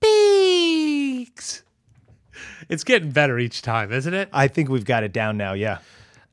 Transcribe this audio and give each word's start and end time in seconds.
Peegs. 0.00 1.62
It's 2.68 2.84
getting 2.84 3.10
better 3.10 3.38
each 3.38 3.62
time, 3.62 3.92
isn't 3.92 4.14
it? 4.14 4.28
I 4.32 4.48
think 4.48 4.68
we've 4.68 4.84
got 4.84 5.02
it 5.02 5.12
down 5.12 5.36
now, 5.36 5.52
yeah. 5.52 5.78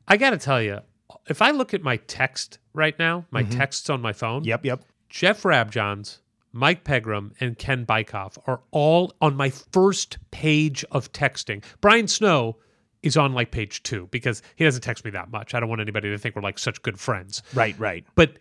I 0.08 0.18
got 0.18 0.30
to 0.32 0.38
tell 0.38 0.62
you, 0.62 0.80
if 1.28 1.42
I 1.42 1.52
look 1.52 1.74
at 1.74 1.82
my 1.82 1.98
text 1.98 2.60
right 2.74 2.98
now, 2.98 3.26
my 3.32 3.44
mm-hmm. 3.44 3.58
texts 3.58 3.90
on 3.90 4.02
my 4.02 4.14
phone, 4.14 4.44
Yep, 4.44 4.66
yep. 4.66 4.84
Jeff 5.10 5.44
Rabjohns, 5.44 6.20
Mike 6.52 6.84
Pegram, 6.84 7.34
and 7.40 7.58
Ken 7.58 7.86
Bikoff 7.86 8.38
are 8.46 8.62
all 8.72 9.14
on 9.22 9.36
my 9.36 9.50
first 9.50 10.18
page 10.32 10.84
of 10.92 11.12
texting. 11.12 11.64
Brian 11.82 12.08
Snow 12.08 12.58
is 13.04 13.18
on 13.18 13.34
like 13.34 13.52
page 13.52 13.84
two 13.84 14.08
because 14.12 14.42
he 14.56 14.64
doesn't 14.64 14.82
text 14.82 15.06
me 15.06 15.12
that 15.12 15.32
much. 15.32 15.54
I 15.54 15.60
don't 15.60 15.70
want 15.70 15.82
anybody 15.82 16.10
to 16.10 16.18
think 16.18 16.36
we're 16.36 16.42
like 16.42 16.60
such 16.60 16.82
good 16.82 17.00
friends. 17.00 17.42
Right, 17.54 17.78
right. 17.80 18.06
But 18.16 18.38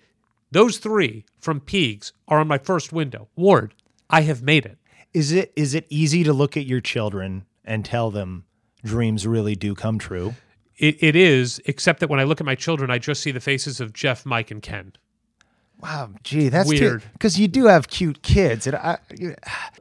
those 0.50 0.78
three 0.78 1.24
from 1.40 1.60
Peegs 1.60 2.12
are 2.28 2.38
on 2.38 2.48
my 2.48 2.58
first 2.58 2.92
window. 2.92 3.28
Ward, 3.36 3.74
I 4.08 4.22
have 4.22 4.42
made 4.42 4.66
it. 4.66 4.78
Is 5.16 5.32
it 5.32 5.50
is 5.56 5.74
it 5.74 5.86
easy 5.88 6.24
to 6.24 6.34
look 6.34 6.58
at 6.58 6.66
your 6.66 6.82
children 6.82 7.46
and 7.64 7.86
tell 7.86 8.10
them 8.10 8.44
dreams 8.84 9.26
really 9.26 9.54
do 9.54 9.74
come 9.74 9.98
true? 9.98 10.34
It, 10.76 11.02
it 11.02 11.16
is, 11.16 11.58
except 11.64 12.00
that 12.00 12.10
when 12.10 12.20
I 12.20 12.24
look 12.24 12.38
at 12.38 12.44
my 12.44 12.54
children, 12.54 12.90
I 12.90 12.98
just 12.98 13.22
see 13.22 13.30
the 13.30 13.40
faces 13.40 13.80
of 13.80 13.94
Jeff, 13.94 14.26
Mike, 14.26 14.50
and 14.50 14.60
Ken. 14.60 14.92
Wow, 15.80 16.10
gee, 16.22 16.50
that's 16.50 16.68
Weird. 16.68 17.02
Because 17.14 17.40
you 17.40 17.48
do 17.48 17.64
have 17.64 17.88
cute 17.88 18.20
kids, 18.20 18.66
and 18.66 18.76
I, 18.76 18.98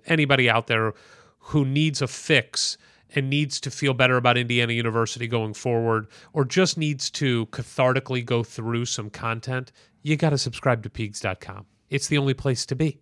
Anybody 0.06 0.50
out 0.50 0.67
there 0.67 0.94
who 1.39 1.66
needs 1.66 2.02
a 2.02 2.08
fix 2.08 2.78
and 3.13 3.30
needs 3.30 3.59
to 3.59 3.69
feel 3.69 3.94
better 3.94 4.16
about 4.16 4.38
Indiana 4.38 4.72
University 4.72 5.28
going 5.28 5.53
forward, 5.53 6.08
or 6.31 6.45
just 6.45 6.78
needs 6.78 7.09
to 7.11 7.47
cathartically 7.47 8.23
go 8.23 8.41
through 8.41 8.86
some 8.86 9.09
content, 9.09 9.73
you 10.02 10.16
got 10.16 10.30
to 10.30 10.38
subscribe 10.38 10.81
to 10.83 10.89
Peegs.com. 10.89 11.66
It's 11.89 12.08
the 12.08 12.17
only 12.17 12.33
place 12.33 12.66
to 12.67 12.75
be. 12.75 13.02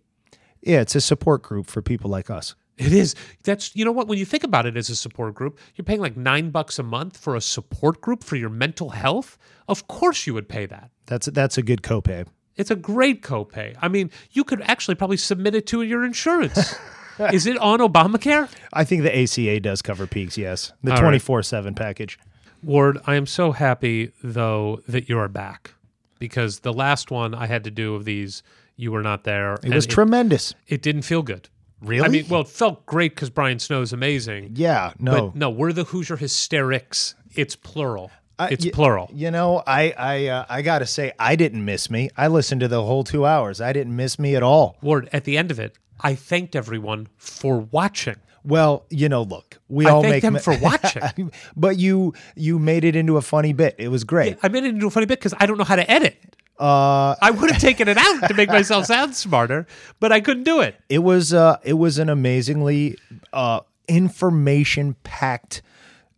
Yeah, 0.64 0.80
it's 0.80 0.94
a 0.94 1.00
support 1.00 1.42
group 1.42 1.66
for 1.66 1.82
people 1.82 2.10
like 2.10 2.30
us. 2.30 2.54
It 2.76 2.92
is. 2.92 3.14
That's 3.44 3.74
you 3.76 3.84
know 3.84 3.92
what. 3.92 4.08
When 4.08 4.18
you 4.18 4.24
think 4.24 4.42
about 4.42 4.66
it 4.66 4.76
as 4.76 4.90
a 4.90 4.96
support 4.96 5.34
group, 5.34 5.58
you're 5.76 5.84
paying 5.84 6.00
like 6.00 6.16
nine 6.16 6.50
bucks 6.50 6.78
a 6.78 6.82
month 6.82 7.16
for 7.16 7.36
a 7.36 7.40
support 7.40 8.00
group 8.00 8.24
for 8.24 8.34
your 8.36 8.50
mental 8.50 8.90
health. 8.90 9.38
Of 9.68 9.86
course, 9.86 10.26
you 10.26 10.34
would 10.34 10.48
pay 10.48 10.66
that. 10.66 10.90
That's 11.06 11.26
that's 11.26 11.56
a 11.56 11.62
good 11.62 11.82
copay. 11.82 12.26
It's 12.56 12.70
a 12.70 12.76
great 12.76 13.22
copay. 13.22 13.76
I 13.80 13.88
mean, 13.88 14.10
you 14.32 14.42
could 14.44 14.60
actually 14.62 14.94
probably 14.96 15.16
submit 15.16 15.54
it 15.54 15.66
to 15.68 15.82
your 15.82 16.04
insurance. 16.04 16.74
is 17.32 17.46
it 17.46 17.58
on 17.58 17.78
Obamacare? 17.80 18.48
I 18.72 18.84
think 18.84 19.02
the 19.02 19.16
ACA 19.16 19.60
does 19.60 19.82
cover 19.82 20.06
Peegs. 20.06 20.36
Yes, 20.36 20.72
the 20.82 20.90
All 20.90 20.96
right. 20.96 21.02
twenty 21.02 21.18
four 21.20 21.42
seven 21.44 21.74
package. 21.74 22.18
Ward, 22.62 22.98
I 23.06 23.14
am 23.14 23.26
so 23.26 23.52
happy 23.52 24.10
though 24.22 24.80
that 24.88 25.08
you're 25.08 25.28
back 25.28 25.74
because 26.18 26.60
the 26.60 26.72
last 26.72 27.10
one 27.10 27.34
I 27.34 27.46
had 27.46 27.64
to 27.64 27.70
do 27.70 27.94
of 27.94 28.04
these, 28.04 28.42
you 28.76 28.92
were 28.92 29.02
not 29.02 29.24
there. 29.24 29.54
It 29.62 29.72
was 29.74 29.86
tremendous. 29.86 30.54
It 30.66 30.82
didn't 30.82 31.02
feel 31.02 31.22
good. 31.22 31.48
Really? 31.80 32.04
I 32.04 32.08
mean, 32.08 32.26
well, 32.28 32.40
it 32.42 32.48
felt 32.48 32.86
great 32.86 33.14
because 33.14 33.28
Brian 33.30 33.58
Snow's 33.58 33.92
amazing. 33.92 34.52
yeah, 34.54 34.92
no, 34.98 35.28
But 35.28 35.36
no, 35.36 35.50
we're 35.50 35.72
the 35.72 35.84
Hoosier 35.84 36.16
hysterics. 36.16 37.14
It's 37.34 37.56
plural. 37.56 38.10
I- 38.38 38.48
it's 38.48 38.64
y- 38.64 38.70
plural. 38.72 39.10
You 39.12 39.30
know, 39.30 39.62
I 39.66 39.92
I 39.96 40.26
uh, 40.28 40.44
I 40.48 40.62
gotta 40.62 40.86
say, 40.86 41.12
I 41.18 41.36
didn't 41.36 41.64
miss 41.64 41.90
me. 41.90 42.08
I 42.16 42.28
listened 42.28 42.62
to 42.62 42.68
the 42.68 42.82
whole 42.82 43.04
two 43.04 43.26
hours. 43.26 43.60
I 43.60 43.72
didn't 43.72 43.94
miss 43.94 44.18
me 44.18 44.34
at 44.34 44.42
all. 44.42 44.76
Ward, 44.82 45.08
at 45.12 45.24
the 45.24 45.36
end 45.36 45.50
of 45.50 45.60
it, 45.60 45.76
I 46.00 46.14
thanked 46.14 46.56
everyone 46.56 47.08
for 47.16 47.58
watching. 47.60 48.16
Well, 48.44 48.84
you 48.90 49.08
know, 49.08 49.22
look, 49.22 49.58
we 49.68 49.86
I 49.86 49.90
all 49.90 50.02
thank 50.02 50.14
make 50.14 50.22
them 50.22 50.38
for 50.38 50.56
watching. 50.58 51.30
but 51.56 51.76
you 51.76 52.14
you 52.34 52.58
made 52.58 52.84
it 52.84 52.96
into 52.96 53.16
a 53.18 53.22
funny 53.22 53.52
bit. 53.52 53.74
It 53.78 53.88
was 53.88 54.04
great. 54.04 54.38
I 54.42 54.48
made 54.48 54.64
it 54.64 54.74
into 54.74 54.86
a 54.86 54.90
funny 54.90 55.06
bit 55.06 55.18
because 55.18 55.34
I 55.38 55.46
don't 55.46 55.58
know 55.58 55.64
how 55.64 55.76
to 55.76 55.88
edit. 55.90 56.16
Uh, 56.58 57.16
I 57.20 57.30
would 57.32 57.50
have 57.50 57.60
taken 57.60 57.88
it 57.88 57.96
out 57.96 58.28
to 58.28 58.34
make 58.34 58.48
myself 58.58 58.86
sound 58.86 59.16
smarter, 59.16 59.66
but 59.98 60.12
I 60.12 60.20
couldn't 60.20 60.44
do 60.44 60.60
it. 60.60 60.76
it 60.88 60.98
was 61.00 61.32
uh, 61.34 61.58
it 61.64 61.74
was 61.74 61.98
an 61.98 62.08
amazingly 62.08 62.96
uh, 63.32 63.60
information 63.88 64.94
packed. 65.02 65.62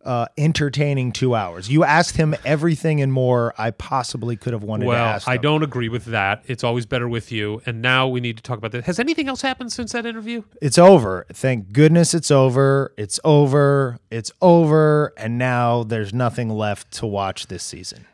Uh, 0.05 0.25
entertaining 0.37 1.11
two 1.11 1.35
hours. 1.35 1.69
You 1.69 1.83
asked 1.83 2.15
him 2.15 2.33
everything 2.45 3.01
and 3.01 3.11
more 3.11 3.53
I 3.57 3.71
possibly 3.71 4.37
could 4.37 4.53
have 4.53 4.63
wanted 4.63 4.85
to 4.85 4.87
Well. 4.87 5.19
I 5.27 5.35
don't 5.35 5.63
agree 5.63 5.89
with 5.89 6.05
that. 6.05 6.43
It's 6.47 6.63
always 6.63 6.85
better 6.85 7.09
with 7.09 7.29
you. 7.29 7.61
And 7.65 7.81
now 7.81 8.07
we 8.07 8.21
need 8.21 8.37
to 8.37 8.43
talk 8.43 8.57
about 8.57 8.71
that. 8.71 8.85
Has 8.85 8.99
anything 9.01 9.27
else 9.27 9.41
happened 9.41 9.73
since 9.73 9.91
that 9.91 10.05
interview? 10.05 10.43
It's 10.61 10.77
over. 10.77 11.25
Thank 11.33 11.73
goodness 11.73 12.13
it's 12.13 12.31
over. 12.31 12.93
It's 12.95 13.19
over. 13.25 13.99
It's 14.09 14.31
over. 14.41 15.11
And 15.17 15.37
now 15.37 15.83
there's 15.83 16.13
nothing 16.13 16.47
left 16.51 16.89
to 16.99 17.05
watch 17.05 17.47
this 17.47 17.63
season. 17.63 18.05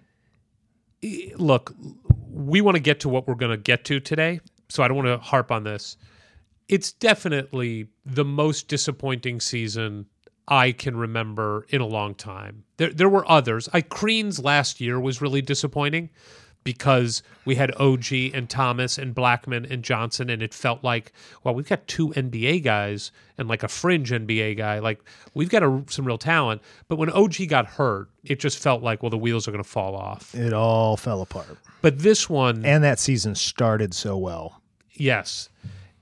Look, 1.36 1.76
we 2.34 2.62
want 2.62 2.76
to 2.76 2.82
get 2.82 3.00
to 3.02 3.10
what 3.10 3.28
we're 3.28 3.36
going 3.36 3.52
to 3.52 3.58
get 3.58 3.86
to 3.86 4.00
today, 4.00 4.40
so 4.70 4.84
I 4.84 4.88
don't 4.88 4.98
want 4.98 5.08
to 5.08 5.18
harp 5.18 5.52
on 5.52 5.64
this. 5.64 5.98
It's 6.68 6.92
definitely 6.92 7.88
the 8.06 8.26
most 8.26 8.68
disappointing 8.68 9.40
season 9.40 10.08
I 10.48 10.72
can 10.72 10.98
remember 10.98 11.66
in 11.70 11.82
a 11.82 11.86
long 11.86 12.16
time. 12.16 12.64
There, 12.78 12.92
there 12.92 13.10
were 13.10 13.30
others. 13.30 13.70
I 13.74 13.82
Crean's 13.82 14.40
last 14.40 14.82
year 14.82 15.00
was 15.00 15.22
really 15.22 15.42
disappointing 15.42 16.10
because 16.63 17.24
we 17.46 17.56
had 17.56 17.74
OG 17.75 18.12
and 18.34 18.50
Thomas 18.50 18.97
and 18.97 19.13
Blackmon 19.13 19.69
and 19.69 19.84
Johnson, 19.84 20.29
and 20.29 20.41
it 20.41 20.53
felt 20.53 20.84
like, 20.84 21.12
well, 21.44 21.53
we've 21.53 21.68
got 21.68 21.85
two 21.88 22.09
NBA 22.09 22.63
guys 22.63 23.12
and 23.38 23.47
like 23.47 23.63
a 23.63 23.68
fringe 23.68 24.12
NBA 24.12 24.57
guy. 24.57 24.79
Like 24.79 25.00
we've 25.34 25.50
got 25.50 25.63
a, 25.63 25.84
some 25.88 26.06
real 26.06 26.18
talent. 26.18 26.62
But 26.88 26.97
when 26.97 27.09
OG 27.09 27.47
got 27.47 27.66
hurt, 27.66 28.09
it 28.24 28.40
just 28.40 28.59
felt 28.59 28.81
like, 28.84 29.03
well, 29.03 29.09
the 29.09 29.18
wheels 29.18 29.47
are 29.47 29.51
going 29.51 29.63
to 29.63 29.69
fall 29.69 29.96
off. 29.96 30.34
It 30.35 30.53
all 30.53 30.97
fell 30.97 31.22
apart. 31.22 31.57
But 31.81 32.00
this 32.00 32.29
one, 32.29 32.66
And 32.66 32.84
that 32.84 33.00
season 33.00 33.35
started 33.35 33.94
so 33.94 34.18
well. 34.18 34.62
yes, 34.94 35.50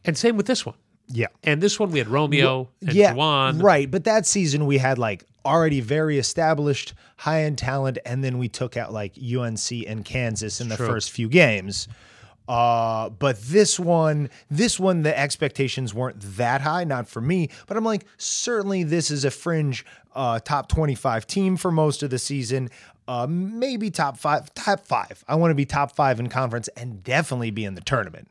and 0.05 0.17
same 0.17 0.37
with 0.37 0.45
this 0.45 0.65
one. 0.65 0.75
Yeah. 1.13 1.27
And 1.43 1.61
this 1.61 1.79
one 1.79 1.91
we 1.91 1.99
had 1.99 2.07
Romeo 2.07 2.69
and 2.81 2.93
yeah. 2.93 3.13
Juwan. 3.13 3.61
Right. 3.61 3.91
But 3.91 4.05
that 4.05 4.25
season 4.25 4.65
we 4.65 4.77
had 4.77 4.97
like 4.97 5.25
already 5.45 5.79
very 5.79 6.17
established 6.17 6.93
high 7.17 7.43
end 7.43 7.57
talent. 7.57 7.97
And 8.05 8.23
then 8.23 8.37
we 8.37 8.47
took 8.49 8.77
out 8.77 8.93
like 8.93 9.13
UNC 9.17 9.71
and 9.87 10.03
Kansas 10.05 10.61
in 10.61 10.69
the 10.69 10.77
True. 10.77 10.87
first 10.87 11.11
few 11.11 11.29
games. 11.29 11.87
Uh, 12.47 13.09
but 13.09 13.41
this 13.43 13.79
one, 13.79 14.29
this 14.49 14.79
one, 14.79 15.03
the 15.03 15.17
expectations 15.17 15.93
weren't 15.93 16.19
that 16.37 16.61
high, 16.61 16.83
not 16.83 17.07
for 17.07 17.21
me. 17.21 17.49
But 17.67 17.77
I'm 17.77 17.85
like, 17.85 18.05
certainly 18.17 18.83
this 18.83 19.09
is 19.09 19.23
a 19.23 19.31
fringe 19.31 19.85
uh, 20.15 20.39
top 20.39 20.67
25 20.67 21.27
team 21.27 21.55
for 21.55 21.71
most 21.71 22.03
of 22.03 22.09
the 22.09 22.19
season. 22.19 22.69
Uh, 23.07 23.27
maybe 23.29 23.89
top 23.89 24.17
five, 24.17 24.53
top 24.53 24.85
five. 24.85 25.23
I 25.27 25.35
want 25.35 25.51
to 25.51 25.55
be 25.55 25.65
top 25.65 25.95
five 25.95 26.19
in 26.19 26.29
conference 26.29 26.67
and 26.69 27.03
definitely 27.03 27.51
be 27.51 27.63
in 27.63 27.75
the 27.75 27.81
tournament. 27.81 28.27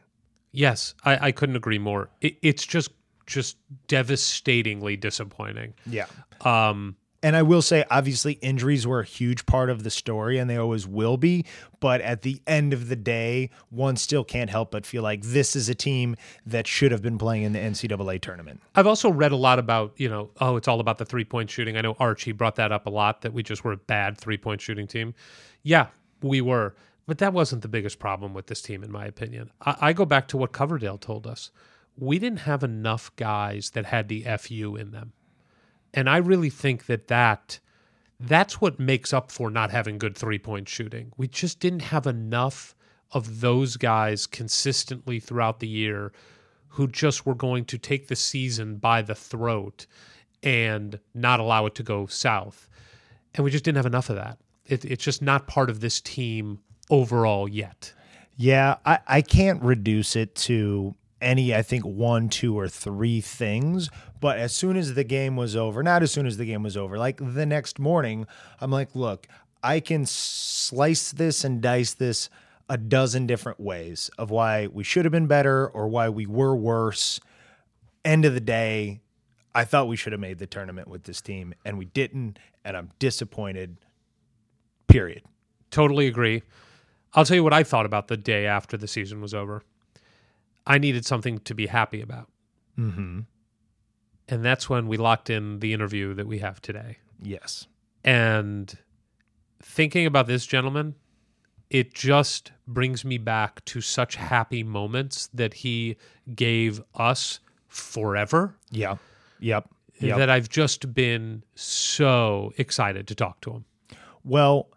Yes, 0.52 0.94
I, 1.04 1.28
I 1.28 1.32
couldn't 1.32 1.56
agree 1.56 1.78
more. 1.78 2.10
It, 2.20 2.36
it's 2.42 2.66
just 2.66 2.90
just 3.30 3.56
devastatingly 3.86 4.96
disappointing. 4.96 5.74
Yeah. 5.86 6.06
Um, 6.42 6.96
And 7.22 7.36
I 7.36 7.42
will 7.42 7.60
say, 7.60 7.84
obviously, 7.90 8.32
injuries 8.40 8.86
were 8.86 9.00
a 9.00 9.04
huge 9.04 9.44
part 9.44 9.68
of 9.68 9.82
the 9.82 9.90
story, 9.90 10.38
and 10.38 10.48
they 10.48 10.56
always 10.56 10.86
will 10.86 11.18
be. 11.18 11.44
But 11.78 12.00
at 12.00 12.22
the 12.22 12.40
end 12.46 12.72
of 12.72 12.88
the 12.88 12.96
day, 12.96 13.50
one 13.68 13.96
still 13.96 14.24
can't 14.24 14.48
help 14.48 14.70
but 14.70 14.86
feel 14.86 15.02
like 15.02 15.20
this 15.20 15.54
is 15.54 15.68
a 15.68 15.74
team 15.74 16.16
that 16.46 16.66
should 16.66 16.92
have 16.92 17.02
been 17.02 17.18
playing 17.18 17.42
in 17.42 17.52
the 17.52 17.58
NCAA 17.58 18.22
tournament. 18.22 18.62
I've 18.74 18.86
also 18.86 19.10
read 19.10 19.32
a 19.32 19.36
lot 19.36 19.58
about, 19.58 19.92
you 19.96 20.08
know, 20.08 20.30
oh, 20.40 20.56
it's 20.56 20.66
all 20.66 20.80
about 20.80 20.96
the 20.96 21.04
three 21.04 21.24
point 21.26 21.50
shooting. 21.50 21.76
I 21.76 21.82
know 21.82 21.94
Archie 21.98 22.32
brought 22.32 22.56
that 22.56 22.72
up 22.72 22.86
a 22.86 22.90
lot 22.90 23.20
that 23.20 23.34
we 23.34 23.42
just 23.42 23.64
were 23.64 23.72
a 23.72 23.76
bad 23.76 24.16
three 24.16 24.38
point 24.38 24.62
shooting 24.62 24.86
team. 24.86 25.12
Yeah, 25.62 25.88
we 26.22 26.40
were. 26.40 26.74
But 27.06 27.18
that 27.18 27.34
wasn't 27.34 27.60
the 27.60 27.68
biggest 27.68 27.98
problem 27.98 28.32
with 28.32 28.46
this 28.46 28.62
team, 28.62 28.82
in 28.82 28.90
my 28.90 29.04
opinion. 29.04 29.50
I, 29.60 29.76
I 29.88 29.92
go 29.92 30.06
back 30.06 30.28
to 30.28 30.38
what 30.38 30.52
Coverdale 30.52 30.96
told 30.96 31.26
us. 31.26 31.50
We 32.00 32.18
didn't 32.18 32.40
have 32.40 32.64
enough 32.64 33.14
guys 33.16 33.70
that 33.70 33.86
had 33.86 34.08
the 34.08 34.24
FU 34.38 34.76
in 34.76 34.90
them. 34.90 35.12
And 35.92 36.08
I 36.08 36.16
really 36.18 36.50
think 36.50 36.86
that 36.86 37.08
that 37.08 37.60
that's 38.18 38.60
what 38.60 38.78
makes 38.78 39.12
up 39.12 39.30
for 39.30 39.50
not 39.50 39.70
having 39.70 39.98
good 39.98 40.16
three 40.16 40.38
point 40.38 40.68
shooting. 40.68 41.12
We 41.16 41.26
just 41.28 41.60
didn't 41.60 41.80
have 41.80 42.06
enough 42.06 42.74
of 43.12 43.40
those 43.40 43.76
guys 43.76 44.26
consistently 44.26 45.18
throughout 45.18 45.60
the 45.60 45.68
year 45.68 46.12
who 46.68 46.86
just 46.86 47.26
were 47.26 47.34
going 47.34 47.64
to 47.64 47.78
take 47.78 48.08
the 48.08 48.16
season 48.16 48.76
by 48.76 49.02
the 49.02 49.14
throat 49.14 49.86
and 50.42 51.00
not 51.14 51.40
allow 51.40 51.66
it 51.66 51.74
to 51.74 51.82
go 51.82 52.06
south. 52.06 52.68
And 53.34 53.44
we 53.44 53.50
just 53.50 53.64
didn't 53.64 53.76
have 53.76 53.86
enough 53.86 54.10
of 54.10 54.16
that. 54.16 54.38
It, 54.66 54.84
it's 54.84 55.02
just 55.02 55.22
not 55.22 55.48
part 55.48 55.70
of 55.70 55.80
this 55.80 56.00
team 56.00 56.60
overall 56.88 57.48
yet. 57.48 57.92
Yeah, 58.36 58.76
I, 58.86 59.00
I 59.06 59.22
can't 59.22 59.62
reduce 59.62 60.14
it 60.16 60.34
to 60.36 60.94
any, 61.20 61.54
I 61.54 61.62
think, 61.62 61.84
one, 61.84 62.28
two, 62.28 62.58
or 62.58 62.68
three 62.68 63.20
things. 63.20 63.90
But 64.20 64.38
as 64.38 64.54
soon 64.54 64.76
as 64.76 64.94
the 64.94 65.04
game 65.04 65.36
was 65.36 65.56
over, 65.56 65.82
not 65.82 66.02
as 66.02 66.12
soon 66.12 66.26
as 66.26 66.36
the 66.36 66.46
game 66.46 66.62
was 66.62 66.76
over, 66.76 66.98
like 66.98 67.18
the 67.20 67.46
next 67.46 67.78
morning, 67.78 68.26
I'm 68.60 68.70
like, 68.70 68.94
look, 68.94 69.26
I 69.62 69.80
can 69.80 70.06
slice 70.06 71.12
this 71.12 71.44
and 71.44 71.60
dice 71.60 71.94
this 71.94 72.30
a 72.68 72.78
dozen 72.78 73.26
different 73.26 73.58
ways 73.58 74.10
of 74.16 74.30
why 74.30 74.68
we 74.68 74.84
should 74.84 75.04
have 75.04 75.12
been 75.12 75.26
better 75.26 75.66
or 75.66 75.88
why 75.88 76.08
we 76.08 76.26
were 76.26 76.54
worse. 76.54 77.20
End 78.04 78.24
of 78.24 78.32
the 78.32 78.40
day, 78.40 79.00
I 79.54 79.64
thought 79.64 79.88
we 79.88 79.96
should 79.96 80.12
have 80.12 80.20
made 80.20 80.38
the 80.38 80.46
tournament 80.46 80.88
with 80.88 81.02
this 81.02 81.20
team, 81.20 81.52
and 81.64 81.76
we 81.76 81.86
didn't, 81.86 82.38
and 82.64 82.76
I'm 82.76 82.90
disappointed. 82.98 83.76
Period. 84.86 85.24
Totally 85.70 86.06
agree. 86.06 86.42
I'll 87.12 87.24
tell 87.24 87.34
you 87.34 87.44
what 87.44 87.52
I 87.52 87.64
thought 87.64 87.86
about 87.86 88.08
the 88.08 88.16
day 88.16 88.46
after 88.46 88.76
the 88.76 88.86
season 88.86 89.20
was 89.20 89.34
over. 89.34 89.62
I 90.66 90.78
needed 90.78 91.04
something 91.04 91.38
to 91.40 91.54
be 91.54 91.66
happy 91.66 92.00
about. 92.00 92.28
Mm-hmm. 92.78 93.20
And 94.28 94.44
that's 94.44 94.68
when 94.68 94.86
we 94.86 94.96
locked 94.96 95.28
in 95.28 95.58
the 95.58 95.72
interview 95.72 96.14
that 96.14 96.26
we 96.26 96.38
have 96.38 96.62
today. 96.62 96.98
Yes. 97.20 97.66
And 98.04 98.76
thinking 99.62 100.06
about 100.06 100.26
this 100.26 100.46
gentleman, 100.46 100.94
it 101.68 101.94
just 101.94 102.52
brings 102.66 103.04
me 103.04 103.18
back 103.18 103.64
to 103.66 103.80
such 103.80 104.16
happy 104.16 104.62
moments 104.62 105.28
that 105.34 105.54
he 105.54 105.96
gave 106.34 106.82
us 106.94 107.40
forever 107.68 108.56
Yeah. 108.70 108.96
Yep. 109.40 109.68
Yep. 110.00 110.18
that 110.18 110.30
I've 110.30 110.48
just 110.48 110.94
been 110.94 111.44
so 111.54 112.52
excited 112.56 113.06
to 113.08 113.14
talk 113.14 113.40
to 113.42 113.50
him. 113.50 113.64
Well, 114.24 114.70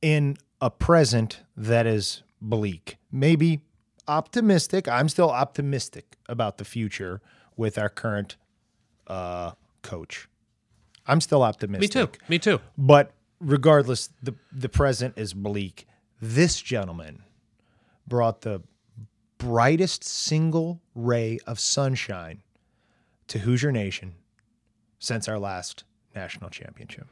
in 0.00 0.38
a 0.60 0.70
present 0.70 1.40
that 1.56 1.86
is 1.86 2.22
bleak, 2.40 2.96
maybe 3.10 3.60
optimistic. 4.08 4.88
I'm 4.88 5.08
still 5.08 5.30
optimistic 5.30 6.16
about 6.28 6.58
the 6.58 6.64
future 6.64 7.20
with 7.56 7.78
our 7.78 7.88
current 7.88 8.36
uh, 9.06 9.52
coach. 9.82 10.28
I'm 11.06 11.20
still 11.20 11.42
optimistic. 11.42 11.94
Me 11.94 12.06
too. 12.06 12.10
Me 12.28 12.38
too. 12.38 12.60
But 12.78 13.12
regardless, 13.40 14.10
the 14.22 14.34
the 14.52 14.68
present 14.68 15.14
is 15.16 15.34
bleak. 15.34 15.86
This 16.20 16.60
gentleman 16.60 17.24
brought 18.06 18.42
the 18.42 18.62
brightest 19.38 20.04
single 20.04 20.80
ray 20.94 21.38
of 21.46 21.58
sunshine 21.58 22.42
to 23.26 23.40
Hoosier 23.40 23.72
Nation 23.72 24.14
since 24.98 25.28
our 25.28 25.38
last 25.38 25.82
national 26.14 26.50
championship. 26.50 27.08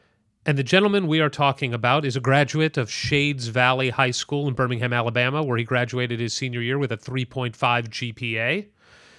And 0.46 0.56
the 0.56 0.62
gentleman 0.62 1.06
we 1.06 1.20
are 1.20 1.28
talking 1.28 1.74
about 1.74 2.06
is 2.06 2.16
a 2.16 2.20
graduate 2.20 2.78
of 2.78 2.90
Shades 2.90 3.48
Valley 3.48 3.90
High 3.90 4.10
School 4.10 4.48
in 4.48 4.54
Birmingham, 4.54 4.90
Alabama, 4.90 5.42
where 5.42 5.58
he 5.58 5.64
graduated 5.64 6.18
his 6.18 6.32
senior 6.32 6.62
year 6.62 6.78
with 6.78 6.90
a 6.90 6.96
3.5 6.96 7.54
GPA. 7.54 8.66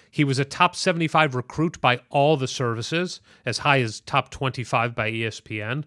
He 0.10 0.24
was 0.24 0.40
a 0.40 0.46
top 0.46 0.76
75 0.76 1.36
recruit 1.36 1.80
by 1.80 2.02
all 2.10 2.38
the 2.38 2.48
services, 2.48 3.22
as 3.46 3.60
high 3.60 3.82
as 3.82 4.00
top 4.00 4.32
25 4.32 4.96
by 4.96 5.12
ESPN. 5.12 5.84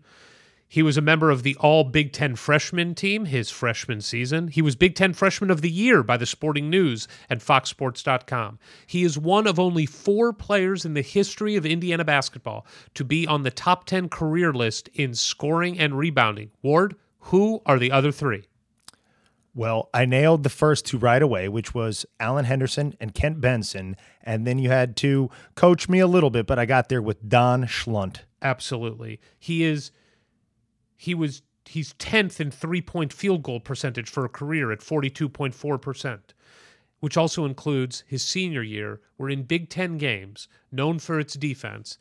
He 0.74 0.82
was 0.82 0.96
a 0.96 1.00
member 1.00 1.30
of 1.30 1.44
the 1.44 1.54
All 1.60 1.84
Big 1.84 2.12
Ten 2.12 2.34
freshman 2.34 2.96
team 2.96 3.26
his 3.26 3.48
freshman 3.48 4.00
season. 4.00 4.48
He 4.48 4.60
was 4.60 4.74
Big 4.74 4.96
Ten 4.96 5.12
Freshman 5.12 5.48
of 5.48 5.60
the 5.60 5.70
Year 5.70 6.02
by 6.02 6.16
the 6.16 6.26
Sporting 6.26 6.68
News 6.68 7.06
and 7.30 7.38
FoxSports.com. 7.38 8.58
He 8.84 9.04
is 9.04 9.16
one 9.16 9.46
of 9.46 9.60
only 9.60 9.86
four 9.86 10.32
players 10.32 10.84
in 10.84 10.94
the 10.94 11.00
history 11.00 11.54
of 11.54 11.64
Indiana 11.64 12.04
basketball 12.04 12.66
to 12.94 13.04
be 13.04 13.24
on 13.24 13.44
the 13.44 13.52
top 13.52 13.84
10 13.84 14.08
career 14.08 14.52
list 14.52 14.88
in 14.94 15.14
scoring 15.14 15.78
and 15.78 15.96
rebounding. 15.96 16.50
Ward, 16.60 16.96
who 17.20 17.62
are 17.64 17.78
the 17.78 17.92
other 17.92 18.10
three? 18.10 18.42
Well, 19.54 19.90
I 19.94 20.06
nailed 20.06 20.42
the 20.42 20.48
first 20.48 20.86
two 20.86 20.98
right 20.98 21.22
away, 21.22 21.48
which 21.48 21.72
was 21.72 22.04
Alan 22.18 22.46
Henderson 22.46 22.96
and 22.98 23.14
Kent 23.14 23.40
Benson. 23.40 23.94
And 24.24 24.44
then 24.44 24.58
you 24.58 24.70
had 24.70 24.96
to 24.96 25.30
coach 25.54 25.88
me 25.88 26.00
a 26.00 26.08
little 26.08 26.30
bit, 26.30 26.48
but 26.48 26.58
I 26.58 26.66
got 26.66 26.88
there 26.88 27.00
with 27.00 27.28
Don 27.28 27.66
Schlundt. 27.66 28.22
Absolutely. 28.42 29.20
He 29.38 29.62
is 29.62 29.92
he 30.96 31.14
was 31.14 31.42
he's 31.66 31.94
10th 31.94 32.40
in 32.40 32.50
three-point 32.50 33.12
field 33.12 33.42
goal 33.42 33.60
percentage 33.60 34.10
for 34.10 34.24
a 34.24 34.28
career 34.28 34.70
at 34.70 34.80
42.4%, 34.80 36.20
which 37.00 37.16
also 37.16 37.44
includes 37.44 38.04
his 38.06 38.22
senior 38.22 38.62
year 38.62 39.00
where 39.16 39.30
in 39.30 39.44
Big 39.44 39.70
10 39.70 39.98
games, 39.98 40.48
known 40.70 40.98
for 40.98 41.18
its 41.18 41.34
defense, 41.34 41.98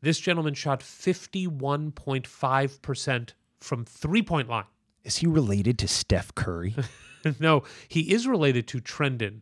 this 0.00 0.20
gentleman 0.20 0.54
shot 0.54 0.80
51.5% 0.80 3.30
from 3.60 3.84
three-point 3.84 4.48
line. 4.48 4.64
Is 5.04 5.16
he 5.16 5.26
related 5.26 5.78
to 5.78 5.88
Steph 5.88 6.34
Curry? 6.34 6.74
no, 7.40 7.64
he 7.88 8.12
is 8.12 8.26
related 8.26 8.66
to 8.68 8.80
Trendon. 8.80 9.40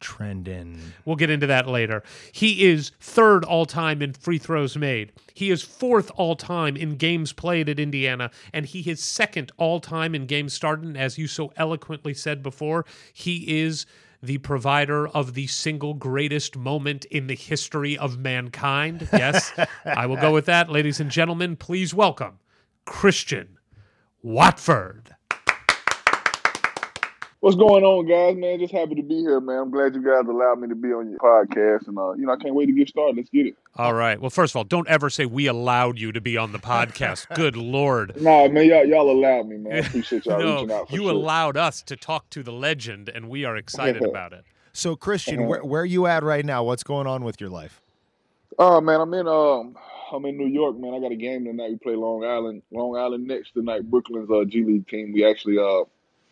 Trendon. 0.00 0.78
We'll 1.04 1.16
get 1.16 1.30
into 1.30 1.46
that 1.46 1.66
later. 1.68 2.02
He 2.32 2.66
is 2.66 2.92
third 3.00 3.44
all 3.44 3.66
time 3.66 4.02
in 4.02 4.12
free 4.12 4.38
throws 4.38 4.76
made. 4.76 5.12
He 5.34 5.50
is 5.50 5.62
fourth 5.62 6.10
all 6.16 6.36
time 6.36 6.76
in 6.76 6.96
games 6.96 7.32
played 7.32 7.68
at 7.68 7.80
Indiana, 7.80 8.30
and 8.52 8.66
he 8.66 8.80
is 8.90 9.02
second 9.02 9.52
all 9.56 9.80
time 9.80 10.14
in 10.14 10.26
games 10.26 10.54
started. 10.54 10.96
As 10.96 11.18
you 11.18 11.26
so 11.26 11.52
eloquently 11.56 12.14
said 12.14 12.42
before, 12.42 12.84
he 13.12 13.60
is 13.60 13.86
the 14.22 14.38
provider 14.38 15.06
of 15.08 15.34
the 15.34 15.46
single 15.46 15.94
greatest 15.94 16.56
moment 16.56 17.04
in 17.06 17.26
the 17.28 17.36
history 17.36 17.96
of 17.96 18.18
mankind. 18.18 19.08
Yes, 19.12 19.52
I 19.84 20.06
will 20.06 20.16
go 20.16 20.32
with 20.32 20.46
that. 20.46 20.70
Ladies 20.70 21.00
and 21.00 21.10
gentlemen, 21.10 21.56
please 21.56 21.94
welcome 21.94 22.38
Christian 22.84 23.58
Watford. 24.22 25.14
What's 27.40 27.54
going 27.54 27.84
on, 27.84 28.06
guys? 28.06 28.36
Man, 28.36 28.58
just 28.58 28.72
happy 28.72 28.96
to 28.96 29.02
be 29.02 29.14
here, 29.20 29.38
man. 29.40 29.58
I'm 29.58 29.70
glad 29.70 29.94
you 29.94 30.02
guys 30.02 30.26
allowed 30.28 30.58
me 30.58 30.66
to 30.68 30.74
be 30.74 30.88
on 30.88 31.08
your 31.08 31.20
podcast, 31.20 31.86
and 31.86 31.96
uh, 31.96 32.12
you 32.14 32.26
know, 32.26 32.32
I 32.32 32.36
can't 32.36 32.52
wait 32.52 32.66
to 32.66 32.72
get 32.72 32.88
started. 32.88 33.16
Let's 33.16 33.30
get 33.30 33.46
it. 33.46 33.54
All 33.76 33.94
right. 33.94 34.20
Well, 34.20 34.28
first 34.30 34.52
of 34.52 34.56
all, 34.56 34.64
don't 34.64 34.88
ever 34.88 35.08
say 35.08 35.24
we 35.24 35.46
allowed 35.46 36.00
you 36.00 36.10
to 36.10 36.20
be 36.20 36.36
on 36.36 36.50
the 36.50 36.58
podcast. 36.58 37.28
Good 37.36 37.56
Lord. 37.56 38.20
Nah, 38.20 38.48
man, 38.48 38.66
y'all, 38.66 38.84
y'all 38.84 39.08
allowed 39.08 39.46
me, 39.46 39.56
man. 39.56 39.72
I 39.72 39.76
appreciate 39.86 40.26
y'all 40.26 40.38
reaching 40.54 40.66
No, 40.66 40.74
out. 40.80 40.88
For 40.88 40.96
you 40.96 41.02
sure. 41.02 41.12
allowed 41.12 41.56
us 41.56 41.80
to 41.82 41.94
talk 41.94 42.28
to 42.30 42.42
the 42.42 42.50
legend, 42.50 43.08
and 43.08 43.28
we 43.28 43.44
are 43.44 43.56
excited 43.56 44.02
about 44.08 44.32
it. 44.32 44.42
So, 44.72 44.96
Christian, 44.96 45.46
where, 45.46 45.64
where 45.64 45.82
are 45.82 45.86
you 45.86 46.06
at 46.06 46.24
right 46.24 46.44
now? 46.44 46.64
What's 46.64 46.82
going 46.82 47.06
on 47.06 47.22
with 47.22 47.40
your 47.40 47.50
life? 47.50 47.80
Oh 48.58 48.80
man, 48.80 49.00
I'm 49.00 49.14
in 49.14 49.28
um, 49.28 49.76
I'm 50.12 50.24
in 50.24 50.36
New 50.36 50.48
York, 50.48 50.76
man. 50.76 50.92
I 50.92 50.98
got 50.98 51.12
a 51.12 51.16
game 51.16 51.44
tonight. 51.44 51.70
We 51.70 51.76
play 51.76 51.94
Long 51.94 52.24
Island, 52.24 52.62
Long 52.72 52.96
Island 52.96 53.28
next 53.28 53.52
tonight. 53.52 53.88
Brooklyn's 53.88 54.28
uh, 54.28 54.44
G 54.44 54.64
League 54.64 54.88
team. 54.88 55.12
We 55.12 55.24
actually 55.24 55.56
uh 55.58 55.84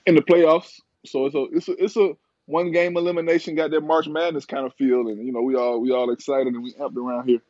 in 0.06 0.16
the 0.16 0.22
playoffs, 0.22 0.80
so 1.06 1.26
it's 1.26 1.34
a 1.34 1.44
it's 1.52 1.68
a 1.68 1.84
it's 1.84 1.96
a 1.96 2.16
one 2.46 2.72
game 2.72 2.96
elimination. 2.96 3.54
Got 3.54 3.70
that 3.72 3.82
March 3.82 4.08
Madness 4.08 4.44
kind 4.44 4.66
of 4.66 4.74
feel, 4.74 5.08
and 5.08 5.24
you 5.24 5.32
know 5.32 5.42
we 5.42 5.54
all 5.54 5.80
we 5.80 5.90
all 5.92 6.10
excited 6.10 6.48
and 6.48 6.62
we 6.62 6.72
amped 6.74 6.96
around 6.96 7.28
here. 7.28 7.40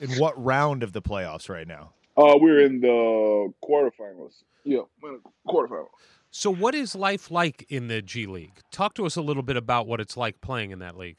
In 0.00 0.10
what 0.18 0.42
round 0.42 0.82
of 0.82 0.92
the 0.92 1.02
playoffs 1.02 1.48
right 1.48 1.66
now? 1.66 1.92
Uh, 2.16 2.34
we're 2.38 2.60
in 2.60 2.80
the 2.80 3.52
quarterfinals. 3.64 4.42
Yeah, 4.64 4.80
we're 5.00 5.14
in 5.14 5.20
the 5.22 5.52
quarterfinals. 5.52 5.88
So, 6.30 6.52
what 6.52 6.74
is 6.74 6.94
life 6.94 7.30
like 7.30 7.66
in 7.68 7.88
the 7.88 8.00
G 8.02 8.26
League? 8.26 8.58
Talk 8.70 8.94
to 8.94 9.06
us 9.06 9.16
a 9.16 9.22
little 9.22 9.42
bit 9.42 9.56
about 9.56 9.86
what 9.86 10.00
it's 10.00 10.16
like 10.16 10.40
playing 10.40 10.70
in 10.70 10.78
that 10.80 10.96
league. 10.96 11.18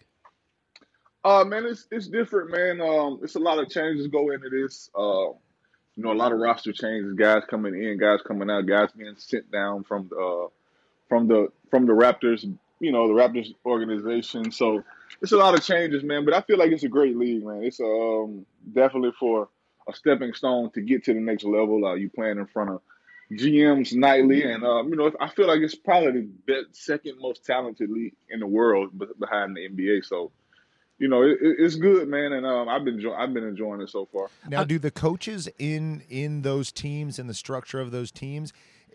Uh 1.23 1.45
man, 1.45 1.65
it's 1.65 1.87
it's 1.91 2.07
different, 2.07 2.51
man. 2.51 2.81
Um, 2.81 3.19
it's 3.23 3.35
a 3.35 3.39
lot 3.39 3.59
of 3.59 3.69
changes 3.69 4.07
go 4.07 4.31
into 4.31 4.49
this. 4.49 4.89
Uh, 4.93 5.31
you 5.95 6.03
know, 6.03 6.11
a 6.11 6.15
lot 6.15 6.31
of 6.31 6.39
roster 6.39 6.73
changes, 6.73 7.13
guys 7.13 7.43
coming 7.49 7.75
in, 7.75 7.97
guys 7.97 8.19
coming 8.27 8.49
out, 8.49 8.65
guys 8.65 8.89
being 8.97 9.13
sent 9.17 9.49
down 9.51 9.83
from 9.83 10.07
the 10.09 10.17
uh, 10.17 10.47
from 11.13 11.27
the 11.27 11.49
from 11.69 11.85
the 11.85 11.93
Raptors. 11.93 12.41
You 12.79 12.91
know, 12.91 13.07
the 13.07 13.13
Raptors 13.13 13.53
organization. 13.65 14.51
So 14.51 14.83
it's 15.21 15.31
a 15.31 15.37
lot 15.37 15.53
of 15.53 15.63
changes, 15.63 16.03
man. 16.03 16.25
But 16.25 16.33
I 16.33 16.41
feel 16.41 16.57
like 16.57 16.71
it's 16.71 16.83
a 16.83 16.89
great 16.89 17.15
league, 17.15 17.45
man. 17.45 17.63
It's 17.63 17.79
um 17.79 18.45
definitely 18.73 19.11
for 19.19 19.47
a 19.87 19.93
stepping 19.93 20.33
stone 20.33 20.71
to 20.71 20.81
get 20.81 21.03
to 21.05 21.13
the 21.13 21.19
next 21.19 21.43
level. 21.43 21.85
Uh, 21.85 21.93
you 21.93 22.09
playing 22.09 22.39
in 22.39 22.47
front 22.47 22.71
of 22.71 22.81
GMs 23.31 23.93
nightly, 23.93 24.43
and 24.43 24.63
um, 24.65 24.89
you 24.89 24.95
know, 24.95 25.11
I 25.21 25.29
feel 25.29 25.47
like 25.47 25.59
it's 25.61 25.75
probably 25.75 26.21
the 26.21 26.27
best, 26.47 26.83
second 26.83 27.19
most 27.19 27.45
talented 27.45 27.89
league 27.91 28.15
in 28.29 28.39
the 28.39 28.47
world 28.47 28.91
behind 29.19 29.55
the 29.55 29.69
NBA. 29.69 30.03
So 30.05 30.31
you 30.99 31.07
know, 31.07 31.21
it, 31.23 31.37
it- 31.41 31.55
it's 31.59 31.75
good, 31.75 32.07
man, 32.07 32.33
and 32.33 32.45
um, 32.45 32.67
I've 32.69 32.83
been 32.83 32.95
enjoy- 32.95 33.13
I've 33.15 33.33
been 33.33 33.43
enjoying 33.45 33.81
it 33.81 33.89
so 33.89 34.07
far. 34.11 34.27
Now, 34.49 34.63
do 34.63 34.79
the 34.79 34.91
coaches 34.91 35.47
in 35.59 36.03
in 36.09 36.41
those 36.41 36.71
teams 36.71 37.17
and 37.19 37.29
the 37.29 37.33
structure 37.33 37.79
of 37.79 37.91
those 37.91 38.11
teams 38.11 38.51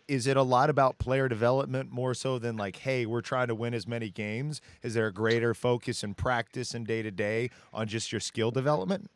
is 0.09 0.27
it 0.27 0.37
a 0.37 0.43
lot 0.43 0.71
about 0.71 0.99
player 0.99 1.29
development 1.29 1.93
more 1.93 2.15
so 2.15 2.38
than 2.38 2.57
like, 2.57 2.77
hey, 2.77 3.05
we're 3.05 3.21
trying 3.21 3.49
to 3.49 3.55
win 3.55 3.75
as 3.75 3.87
many 3.87 4.11
games? 4.11 4.61
Is 4.83 4.95
there 4.95 5.07
a 5.07 5.12
greater 5.12 5.55
focus 5.55 6.03
in 6.03 6.15
practice 6.15 6.75
and 6.75 6.87
day 6.87 7.03
to 7.03 7.11
day 7.11 7.50
on 7.73 7.87
just 7.87 8.11
your 8.11 8.21
skill 8.21 8.50
development? 8.50 9.11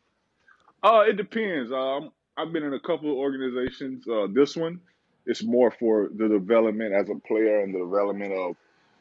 Uh, 0.83 1.03
it 1.07 1.17
depends. 1.17 1.71
Um, 1.71 2.11
I've 2.37 2.53
been 2.53 2.63
in 2.63 2.73
a 2.73 2.79
couple 2.79 3.11
of 3.11 3.17
organizations. 3.17 4.07
Uh, 4.07 4.27
this 4.31 4.55
one, 4.55 4.79
it's 5.25 5.43
more 5.43 5.71
for 5.71 6.09
the 6.15 6.27
development 6.27 6.93
as 6.93 7.09
a 7.09 7.15
player 7.27 7.61
and 7.61 7.73
the 7.73 7.79
development 7.79 8.33
of, 8.33 8.55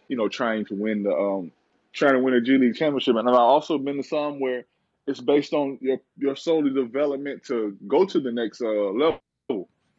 you 0.09 0.17
know, 0.17 0.29
trying 0.29 0.65
to 0.67 0.75
win 0.75 1.03
the 1.03 1.13
um, 1.15 1.53
trying 1.93 2.15
to 2.15 2.21
win 2.21 2.35
a 2.35 2.41
G 2.41 2.57
League 2.57 2.77
championship. 2.77 3.17
And 3.17 3.29
I've 3.29 3.35
also 3.35 3.77
been 3.77 3.97
to 3.97 4.03
some 4.03 4.41
where 4.41 4.65
it's 5.07 5.21
based 5.21 5.53
on 5.53 5.79
your 5.81 5.99
your 6.17 6.37
solely 6.37 6.73
development 6.73 7.45
to 7.47 7.77
go 7.87 8.07
to 8.07 8.21
the 8.21 8.31
next 8.31 8.63
uh, 8.63 8.69
level 8.69 9.21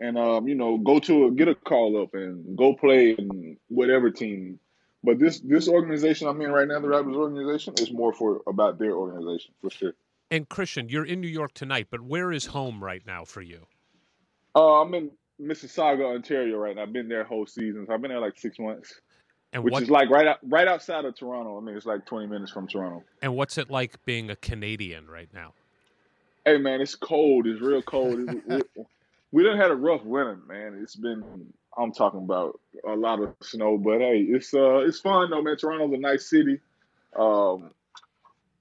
and 0.03 0.17
um, 0.17 0.47
you 0.47 0.55
know 0.55 0.77
go 0.77 0.99
to 0.99 1.25
a, 1.25 1.31
get 1.31 1.47
a 1.47 1.55
call 1.55 2.01
up 2.01 2.13
and 2.13 2.57
go 2.57 2.73
play 2.73 3.11
in 3.11 3.57
whatever 3.69 4.11
team 4.11 4.59
But 5.03 5.17
this 5.19 5.39
this 5.39 5.67
organization 5.67 6.27
I'm 6.27 6.41
in 6.41 6.51
right 6.51 6.67
now, 6.67 6.79
the 6.79 6.87
Raptors 6.87 7.15
organization, 7.15 7.73
is 7.77 7.91
more 7.91 8.13
for 8.13 8.41
about 8.47 8.79
their 8.79 8.93
organization 8.95 9.53
for 9.61 9.69
sure. 9.69 9.93
And 10.29 10.47
Christian, 10.49 10.89
you're 10.89 11.05
in 11.05 11.21
New 11.21 11.27
York 11.27 11.53
tonight, 11.53 11.87
but 11.91 12.01
where 12.01 12.31
is 12.31 12.45
home 12.47 12.83
right 12.83 13.03
now 13.05 13.23
for 13.25 13.41
you? 13.41 13.67
Uh, 14.55 14.81
I'm 14.81 14.93
in 14.93 15.11
Mississauga, 15.41 16.15
Ontario 16.15 16.57
right 16.57 16.75
now. 16.75 16.83
I've 16.83 16.93
been 16.93 17.07
there 17.09 17.23
whole 17.23 17.45
season. 17.45 17.85
So 17.85 17.93
I've 17.93 18.01
been 18.01 18.09
there 18.09 18.19
like 18.19 18.37
six 18.37 18.57
months, 18.59 18.99
And 19.51 19.63
which 19.63 19.73
what 19.73 19.83
is 19.83 19.89
like 19.89 20.09
right 20.09 20.27
out, 20.27 20.39
right 20.43 20.67
outside 20.67 21.05
of 21.05 21.15
Toronto. 21.15 21.57
I 21.57 21.61
mean, 21.61 21.75
it's 21.75 21.85
like 21.85 22.05
20 22.05 22.27
minutes 22.27 22.51
from 22.51 22.67
Toronto. 22.67 23.03
and 23.21 23.35
what's 23.35 23.57
it 23.57 23.69
like 23.69 24.03
being 24.05 24.29
a 24.31 24.35
Canadian 24.35 25.07
right 25.07 25.29
now? 25.33 25.53
Hey 26.45 26.57
man, 26.57 26.81
it's 26.81 26.95
cold. 26.95 27.45
It's 27.47 27.61
real 27.61 27.81
cold. 27.81 28.29
It- 28.47 28.65
we, 29.33 29.43
we 29.43 29.49
done 29.49 29.57
had 29.57 29.71
a 29.71 29.75
rough 29.75 30.03
winter, 30.05 30.39
man. 30.47 30.79
It's 30.81 30.95
been 30.95 31.23
I'm 31.77 31.91
talking 31.91 32.19
about 32.23 32.59
a 32.87 32.95
lot 32.95 33.19
of 33.19 33.33
snow, 33.41 33.77
but 33.77 33.99
hey, 33.99 34.19
it's 34.19 34.53
uh 34.53 34.77
it's 34.79 34.99
fun 34.99 35.29
though, 35.31 35.41
man. 35.41 35.57
Toronto's 35.57 35.93
a 35.93 35.97
nice 35.97 36.29
city. 36.29 36.59
Um, 37.17 37.71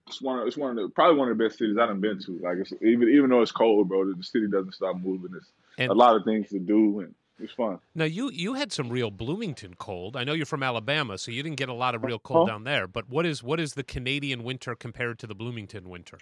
it's 0.09 0.21
one 0.21 0.39
of 0.41 0.47
it's 0.49 0.57
one 0.57 0.71
of 0.71 0.77
the 0.77 0.89
probably 0.89 1.17
one 1.19 1.31
of 1.31 1.39
the 1.39 1.45
best 1.45 1.59
cities 1.59 1.77
I've 1.79 2.01
been 2.01 2.19
to. 2.21 2.39
Like 2.43 2.59
it's, 2.59 2.73
even 2.83 3.09
even 3.09 3.31
though 3.31 3.43
it's 3.43 3.53
cold, 3.53 3.89
bro, 3.89 4.13
the 4.13 4.23
city 4.25 4.49
doesn't 4.51 4.73
stop 4.73 4.97
moving. 4.97 5.31
It's 5.37 5.47
And- 5.79 5.91
a 5.91 5.95
lot 5.95 6.17
of 6.17 6.25
things 6.25 6.49
to 6.51 6.59
do, 6.59 7.01
and 7.01 7.15
it's 7.39 7.53
fun. 7.53 7.79
Now 7.95 8.05
you 8.05 8.31
you 8.31 8.55
had 8.55 8.73
some 8.73 8.89
real 8.91 9.11
Bloomington 9.11 9.75
cold. 9.79 10.17
I 10.17 10.25
know 10.25 10.33
you're 10.33 10.47
from 10.47 10.63
Alabama, 10.63 11.17
so 11.19 11.31
you 11.31 11.43
didn't 11.43 11.57
get 11.57 11.69
a 11.69 11.75
lot 11.75 11.95
of 11.95 12.03
real 12.05 12.19
cold 12.19 12.49
Uh-huh. 12.49 12.55
down 12.57 12.65
there. 12.65 12.87
But 12.87 13.09
what 13.09 13.25
is 13.27 13.43
what 13.43 13.59
is 13.61 13.75
the 13.75 13.85
Canadian 13.85 14.43
winter 14.45 14.75
compared 14.75 15.19
to 15.21 15.27
the 15.27 15.35
Bloomington 15.35 15.89
winter? 15.89 16.19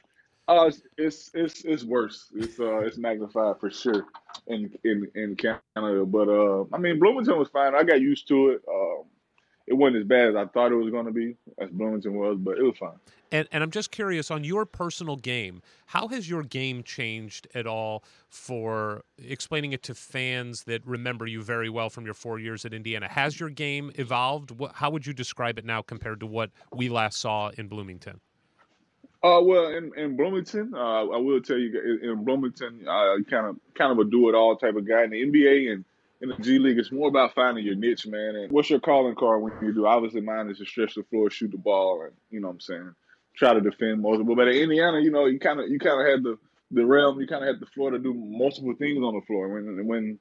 Uh, 0.50 0.68
it's 0.98 1.30
it's 1.32 1.64
it's, 1.64 1.84
worse. 1.84 2.28
It's 2.34 2.58
uh 2.58 2.78
it's 2.78 2.98
magnified 2.98 3.60
for 3.60 3.70
sure 3.70 4.06
in 4.48 4.72
in 4.82 5.06
in 5.14 5.36
Canada. 5.36 6.04
But 6.04 6.28
uh, 6.28 6.64
I 6.72 6.78
mean 6.78 6.98
Bloomington 6.98 7.38
was 7.38 7.48
fine. 7.48 7.76
I 7.76 7.84
got 7.84 8.00
used 8.00 8.26
to 8.28 8.48
it. 8.48 8.62
Um, 8.68 9.04
it 9.68 9.74
wasn't 9.74 9.98
as 9.98 10.04
bad 10.04 10.30
as 10.30 10.34
I 10.34 10.46
thought 10.46 10.72
it 10.72 10.74
was 10.74 10.90
going 10.90 11.06
to 11.06 11.12
be, 11.12 11.36
as 11.60 11.70
Bloomington 11.70 12.14
was, 12.14 12.36
but 12.40 12.58
it 12.58 12.64
was 12.64 12.76
fine. 12.76 12.98
And 13.30 13.46
and 13.52 13.62
I'm 13.62 13.70
just 13.70 13.92
curious 13.92 14.28
on 14.28 14.42
your 14.42 14.66
personal 14.66 15.14
game, 15.14 15.62
how 15.86 16.08
has 16.08 16.28
your 16.28 16.42
game 16.42 16.82
changed 16.82 17.46
at 17.54 17.68
all 17.68 18.02
for 18.28 19.04
explaining 19.24 19.72
it 19.72 19.84
to 19.84 19.94
fans 19.94 20.64
that 20.64 20.84
remember 20.84 21.28
you 21.28 21.42
very 21.42 21.68
well 21.68 21.90
from 21.90 22.04
your 22.04 22.14
4 22.14 22.40
years 22.40 22.64
at 22.64 22.74
Indiana? 22.74 23.06
Has 23.06 23.38
your 23.38 23.50
game 23.50 23.92
evolved? 23.94 24.50
What, 24.50 24.72
how 24.74 24.90
would 24.90 25.06
you 25.06 25.12
describe 25.12 25.60
it 25.60 25.64
now 25.64 25.80
compared 25.80 26.18
to 26.18 26.26
what 26.26 26.50
we 26.74 26.88
last 26.88 27.20
saw 27.20 27.50
in 27.50 27.68
Bloomington? 27.68 28.20
Uh, 29.22 29.40
well, 29.42 29.68
in, 29.68 29.92
in 29.96 30.16
Bloomington, 30.16 30.72
uh, 30.74 30.78
I 31.08 31.18
will 31.18 31.42
tell 31.42 31.58
you, 31.58 31.98
in, 32.02 32.10
in 32.10 32.24
Bloomington, 32.24 32.86
uh, 32.88 33.16
kind 33.28 33.46
of 33.46 33.56
kind 33.74 33.92
of 33.92 33.98
a 33.98 34.10
do 34.10 34.30
it 34.30 34.34
all 34.34 34.56
type 34.56 34.76
of 34.76 34.88
guy. 34.88 35.04
In 35.04 35.10
the 35.10 35.26
NBA 35.26 35.72
and 35.72 35.84
in 36.22 36.30
the 36.30 36.36
G 36.36 36.58
League, 36.58 36.78
it's 36.78 36.90
more 36.90 37.08
about 37.08 37.34
finding 37.34 37.64
your 37.64 37.74
niche, 37.74 38.06
man. 38.06 38.36
And 38.36 38.52
what's 38.52 38.70
your 38.70 38.80
calling 38.80 39.14
card 39.14 39.42
when 39.42 39.52
you 39.60 39.74
do? 39.74 39.86
Obviously, 39.86 40.22
mine 40.22 40.48
is 40.48 40.58
to 40.58 40.64
stretch 40.64 40.94
the 40.94 41.02
floor, 41.04 41.28
shoot 41.28 41.50
the 41.50 41.58
ball, 41.58 42.02
and 42.02 42.12
you 42.30 42.40
know 42.40 42.48
what 42.48 42.54
I'm 42.54 42.60
saying, 42.60 42.94
try 43.36 43.52
to 43.52 43.60
defend 43.60 44.00
multiple. 44.00 44.34
But 44.34 44.48
at 44.48 44.54
Indiana, 44.54 45.00
you 45.00 45.10
know, 45.10 45.26
you 45.26 45.38
kind 45.38 45.60
of 45.60 45.68
you 45.68 45.78
kind 45.78 46.00
of 46.00 46.06
had 46.06 46.22
the 46.22 46.38
the 46.70 46.86
realm, 46.86 47.20
you 47.20 47.26
kind 47.26 47.44
of 47.44 47.48
had 47.48 47.60
the 47.60 47.70
floor 47.74 47.90
to 47.90 47.98
do 47.98 48.14
multiple 48.14 48.74
things 48.78 49.02
on 49.04 49.14
the 49.14 49.26
floor. 49.26 49.48
When 49.48 49.86
when 49.86 50.18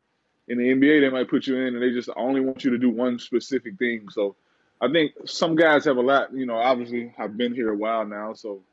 in 0.50 0.58
the 0.58 0.64
NBA, 0.64 1.02
they 1.02 1.10
might 1.10 1.30
put 1.30 1.48
you 1.48 1.56
in 1.56 1.76
and 1.76 1.82
they 1.82 1.92
just 1.92 2.10
only 2.18 2.42
want 2.42 2.66
you 2.66 2.72
to 2.72 2.78
do 2.78 2.90
one 2.90 3.20
specific 3.20 3.78
thing. 3.78 4.10
So 4.10 4.36
I 4.82 4.92
think 4.92 5.12
some 5.26 5.56
guys 5.56 5.86
have 5.86 5.98
a 5.98 6.02
lot, 6.02 6.34
you 6.34 6.46
know, 6.46 6.56
obviously 6.56 7.14
I've 7.18 7.38
been 7.38 7.54
here 7.54 7.70
a 7.70 7.76
while 7.76 8.06
now, 8.06 8.34
so 8.34 8.64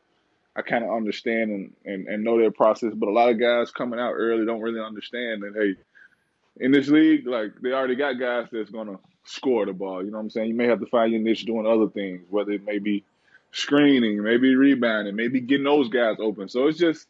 I 0.56 0.62
kind 0.62 0.84
of 0.84 0.90
understand 0.90 1.50
and, 1.50 1.72
and, 1.84 2.08
and 2.08 2.24
know 2.24 2.38
their 2.38 2.50
process. 2.50 2.92
But 2.94 3.08
a 3.08 3.12
lot 3.12 3.28
of 3.28 3.38
guys 3.38 3.70
coming 3.70 4.00
out 4.00 4.12
early 4.12 4.46
don't 4.46 4.62
really 4.62 4.80
understand 4.80 5.42
that, 5.42 5.52
hey, 5.54 5.74
in 6.64 6.72
this 6.72 6.88
league, 6.88 7.26
like 7.26 7.52
they 7.60 7.72
already 7.72 7.94
got 7.94 8.14
guys 8.14 8.46
that's 8.50 8.70
going 8.70 8.88
to 8.88 8.98
score 9.24 9.66
the 9.66 9.74
ball. 9.74 10.02
You 10.02 10.10
know 10.10 10.16
what 10.16 10.24
I'm 10.24 10.30
saying? 10.30 10.48
You 10.48 10.54
may 10.54 10.66
have 10.68 10.80
to 10.80 10.86
find 10.86 11.12
your 11.12 11.20
niche 11.20 11.44
doing 11.44 11.66
other 11.66 11.88
things, 11.88 12.22
whether 12.30 12.52
it 12.52 12.64
may 12.64 12.78
be 12.78 13.04
screening, 13.52 14.22
maybe 14.22 14.54
rebounding, 14.54 15.14
maybe 15.14 15.40
getting 15.40 15.64
those 15.64 15.90
guys 15.90 16.16
open. 16.18 16.48
So 16.48 16.68
it's 16.68 16.78
just, 16.78 17.06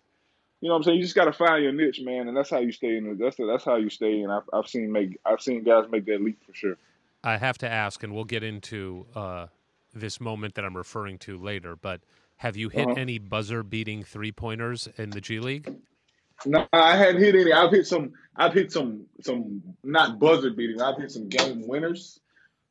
you 0.61 0.69
know 0.69 0.75
what 0.75 0.79
I'm 0.79 0.85
saying? 0.85 0.97
You 0.97 1.05
just 1.05 1.15
got 1.15 1.27
to 1.27 1.33
find 1.33 1.63
your 1.63 1.73
niche, 1.73 2.01
man, 2.01 2.29
and 2.29 2.37
that's 2.37 2.51
how 2.51 2.59
you 2.59 2.73
stay 2.73 2.97
in. 2.97 3.17
The, 3.17 3.25
that's 3.25 3.37
that's 3.37 3.65
how 3.65 3.77
you 3.77 3.91
stay. 3.91 4.23
in. 4.23 4.31
I've, 4.31 4.49
I've 4.53 4.67
seen 4.67 4.91
make 4.91 5.19
I've 5.25 5.41
seen 5.41 5.63
guys 5.63 5.85
make 5.91 6.07
that 6.07 6.21
leap 6.21 6.39
for 6.45 6.55
sure. 6.55 6.77
I 7.23 7.37
have 7.37 7.59
to 7.59 7.71
ask, 7.71 8.03
and 8.03 8.15
we'll 8.15 8.25
get 8.25 8.43
into 8.43 9.07
uh, 9.15 9.47
this 9.95 10.21
moment 10.21 10.55
that 10.55 10.65
I'm 10.65 10.77
referring 10.77 11.19
to 11.21 11.37
later, 11.37 11.77
but 11.77 12.01
have 12.37 12.57
you 12.57 12.69
hit 12.69 12.87
Uh-huh. 12.89 12.95
any 13.01 13.19
buzzer 13.19 13.63
beating 13.63 14.03
three 14.05 14.33
pointers 14.33 14.89
in 14.99 15.11
the 15.11 15.21
G 15.21 15.41
League? 15.41 15.75
No, 16.45 16.67
I 16.73 16.97
hadn't 16.97 17.23
hit 17.23 17.35
any. 17.35 17.53
I've 17.53 17.71
hit 17.71 17.87
some. 17.87 18.13
I've 18.37 18.53
hit 18.53 18.71
some. 18.71 19.07
Some 19.23 19.63
not 19.83 20.19
buzzer 20.19 20.51
beating. 20.51 20.81
I've 20.83 20.99
hit 20.99 21.11
some 21.11 21.29
game 21.29 21.67
winners 21.67 22.21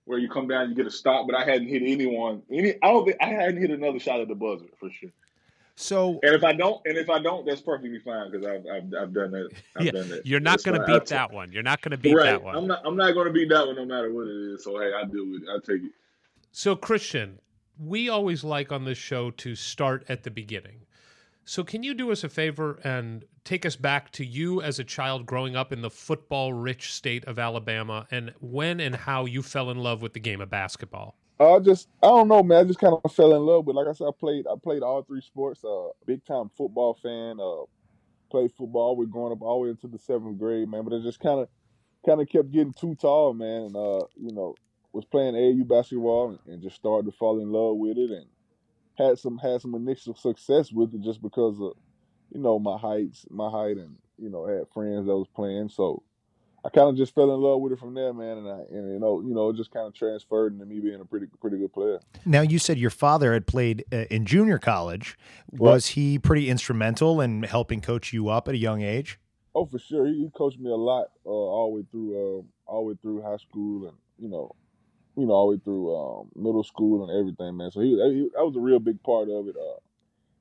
where 0.05 0.19
you 0.19 0.29
come 0.29 0.48
down, 0.48 0.69
you 0.69 0.75
get 0.75 0.86
a 0.86 0.91
stop. 0.91 1.25
But 1.25 1.36
I 1.36 1.43
hadn't 1.43 1.67
hit 1.67 1.81
anyone. 1.81 2.43
Any. 2.51 2.75
I 2.84 2.88
don't. 2.91 3.05
Think, 3.05 3.17
I 3.22 3.25
hadn't 3.25 3.57
hit 3.60 3.72
another 3.72 4.00
shot 4.00 4.19
at 4.19 4.27
the 4.27 4.36
buzzer 4.36 4.65
for 4.79 4.91
sure. 4.91 5.10
So 5.77 6.19
And 6.24 6.34
if 6.36 6.43
I 6.43 6.53
don't, 6.53 6.79
and 6.86 6.95
if 6.95 7.10
I 7.10 7.19
don't, 7.19 7.45
that's 7.45 7.60
perfectly 7.60 8.00
fine 8.00 8.31
because 8.31 8.45
I've, 8.45 8.65
I've 8.67 8.93
I've 9.01 9.13
done 9.13 9.31
that. 9.31 9.50
I've 9.75 9.86
Yeah, 9.86 9.91
done 9.91 10.10
that. 10.10 10.25
You're 10.27 10.39
not 10.39 10.63
going 10.63 10.79
to 10.79 10.86
beat 10.86 11.01
I- 11.12 11.15
that 11.17 11.34
one. 11.34 11.51
You're 11.51 11.63
not 11.63 11.81
going 11.81 11.91
to 11.91 11.98
beat 11.98 12.13
right. 12.15 12.25
that 12.25 12.43
one. 12.43 12.55
I'm 12.55 12.67
not. 12.67 12.81
I'm 12.86 12.95
not 12.95 13.12
going 13.13 13.25
to 13.27 13.34
beat 13.34 13.50
that 13.50 13.65
one 13.65 13.75
no 13.77 13.86
matter 13.86 14.13
what 14.13 14.27
it 14.27 14.53
is. 14.53 14.63
So 14.63 14.79
hey, 14.79 14.91
I 14.95 15.05
do 15.05 15.39
it. 15.41 15.50
I 15.50 15.57
take 15.65 15.84
it. 15.84 15.91
So, 16.51 16.75
Christian, 16.75 17.39
we 17.79 18.10
always 18.10 18.44
like 18.44 18.72
on 18.72 18.86
this 18.86 18.98
show 18.98 19.32
to 19.32 19.55
start 19.55 20.05
at 20.10 20.24
the 20.24 20.32
beginning. 20.32 20.86
So, 21.48 21.63
can 21.63 21.84
you 21.84 21.94
do 21.94 22.12
us 22.12 22.24
a 22.24 22.29
favor 22.29 22.79
and 22.84 23.24
take 23.44 23.65
us 23.65 23.75
back 23.75 24.12
to 24.13 24.25
you 24.25 24.62
as 24.62 24.79
a 24.79 24.84
child 24.84 25.27
growing 25.27 25.55
up 25.55 25.72
in 25.72 25.82
the 25.82 25.91
football 25.91 26.53
rich 26.53 26.91
state 26.91 27.24
of 27.25 27.38
Alabama 27.38 28.08
and 28.10 28.34
when 28.41 28.79
and 28.79 28.96
how 28.96 29.25
you 29.25 29.44
fell 29.44 29.70
in 29.70 29.77
love 29.77 30.01
with 30.01 30.13
the 30.13 30.20
game 30.20 30.41
of 30.41 30.50
basketball? 30.50 31.15
I 31.39 31.60
just 31.60 31.88
I 32.01 32.08
don't 32.08 32.27
know, 32.27 32.41
man. 32.41 32.60
I 32.60 32.63
just 32.63 32.79
kind 32.79 32.96
of 33.03 33.13
fell 33.13 33.36
in 33.36 33.41
love 33.41 33.65
with. 33.65 33.75
Like 33.75 33.88
I 33.88 33.94
said, 33.94 34.08
I 34.08 34.12
played 34.17 34.48
I 34.48 34.55
played 34.62 34.82
all 34.82 35.03
three 35.03 35.22
sports. 35.22 35.63
Uh, 35.63 35.89
big 36.05 36.25
time 36.25 36.50
football 36.58 36.94
fan. 36.96 37.39
Uh, 37.39 37.65
played 38.32 38.51
football. 38.53 38.96
We're 38.96 39.05
growing 39.05 39.34
up 39.34 39.41
all 39.41 39.60
the 39.60 39.63
way 39.65 39.70
into 39.70 39.88
the 39.88 40.00
seventh 40.00 40.39
grade, 40.39 40.70
man. 40.70 40.84
But 40.84 40.94
it 40.94 41.03
just 41.03 41.20
kind 41.20 41.41
of 41.41 41.50
kind 42.05 42.22
of 42.22 42.29
kept 42.29 42.51
getting 42.51 42.74
too 42.74 42.96
tall, 42.96 43.34
man. 43.34 43.63
And 43.63 43.75
uh, 43.75 44.01
you 44.15 44.32
know, 44.32 44.55
was 44.95 45.05
playing 45.05 45.35
AAU 45.35 45.67
basketball 45.67 46.39
and, 46.47 46.61
just 46.61 46.77
started 46.77 47.11
to 47.11 47.17
fall 47.17 47.41
in 47.41 47.51
love 47.51 47.75
with 47.75 47.97
it, 47.97 48.11
and 48.11 48.25
had 48.97 49.19
some 49.19 49.37
had 49.37 49.61
some 49.61 49.75
initial 49.75 50.15
success 50.15 50.71
with 50.71 50.93
it 50.95 51.01
just 51.01 51.21
because 51.21 51.59
of 51.59 51.73
you 52.31 52.39
know 52.39 52.57
my 52.57 52.77
heights, 52.77 53.25
my 53.29 53.49
height, 53.49 53.77
and 53.77 53.97
you 54.17 54.29
know 54.29 54.47
had 54.47 54.67
friends 54.73 55.05
that 55.05 55.15
was 55.15 55.27
playing. 55.35 55.69
So 55.69 56.01
I 56.63 56.69
kind 56.69 56.89
of 56.89 56.95
just 56.95 57.13
fell 57.13 57.33
in 57.33 57.41
love 57.41 57.59
with 57.59 57.73
it 57.73 57.79
from 57.79 57.93
there, 57.93 58.13
man, 58.13 58.37
and 58.37 58.47
I 58.47 58.59
and 58.71 58.93
you 58.93 58.99
know 58.99 59.21
you 59.21 59.35
know 59.35 59.49
it 59.49 59.57
just 59.57 59.71
kind 59.71 59.85
of 59.85 59.93
transferred 59.93 60.53
into 60.53 60.65
me 60.65 60.79
being 60.79 61.01
a 61.01 61.05
pretty 61.05 61.27
pretty 61.41 61.57
good 61.57 61.73
player. 61.73 61.99
now 62.25 62.41
you 62.41 62.57
said 62.57 62.79
your 62.79 62.89
father 62.89 63.33
had 63.33 63.45
played 63.45 63.83
uh, 63.91 64.05
in 64.09 64.25
junior 64.25 64.57
college. 64.57 65.17
Was 65.51 65.87
he 65.87 66.17
pretty 66.17 66.49
instrumental 66.49 67.19
in 67.19 67.43
helping 67.43 67.81
coach 67.81 68.13
you 68.13 68.29
up 68.29 68.47
at 68.47 68.55
a 68.55 68.57
young 68.57 68.81
age? 68.81 69.19
Oh, 69.53 69.65
for 69.65 69.79
sure, 69.79 70.05
he, 70.05 70.23
he 70.23 70.29
coached 70.35 70.59
me 70.59 70.69
a 70.69 70.75
lot 70.75 71.11
uh, 71.25 71.29
all 71.29 71.71
the 71.71 71.75
way 71.75 71.85
through 71.91 72.39
um, 72.39 72.45
all 72.65 72.83
the 72.83 72.93
way 72.93 72.97
through 73.01 73.21
high 73.21 73.37
school 73.37 73.89
and 73.89 73.97
you 74.17 74.29
know 74.29 74.55
you 75.15 75.25
know 75.25 75.34
all 75.34 75.50
the 75.50 75.57
way 75.57 75.62
through 75.63 75.95
um, 75.95 76.29
middle 76.36 76.63
school 76.63 77.10
and 77.10 77.19
everything, 77.19 77.57
man. 77.57 77.72
So 77.72 77.81
he, 77.81 77.89
he 77.89 78.29
that 78.36 78.45
was 78.45 78.55
a 78.55 78.60
real 78.60 78.79
big 78.79 79.01
part 79.03 79.29
of 79.29 79.48
it. 79.48 79.55
Uh, 79.55 79.79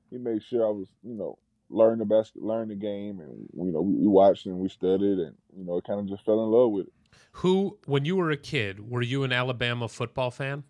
he 0.09 0.17
made 0.17 0.43
sure 0.43 0.65
I 0.65 0.69
was 0.69 0.87
you 1.03 1.15
know 1.15 1.37
learn 1.69 1.99
the 1.99 2.05
basket, 2.05 2.43
learn 2.43 2.69
the 2.69 2.75
game, 2.75 3.19
and 3.19 3.47
you 3.53 3.71
know 3.71 3.81
we, 3.81 3.95
we 3.95 4.07
watched 4.07 4.45
and 4.45 4.57
we 4.57 4.69
studied, 4.69 5.19
and 5.19 5.35
you 5.57 5.65
know 5.65 5.77
it 5.77 5.85
kind 5.85 5.99
of 5.99 6.07
just 6.07 6.25
fell 6.25 6.43
in 6.43 6.51
love 6.51 6.71
with 6.71 6.87
it. 6.87 6.93
Who, 7.39 7.77
when 7.85 8.05
you 8.05 8.15
were 8.15 8.31
a 8.31 8.37
kid, 8.37 8.89
were 8.89 9.01
you 9.01 9.23
an 9.23 9.33
Alabama 9.33 9.89
football 9.89 10.31
fan? 10.31 10.63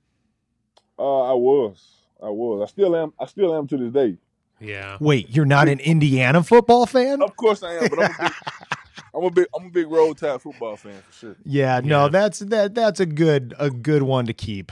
Uh, 0.98 1.24
I 1.24 1.34
was, 1.34 2.08
I 2.22 2.30
was, 2.30 2.68
I 2.68 2.72
still 2.72 2.96
am, 2.96 3.14
I 3.20 3.26
still 3.28 3.56
am 3.56 3.68
to 3.68 3.78
this 3.78 3.92
day. 3.92 4.18
Yeah. 4.60 4.98
Wait, 5.00 5.30
you're 5.30 5.46
not 5.46 5.68
an 5.68 5.80
Indiana 5.80 6.42
football 6.42 6.86
fan? 6.86 7.22
Of 7.22 7.36
course 7.36 7.62
I 7.62 7.74
am, 7.74 7.90
but 7.90 8.00
I'm 8.00 8.12
a 8.12 8.24
big, 8.24 8.32
I'm 9.16 9.24
a 9.24 9.32
big, 9.32 9.46
I'm 9.56 9.68
a 9.68 9.70
big 9.70 9.88
roll 9.90 10.14
tide 10.14 10.42
football 10.42 10.76
fan 10.76 11.02
for 11.08 11.14
sure. 11.14 11.36
Yeah, 11.46 11.80
no, 11.84 12.04
Yeah. 12.04 12.10
that's 12.10 12.40
that 12.40 12.76
that's 12.76 13.00
a 13.00 13.06
good 13.06 13.54
a 13.58 13.70
good 13.70 14.04
one 14.04 14.26
to 14.26 14.34
keep. 14.34 14.72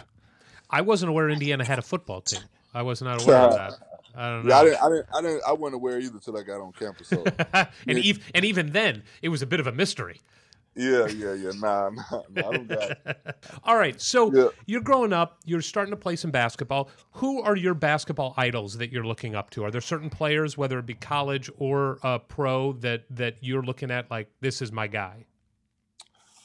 I 0.69 0.81
wasn't 0.81 1.09
aware 1.11 1.29
Indiana 1.29 1.63
had 1.63 1.79
a 1.79 1.83
football 1.83 2.21
team. 2.21 2.41
I 2.73 2.81
was 2.81 3.01
not 3.01 3.23
aware 3.23 3.37
of 3.37 3.53
that. 3.53 3.73
I 4.15 4.29
don't 4.29 4.45
know. 4.45 4.49
Yeah, 4.49 4.59
I 4.59 4.63
didn't, 4.65 4.77
I 4.83 4.89
didn't, 4.89 5.05
I 5.15 5.21
didn't, 5.21 5.43
I 5.47 5.51
wasn't 5.53 5.75
aware 5.75 5.99
either 5.99 6.13
until 6.15 6.37
I 6.37 6.43
got 6.43 6.61
on 6.61 6.71
campus. 6.73 7.07
So 7.07 7.23
and, 7.87 7.97
ev- 7.99 8.19
and 8.35 8.45
even 8.45 8.71
then, 8.71 9.01
it 9.23 9.29
was 9.29 9.41
a 9.41 9.47
bit 9.47 9.59
of 9.59 9.65
a 9.67 9.71
mystery. 9.71 10.21
Yeah, 10.75 11.07
yeah, 11.07 11.33
yeah. 11.33 11.51
Nah, 11.55 11.89
nah, 12.11 12.21
nah 12.29 12.49
I 12.49 12.51
don't 12.53 12.67
got. 12.67 12.91
It. 12.91 13.35
All 13.63 13.77
right, 13.77 13.99
so 14.01 14.33
Yeah. 14.33 14.49
you're 14.65 14.81
growing 14.81 15.13
up, 15.13 15.39
you're 15.45 15.61
starting 15.61 15.91
to 15.91 15.97
play 15.97 16.15
some 16.15 16.31
basketball. 16.31 16.89
Who 17.13 17.41
are 17.41 17.55
your 17.55 17.73
basketball 17.73 18.33
idols 18.37 18.77
that 18.77 18.91
you're 18.91 19.05
looking 19.05 19.35
up 19.35 19.49
to? 19.51 19.63
Are 19.63 19.71
there 19.71 19.81
certain 19.81 20.09
players, 20.09 20.57
whether 20.57 20.79
it 20.79 20.85
be 20.85 20.95
college 20.95 21.49
or 21.57 21.99
uh, 22.03 22.19
pro, 22.19 22.73
that 22.73 23.03
that 23.11 23.35
you're 23.41 23.63
looking 23.63 23.91
at 23.91 24.09
like 24.09 24.29
this 24.41 24.61
is 24.61 24.71
my 24.71 24.87
guy? 24.87 25.25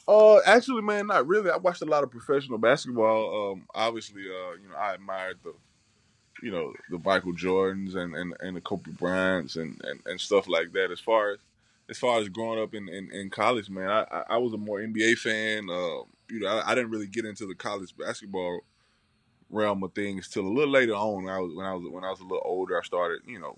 Uh, 0.07 0.39
actually, 0.45 0.81
man, 0.81 1.07
not 1.07 1.27
really. 1.27 1.51
I 1.51 1.57
watched 1.57 1.81
a 1.83 1.85
lot 1.85 2.03
of 2.03 2.09
professional 2.11 2.57
basketball. 2.57 3.51
Um, 3.51 3.67
obviously, 3.75 4.23
uh, 4.23 4.53
you 4.61 4.67
know, 4.69 4.75
I 4.75 4.95
admired 4.95 5.37
the, 5.43 5.53
you 6.41 6.51
know, 6.51 6.73
the 6.89 6.97
Michael 6.97 7.33
Jordans 7.33 7.95
and 7.95 8.15
and, 8.15 8.33
and 8.39 8.55
the 8.57 8.61
Kobe 8.61 8.91
Bryants 8.91 9.55
and, 9.55 9.79
and, 9.83 9.99
and 10.05 10.19
stuff 10.19 10.47
like 10.47 10.71
that. 10.73 10.89
As 10.91 10.99
far 10.99 11.33
as 11.33 11.39
as 11.89 11.97
far 11.97 12.19
as 12.19 12.29
growing 12.29 12.61
up 12.61 12.73
in, 12.73 12.87
in, 12.87 13.11
in 13.11 13.29
college, 13.29 13.69
man, 13.69 13.89
I, 13.89 14.23
I 14.29 14.37
was 14.37 14.53
a 14.53 14.57
more 14.57 14.79
NBA 14.79 15.17
fan. 15.17 15.69
Uh, 15.69 16.03
you 16.29 16.39
know, 16.41 16.47
I, 16.47 16.71
I 16.71 16.75
didn't 16.75 16.91
really 16.91 17.07
get 17.07 17.25
into 17.25 17.47
the 17.47 17.55
college 17.55 17.95
basketball 17.97 18.61
realm 19.49 19.83
of 19.83 19.93
things 19.93 20.27
till 20.29 20.45
a 20.45 20.47
little 20.47 20.71
later 20.71 20.93
on. 20.93 21.23
When 21.23 21.33
I 21.33 21.39
was 21.39 21.53
when 21.55 21.65
I 21.65 21.73
was 21.73 21.83
when 21.89 22.03
I 22.03 22.09
was 22.11 22.19
a 22.19 22.23
little 22.23 22.43
older, 22.45 22.79
I 22.79 22.83
started 22.83 23.21
you 23.25 23.39
know 23.39 23.57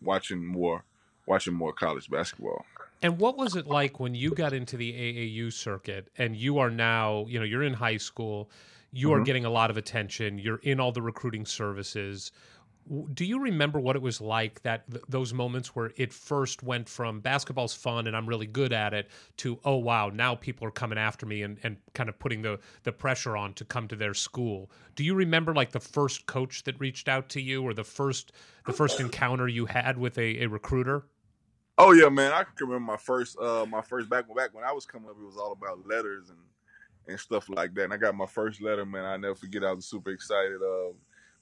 watching 0.00 0.44
more 0.44 0.84
watching 1.26 1.54
more 1.54 1.72
college 1.72 2.08
basketball. 2.08 2.64
And 3.02 3.18
what 3.18 3.36
was 3.36 3.56
it 3.56 3.66
like 3.66 4.00
when 4.00 4.14
you 4.14 4.30
got 4.30 4.52
into 4.52 4.76
the 4.76 4.92
AAU 4.92 5.52
circuit 5.52 6.08
and 6.16 6.36
you 6.36 6.58
are 6.58 6.70
now, 6.70 7.26
you 7.28 7.38
know, 7.38 7.44
you're 7.44 7.62
in 7.62 7.74
high 7.74 7.98
school, 7.98 8.50
you 8.92 9.12
are 9.12 9.20
Mhm. 9.20 9.24
getting 9.26 9.44
a 9.44 9.50
lot 9.50 9.70
of 9.70 9.76
attention, 9.76 10.38
you're 10.38 10.60
in 10.62 10.80
all 10.80 10.92
the 10.92 11.02
recruiting 11.02 11.44
services. 11.44 12.32
Do 13.14 13.24
you 13.24 13.40
remember 13.40 13.80
what 13.80 13.96
it 13.96 14.02
was 14.02 14.20
like 14.20 14.62
that 14.62 14.90
th- 14.90 15.04
those 15.08 15.32
moments 15.32 15.74
where 15.74 15.92
it 15.96 16.12
first 16.12 16.62
went 16.62 16.88
from 16.88 17.20
basketball's 17.20 17.74
fun 17.74 18.06
and 18.06 18.16
I'm 18.16 18.28
really 18.28 18.46
good 18.46 18.72
at 18.72 18.92
it 18.92 19.08
to 19.38 19.58
oh 19.64 19.76
wow 19.76 20.10
now 20.10 20.34
people 20.34 20.66
are 20.66 20.70
coming 20.70 20.98
after 20.98 21.24
me 21.24 21.42
and, 21.42 21.58
and 21.62 21.76
kind 21.94 22.08
of 22.08 22.18
putting 22.18 22.42
the 22.42 22.58
the 22.82 22.92
pressure 22.92 23.36
on 23.36 23.54
to 23.54 23.64
come 23.64 23.88
to 23.88 23.96
their 23.96 24.14
school. 24.14 24.70
Do 24.96 25.04
you 25.04 25.14
remember 25.14 25.54
like 25.54 25.72
the 25.72 25.80
first 25.80 26.26
coach 26.26 26.64
that 26.64 26.78
reached 26.78 27.08
out 27.08 27.28
to 27.30 27.40
you 27.40 27.62
or 27.62 27.72
the 27.72 27.84
first 27.84 28.32
the 28.66 28.72
first 28.72 29.00
encounter 29.00 29.48
you 29.48 29.66
had 29.66 29.96
with 29.96 30.18
a, 30.18 30.42
a 30.42 30.46
recruiter? 30.46 31.06
Oh 31.78 31.92
yeah, 31.92 32.08
man. 32.08 32.32
I 32.32 32.44
can 32.44 32.68
remember 32.68 32.92
my 32.92 32.98
first 32.98 33.38
uh 33.38 33.66
my 33.66 33.80
first 33.80 34.08
back 34.08 34.26
back 34.36 34.54
when 34.54 34.64
I 34.64 34.72
was 34.72 34.86
coming 34.86 35.08
up, 35.08 35.16
it 35.18 35.24
was 35.24 35.36
all 35.36 35.52
about 35.52 35.86
letters 35.86 36.30
and 36.30 36.38
and 37.08 37.18
stuff 37.18 37.48
like 37.48 37.74
that. 37.74 37.84
And 37.84 37.92
I 37.92 37.96
got 37.96 38.14
my 38.14 38.26
first 38.26 38.60
letter, 38.62 38.84
man. 38.84 39.04
I 39.04 39.16
never 39.16 39.34
forget. 39.34 39.64
I 39.64 39.72
was 39.72 39.86
super 39.86 40.10
excited. 40.10 40.60
Uh, 40.62 40.92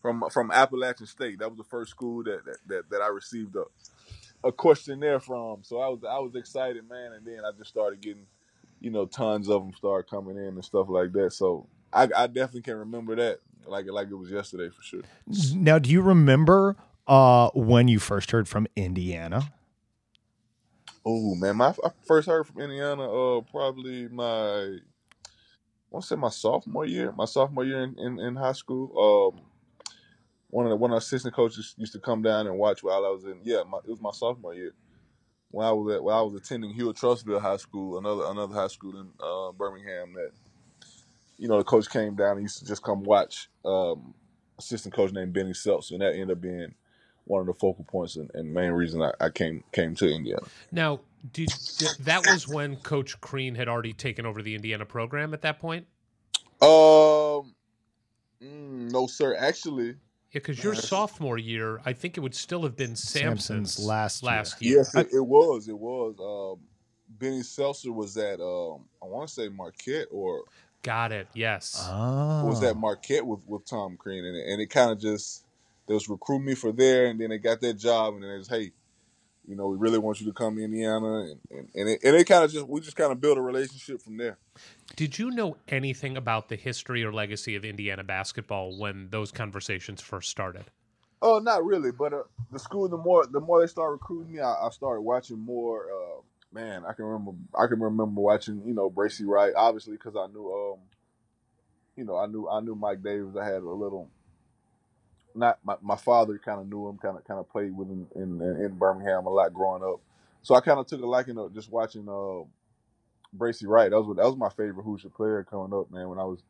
from 0.03 0.25
from 0.31 0.51
Appalachian 0.51 1.07
State. 1.07 1.39
That 1.39 1.49
was 1.49 1.57
the 1.57 1.65
first 1.65 1.93
school 1.93 2.25
that 2.25 2.45
that, 2.45 2.57
that, 2.67 2.91
that 2.91 3.01
I 3.01 3.09
received 3.09 3.57
a 3.57 3.65
a 4.45 4.53
questionnaire 4.53 5.21
from. 5.21 5.63
So 5.63 5.79
I 5.79 5.89
was 5.89 6.01
I 6.05 6.19
was 6.19 6.35
excited, 6.35 6.89
man. 6.89 7.13
And 7.13 7.25
then 7.25 7.41
I 7.47 7.57
just 7.57 7.71
started 7.71 8.01
getting, 8.01 8.27
you 8.81 8.91
know, 8.91 9.07
tons 9.07 9.49
of 9.49 9.63
them 9.63 9.73
started 9.75 10.11
coming 10.11 10.37
in 10.37 10.55
and 10.55 10.65
stuff 10.65 10.89
like 10.89 11.13
that. 11.13 11.33
So 11.33 11.69
I, 11.93 12.09
I 12.15 12.27
definitely 12.27 12.63
can 12.63 12.77
remember 12.77 13.15
that 13.17 13.39
like 13.67 13.87
like 13.87 14.09
it 14.09 14.15
was 14.15 14.31
yesterday 14.31 14.69
for 14.75 14.83
sure. 14.83 15.03
Now, 15.55 15.79
do 15.79 15.89
you 15.91 16.03
remember 16.03 16.77
uh, 17.07 17.51
when 17.55 17.89
you 17.89 17.99
first 17.99 18.33
heard 18.33 18.49
from 18.49 18.67
Indiana? 18.77 19.53
Oh 21.05 21.35
man, 21.35 21.57
my 21.57 21.69
I 21.69 21.91
first 22.07 22.29
heard 22.29 22.47
from 22.47 22.61
Indiana. 22.61 23.11
Uh, 23.11 23.41
probably 23.43 24.09
my 24.09 24.25
I 24.25 25.91
want 25.91 26.05
to 26.05 26.09
say 26.09 26.17
my 26.17 26.31
sophomore 26.31 26.87
year. 26.87 27.13
My 27.13 27.27
sophomore 27.27 27.65
year 27.65 27.83
in, 27.83 27.99
in, 27.99 28.19
in 28.19 28.37
high 28.37 28.53
school. 28.53 29.35
Um, 29.37 29.43
one 30.53 30.67
of 30.67 30.71
the 30.71 30.77
one 30.77 30.91
of 30.91 30.97
the 30.97 30.99
assistant 30.99 31.35
coaches 31.35 31.75
used 31.79 31.95
to 31.95 31.99
come 31.99 32.21
down 32.21 32.47
and 32.47 32.59
watch 32.59 32.83
while 32.83 33.07
I 33.07 33.09
was 33.09 33.25
in. 33.25 33.41
Yeah, 33.43 33.63
my, 33.67 33.79
it 33.79 33.89
was 33.89 34.03
my 34.03 34.11
sophomore 34.13 34.55
year 34.55 34.75
when 35.51 35.67
I 35.67 35.73
was 35.73 35.95
at 35.95 36.05
when 36.05 36.15
I 36.15 36.21
was 36.21 36.35
attending 36.35 36.75
Hewitt 36.75 36.97
Trussville 36.97 37.41
High 37.41 37.57
School, 37.57 37.97
another 37.97 38.25
another 38.27 38.55
high 38.55 38.67
school 38.67 39.01
in 39.01 39.09
uh, 39.19 39.53
Birmingham. 39.53 40.13
That 40.13 40.31
you 41.39 41.49
know 41.49 41.57
the 41.57 41.65
coach 41.65 41.89
came 41.89 42.17
down 42.17 42.33
and 42.33 42.43
used 42.43 42.59
to 42.59 42.67
just 42.67 42.83
come 42.83 43.03
watch. 43.03 43.49
Um, 43.65 44.13
assistant 44.59 44.95
coach 44.95 45.13
named 45.13 45.33
Bennie 45.33 45.55
Seltzer, 45.55 45.95
and 45.95 46.03
that 46.03 46.13
ended 46.13 46.33
up 46.33 46.41
being 46.43 46.75
one 47.25 47.41
of 47.41 47.47
the 47.47 47.55
focal 47.55 47.85
points 47.85 48.17
and, 48.17 48.31
and 48.35 48.53
main 48.53 48.73
reason 48.73 49.01
I, 49.01 49.13
I 49.21 49.31
came 49.31 49.65
came 49.73 49.95
to 49.97 50.07
Indiana. 50.07 50.43
Now, 50.71 51.01
did, 51.33 51.49
did 51.79 51.89
that 52.01 52.27
was 52.27 52.47
when 52.47 52.77
Coach 52.77 53.19
Crean 53.23 53.55
had 53.55 53.69
already 53.69 53.95
taken 53.95 54.27
over 54.27 54.43
the 54.43 54.55
Indiana 54.55 54.85
program 54.85 55.33
at 55.33 55.41
that 55.43 55.61
point? 55.61 55.87
Um, 56.61 57.55
mm, 58.43 58.91
no, 58.93 59.07
sir. 59.07 59.35
Actually, 59.39 59.97
Yeah, 60.33 60.39
because 60.39 60.65
your 60.65 60.75
sophomore 60.75 61.37
year, 61.37 61.81
I 61.85 61.93
think 61.93 62.17
it 62.17 62.21
would 62.21 62.35
still 62.35 62.63
have 62.63 62.77
been 62.77 62.97
Sampson's, 62.97 63.75
Sampson's 63.75 63.87
last 63.87 64.23
year. 64.23 64.33
last 64.33 64.63
year. 64.63 64.77
yes, 64.79 64.95
it, 64.95 65.09
it 65.13 65.21
was. 65.21 65.69
It 65.69 65.79
was. 65.79 66.15
Um, 66.19 66.65
Bennie 67.19 67.43
Seltzer 67.43 67.93
was 67.93 68.17
at. 68.17 68.41
Um, 68.41 68.87
I 69.03 69.07
want 69.07 69.29
to 69.29 69.35
say 69.35 69.49
Marquette 69.49 70.07
or 70.11 70.45
Got 70.83 71.13
it. 71.13 71.29
Yes. 71.33 71.87
Oh, 71.89 72.45
was 72.47 72.61
that 72.61 72.77
Marquette 72.77 73.25
with 73.25 73.47
with 73.47 73.65
Tom 73.67 73.97
Crean, 73.97 74.25
and 74.25 74.37
it, 74.37 74.47
and 74.49 74.61
it 74.61 74.67
kind 74.67 74.91
of 74.91 75.01
just 75.01 75.45
they 75.87 75.95
was 75.95 76.09
recruiting 76.09 76.47
me 76.47 76.55
for 76.55 76.73
there, 76.73 77.07
and 77.07 77.21
then 77.21 77.31
they 77.31 77.39
got 77.39 77.61
that 77.61 77.75
job, 77.75 78.15
and 78.15 78.25
then 78.25 78.31
it's 78.31 78.49
hey, 78.49 78.73
you 79.47 79.57
know, 79.57 79.67
we 79.67 79.77
really 79.77 79.99
want 79.99 80.21
you 80.21 80.27
to 80.27 80.33
come 80.33 80.57
to 80.57 80.63
Indiana, 80.63 81.21
and 81.23 81.41
and, 81.51 81.69
and 81.75 81.89
it, 81.89 82.01
and 82.05 82.17
it 82.17 82.25
kind 82.27 82.45
of 82.45 82.53
just 82.53 82.67
we 82.69 82.81
just 82.81 82.97
kind 82.97 83.13
of 83.13 83.21
built 83.21 83.39
a 83.39 83.43
relationship 83.43 84.01
from 84.01 84.17
there. 84.17 84.39
Did 84.97 85.19
you 85.19 85.31
know 85.31 85.57
anything 85.69 86.17
about 86.17 86.49
the 86.49 86.57
history 86.57 87.03
or 87.05 87.13
legacy 87.13 87.57
of 87.57 87.65
Indiana 87.65 88.05
basketball 88.05 88.79
when 88.79 89.09
those 89.11 89.33
conversations 89.33 90.01
first 90.01 90.31
started? 90.31 90.65
Oh, 91.21 91.39
not 91.39 91.65
really, 91.65 91.93
but 91.93 92.13
uh, 92.13 92.23
the 92.51 92.59
school. 92.59 92.89
The 92.89 92.97
more 92.97 93.27
the 93.27 93.41
more 93.41 93.61
they 93.61 93.67
started 93.67 93.93
recruiting 93.93 94.35
me, 94.35 94.41
I, 94.41 94.67
I 94.67 94.71
started 94.71 95.03
watching 95.03 95.39
more. 95.39 95.87
Uh, 95.87 96.21
man, 96.53 96.85
I 96.89 96.93
can 96.93 97.05
remember. 97.05 97.33
I 97.59 97.67
can 97.67 97.81
remember 97.81 98.21
watching. 98.21 98.63
You 98.67 98.75
know, 98.75 98.91
Bracey 98.91 99.27
Wright, 99.27 99.53
obviously, 99.57 99.95
because 99.95 100.15
I 100.17 100.27
knew. 100.33 100.75
Um, 100.75 100.81
you 101.97 102.05
know, 102.05 102.17
I 102.17 102.27
knew 102.27 102.49
I 102.49 102.61
knew 102.61 102.75
Mike 102.75 103.03
Davis. 103.03 103.37
I 103.41 103.45
had 103.45 103.63
a 103.63 103.71
little. 103.71 104.09
Not 105.35 105.59
my, 105.65 105.77
my 105.83 105.97
father 105.97 106.41
kind 106.45 106.61
of 106.61 106.69
knew 106.69 106.89
him, 106.89 106.99
kind 106.99 107.17
of 107.17 107.25
kind 107.25 107.41
of 107.41 107.51
played 107.51 107.77
with 107.77 107.89
him 107.89 108.07
in, 108.17 108.41
in 108.43 108.65
in 108.65 108.73
Birmingham 108.79 109.27
a 109.27 109.31
lot 109.31 109.55
growing 109.55 109.83
up. 109.83 110.01
So 110.43 110.55
I 110.55 110.61
kind 110.61 110.81
of 110.81 110.87
took 110.87 111.03
a 111.03 111.07
liking 111.07 111.37
to 111.37 111.51
just 111.55 111.71
watching 111.71 112.09
uh, 112.09 112.45
Bracey 113.37 113.67
Wright. 113.67 113.91
That 113.91 114.01
was 114.01 114.17
that 114.17 114.27
was 114.27 114.37
my 114.37 114.51
favorite 114.51 114.85
Hoosier 114.85 115.11
player 115.11 115.47
coming 115.49 115.79
up, 115.79 115.91
man. 115.91 116.09
When 116.09 116.19
I 116.19 116.25
was 116.25 116.43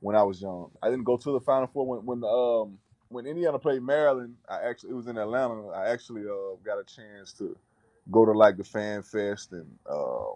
when 0.00 0.16
I 0.16 0.22
was 0.22 0.42
young, 0.42 0.70
I 0.82 0.90
didn't 0.90 1.04
go 1.04 1.16
to 1.16 1.32
the 1.32 1.40
Final 1.40 1.66
Four 1.68 1.86
when 1.86 2.06
when 2.06 2.24
um 2.24 2.78
when 3.08 3.26
Indiana 3.26 3.58
played 3.58 3.82
Maryland, 3.82 4.36
I 4.48 4.62
actually 4.62 4.90
it 4.90 4.94
was 4.96 5.06
in 5.06 5.18
Atlanta. 5.18 5.68
I 5.68 5.90
actually 5.90 6.22
uh, 6.22 6.56
got 6.64 6.78
a 6.78 6.84
chance 6.84 7.32
to 7.34 7.56
go 8.10 8.24
to 8.24 8.32
like 8.32 8.56
the 8.56 8.64
Fan 8.64 9.02
Fest 9.02 9.52
and 9.52 9.66
uh, 9.90 10.34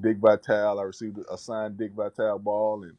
Dick 0.00 0.18
Vitale. 0.18 0.80
I 0.80 0.82
received 0.82 1.18
a 1.30 1.38
signed 1.38 1.78
Dick 1.78 1.92
Vitale 1.92 2.38
ball, 2.38 2.82
and 2.84 2.94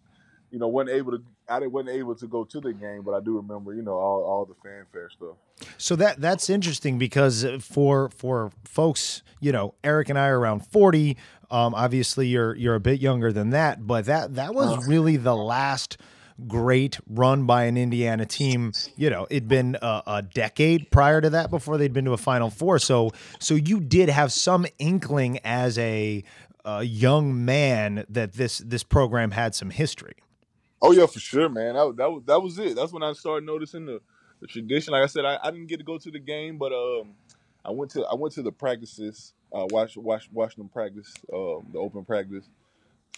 you 0.51 0.59
know 0.59 0.67
wasn't 0.67 0.95
able 0.97 1.11
to. 1.13 1.23
I 1.49 1.59
didn't 1.59 1.71
wasn't 1.71 1.95
able 1.95 2.15
to 2.15 2.27
go 2.27 2.43
to 2.43 2.59
the 2.59 2.73
game, 2.73 3.03
but 3.03 3.13
I 3.13 3.19
do 3.19 3.37
remember 3.37 3.73
you 3.73 3.81
know 3.81 3.93
all, 3.93 4.23
all 4.23 4.45
the 4.45 4.55
fanfare 4.55 5.09
stuff. 5.09 5.35
So 5.77 5.95
that 5.95 6.19
that's 6.19 6.49
interesting 6.49 6.97
because 6.97 7.45
for 7.59 8.09
for 8.09 8.51
folks, 8.63 9.23
you 9.39 9.51
know, 9.51 9.73
Eric 9.83 10.09
and 10.09 10.19
I 10.19 10.27
are 10.27 10.39
around 10.39 10.65
forty. 10.67 11.17
Um, 11.49 11.73
obviously, 11.73 12.27
you're 12.27 12.55
you're 12.55 12.75
a 12.75 12.79
bit 12.79 12.99
younger 12.99 13.31
than 13.31 13.51
that, 13.51 13.87
but 13.87 14.05
that 14.05 14.35
that 14.35 14.53
was 14.53 14.87
really 14.87 15.17
the 15.17 15.35
last 15.35 15.97
great 16.45 16.99
run 17.07 17.45
by 17.45 17.63
an 17.63 17.77
Indiana 17.77 18.25
team. 18.25 18.73
You 18.95 19.09
know, 19.09 19.27
it'd 19.29 19.47
been 19.47 19.77
a, 19.81 20.03
a 20.07 20.21
decade 20.21 20.91
prior 20.91 21.21
to 21.21 21.29
that 21.31 21.49
before 21.49 21.77
they'd 21.77 21.93
been 21.93 22.05
to 22.05 22.13
a 22.13 22.17
Final 22.17 22.49
Four. 22.49 22.79
So 22.79 23.11
so 23.39 23.55
you 23.55 23.79
did 23.79 24.09
have 24.09 24.31
some 24.31 24.65
inkling 24.79 25.39
as 25.43 25.77
a, 25.79 26.23
a 26.65 26.83
young 26.83 27.45
man 27.45 28.05
that 28.09 28.33
this 28.33 28.59
this 28.59 28.83
program 28.83 29.31
had 29.31 29.55
some 29.55 29.69
history. 29.69 30.15
Oh 30.81 30.91
yeah, 30.91 31.05
for 31.07 31.19
sure, 31.19 31.49
man. 31.49 31.75
That, 31.75 31.95
that 31.97 32.11
was 32.11 32.23
that 32.25 32.41
was 32.41 32.59
it. 32.59 32.75
That's 32.75 32.93
when 32.93 33.03
I 33.03 33.13
started 33.13 33.45
noticing 33.45 33.85
the, 33.85 33.99
the 34.41 34.47
tradition. 34.47 34.93
Like 34.93 35.03
I 35.03 35.07
said, 35.07 35.25
I, 35.25 35.39
I 35.43 35.51
didn't 35.51 35.67
get 35.67 35.77
to 35.77 35.83
go 35.83 35.97
to 35.97 36.11
the 36.11 36.19
game, 36.19 36.57
but 36.57 36.71
um, 36.71 37.13
I 37.65 37.71
went 37.71 37.91
to 37.91 38.05
I 38.05 38.15
went 38.15 38.33
to 38.35 38.43
the 38.43 38.51
practices. 38.51 39.33
Uh, 39.51 39.65
watch 39.69 39.97
watch 39.97 40.29
watch 40.31 40.55
them 40.55 40.69
practice. 40.69 41.13
Um, 41.33 41.67
the 41.71 41.79
open 41.79 42.05
practice. 42.05 42.47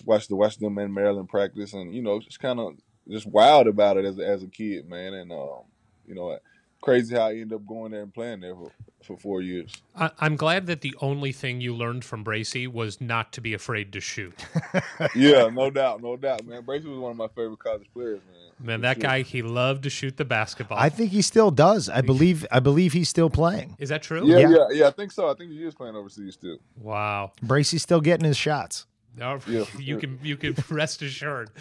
Watch 0.05 0.27
the 0.29 0.35
watch 0.35 0.57
them 0.57 0.77
in 0.79 0.93
Maryland 0.93 1.27
practice, 1.27 1.73
and 1.73 1.93
you 1.93 2.01
know, 2.01 2.19
just 2.19 2.39
kind 2.39 2.59
of 2.59 2.75
just 3.09 3.27
wild 3.27 3.67
about 3.67 3.97
it 3.97 4.05
as 4.05 4.17
a, 4.17 4.25
as 4.25 4.43
a 4.43 4.47
kid, 4.47 4.87
man. 4.87 5.13
And 5.13 5.31
um, 5.31 5.63
you 6.07 6.15
know, 6.15 6.37
crazy 6.81 7.15
how 7.15 7.27
I 7.27 7.31
ended 7.33 7.53
up 7.53 7.65
going 7.67 7.91
there 7.91 8.01
and 8.03 8.13
playing 8.13 8.39
there 8.41 8.55
for, 8.55 8.71
for 9.03 9.17
four 9.17 9.41
years. 9.41 9.71
I, 9.95 10.11
I'm 10.19 10.35
glad 10.35 10.67
that 10.67 10.81
the 10.81 10.95
only 11.01 11.31
thing 11.31 11.61
you 11.61 11.75
learned 11.75 12.05
from 12.05 12.23
Bracey 12.23 12.67
was 12.67 12.99
not 13.01 13.31
to 13.33 13.41
be 13.41 13.53
afraid 13.53 13.93
to 13.93 13.99
shoot. 14.01 14.33
yeah, 15.15 15.47
no 15.49 15.69
doubt, 15.69 16.01
no 16.01 16.15
doubt, 16.17 16.45
man. 16.45 16.63
Bracey 16.63 16.85
was 16.85 16.97
one 16.99 17.11
of 17.11 17.17
my 17.17 17.27
favorite 17.27 17.59
college 17.59 17.87
players, 17.93 18.19
man. 18.27 18.35
Man, 18.61 18.79
For 18.79 18.81
that 18.81 18.95
sure. 18.97 19.01
guy, 19.09 19.21
he 19.21 19.41
loved 19.41 19.83
to 19.83 19.89
shoot 19.89 20.17
the 20.17 20.25
basketball. 20.25 20.77
I 20.77 20.89
think 20.89 21.11
he 21.11 21.21
still 21.21 21.49
does. 21.49 21.87
I 21.87 22.01
believe 22.01 22.45
I 22.51 22.59
believe 22.59 22.91
he's 22.91 23.07
still 23.07 23.29
playing. 23.29 23.75
Is 23.79 23.87
that 23.89 24.01
true? 24.03 24.25
Yeah, 24.27 24.39
Yeah. 24.39 24.49
yeah, 24.49 24.65
yeah, 24.71 24.87
I 24.87 24.91
think 24.91 25.13
so. 25.13 25.29
I 25.29 25.33
think 25.33 25.51
he 25.51 25.63
is 25.63 25.73
playing 25.73 25.95
overseas 25.95 26.33
still. 26.33 26.57
Wow. 26.77 27.31
Bracey's 27.41 27.83
still 27.83 28.01
getting 28.01 28.25
his 28.25 28.35
shots. 28.35 28.85
No, 29.15 29.39
Yeah, 29.47 29.63
you 29.77 29.93
sure. 29.93 29.99
can 30.01 30.19
you 30.21 30.35
can 30.35 30.55
rest 30.69 31.01
assured. 31.01 31.51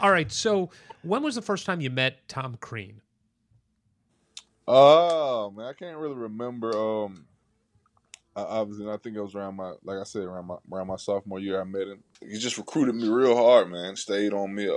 All 0.00 0.10
right. 0.10 0.32
So, 0.32 0.70
when 1.02 1.22
was 1.22 1.34
the 1.34 1.42
first 1.42 1.66
time 1.66 1.82
you 1.82 1.90
met 1.90 2.26
Tom 2.26 2.56
Crean? 2.58 3.02
Oh 4.68 5.52
man, 5.56 5.66
I 5.66 5.72
can't 5.72 5.96
really 5.96 6.14
remember. 6.14 6.76
Um, 6.76 7.26
I, 8.34 8.42
obviously, 8.42 8.88
I 8.88 8.96
think 8.98 9.16
it 9.16 9.22
was 9.22 9.34
around 9.34 9.56
my, 9.56 9.72
like 9.84 9.98
I 9.98 10.04
said, 10.04 10.22
around 10.22 10.46
my 10.46 10.56
around 10.72 10.88
my 10.88 10.96
sophomore 10.96 11.38
year. 11.38 11.60
I 11.60 11.64
met 11.64 11.88
him. 11.88 12.02
He 12.20 12.38
just 12.38 12.58
recruited 12.58 12.94
me 12.94 13.08
real 13.08 13.36
hard, 13.36 13.70
man. 13.70 13.96
Stayed 13.96 14.32
on 14.32 14.54
me. 14.54 14.68
Uh, 14.68 14.74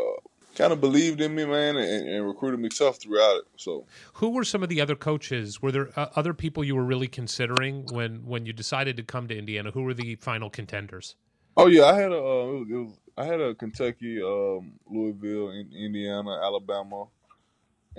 kind 0.55 0.73
of 0.73 0.81
believed 0.81 1.21
in 1.21 1.33
me, 1.35 1.45
man, 1.45 1.77
and, 1.77 2.09
and 2.09 2.27
recruited 2.27 2.59
me 2.59 2.69
tough 2.69 2.99
throughout 2.99 3.37
it. 3.37 3.45
So, 3.55 3.85
Who 4.13 4.29
were 4.29 4.43
some 4.43 4.61
of 4.63 4.69
the 4.69 4.81
other 4.81 4.95
coaches? 4.95 5.61
Were 5.61 5.71
there 5.71 5.89
uh, 5.95 6.07
other 6.15 6.33
people 6.33 6.63
you 6.63 6.75
were 6.75 6.85
really 6.85 7.07
considering 7.07 7.85
when 7.91 8.25
when 8.25 8.45
you 8.45 8.53
decided 8.53 8.97
to 8.97 9.03
come 9.03 9.27
to 9.27 9.37
Indiana? 9.37 9.71
Who 9.71 9.83
were 9.83 9.93
the 9.93 10.15
final 10.15 10.49
contenders? 10.49 11.15
oh 11.59 11.67
yeah, 11.67 11.85
I 11.85 11.99
had 11.99 12.11
a, 12.11 12.15
uh, 12.15 12.19
it 12.19 12.59
was, 12.59 12.67
it 12.69 12.75
was, 12.75 12.99
I 13.17 13.25
had 13.25 13.41
a 13.41 13.53
Kentucky, 13.53 14.21
um, 14.21 14.73
Louisville, 14.87 15.49
in, 15.49 15.71
Indiana, 15.73 16.39
Alabama, 16.41 17.05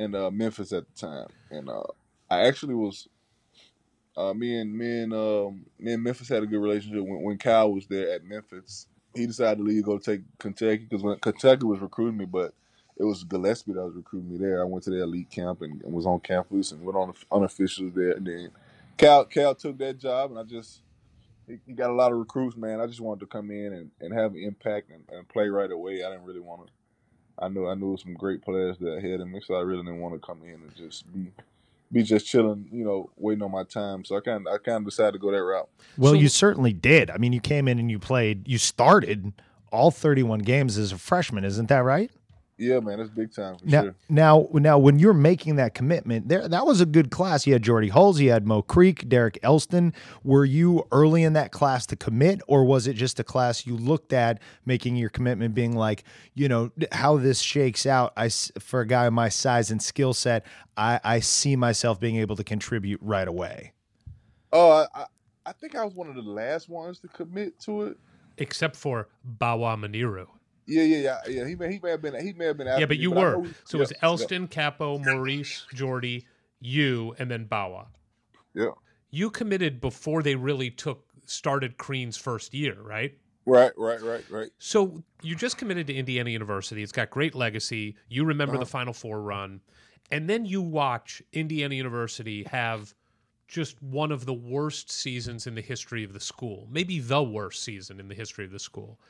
and 0.01 0.17
uh, 0.17 0.31
Memphis 0.31 0.73
at 0.73 0.85
the 0.87 1.01
time, 1.07 1.27
and 1.51 1.69
uh, 1.69 1.83
I 2.31 2.47
actually 2.47 2.75
was. 2.75 3.09
Uh, 4.17 4.35
me 4.35 4.59
and 4.59 4.77
me 4.77 5.03
and 5.03 5.15
um, 5.15 5.65
me 5.79 5.93
and 5.93 6.03
Memphis 6.03 6.29
had 6.29 6.43
a 6.43 6.47
good 6.47 6.59
relationship 6.61 7.03
when, 7.03 7.23
when 7.23 7.39
Cal 7.39 7.73
was 7.73 7.87
there 7.87 8.11
at 8.13 8.25
Memphis. 8.25 8.87
He 9.15 9.27
decided 9.27 9.59
to 9.59 9.65
leave, 9.65 9.85
go 9.85 9.99
take 9.99 10.23
Kentucky 10.39 10.79
because 10.89 11.03
when 11.03 11.19
Kentucky 11.19 11.65
was 11.65 11.81
recruiting 11.81 12.19
me, 12.19 12.25
but 12.27 12.53
it 12.97 13.05
was 13.05 13.25
Gillespie 13.25 13.73
that 13.73 13.85
was 13.85 13.95
recruiting 13.95 14.31
me 14.31 14.37
there. 14.37 14.61
I 14.61 14.65
went 14.65 14.85
to 14.85 14.91
the 14.91 15.03
elite 15.03 15.31
camp 15.31 15.63
and, 15.63 15.81
and 15.83 15.93
was 15.93 16.07
on 16.07 16.21
campus 16.21 16.73
and 16.73 16.83
went 16.83 16.97
on 16.97 17.15
unofficials 17.33 17.95
there. 17.95 18.13
And 18.13 18.27
then 18.27 18.51
Cal 18.99 19.25
Cal 19.25 19.55
took 19.55 19.79
that 19.79 19.99
job, 19.99 20.31
and 20.31 20.39
I 20.39 20.43
just 20.43 20.81
he, 21.47 21.59
he 21.67 21.73
got 21.73 21.91
a 21.91 21.95
lot 21.95 22.13
of 22.13 22.19
recruits, 22.19 22.57
man. 22.57 22.81
I 22.81 22.87
just 22.87 23.01
wanted 23.01 23.21
to 23.21 23.27
come 23.27 23.51
in 23.51 23.73
and, 23.73 23.91
and 24.01 24.13
have 24.13 24.33
an 24.33 24.43
impact 24.43 24.91
and, 24.91 25.03
and 25.11 25.29
play 25.29 25.49
right 25.49 25.71
away. 25.71 26.05
I 26.05 26.11
didn't 26.11 26.25
really 26.25 26.41
want 26.41 26.67
to. 26.67 26.73
I 27.41 27.49
knew 27.49 27.67
I 27.69 27.75
knew 27.75 27.97
some 27.97 28.15
great 28.15 28.43
players 28.43 28.77
that 28.81 29.03
had 29.03 29.21
of 29.21 29.29
me, 29.29 29.41
so 29.45 29.55
I 29.55 29.61
really 29.61 29.83
didn't 29.83 30.01
want 30.01 30.15
to 30.15 30.27
come 30.27 30.43
in 30.45 30.55
and 30.55 30.75
just 30.77 31.11
be 31.13 31.31
be 31.93 32.03
just 32.05 32.27
chilling, 32.27 32.69
you 32.71 32.85
know, 32.85 33.11
waiting 33.17 33.43
on 33.43 33.51
my 33.51 33.65
time. 33.65 34.05
So 34.05 34.17
I 34.17 34.21
kind 34.21 34.47
of 34.47 34.53
I 34.53 34.59
kind 34.59 34.79
of 34.79 34.85
decided 34.85 35.13
to 35.15 35.19
go 35.19 35.31
that 35.33 35.43
route. 35.43 35.69
Well, 35.99 36.13
So- 36.13 36.19
you 36.19 36.29
certainly 36.29 36.73
did. 36.73 37.11
I 37.11 37.17
mean, 37.19 37.33
you 37.33 37.41
came 37.41 37.67
in 37.69 37.79
and 37.79 37.91
you 37.91 37.99
played. 37.99 38.47
You 38.47 38.59
started 38.59 39.33
all 39.73 39.91
31 39.91 40.41
games 40.41 40.77
as 40.79 40.93
a 40.93 40.99
freshman, 40.99 41.45
isn't 41.45 41.69
that 41.69 41.79
right? 41.85 42.11
Yeah, 42.61 42.79
man, 42.81 42.99
that's 42.99 43.09
big 43.09 43.33
time 43.35 43.57
for 43.57 43.65
Now, 43.65 43.83
sure. 43.85 43.95
now, 44.11 44.49
now, 44.53 44.79
when 44.79 44.99
you're 44.99 45.15
making 45.15 45.57
that 45.57 45.73
commitment, 45.75 46.29
there 46.29 46.47
that 46.47 46.67
was 46.67 46.83
a 46.83 46.87
good 46.87 47.11
class. 47.11 47.47
You 47.47 47.55
had 47.55 47.63
Jordy 47.63 47.89
Hulls, 47.89 48.21
you 48.21 48.31
had 48.31 48.47
Mo 48.47 48.61
Creek, 48.61 49.09
Derek 49.09 49.39
Elston. 49.43 49.95
Were 50.25 50.45
you 50.45 50.87
early 50.93 51.23
in 51.23 51.33
that 51.33 51.53
class 51.53 51.87
to 51.87 51.97
commit, 51.97 52.43
or 52.47 52.65
was 52.67 52.87
it 52.87 52.93
just 52.95 53.19
a 53.19 53.25
class 53.25 53.67
you 53.67 53.77
looked 53.79 54.13
at 54.13 54.41
making 54.67 54.97
your 54.97 55.09
commitment, 55.09 55.55
being 55.55 55.75
like, 55.75 56.05
you 56.35 56.49
know, 56.49 56.71
how 56.93 57.17
this 57.17 57.41
shakes 57.41 57.87
out? 57.87 58.13
I 58.15 58.27
s- 58.27 58.53
for 58.61 58.81
a 58.83 58.87
guy 58.87 59.09
my 59.09 59.31
size 59.31 59.71
and 59.71 59.83
skill 59.83 60.13
set, 60.13 60.45
I, 60.77 61.01
I 61.03 61.21
see 61.21 61.57
myself 61.57 61.99
being 61.99 62.17
able 62.17 62.37
to 62.37 62.45
contribute 62.45 63.01
right 63.03 63.27
away. 63.27 63.73
Oh, 64.53 64.71
I, 64.71 64.87
I 65.01 65.05
I 65.47 65.53
think 65.53 65.75
I 65.75 65.83
was 65.83 65.95
one 65.95 66.09
of 66.09 66.15
the 66.15 66.21
last 66.23 66.69
ones 66.69 67.01
to 67.01 67.09
commit 67.09 67.59
to 67.61 67.85
it. 67.85 67.97
except 68.37 68.77
for 68.77 69.09
Bawa 69.39 69.77
Muniru. 69.79 70.27
Yeah, 70.71 70.83
yeah, 70.85 70.97
yeah, 70.99 71.19
yeah. 71.29 71.47
He 71.47 71.57
may 71.57 71.73
he 71.73 71.81
may 71.83 71.91
have 71.91 72.01
been 72.03 72.15
he 72.25 72.33
may 72.33 72.47
have 72.47 72.57
been. 72.57 72.67
Yeah, 72.69 72.87
but 72.87 72.99
you 72.99 73.11
know 73.13 73.21
were. 73.21 73.39
we- 73.41 73.55
So 73.65 73.79
it 73.79 73.81
was 73.81 73.91
yeah, 73.91 73.99
yeah, 74.03 74.07
Elston, 74.09 74.49
Capo, 74.49 74.99
Maurice, 74.99 75.67
Jordy, 75.75 76.27
you, 76.61 77.15
and 77.19 77.31
then 77.31 77.47
Bawa. 77.47 77.87
Yeah. 78.55 78.71
You 79.11 79.31
committed 79.31 79.81
before 79.81 80.23
they 80.23 80.37
really 80.37 80.71
took 80.71 81.05
started 81.25 81.77
Crean's 81.77 82.17
first 82.17 82.55
year, 82.55 82.77
right? 82.81 83.17
Right, 83.47 83.73
right, 83.77 84.01
right, 84.03 84.25
right. 84.31 84.51
So 84.59 85.03
you 85.23 85.35
just 85.35 85.59
committed 85.59 85.87
to 85.89 85.95
Indiana 85.95 86.31
University. 86.31 86.83
It's 86.83 86.93
got 86.93 87.11
great 87.11 87.35
legacy. 87.35 87.97
You 88.09 88.25
remember 88.25 88.55
Uh-huh. 88.55 88.65
the 88.65 88.71
Final 88.71 88.93
Four 88.93 89.23
run, 89.23 89.61
and 90.13 90.29
then 90.31 90.45
you 90.45 90.63
watch 90.63 91.21
Indiana 91.33 91.75
University 91.75 92.45
have 92.45 92.95
just 93.49 93.83
one 93.83 94.13
of 94.13 94.27
the 94.27 94.35
worst 94.35 94.93
seasons 94.93 95.49
in 95.49 95.57
the 95.57 95.61
history 95.61 96.05
of 96.05 96.13
the 96.13 96.21
school, 96.21 96.69
maybe 96.71 97.01
the 97.01 97.23
worst 97.23 97.65
season 97.65 97.99
in 97.99 98.07
the 98.07 98.15
history 98.15 98.45
of 98.45 98.53
the 98.53 98.59
school. 98.61 99.01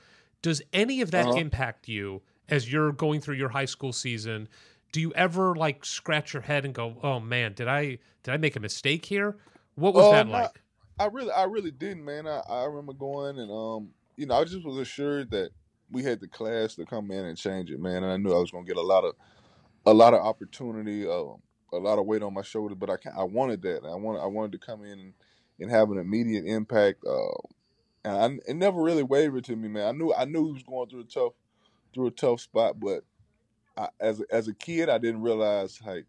Does 0.43 0.63
any 0.73 1.01
of 1.01 1.11
that 1.11 1.29
Uh-huh. 1.29 1.35
impact 1.35 1.89
you 1.89 2.23
as 2.49 2.73
you're 2.73 2.93
going 2.93 3.21
through 3.21 3.37
your 3.37 3.51
high 3.51 3.65
school 3.67 3.93
season? 3.93 4.49
Do 4.93 5.01
you 5.01 5.13
ever 5.15 5.55
like 5.55 5.85
scratch 5.85 6.33
your 6.33 6.43
head 6.43 6.65
and 6.65 6.75
go, 6.75 6.99
"Oh 7.03 7.21
man, 7.21 7.53
did 7.55 7.69
I 7.69 7.99
did 8.23 8.35
I 8.35 8.37
make 8.37 8.57
a 8.57 8.61
mistake 8.61 9.07
here?" 9.07 9.39
What 9.75 9.95
was 9.95 10.09
Oh, 10.09 10.11
that 10.11 10.29
like? 10.29 10.63
I 10.99 11.07
really, 11.07 11.33
I 11.33 11.45
really 11.45 11.71
didn't, 11.71 12.05
man. 12.05 12.27
I, 12.27 12.41
I 12.49 12.65
remember 12.65 12.93
going 12.93 13.39
and 13.39 13.51
um, 13.51 13.95
you 14.17 14.27
know, 14.27 14.35
I 14.37 14.45
just 14.45 14.65
was 14.65 14.79
assured 14.79 15.31
that 15.31 15.51
we 15.91 16.03
had 16.05 16.21
the 16.21 16.29
class 16.29 16.75
to 16.77 16.87
come 16.87 17.11
in 17.11 17.25
and 17.25 17.39
change 17.39 17.71
it, 17.71 17.81
man. 17.81 18.05
And 18.05 18.13
I 18.13 18.17
knew 18.17 18.33
I 18.35 18.39
was 18.39 18.51
gonna 18.51 18.67
get 18.67 18.77
a 18.77 18.83
lot 18.83 19.05
of, 19.05 19.15
a 19.87 19.95
lot 19.95 20.15
of 20.15 20.21
opportunity, 20.21 21.07
uh, 21.07 21.35
a 21.73 21.79
lot 21.79 21.99
of 21.99 22.07
weight 22.07 22.23
on 22.23 22.35
my 22.35 22.43
shoulders. 22.43 22.79
But 22.79 22.91
I, 22.91 23.21
I 23.21 23.25
wanted 23.25 23.63
that. 23.63 23.85
I 23.85 23.95
wanted, 23.97 24.21
I 24.21 24.27
wanted 24.27 24.53
to 24.53 24.59
come 24.67 24.85
in 24.85 24.99
and, 25.01 25.15
and 25.61 25.71
have 25.71 25.91
an 25.91 25.99
immediate 25.99 26.47
impact. 26.47 27.05
Uh, 27.07 27.39
and 28.05 28.17
I, 28.17 28.51
it 28.51 28.57
never 28.57 28.83
really 28.83 29.03
wavered 29.03 29.45
to 29.45 29.57
me, 29.57 29.69
man. 29.69 29.87
I 29.87 29.93
knew, 29.93 30.15
I 30.15 30.25
knew 30.25 30.47
he 30.47 30.53
was 30.53 30.63
going 30.63 30.89
through 30.89 31.01
a 31.01 31.05
tough, 31.05 31.33
through 31.95 32.09
a 32.09 32.13
tough 32.13 32.41
spot. 32.41 32.81
But 32.81 33.05
I, 33.77 33.89
as 34.01 34.21
a, 34.21 34.25
as 34.31 34.49
a 34.49 34.55
kid, 34.55 34.89
I 34.89 34.99
didn't 34.99 35.23
realize 35.23 35.81
like 35.85 36.07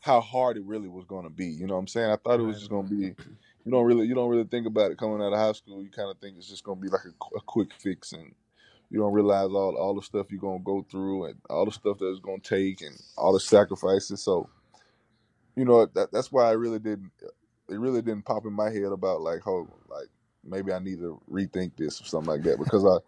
how 0.00 0.20
hard 0.20 0.56
it 0.56 0.64
really 0.64 0.88
was 0.88 1.04
going 1.04 1.24
to 1.24 1.30
be. 1.30 1.46
You 1.46 1.66
know 1.66 1.74
what 1.74 1.80
I'm 1.80 1.88
saying? 1.88 2.10
I 2.10 2.16
thought 2.16 2.40
it 2.40 2.44
was 2.44 2.58
just 2.58 2.70
going 2.70 2.88
to 2.88 2.94
be 2.94 3.14
you 3.64 3.72
don't 3.72 3.84
really 3.84 4.06
you 4.06 4.14
don't 4.14 4.30
really 4.30 4.44
think 4.44 4.66
about 4.66 4.90
it 4.90 4.98
coming 4.98 5.20
out 5.20 5.32
of 5.32 5.38
high 5.38 5.52
school. 5.52 5.82
You 5.82 5.90
kind 5.90 6.10
of 6.10 6.18
think 6.18 6.36
it's 6.38 6.48
just 6.48 6.64
gonna 6.64 6.80
be 6.80 6.88
like 6.88 7.04
a, 7.04 7.36
a 7.36 7.40
quick 7.40 7.72
fix, 7.78 8.12
and 8.12 8.34
you 8.90 8.98
don't 8.98 9.12
realize 9.12 9.50
all 9.50 9.76
all 9.76 9.94
the 9.94 10.02
stuff 10.02 10.30
you're 10.30 10.40
gonna 10.40 10.60
go 10.60 10.84
through 10.90 11.26
and 11.26 11.36
all 11.48 11.64
the 11.64 11.72
stuff 11.72 11.98
that 11.98 12.10
it's 12.10 12.20
gonna 12.20 12.38
take 12.38 12.80
and 12.80 13.00
all 13.16 13.32
the 13.32 13.40
sacrifices. 13.40 14.22
So, 14.22 14.48
you 15.56 15.64
know 15.64 15.86
that 15.86 16.10
that's 16.12 16.32
why 16.32 16.48
I 16.48 16.52
really 16.52 16.78
didn't 16.78 17.10
it 17.68 17.78
really 17.78 18.02
didn't 18.02 18.24
pop 18.24 18.46
in 18.46 18.52
my 18.52 18.70
head 18.70 18.92
about 18.92 19.20
like 19.20 19.46
oh 19.46 19.68
like 19.88 20.08
maybe 20.44 20.72
I 20.72 20.78
need 20.78 20.98
to 20.98 21.20
rethink 21.30 21.72
this 21.76 22.00
or 22.00 22.04
something 22.04 22.30
like 22.30 22.42
that 22.44 22.58
because 22.58 22.84
I 22.84 22.98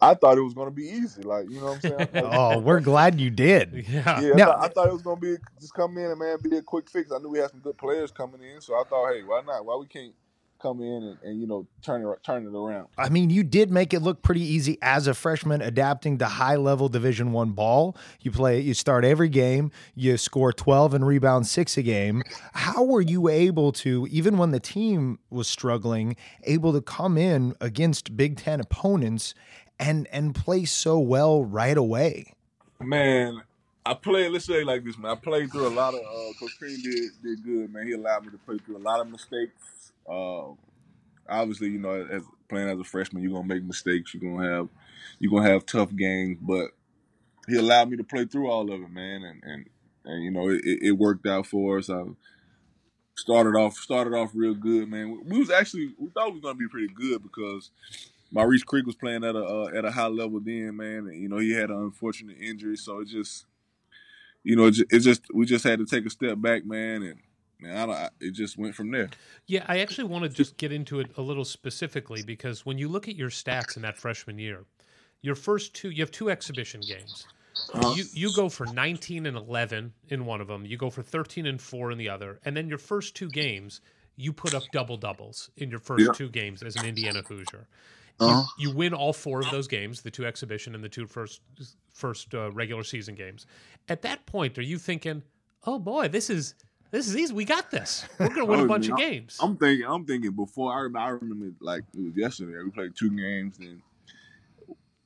I 0.00 0.14
thought 0.14 0.38
it 0.38 0.42
was 0.42 0.54
gonna 0.54 0.70
be 0.70 0.86
easy. 0.88 1.22
Like 1.22 1.48
you 1.48 1.60
know 1.60 1.66
what 1.66 1.72
I'm 1.74 1.80
saying? 1.80 2.08
Like, 2.14 2.32
Oh, 2.32 2.58
we're 2.58 2.80
glad 2.80 3.20
you 3.20 3.30
did. 3.30 3.86
Yeah. 4.14 4.22
yeah, 4.32 4.34
I, 4.34 4.38
thought, 4.44 4.58
I 4.64 4.68
thought 4.68 4.88
it 4.88 4.92
was 4.92 5.02
gonna 5.02 5.20
be 5.20 5.36
just 5.60 5.74
come 5.74 5.98
in 5.98 6.06
and 6.10 6.18
man 6.18 6.38
be 6.42 6.56
a 6.56 6.62
quick 6.62 6.88
fix. 6.90 7.12
I 7.12 7.18
knew 7.18 7.30
we 7.30 7.38
had 7.38 7.50
some 7.50 7.60
good 7.60 7.78
players 7.78 8.10
coming 8.12 8.42
in, 8.42 8.60
so 8.60 8.74
I 8.74 8.84
thought, 8.88 9.12
hey, 9.12 9.22
why 9.24 9.42
not? 9.46 9.64
Why 9.64 9.76
we 9.76 9.86
can't 9.86 10.14
come 10.60 10.80
in 10.80 11.02
and, 11.02 11.18
and 11.22 11.40
you 11.40 11.46
know 11.46 11.66
turn 11.82 12.04
it 12.04 12.22
turn 12.24 12.46
it 12.46 12.54
around? 12.54 12.88
I 12.96 13.08
mean, 13.08 13.30
you 13.30 13.42
did 13.42 13.70
make 13.70 13.94
it 13.94 14.00
look 14.00 14.22
pretty 14.22 14.42
easy 14.42 14.78
as 14.82 15.06
a 15.06 15.14
freshman 15.14 15.62
adapting 15.62 16.18
to 16.18 16.26
high 16.26 16.56
level 16.56 16.88
Division 16.88 17.32
One 17.32 17.50
ball. 17.50 17.96
You 18.20 18.30
play, 18.30 18.60
you 18.60 18.74
start 18.74 19.04
every 19.04 19.28
game, 19.28 19.70
you 19.94 20.16
score 20.16 20.52
twelve 20.52 20.94
and 20.94 21.06
rebound 21.06 21.46
six 21.46 21.76
a 21.76 21.82
game. 21.82 22.22
How 22.52 22.84
were 22.84 23.00
you 23.00 23.28
able 23.28 23.72
to, 23.72 24.06
even 24.10 24.38
when 24.38 24.50
the 24.50 24.60
team 24.60 25.18
was 25.30 25.48
struggling, 25.48 26.16
able 26.44 26.72
to 26.72 26.80
come 26.80 27.16
in 27.16 27.54
against 27.60 28.16
Big 28.16 28.36
Ten 28.36 28.60
opponents 28.60 29.34
and 29.78 30.06
and 30.08 30.34
play 30.34 30.64
so 30.64 30.98
well 30.98 31.44
right 31.44 31.76
away? 31.76 32.32
Man, 32.80 33.42
I 33.84 33.94
played. 33.94 34.30
Let's 34.30 34.44
say 34.44 34.62
like 34.64 34.84
this, 34.84 34.98
man. 34.98 35.12
I 35.12 35.14
played 35.14 35.50
through 35.50 35.68
a 35.68 35.70
lot 35.70 35.94
of. 35.94 36.00
Uh, 36.00 36.32
Coach 36.38 36.56
Crean 36.58 36.80
did 36.82 37.10
did 37.22 37.44
good, 37.44 37.72
man. 37.72 37.86
He 37.86 37.92
allowed 37.92 38.24
me 38.24 38.32
to 38.32 38.38
play 38.38 38.58
through 38.58 38.76
a 38.76 38.78
lot 38.78 39.00
of 39.00 39.10
mistakes. 39.10 39.52
Uh, 40.08 40.52
obviously, 41.28 41.68
you 41.68 41.78
know, 41.78 42.06
as 42.10 42.22
playing 42.48 42.68
as 42.68 42.78
a 42.78 42.84
freshman, 42.84 43.22
you're 43.22 43.32
gonna 43.32 43.46
make 43.46 43.64
mistakes. 43.64 44.14
You're 44.14 44.32
gonna 44.32 44.50
have 44.50 44.68
you're 45.18 45.30
gonna 45.30 45.50
have 45.50 45.66
tough 45.66 45.94
games, 45.94 46.38
but 46.40 46.70
he 47.48 47.56
allowed 47.56 47.90
me 47.90 47.96
to 47.96 48.04
play 48.04 48.24
through 48.24 48.50
all 48.50 48.72
of 48.72 48.82
it, 48.82 48.90
man. 48.90 49.22
And 49.24 49.42
and, 49.44 49.66
and 50.04 50.24
you 50.24 50.30
know, 50.30 50.48
it, 50.48 50.62
it 50.64 50.78
it 50.82 50.92
worked 50.92 51.26
out 51.26 51.46
for 51.46 51.78
us. 51.78 51.90
I 51.90 52.04
started 53.16 53.56
off 53.56 53.74
started 53.74 54.14
off 54.14 54.32
real 54.34 54.54
good, 54.54 54.88
man. 54.90 55.20
We 55.24 55.38
was 55.38 55.50
actually 55.50 55.94
we 55.98 56.10
thought 56.10 56.28
we 56.28 56.34
was 56.34 56.42
gonna 56.42 56.54
be 56.54 56.68
pretty 56.68 56.92
good 56.94 57.22
because 57.22 57.70
Maurice 58.30 58.62
Creek 58.62 58.86
was 58.86 58.94
playing 58.94 59.24
at 59.24 59.34
a 59.34 59.44
uh, 59.44 59.70
at 59.74 59.84
a 59.84 59.90
high 59.90 60.06
level 60.08 60.40
then, 60.40 60.76
man. 60.76 61.06
And, 61.08 61.20
you 61.20 61.28
know, 61.28 61.38
he 61.38 61.52
had 61.52 61.70
an 61.70 61.76
unfortunate 61.76 62.36
injury, 62.40 62.76
so 62.76 63.00
it 63.00 63.08
just, 63.08 63.46
you 64.42 64.56
know, 64.56 64.66
it 64.66 64.72
just, 64.72 64.92
it 64.92 65.00
just 65.00 65.22
we 65.32 65.46
just 65.46 65.64
had 65.64 65.78
to 65.78 65.86
take 65.86 66.06
a 66.06 66.10
step 66.10 66.40
back, 66.40 66.66
man, 66.66 67.02
and 67.02 67.20
man, 67.60 67.76
I, 67.76 67.86
don't- 67.86 68.12
it 68.20 68.32
just 68.34 68.56
went 68.58 68.74
from 68.74 68.90
there. 68.90 69.10
Yeah, 69.46 69.64
I 69.68 69.78
actually 69.80 70.04
want 70.08 70.24
to 70.24 70.28
just 70.28 70.56
get 70.56 70.72
into 70.72 71.00
it 71.00 71.10
a 71.16 71.22
little 71.22 71.44
specifically 71.44 72.22
because 72.22 72.64
when 72.66 72.78
you 72.78 72.88
look 72.88 73.08
at 73.08 73.16
your 73.16 73.30
stats 73.30 73.76
in 73.76 73.82
that 73.82 73.96
freshman 73.98 74.38
year, 74.38 74.64
your 75.22 75.34
first 75.34 75.74
two, 75.74 75.90
you 75.90 76.02
have 76.02 76.10
two 76.10 76.30
exhibition 76.30 76.80
games. 76.80 77.26
You 77.96 78.04
you 78.12 78.32
go 78.36 78.48
for 78.48 78.66
19 78.66 79.26
and 79.26 79.36
11 79.36 79.92
in 80.10 80.24
one 80.24 80.40
of 80.40 80.46
them. 80.46 80.64
You 80.64 80.76
go 80.76 80.90
for 80.90 81.02
13 81.02 81.44
and 81.46 81.60
4 81.60 81.90
in 81.90 81.98
the 81.98 82.08
other. 82.08 82.38
And 82.44 82.56
then 82.56 82.68
your 82.68 82.78
first 82.78 83.16
two 83.16 83.28
games, 83.28 83.80
you 84.14 84.32
put 84.32 84.54
up 84.54 84.62
double 84.72 84.96
doubles 84.96 85.50
in 85.56 85.68
your 85.68 85.80
first 85.80 86.04
Yeah. 86.06 86.12
two 86.12 86.28
games 86.28 86.62
as 86.62 86.76
an 86.76 86.86
Indiana 86.86 87.22
Hoosier. 87.26 87.66
Uh-huh. 88.20 88.44
You, 88.58 88.68
you 88.70 88.76
win 88.76 88.94
all 88.94 89.12
four 89.12 89.40
of 89.40 89.50
those 89.50 89.66
games, 89.66 90.02
the 90.02 90.10
two 90.10 90.24
exhibition 90.24 90.74
and 90.76 90.82
the 90.84 90.88
two 90.88 91.06
first 91.08 91.40
first 91.92 92.32
uh, 92.32 92.52
regular 92.52 92.84
season 92.84 93.16
games. 93.16 93.46
At 93.88 94.02
that 94.02 94.24
point, 94.26 94.56
are 94.58 94.62
you 94.62 94.78
thinking, 94.78 95.22
"Oh 95.66 95.78
boy, 95.80 96.06
this 96.08 96.30
is 96.30 96.54
this 96.90 97.08
is 97.08 97.16
easy. 97.16 97.34
We 97.34 97.44
got 97.44 97.70
this. 97.70 98.06
We're 98.18 98.28
going 98.28 98.38
to 98.40 98.44
win 98.46 98.60
Oh, 98.60 98.64
a 98.64 98.66
bunch 98.66 98.88
of 98.88 98.96
man, 98.98 99.10
games." 99.10 99.38
I'm 99.40 99.56
thinking, 99.56 99.86
I'm 99.86 100.04
thinking 100.06 100.32
before 100.32 100.72
I 100.72 100.80
remember, 100.80 100.98
I 100.98 101.08
remember 101.10 101.46
like 101.60 101.82
it 101.94 102.00
was 102.00 102.16
yesterday. 102.16 102.62
We 102.64 102.70
played 102.70 102.96
two 102.96 103.10
games, 103.10 103.58
then 103.58 103.82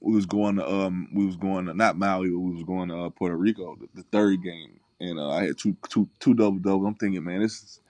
we 0.00 0.14
was 0.14 0.26
going 0.26 0.56
to 0.56 0.68
um 0.68 1.08
we 1.14 1.26
was 1.26 1.36
going 1.36 1.66
to 1.66 1.74
not 1.74 1.96
Maui, 1.96 2.30
but 2.30 2.38
we 2.38 2.54
was 2.54 2.64
going 2.64 2.88
to 2.88 2.96
uh, 3.04 3.10
Puerto 3.10 3.36
Rico, 3.36 3.76
the, 3.76 3.88
the 3.94 4.02
third 4.12 4.42
game, 4.42 4.80
and 5.00 5.18
uh, 5.18 5.30
I 5.30 5.44
had 5.44 5.58
two 5.58 5.76
two 5.88 6.08
two 6.20 6.34
double 6.34 6.58
doubles. 6.58 6.86
I'm 6.86 6.94
thinking, 6.94 7.24
man, 7.24 7.40
this 7.42 7.62
is, 7.62 7.80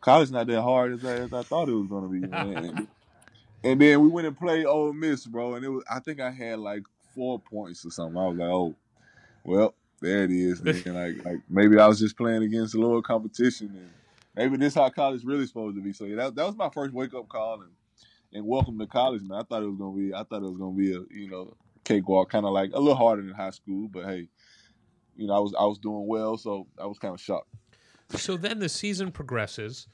college 0.00 0.30
not 0.30 0.46
that 0.46 0.62
hard 0.62 0.92
as 0.94 1.04
I, 1.04 1.14
as 1.14 1.32
I 1.32 1.42
thought 1.42 1.68
it 1.68 1.72
was 1.74 1.88
gonna 1.88 2.08
be, 2.08 2.20
man. 2.20 2.56
and, 2.64 2.88
and 3.64 3.80
then 3.80 4.00
we 4.00 4.08
went 4.08 4.26
and 4.26 4.38
played 4.38 4.66
Ole 4.66 4.92
Miss, 4.92 5.26
bro, 5.26 5.54
and 5.54 5.64
it 5.64 5.68
was 5.68 5.84
I 5.90 6.00
think 6.00 6.20
I 6.20 6.30
had 6.30 6.58
like 6.60 6.82
four 7.14 7.40
points 7.40 7.84
or 7.84 7.90
something. 7.90 8.16
I 8.16 8.26
was 8.28 8.36
like, 8.38 8.48
oh, 8.48 8.76
well, 9.44 9.74
there 10.00 10.24
it 10.24 10.30
is. 10.30 10.60
Then, 10.62 10.82
like 10.94 11.24
like 11.24 11.40
maybe 11.48 11.78
I 11.78 11.86
was 11.86 11.98
just 11.98 12.16
playing 12.16 12.42
against 12.42 12.74
a 12.74 12.80
lower 12.80 13.02
competition, 13.02 13.68
and 13.74 13.90
maybe 14.34 14.56
this 14.56 14.74
how 14.74 14.88
college 14.90 15.24
really 15.24 15.46
supposed 15.46 15.76
to 15.76 15.82
be. 15.82 15.92
So 15.92 16.04
yeah, 16.04 16.16
that, 16.16 16.34
that 16.34 16.46
was 16.46 16.56
my 16.56 16.68
first 16.70 16.92
wake 16.92 17.14
up 17.14 17.28
call 17.28 17.62
and 17.62 17.70
and 18.32 18.46
welcome 18.46 18.78
to 18.78 18.86
college, 18.86 19.22
man. 19.22 19.40
I 19.40 19.42
thought 19.44 19.62
it 19.62 19.66
was 19.66 19.78
gonna 19.78 19.96
be 19.96 20.14
I 20.14 20.22
thought 20.24 20.42
it 20.42 20.50
was 20.50 20.58
gonna 20.58 20.76
be 20.76 20.94
a 20.94 21.00
you 21.10 21.30
know 21.30 21.56
cakewalk, 21.84 22.30
kind 22.30 22.44
of 22.44 22.52
like 22.52 22.70
a 22.72 22.78
little 22.78 22.96
harder 22.96 23.22
than 23.22 23.34
high 23.34 23.50
school, 23.50 23.88
but 23.88 24.04
hey, 24.04 24.28
you 25.16 25.26
know 25.26 25.34
I 25.34 25.38
was 25.38 25.54
I 25.58 25.64
was 25.64 25.78
doing 25.78 26.06
well, 26.06 26.36
so 26.36 26.66
I 26.80 26.86
was 26.86 26.98
kind 26.98 27.14
of 27.14 27.20
shocked. 27.20 27.48
So 28.10 28.36
then 28.36 28.58
the 28.58 28.68
season 28.68 29.10
progresses. 29.10 29.88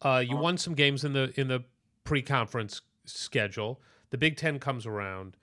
Uh, 0.00 0.22
you 0.24 0.36
won 0.36 0.56
some 0.56 0.74
games 0.74 1.04
in 1.04 1.12
the 1.12 1.32
in 1.38 1.48
the 1.48 1.64
pre-conference 2.04 2.82
schedule. 3.04 3.80
The 4.10 4.18
Big 4.18 4.36
Ten 4.36 4.58
comes 4.58 4.86
around, 4.86 5.36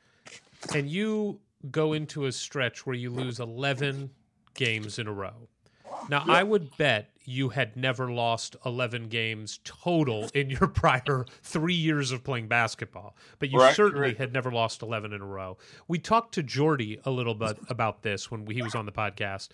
and 0.73 0.89
you 0.89 1.41
go 1.71 1.93
into 1.93 2.25
a 2.25 2.31
stretch 2.31 2.85
where 2.85 2.95
you 2.95 3.09
lose 3.09 3.39
11 3.39 4.11
games 4.53 4.99
in 4.99 5.07
a 5.07 5.13
row. 5.13 5.47
Now, 6.09 6.23
I 6.27 6.43
would 6.43 6.75
bet 6.77 7.09
you 7.25 7.49
had 7.49 7.75
never 7.75 8.11
lost 8.11 8.55
11 8.65 9.07
games 9.07 9.59
total 9.63 10.29
in 10.33 10.49
your 10.49 10.67
prior 10.73 11.25
three 11.41 11.73
years 11.73 12.11
of 12.11 12.23
playing 12.23 12.47
basketball, 12.47 13.15
but 13.39 13.49
you 13.49 13.59
Right, 13.59 13.75
certainly 13.75 14.09
correct. 14.09 14.19
had 14.19 14.33
never 14.33 14.51
lost 14.51 14.81
11 14.81 15.13
in 15.13 15.21
a 15.21 15.25
row. 15.25 15.57
We 15.87 15.97
talked 15.99 16.33
to 16.35 16.43
Jordy 16.43 16.99
a 17.05 17.11
little 17.11 17.33
bit 17.33 17.57
about 17.69 18.03
this 18.03 18.29
when 18.29 18.45
he 18.45 18.61
was 18.61 18.75
on 18.75 18.85
the 18.85 18.91
podcast 18.91 19.49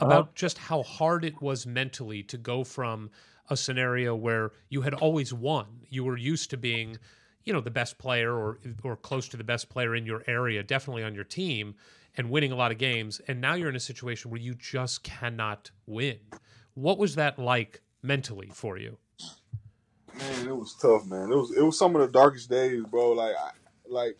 uh-huh. 0.00 0.06
about 0.06 0.34
just 0.34 0.58
how 0.58 0.82
hard 0.82 1.24
it 1.24 1.40
was 1.40 1.66
mentally 1.66 2.22
to 2.24 2.36
go 2.36 2.64
from 2.64 3.10
a 3.50 3.56
scenario 3.56 4.14
where 4.14 4.52
you 4.68 4.82
had 4.82 4.94
always 4.94 5.32
won. 5.32 5.66
You 5.88 6.04
were 6.04 6.16
used 6.16 6.50
to 6.50 6.56
being, 6.56 6.96
you 7.44 7.52
know, 7.52 7.60
the 7.60 7.70
best 7.70 7.98
player 7.98 8.32
or 8.32 8.58
or 8.82 8.96
close 8.96 9.28
to 9.28 9.36
the 9.36 9.44
best 9.44 9.68
player 9.68 9.94
in 9.94 10.06
your 10.06 10.22
area, 10.26 10.62
definitely 10.62 11.02
on 11.02 11.14
your 11.14 11.24
team, 11.24 11.74
and 12.16 12.30
winning 12.30 12.52
a 12.52 12.56
lot 12.56 12.72
of 12.72 12.78
games. 12.78 13.20
And 13.28 13.40
now 13.40 13.54
you're 13.54 13.68
in 13.68 13.76
a 13.76 13.80
situation 13.80 14.30
where 14.30 14.40
you 14.40 14.54
just 14.54 15.02
cannot 15.02 15.70
win. 15.86 16.18
What 16.74 16.98
was 16.98 17.14
that 17.16 17.38
like 17.38 17.82
mentally 18.02 18.50
for 18.52 18.78
you? 18.78 18.98
Man, 20.18 20.48
it 20.48 20.56
was 20.56 20.74
tough, 20.74 21.06
man. 21.06 21.32
It 21.32 21.36
was 21.36 21.56
it 21.56 21.62
was 21.62 21.78
some 21.78 21.94
of 21.96 22.02
the 22.02 22.08
darkest 22.08 22.50
days, 22.50 22.82
bro. 22.90 23.12
Like 23.12 23.34
I, 23.36 23.50
like 23.86 24.18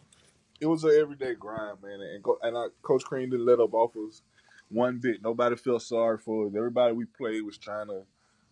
it 0.60 0.66
was 0.66 0.84
an 0.84 0.92
everyday 0.98 1.34
grind, 1.34 1.82
man. 1.82 2.00
And 2.00 2.24
and 2.42 2.56
I, 2.56 2.66
Coach 2.82 3.04
Crean 3.04 3.30
didn't 3.30 3.46
let 3.46 3.60
up 3.60 3.74
off 3.74 3.96
us 3.96 4.22
one 4.68 4.98
bit. 4.98 5.22
Nobody 5.22 5.56
felt 5.56 5.82
sorry 5.82 6.18
for 6.18 6.46
us. 6.46 6.52
Everybody 6.56 6.94
we 6.94 7.04
played 7.04 7.42
was 7.42 7.58
trying 7.58 7.88
to 7.88 8.02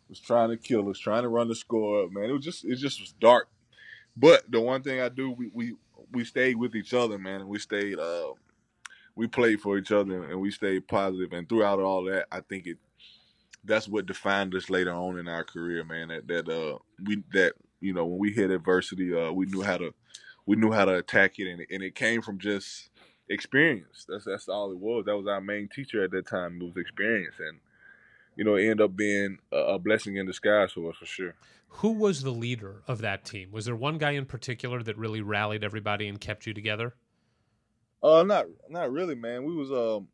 was 0.08 0.20
trying 0.20 0.50
to 0.50 0.56
kill 0.56 0.88
us, 0.90 0.98
trying 0.98 1.22
to 1.22 1.28
run 1.28 1.48
the 1.48 1.54
score 1.54 2.04
up, 2.04 2.12
man. 2.12 2.24
It 2.24 2.32
was 2.32 2.44
just 2.44 2.64
it 2.64 2.76
just 2.76 3.00
was 3.00 3.12
dark. 3.12 3.48
But 4.20 4.50
the 4.50 4.60
one 4.60 4.82
thing 4.82 5.00
I 5.00 5.10
do, 5.10 5.32
we 5.32 5.50
we 5.54 5.76
we 6.12 6.24
stayed 6.24 6.56
with 6.56 6.76
each 6.76 6.94
other, 6.94 7.18
man, 7.18 7.48
we 7.48 7.58
stayed 7.60 7.98
uh 7.98 8.34
we 9.16 9.28
played 9.28 9.60
for 9.60 9.78
each 9.78 9.92
other 9.92 10.24
and 10.24 10.40
we 10.40 10.50
stayed 10.52 10.88
positive. 10.88 11.30
positive 11.30 11.32
and 11.38 11.48
throughout 11.48 11.80
all 11.80 12.04
that, 12.04 12.26
I 12.32 12.40
think 12.42 12.68
it 12.68 12.78
that's 13.64 13.88
what 13.88 14.06
defined 14.06 14.54
us 14.54 14.70
later 14.70 14.92
on 14.92 15.18
in 15.18 15.28
our 15.28 15.44
career, 15.44 15.84
man. 15.84 16.08
That 16.08 16.28
that 16.28 16.48
uh 16.48 16.78
we 17.04 17.24
that 17.32 17.54
you 17.80 17.94
know 17.94 18.06
when 18.06 18.18
we 18.18 18.32
hit 18.32 18.50
adversity, 18.50 19.14
uh 19.14 19.32
we 19.32 19.46
knew 19.46 19.62
how 19.62 19.78
to 19.78 19.94
we 20.46 20.56
knew 20.56 20.72
how 20.72 20.86
to 20.86 20.96
attack 20.96 21.38
it, 21.38 21.50
and 21.50 21.62
it, 21.62 21.68
and 21.70 21.82
it 21.82 21.94
came 21.94 22.22
from 22.22 22.38
just 22.38 22.90
experience. 23.30 24.06
That's 24.08 24.26
that's 24.26 24.48
all 24.48 24.72
it 24.72 24.78
was. 24.78 25.06
That 25.06 25.16
was 25.16 25.28
our 25.28 25.40
main 25.42 25.68
teacher 25.68 26.04
at 26.04 26.12
that 26.12 26.26
time. 26.26 26.60
It 26.60 26.64
was 26.64 26.78
experience, 26.78 27.36
and 27.40 27.60
you 28.40 28.46
know 28.46 28.54
end 28.54 28.80
up 28.80 28.96
being 28.96 29.38
a, 29.52 29.56
a 29.74 29.78
blessing 29.78 30.16
in 30.16 30.24
disguise 30.24 30.72
for 30.72 30.88
us 30.88 30.96
for 30.96 31.04
sure. 31.04 31.34
Who 31.68 31.90
was 31.92 32.22
the 32.22 32.30
leader 32.30 32.82
of 32.88 33.02
that 33.02 33.22
team? 33.26 33.50
Was 33.52 33.66
there 33.66 33.76
one 33.76 33.98
guy 33.98 34.12
in 34.12 34.24
particular 34.24 34.82
that 34.82 34.96
really 34.96 35.20
rallied 35.20 35.62
everybody 35.62 36.08
and 36.08 36.18
kept 36.18 36.46
you 36.46 36.54
together? 36.54 36.94
Uh, 38.02 38.22
not 38.22 38.46
not 38.70 38.90
really, 38.90 39.14
man. 39.14 39.44
We 39.44 39.54
was 39.54 39.70
um, 39.70 40.08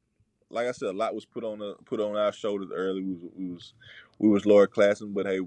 like 0.51 0.67
I 0.67 0.73
said, 0.73 0.89
a 0.89 0.93
lot 0.93 1.15
was 1.15 1.25
put 1.25 1.45
on 1.45 1.61
the 1.61 1.77
put 1.85 2.01
on 2.01 2.17
our 2.17 2.33
shoulders 2.33 2.71
early. 2.75 3.01
We 3.01 3.12
was 3.12 3.31
we 3.37 3.49
was 3.49 3.75
we 4.19 4.29
was 4.29 4.45
lower 4.45 4.67
classing, 4.67 5.12
but 5.12 5.27
hey, 5.27 5.39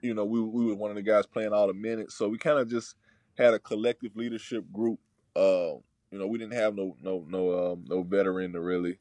you 0.00 0.14
know, 0.14 0.24
we 0.24 0.40
we 0.40 0.66
were 0.66 0.76
one 0.76 0.90
of 0.90 0.96
the 0.96 1.02
guys 1.02 1.26
playing 1.26 1.52
all 1.52 1.66
the 1.66 1.74
minutes, 1.74 2.14
so 2.14 2.28
we 2.28 2.38
kind 2.38 2.60
of 2.60 2.70
just 2.70 2.94
had 3.36 3.52
a 3.52 3.58
collective 3.58 4.14
leadership 4.14 4.64
group. 4.72 5.00
Uh, 5.34 5.74
you 6.12 6.18
know, 6.20 6.28
we 6.28 6.38
didn't 6.38 6.54
have 6.54 6.76
no 6.76 6.96
no 7.02 7.24
no 7.28 7.72
um 7.72 7.84
no 7.88 8.04
veteran 8.04 8.52
to 8.52 8.60
really 8.60 8.98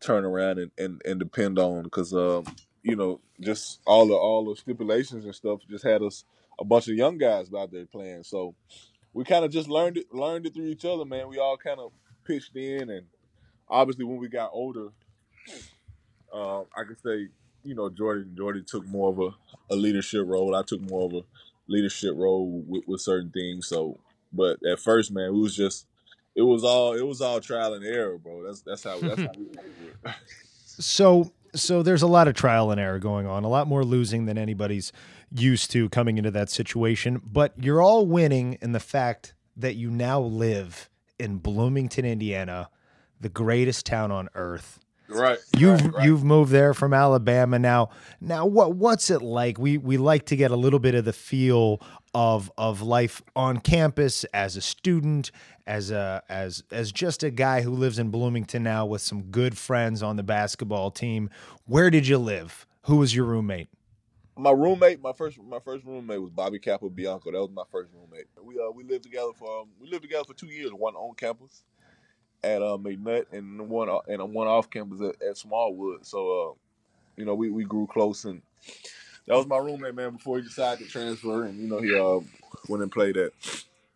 turn 0.00 0.24
around 0.24 0.58
and 0.58 0.70
and, 0.78 1.00
and 1.04 1.18
depend 1.18 1.58
on 1.58 1.84
because 1.84 2.12
um 2.12 2.44
you 2.82 2.96
know 2.96 3.20
just 3.40 3.80
all 3.86 4.06
the 4.06 4.14
all 4.14 4.44
the 4.44 4.56
stipulations 4.56 5.24
and 5.24 5.34
stuff 5.34 5.60
just 5.68 5.84
had 5.84 6.02
us 6.02 6.24
a 6.58 6.64
bunch 6.64 6.88
of 6.88 6.94
young 6.94 7.18
guys 7.18 7.52
out 7.54 7.70
there 7.72 7.86
playing 7.86 8.22
so 8.22 8.54
we 9.12 9.24
kind 9.24 9.44
of 9.44 9.50
just 9.50 9.68
learned 9.68 9.96
it 9.96 10.12
learned 10.12 10.46
it 10.46 10.54
through 10.54 10.66
each 10.66 10.84
other 10.84 11.04
man. 11.04 11.28
We 11.28 11.38
all 11.38 11.56
kind 11.56 11.80
of 11.80 11.92
pitched 12.24 12.56
in 12.56 12.90
and 12.90 13.06
obviously 13.68 14.04
when 14.04 14.18
we 14.18 14.28
got 14.28 14.50
older 14.52 14.88
uh, 16.32 16.60
i 16.76 16.84
could 16.86 17.00
say 17.04 17.28
you 17.64 17.74
know 17.74 17.88
jordan 17.88 18.32
jordan 18.36 18.64
took 18.66 18.86
more 18.86 19.10
of 19.10 19.18
a, 19.18 19.74
a 19.74 19.76
leadership 19.76 20.26
role. 20.26 20.54
I 20.54 20.62
took 20.62 20.80
more 20.80 21.06
of 21.06 21.14
a 21.14 21.22
leadership 21.68 22.14
role 22.16 22.62
with, 22.66 22.84
with 22.86 23.00
certain 23.00 23.30
things. 23.30 23.66
So 23.68 23.98
but 24.32 24.58
at 24.70 24.80
first 24.80 25.10
man 25.12 25.32
we 25.32 25.40
was 25.40 25.56
just 25.56 25.86
it 26.36 26.42
was 26.42 26.62
all 26.62 26.92
it 26.92 27.06
was 27.06 27.20
all 27.20 27.40
trial 27.40 27.74
and 27.74 27.84
error 27.84 28.18
bro 28.18 28.42
that's 28.44 28.60
that's 28.60 28.84
how 28.84 29.00
that's 29.00 29.20
how 29.20 29.32
we 29.36 29.44
did 29.52 29.58
it. 30.04 30.14
So 30.78 31.32
so 31.54 31.82
there's 31.82 32.02
a 32.02 32.06
lot 32.06 32.28
of 32.28 32.34
trial 32.34 32.70
and 32.70 32.80
error 32.80 32.98
going 32.98 33.26
on, 33.26 33.44
a 33.44 33.48
lot 33.48 33.66
more 33.66 33.84
losing 33.84 34.26
than 34.26 34.36
anybody's 34.36 34.92
used 35.32 35.70
to 35.72 35.88
coming 35.88 36.18
into 36.18 36.30
that 36.30 36.50
situation, 36.50 37.20
but 37.24 37.54
you're 37.58 37.80
all 37.82 38.06
winning 38.06 38.58
in 38.60 38.72
the 38.72 38.80
fact 38.80 39.34
that 39.56 39.74
you 39.74 39.90
now 39.90 40.20
live 40.20 40.90
in 41.18 41.38
Bloomington, 41.38 42.04
Indiana, 42.04 42.68
the 43.20 43.30
greatest 43.30 43.86
town 43.86 44.12
on 44.12 44.28
earth. 44.34 44.78
Right 45.08 45.38
You've 45.56 45.80
right, 45.80 45.94
right. 45.94 46.04
you've 46.04 46.24
moved 46.24 46.50
there 46.50 46.74
from 46.74 46.92
Alabama 46.92 47.58
now. 47.58 47.90
Now 48.20 48.46
what 48.46 48.74
what's 48.74 49.10
it 49.10 49.22
like? 49.22 49.58
We 49.58 49.78
we 49.78 49.96
like 49.96 50.26
to 50.26 50.36
get 50.36 50.50
a 50.50 50.56
little 50.56 50.78
bit 50.78 50.94
of 50.94 51.04
the 51.04 51.12
feel 51.12 51.80
of 52.14 52.50
of 52.58 52.82
life 52.82 53.22
on 53.34 53.58
campus 53.58 54.24
as 54.34 54.56
a 54.56 54.60
student, 54.60 55.30
as 55.66 55.90
a 55.90 56.22
as 56.28 56.64
as 56.70 56.90
just 56.92 57.22
a 57.22 57.30
guy 57.30 57.62
who 57.62 57.70
lives 57.70 57.98
in 57.98 58.10
Bloomington 58.10 58.62
now 58.62 58.84
with 58.86 59.02
some 59.02 59.22
good 59.22 59.56
friends 59.56 60.02
on 60.02 60.16
the 60.16 60.22
basketball 60.22 60.90
team. 60.90 61.30
Where 61.66 61.90
did 61.90 62.06
you 62.08 62.18
live? 62.18 62.66
Who 62.82 62.96
was 62.96 63.14
your 63.14 63.26
roommate? 63.26 63.68
my 64.38 64.50
roommate, 64.50 65.00
my 65.00 65.12
first 65.12 65.38
my 65.42 65.58
first 65.58 65.84
roommate 65.84 66.20
was 66.20 66.30
Bobby 66.30 66.58
Capobianco. 66.58 67.24
That 67.24 67.40
was 67.40 67.50
my 67.54 67.64
first 67.70 67.90
roommate. 67.94 68.26
We 68.42 68.58
uh 68.58 68.70
we 68.70 68.84
lived 68.84 69.04
together 69.04 69.32
for 69.38 69.62
um, 69.62 69.68
we 69.80 69.88
lived 69.88 70.02
together 70.02 70.24
for 70.24 70.34
two 70.34 70.48
years. 70.48 70.70
One 70.72 70.94
on 70.94 71.14
campus 71.14 71.62
at 72.46 72.62
uh, 72.62 72.76
McNutt 72.76 73.26
and 73.32 73.68
one 73.68 73.88
and 74.08 74.32
one 74.32 74.46
off 74.46 74.70
campus 74.70 75.00
at, 75.00 75.26
at 75.26 75.36
Smallwood. 75.36 76.06
So 76.06 76.18
uh, 76.18 76.52
you 77.16 77.24
know 77.24 77.34
we, 77.34 77.50
we 77.50 77.64
grew 77.64 77.86
close 77.86 78.24
and 78.24 78.40
that 79.26 79.36
was 79.36 79.46
my 79.46 79.58
roommate 79.58 79.94
man 79.94 80.12
before 80.12 80.38
he 80.38 80.44
decided 80.44 80.84
to 80.84 80.90
transfer 80.90 81.44
and 81.44 81.58
you 81.58 81.66
know 81.66 81.78
he 81.78 81.94
uh 81.94 82.20
went 82.68 82.82
and 82.82 82.92
played 82.92 83.16
at 83.16 83.32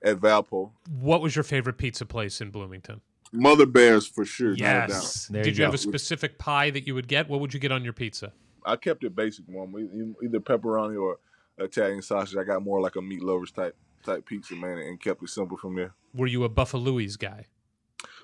at 0.03 0.17
Valpo. 0.17 0.71
What 1.01 1.21
was 1.21 1.37
your 1.37 1.43
favorite 1.43 1.79
pizza 1.79 2.07
place 2.07 2.41
in 2.41 2.51
Bloomington? 2.51 3.01
Mother 3.33 3.67
Bears 3.67 4.09
for 4.09 4.25
sure. 4.25 4.51
no 4.51 4.57
doubt. 4.57 4.89
Yes. 4.89 5.29
Did 5.29 5.47
you 5.47 5.53
you 5.53 5.65
have 5.65 5.75
a 5.75 5.79
specific 5.79 6.39
pie 6.39 6.71
that 6.71 6.87
you 6.87 6.95
would 6.95 7.07
get? 7.07 7.29
What 7.29 7.41
would 7.41 7.55
you 7.55 7.61
get 7.61 7.71
on 7.71 7.85
your 7.85 7.93
pizza? 7.93 8.33
I 8.65 8.77
kept 8.77 9.05
it 9.05 9.15
basic, 9.15 9.45
one 9.47 10.17
either 10.23 10.41
pepperoni 10.41 11.01
or 11.01 11.19
Italian 11.59 12.03
sausage. 12.03 12.37
I 12.37 12.45
got 12.45 12.63
more 12.63 12.81
like 12.81 12.97
a 12.97 13.03
meat 13.03 13.23
lovers 13.23 13.53
type 13.53 13.77
type 14.05 14.27
pizza, 14.27 14.55
man, 14.55 14.79
and 14.79 15.01
kept 15.01 15.23
it 15.23 15.29
simple 15.29 15.57
from 15.57 15.77
there. 15.77 15.93
Were 16.15 16.27
you 16.27 16.43
a 16.45 16.49
Buffalo's 16.49 17.17
guy? 17.17 17.47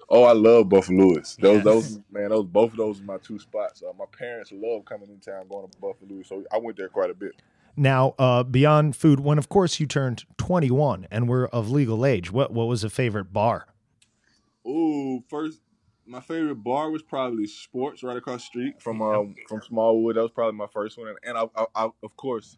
Oh, 0.08 0.22
I 0.22 0.32
love 0.32 0.68
Buffalo's. 0.68 1.36
Those, 1.40 1.56
Yes. 1.56 1.64
those, 1.64 2.00
man, 2.12 2.28
those 2.28 2.44
both 2.44 2.70
of 2.72 2.76
those 2.76 3.00
are 3.00 3.04
my 3.04 3.18
two 3.18 3.38
spots. 3.38 3.82
Uh, 3.82 3.92
my 3.98 4.04
parents 4.16 4.52
love 4.52 4.84
coming 4.84 5.10
in 5.10 5.18
town, 5.18 5.48
going 5.48 5.68
to 5.68 5.78
Buffalo's, 5.78 6.28
so 6.28 6.44
I 6.52 6.58
went 6.58 6.76
there 6.76 6.88
quite 6.88 7.10
a 7.10 7.14
bit. 7.14 7.32
Now, 7.76 8.14
uh, 8.18 8.42
beyond 8.44 8.96
food, 8.96 9.20
when 9.20 9.36
of 9.36 9.48
course 9.48 9.80
you 9.80 9.86
turned 9.86 10.24
21 10.38 11.08
and 11.10 11.28
were 11.28 11.48
of 11.48 11.70
legal 11.70 12.06
age, 12.06 12.30
what 12.30 12.52
what 12.52 12.68
was 12.68 12.84
a 12.84 12.90
favorite 12.90 13.32
bar? 13.32 13.66
Ooh, 14.66 15.22
first, 15.28 15.60
my 16.06 16.20
favorite 16.20 16.56
bar 16.56 16.90
was 16.90 17.02
probably 17.02 17.46
Sports 17.46 18.02
right 18.02 18.16
across 18.16 18.42
the 18.42 18.46
street 18.46 18.80
from 18.80 19.02
um, 19.02 19.34
from 19.48 19.60
Smallwood. 19.60 20.16
That 20.16 20.22
was 20.22 20.30
probably 20.30 20.56
my 20.56 20.68
first 20.72 20.96
one, 20.98 21.08
and, 21.08 21.18
and 21.24 21.36
I, 21.36 21.60
I, 21.60 21.66
I, 21.74 21.90
of 22.02 22.16
course, 22.16 22.56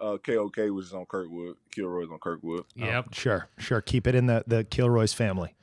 uh, 0.00 0.18
KOK 0.18 0.56
was 0.70 0.92
on 0.92 1.06
Kirkwood. 1.06 1.56
Kilroy's 1.70 2.10
on 2.10 2.18
Kirkwood. 2.18 2.64
Yep. 2.76 3.14
Sure, 3.14 3.48
sure. 3.58 3.80
Keep 3.80 4.06
it 4.06 4.14
in 4.14 4.26
the 4.26 4.44
the 4.46 4.64
Kilroy's 4.64 5.12
family. 5.12 5.54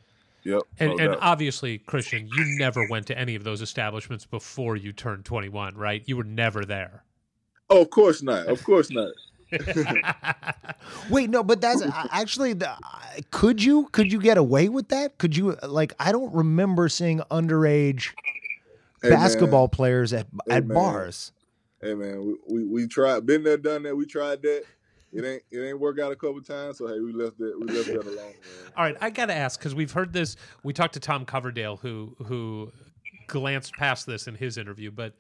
Yep. 0.46 0.62
And, 0.80 0.90
no 0.92 0.98
and 1.04 1.12
doubt. 1.14 1.20
obviously, 1.22 1.80
Christian, 1.80 2.28
you 2.28 2.46
never 2.58 2.88
went 2.88 3.08
to 3.08 3.18
any 3.18 3.36
of 3.36 3.44
those 3.44 3.62
establishments 3.62 4.26
before 4.26 4.76
you 4.78 4.94
turned 4.94 5.26
21, 5.26 5.76
right? 5.76 6.04
You 6.06 6.18
were 6.18 6.24
never 6.24 6.64
there. 6.64 7.04
oh, 7.70 7.82
of 7.82 7.90
course 7.90 8.22
not. 8.22 8.46
Of 8.48 8.64
course 8.64 8.90
not. 8.92 9.12
Wait, 11.10 11.30
no, 11.30 11.44
but 11.44 11.62
that's 11.62 11.82
actually 12.12 12.54
the, 12.54 12.72
could 13.32 13.62
you 13.64 13.88
could 13.92 14.12
you 14.12 14.20
get 14.22 14.38
away 14.38 14.70
with 14.70 14.90
that? 14.90 15.18
Could 15.18 15.36
you 15.36 15.56
like 15.64 15.94
I 16.00 16.12
don't 16.12 16.34
remember 16.34 16.90
seeing 16.90 17.20
underage 17.32 18.12
Hey, 19.02 19.10
man. 19.10 19.20
basketball 19.20 19.68
players 19.68 20.14
at 20.14 20.28
Hey, 20.48 20.56
at 20.58 20.66
man. 20.66 20.76
bars. 20.76 21.32
Hey 21.82 21.94
man, 21.94 22.26
we, 22.26 22.36
we 22.48 22.64
we 22.66 22.88
tried, 22.88 23.26
been 23.26 23.44
there, 23.44 23.58
done 23.58 23.84
that. 23.84 23.96
We 23.96 24.06
tried 24.06 24.42
that. 24.42 24.64
It 25.16 25.24
ain't 25.24 25.44
it 25.50 25.60
ain't 25.60 25.80
work 25.80 25.98
out 26.00 26.12
a 26.12 26.16
couple 26.16 26.42
times. 26.42 26.78
So 26.78 26.88
hey, 26.88 27.00
we 27.00 27.14
left 27.14 27.38
that 27.38 27.58
we 27.58 27.68
left 27.68 27.88
that 27.88 28.04
alone. 28.04 28.16
Man. 28.16 28.34
All 28.78 28.84
right, 28.84 28.98
I 29.00 29.10
got 29.10 29.28
to 29.28 29.34
ask 29.34 29.58
because 29.58 29.74
we've 29.74 29.92
heard 29.92 30.12
this. 30.12 30.36
We 30.64 30.74
talked 30.74 30.94
to 30.96 31.00
Tom 31.00 31.26
Coverdale, 31.26 31.78
who 31.78 32.16
who 32.26 32.72
glanced 33.28 33.74
past 33.74 34.06
this 34.06 34.28
in 34.28 34.36
his 34.36 34.58
interview, 34.58 34.92
but 34.92 35.14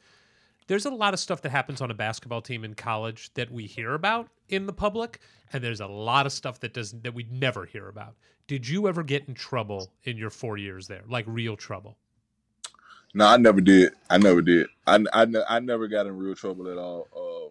there's 0.68 0.86
a 0.86 0.92
lot 0.92 1.14
of 1.14 1.20
stuff 1.20 1.42
that 1.44 1.50
happens 1.50 1.80
on 1.80 1.92
a 1.92 1.94
basketball 1.94 2.42
team 2.42 2.66
in 2.66 2.74
college 2.74 3.34
that 3.36 3.52
we 3.52 3.66
hear 3.66 3.94
about 3.94 4.28
in 4.50 4.66
the 4.66 4.74
public, 4.74 5.20
and 5.54 5.64
there's 5.64 5.80
a 5.80 5.88
lot 5.88 6.26
of 6.26 6.32
stuff 6.34 6.60
that 6.60 6.74
does 6.74 6.92
that 6.92 7.14
we 7.14 7.26
never 7.32 7.66
hear 7.66 7.88
about. 7.88 8.16
Did 8.48 8.68
you 8.68 8.88
ever 8.88 9.02
get 9.02 9.28
in 9.28 9.34
trouble 9.34 9.92
in 10.04 10.18
your 10.18 10.30
four 10.30 10.58
years 10.58 10.88
there, 10.88 11.04
like 11.08 11.26
real 11.28 11.56
trouble? 11.56 11.98
No, 13.14 13.28
I 13.28 13.38
never 13.38 13.62
did. 13.62 13.94
I 14.10 14.18
never 14.18 14.42
did. 14.42 14.68
I, 14.86 15.00
I, 15.14 15.26
I 15.48 15.60
never 15.60 15.88
got 15.88 16.06
in 16.06 16.18
real 16.18 16.36
trouble 16.36 16.70
at 16.70 16.78
all. 16.78 17.08
Um, 17.16 17.45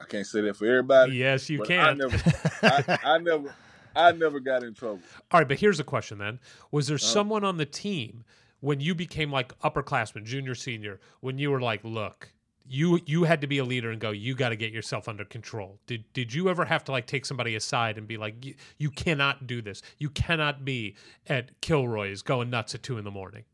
I 0.00 0.04
can't 0.04 0.26
say 0.26 0.40
that 0.42 0.56
for 0.56 0.66
everybody. 0.66 1.12
Yes, 1.12 1.50
you 1.50 1.60
can. 1.62 1.78
I 1.80 1.92
never, 1.94 2.16
I, 2.62 2.98
I 3.04 3.18
never, 3.18 3.54
I 3.94 4.12
never 4.12 4.40
got 4.40 4.62
in 4.62 4.74
trouble. 4.74 5.00
All 5.30 5.40
right, 5.40 5.48
but 5.48 5.58
here's 5.60 5.78
a 5.80 5.84
question 5.84 6.18
then: 6.18 6.38
Was 6.70 6.86
there 6.86 6.96
Uh-huh. 6.96 7.06
someone 7.06 7.44
on 7.44 7.56
the 7.58 7.66
team 7.66 8.24
when 8.60 8.80
you 8.80 8.94
became 8.94 9.30
like 9.30 9.58
upperclassman, 9.60 10.24
junior, 10.24 10.54
senior, 10.54 11.00
when 11.20 11.38
you 11.38 11.50
were 11.50 11.60
like, 11.60 11.82
look, 11.84 12.32
you 12.66 13.00
you 13.06 13.24
had 13.24 13.40
to 13.40 13.46
be 13.46 13.58
a 13.58 13.64
leader 13.64 13.90
and 13.90 14.00
go, 14.00 14.10
you 14.10 14.34
got 14.34 14.50
to 14.50 14.56
get 14.56 14.72
yourself 14.72 15.08
under 15.08 15.24
control. 15.24 15.78
Did 15.86 16.04
did 16.12 16.32
you 16.32 16.48
ever 16.48 16.64
have 16.64 16.84
to 16.84 16.92
like 16.92 17.06
take 17.06 17.26
somebody 17.26 17.54
aside 17.54 17.98
and 17.98 18.06
be 18.06 18.16
like, 18.16 18.44
you, 18.44 18.54
you 18.78 18.90
cannot 18.90 19.46
do 19.46 19.60
this. 19.60 19.82
You 19.98 20.08
cannot 20.10 20.64
be 20.64 20.96
at 21.26 21.60
Kilroy's 21.60 22.22
going 22.22 22.48
nuts 22.50 22.74
at 22.74 22.82
two 22.82 22.96
in 22.98 23.04
the 23.04 23.10
morning. 23.10 23.44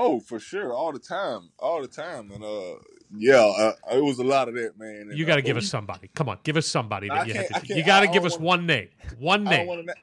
Oh, 0.00 0.20
for 0.20 0.38
sure, 0.38 0.72
all 0.72 0.92
the 0.92 1.00
time, 1.00 1.50
all 1.58 1.82
the 1.82 1.88
time, 1.88 2.30
and 2.30 2.44
uh, 2.44 2.76
yeah, 3.16 3.40
uh, 3.40 3.72
it 3.96 4.04
was 4.04 4.20
a 4.20 4.24
lot 4.24 4.48
of 4.48 4.54
that, 4.54 4.78
man. 4.78 5.08
And, 5.10 5.18
You 5.18 5.24
got 5.24 5.34
to 5.36 5.42
uh, 5.42 5.44
give 5.44 5.56
us 5.56 5.66
somebody. 5.68 6.08
Come 6.14 6.28
on, 6.28 6.38
give 6.44 6.56
us 6.56 6.68
somebody 6.68 7.08
that 7.08 7.18
I 7.18 7.24
you 7.24 7.34
had 7.34 7.48
to. 7.48 7.56
I 7.56 7.58
do. 7.58 7.66
can't- 7.66 7.78
You 7.80 7.84
got 7.84 8.00
to 8.00 8.06
give 8.06 8.22
don't 8.22 8.26
us 8.26 8.38
wanna- 8.38 8.46
one 8.62 8.66
name. 8.66 8.88
One 9.18 9.42
we- 9.42 9.48
I 9.48 9.56
name. 9.58 9.66
want 9.66 9.86
to. 9.88 9.94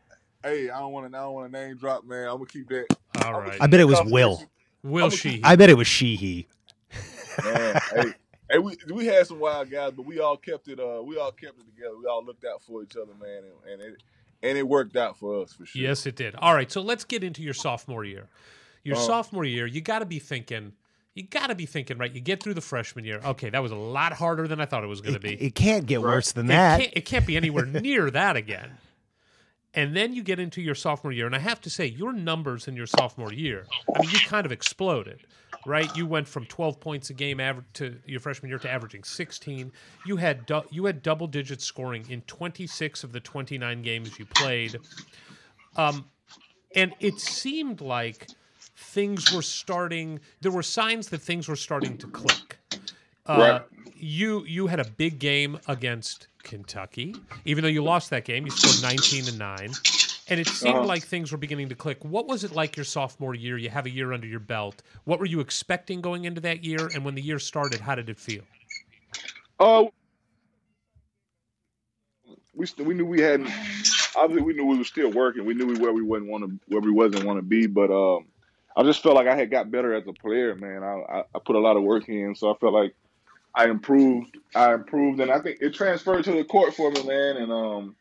Hey, 0.43 0.69
I 0.69 0.79
don't 0.79 0.91
want 0.91 1.09
to. 1.11 1.17
I 1.17 1.21
don't 1.21 1.33
want 1.33 1.51
to 1.53 1.57
name 1.59 1.77
drop, 1.77 2.03
man. 2.05 2.27
I'm 2.27 2.33
gonna 2.35 2.45
keep 2.45 2.67
that. 2.69 2.87
All 3.23 3.39
right, 3.39 3.57
I 3.61 3.67
bet 3.67 3.79
it 3.79 3.85
was 3.85 4.01
Will. 4.05 4.43
Will 4.83 5.05
I'm 5.05 5.11
Sheehy. 5.11 5.41
I 5.45 5.55
bet 5.55 5.69
it 5.69 5.77
was 5.77 5.87
Sheehy. 5.87 6.47
Man, 7.43 7.79
hey, 7.93 8.03
hey, 8.51 8.57
we 8.59 8.77
we 8.93 9.05
had 9.05 9.25
some 9.27 9.39
wild 9.39 9.71
guys, 9.71 9.93
but 9.95 10.05
we 10.05 10.19
all 10.19 10.35
kept 10.37 10.67
it. 10.67 10.79
Uh, 10.79 11.01
we 11.03 11.17
all 11.17 11.31
kept 11.31 11.57
it 11.59 11.65
together. 11.73 11.95
We 11.97 12.05
all 12.07 12.23
looked 12.23 12.43
out 12.45 12.61
for 12.63 12.83
each 12.83 12.95
other, 12.97 13.13
man, 13.19 13.43
and, 13.45 13.71
and 13.81 13.93
it 13.93 14.03
and 14.43 14.57
it 14.57 14.67
worked 14.67 14.95
out 14.97 15.17
for 15.17 15.41
us 15.41 15.53
for 15.53 15.65
sure. 15.65 15.81
Yes, 15.81 16.05
it 16.05 16.15
did. 16.17 16.35
All 16.35 16.53
right, 16.53 16.69
so 16.71 16.81
let's 16.81 17.05
get 17.05 17.23
into 17.23 17.41
your 17.41 17.53
sophomore 17.53 18.03
year. 18.03 18.27
Your 18.85 18.95
Uh-huh. 18.95 19.05
sophomore 19.05 19.43
year, 19.43 19.65
you 19.65 19.81
got 19.81 19.99
to 19.99 20.05
be 20.05 20.19
thinking. 20.19 20.71
You 21.15 21.23
got 21.23 21.47
to 21.47 21.55
be 21.55 21.65
thinking, 21.65 21.97
right? 21.97 22.13
You 22.13 22.21
get 22.21 22.41
through 22.43 22.53
the 22.53 22.61
freshman 22.61 23.03
year. 23.03 23.19
Okay, 23.23 23.49
that 23.49 23.61
was 23.63 23.71
a 23.71 23.75
lot 23.75 24.13
harder 24.13 24.47
than 24.47 24.61
I 24.61 24.65
thought 24.65 24.83
it 24.83 24.87
was 24.87 25.01
going 25.01 25.13
to 25.15 25.19
be. 25.19 25.33
it 25.33 25.55
can't 25.55 25.85
get 25.85 26.01
worse 26.01 26.31
than 26.33 26.45
It 26.45 26.49
that. 26.49 26.79
can't, 26.81 26.93
it 26.95 27.01
can't 27.05 27.25
be 27.25 27.35
anywhere 27.43 27.65
near 27.65 28.11
that 28.11 28.35
again. 28.35 28.77
And 29.73 29.95
then 29.95 30.13
you 30.13 30.23
get 30.23 30.39
into 30.39 30.61
your 30.61 30.75
sophomore 30.75 31.11
year, 31.11 31.25
and 31.25 31.35
I 31.35 31.39
have 31.39 31.59
to 31.61 31.69
say, 31.69 31.85
your 31.87 32.13
numbers 32.13 32.67
in 32.67 32.75
your 32.75 32.85
sophomore 32.85 33.33
year, 33.33 33.65
I 33.93 33.99
mean, 33.99 34.09
you 34.09 34.19
kind 34.19 34.45
of 34.45 34.51
exploded, 34.51 35.25
right? 35.65 35.89
You 35.97 36.05
went 36.05 36.27
from 36.27 36.45
12 36.45 36.79
points 36.79 37.09
a 37.09 37.13
game 37.13 37.39
average 37.39 37.65
to 37.73 37.97
your 38.05 38.19
freshman 38.19 38.49
year 38.49 38.59
to 38.59 38.69
averaging 38.71 39.03
16. 39.03 39.71
You 40.05 40.15
had 40.17 40.45
du- 40.45 40.63
you 40.69 40.85
had 40.85 41.01
double 41.01 41.27
digit 41.27 41.61
scoring 41.61 42.05
in 42.09 42.21
26 42.21 43.03
of 43.03 43.11
the 43.13 43.19
29 43.19 43.81
games 43.81 44.17
you 44.19 44.25
played. 44.25 44.79
Um, 45.75 46.05
and 46.75 46.93
it 46.99 47.19
seemed 47.19 47.81
like 47.81 48.27
things 48.95 49.31
were 49.33 49.41
starting. 49.41 50.19
There 50.41 50.51
were 50.53 50.63
signs 50.63 51.09
that 51.09 51.21
things 51.21 51.47
were 51.49 51.57
starting 51.57 51.97
to 51.99 52.07
click. 52.07 52.57
Uh, 53.27 53.37
Right. 53.37 53.61
You 53.97 54.43
you 54.45 54.67
had 54.67 54.79
a 54.79 54.85
big 54.85 55.19
game 55.19 55.59
against 55.67 56.27
Kentucky, 56.43 57.15
even 57.45 57.61
though 57.63 57.69
you 57.69 57.83
lost 57.83 58.09
that 58.11 58.23
game. 58.25 58.45
You 58.45 58.51
scored 58.51 58.81
19 58.91 59.27
and 59.29 59.39
nine, 59.39 59.71
and 60.27 60.39
it 60.39 60.47
seemed 60.47 60.75
Uh-huh. 60.75 60.85
like 60.85 61.03
things 61.03 61.31
were 61.31 61.37
beginning 61.37 61.69
to 61.69 61.75
click. 61.75 62.03
What 62.03 62.27
was 62.27 62.43
it 62.43 62.51
like 62.51 62.75
your 62.77 62.83
sophomore 62.83 63.33
year? 63.33 63.57
You 63.57 63.69
have 63.69 63.85
a 63.85 63.89
year 63.89 64.11
under 64.13 64.27
your 64.27 64.41
belt. 64.41 64.81
What 65.05 65.19
were 65.19 65.25
you 65.25 65.39
expecting 65.39 66.01
going 66.01 66.25
into 66.25 66.41
that 66.41 66.63
year? 66.63 66.87
And 66.93 67.03
when 67.05 67.15
the 67.15 67.21
year 67.21 67.39
started, 67.39 67.79
how 67.81 67.95
did 67.95 68.09
it 68.09 68.19
feel? 68.19 68.43
Oh, 69.59 69.91
we 72.53 72.65
st- 72.65 72.87
we 72.87 72.93
knew 72.93 73.05
we 73.05 73.21
hadn't. 73.21 73.49
Obviously, 74.15 74.43
we 74.43 74.53
knew 74.53 74.65
we 74.65 74.77
were 74.77 74.83
still 74.83 75.11
working. 75.11 75.45
We 75.45 75.53
knew 75.53 75.65
we 75.67 75.75
where 75.79 75.93
we 75.93 76.01
wasn't 76.03 76.29
want 76.31 76.43
to 76.43 76.59
where 76.67 76.81
we 76.81 76.91
wasn't 76.91 77.23
want 77.25 77.37
to 77.39 77.43
be. 77.43 77.65
But 77.65 77.89
um, 77.91 78.25
I 78.75 78.83
just 78.83 79.01
felt 79.01 79.15
like 79.15 79.27
I 79.27 79.35
had 79.35 79.49
got 79.49 79.71
better 79.71 79.93
as 79.93 80.05
a 80.07 80.13
player, 80.13 80.55
man. 80.55 80.83
I, 80.83 81.01
I 81.09 81.19
I 81.35 81.39
put 81.45 81.55
a 81.55 81.59
lot 81.59 81.77
of 81.77 81.83
work 81.83 82.09
in, 82.09 82.35
so 82.35 82.53
I 82.53 82.57
felt 82.57 82.73
like 82.73 82.95
I 83.53 83.67
improved. 83.67 84.37
I 84.53 84.73
improved, 84.73 85.21
and 85.21 85.31
I 85.31 85.39
think 85.39 85.59
it 85.61 85.73
transferred 85.73 86.25
to 86.25 86.33
the 86.33 86.43
court 86.43 86.73
for 86.73 86.91
me, 86.91 87.03
man. 87.03 87.37
And 87.37 87.51
um, 87.51 87.95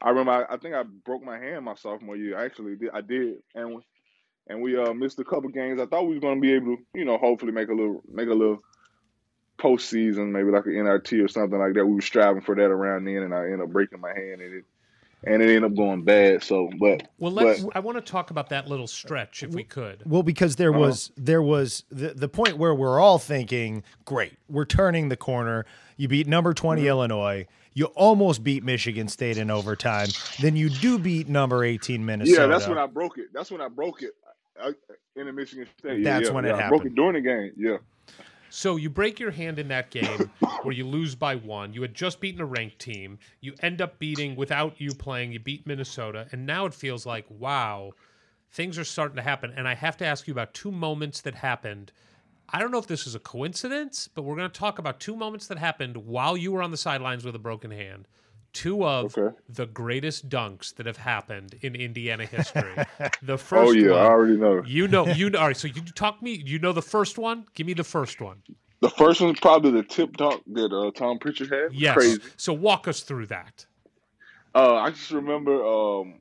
I 0.00 0.10
remember 0.10 0.32
I, 0.32 0.54
I 0.54 0.56
think 0.58 0.74
I 0.74 0.84
broke 0.84 1.24
my 1.24 1.38
hand 1.38 1.64
my 1.64 1.74
sophomore 1.74 2.16
year. 2.16 2.38
I 2.38 2.44
actually 2.44 2.76
did. 2.76 2.90
I 2.94 3.00
did, 3.00 3.38
and 3.54 3.82
and 4.46 4.62
we 4.62 4.76
uh 4.76 4.92
missed 4.92 5.18
a 5.18 5.24
couple 5.24 5.48
games. 5.50 5.80
I 5.80 5.86
thought 5.86 6.06
we 6.06 6.14
was 6.14 6.20
going 6.20 6.36
to 6.36 6.40
be 6.40 6.52
able 6.52 6.76
to, 6.76 6.82
you 6.94 7.04
know, 7.04 7.18
hopefully 7.18 7.52
make 7.52 7.68
a 7.68 7.74
little 7.74 8.02
make 8.08 8.28
a 8.28 8.34
little 8.34 8.62
postseason, 9.58 10.30
maybe 10.30 10.50
like 10.50 10.66
an 10.66 10.84
NIT 10.84 11.12
or 11.14 11.28
something 11.28 11.58
like 11.58 11.74
that. 11.74 11.86
We 11.86 11.94
were 11.94 12.00
striving 12.00 12.42
for 12.42 12.54
that 12.54 12.62
around 12.62 13.04
then, 13.04 13.22
and 13.22 13.34
I 13.34 13.44
ended 13.44 13.62
up 13.62 13.70
breaking 13.70 14.00
my 14.00 14.14
hand, 14.14 14.40
and 14.40 14.54
it 14.54 14.64
and 15.24 15.42
it 15.42 15.46
ended 15.46 15.64
up 15.64 15.74
going 15.76 16.02
bad. 16.04 16.42
So, 16.42 16.70
but 16.78 17.08
Well, 17.18 17.32
let's. 17.32 17.62
But- 17.62 17.76
I 17.76 17.80
want 17.80 17.96
to 17.98 18.02
talk 18.02 18.30
about 18.30 18.48
that 18.50 18.68
little 18.68 18.86
stretch, 18.86 19.42
if 19.42 19.50
we 19.50 19.64
could. 19.64 20.02
Well, 20.06 20.22
because 20.22 20.56
there 20.56 20.70
Uh-huh. 20.70 20.80
was 20.80 21.10
there 21.16 21.42
was 21.42 21.84
the 21.90 22.14
the 22.14 22.28
point 22.28 22.56
where 22.58 22.74
we're 22.74 22.98
all 23.00 23.18
thinking, 23.18 23.82
great, 24.04 24.34
we're 24.48 24.64
turning 24.64 25.08
the 25.08 25.16
corner. 25.16 25.64
You 25.96 26.08
beat 26.08 26.26
number 26.26 26.52
20 26.54 26.80
Mm-hmm. 26.82 26.88
Illinois. 26.88 27.46
You 27.74 27.86
almost 27.86 28.44
beat 28.44 28.62
Michigan 28.64 29.08
State 29.08 29.38
in 29.38 29.50
overtime. 29.50 30.08
Then 30.40 30.56
you 30.56 30.68
do 30.68 30.98
beat 30.98 31.28
number 31.28 31.64
18 31.64 32.04
Minnesota. 32.04 32.42
yeah, 32.42 32.46
that's 32.46 32.68
when 32.68 32.76
I 32.76 32.86
broke 32.86 33.16
it. 33.16 33.28
That's 33.32 33.50
when 33.50 33.62
I 33.62 33.68
broke 33.68 34.02
it 34.02 34.10
I, 34.62 34.72
in 35.16 35.26
the 35.26 35.32
Michigan 35.32 35.66
State. 35.78 36.00
Yeah, 36.00 36.18
That's 36.18 36.28
yeah, 36.28 36.34
when 36.34 36.44
it 36.44 36.48
yeah. 36.48 36.66
I 36.66 36.68
broke 36.68 36.82
happened. 36.82 36.98
it 36.98 37.00
during 37.00 37.14
the 37.14 37.20
game. 37.22 37.52
Yeah, 37.56 37.78
So 38.54 38.76
you 38.76 38.90
break 38.90 39.18
your 39.18 39.30
hand 39.30 39.58
in 39.58 39.68
that 39.68 39.90
game 39.90 40.30
where 40.60 40.74
you 40.74 40.86
lose 40.86 41.14
by 41.14 41.36
one. 41.36 41.72
You 41.72 41.80
had 41.80 41.94
just 41.94 42.20
beaten 42.20 42.42
a 42.42 42.44
ranked 42.44 42.78
team. 42.78 43.18
You 43.40 43.54
end 43.60 43.80
up 43.80 43.98
beating 43.98 44.36
without 44.36 44.78
you 44.78 44.90
playing. 44.90 45.32
You 45.32 45.40
beat 45.40 45.66
Minnesota, 45.66 46.28
and 46.32 46.44
now 46.44 46.66
it 46.66 46.74
feels 46.74 47.06
like 47.06 47.24
wow, 47.30 47.92
things 48.50 48.76
are 48.76 48.84
starting 48.84 49.16
to 49.16 49.22
happen. 49.22 49.54
And 49.56 49.66
I 49.66 49.74
have 49.74 49.96
to 49.96 50.04
ask 50.04 50.28
you 50.28 50.32
about 50.32 50.52
two 50.52 50.70
moments 50.70 51.22
that 51.22 51.36
happened. 51.36 51.92
I 52.50 52.60
don't 52.60 52.70
know 52.70 52.78
if 52.78 52.86
this 52.86 53.06
is 53.06 53.14
a 53.14 53.18
coincidence, 53.18 54.06
but 54.06 54.20
we're 54.20 54.36
going 54.36 54.50
to 54.50 54.60
talk 54.60 54.78
about 54.78 55.00
two 55.00 55.16
moments 55.16 55.46
that 55.46 55.56
happened 55.56 55.96
while 55.96 56.36
you 56.36 56.52
were 56.52 56.62
on 56.62 56.70
the 56.70 56.76
sidelines 56.76 57.24
with 57.24 57.34
a 57.34 57.38
broken 57.38 57.70
hand. 57.70 58.06
Two 58.52 58.84
of 58.84 59.16
Okay. 59.16 59.34
the 59.48 59.64
greatest 59.66 60.28
dunks 60.28 60.74
that 60.74 60.84
have 60.86 60.98
happened 60.98 61.54
in 61.62 61.74
Indiana 61.74 62.26
history. 62.36 62.74
The 63.22 63.38
first 63.38 63.70
oh 63.70 63.72
yeah, 63.72 63.90
one, 63.92 63.98
I 64.00 64.04
already 64.04 64.36
know. 64.36 64.62
you 64.66 64.88
know, 64.88 65.06
you 65.06 65.30
know. 65.30 65.38
All 65.40 65.46
right, 65.46 65.56
so 65.56 65.68
you 65.68 65.80
talk 65.94 66.20
me. 66.22 66.42
You 66.44 66.58
know 66.58 66.72
the 66.72 66.82
first 66.82 67.16
one. 67.18 67.46
Give 67.54 67.66
me 67.66 67.72
the 67.74 67.84
first 67.84 68.20
one. 68.20 68.42
The 68.80 68.90
first 68.90 69.20
one's 69.20 69.40
probably 69.40 69.70
the 69.70 69.82
tip 69.84 70.16
dunk 70.16 70.42
that 70.52 70.72
uh, 70.72 70.90
Tom 70.98 71.18
Pritchard 71.18 71.50
had. 71.52 71.72
Yes. 71.72 71.94
crazy. 71.94 72.20
So 72.36 72.52
walk 72.52 72.88
us 72.88 73.00
through 73.02 73.26
that. 73.26 73.64
Uh, 74.54 74.74
I 74.74 74.90
just 74.90 75.10
remember 75.12 75.64
um, 75.64 76.14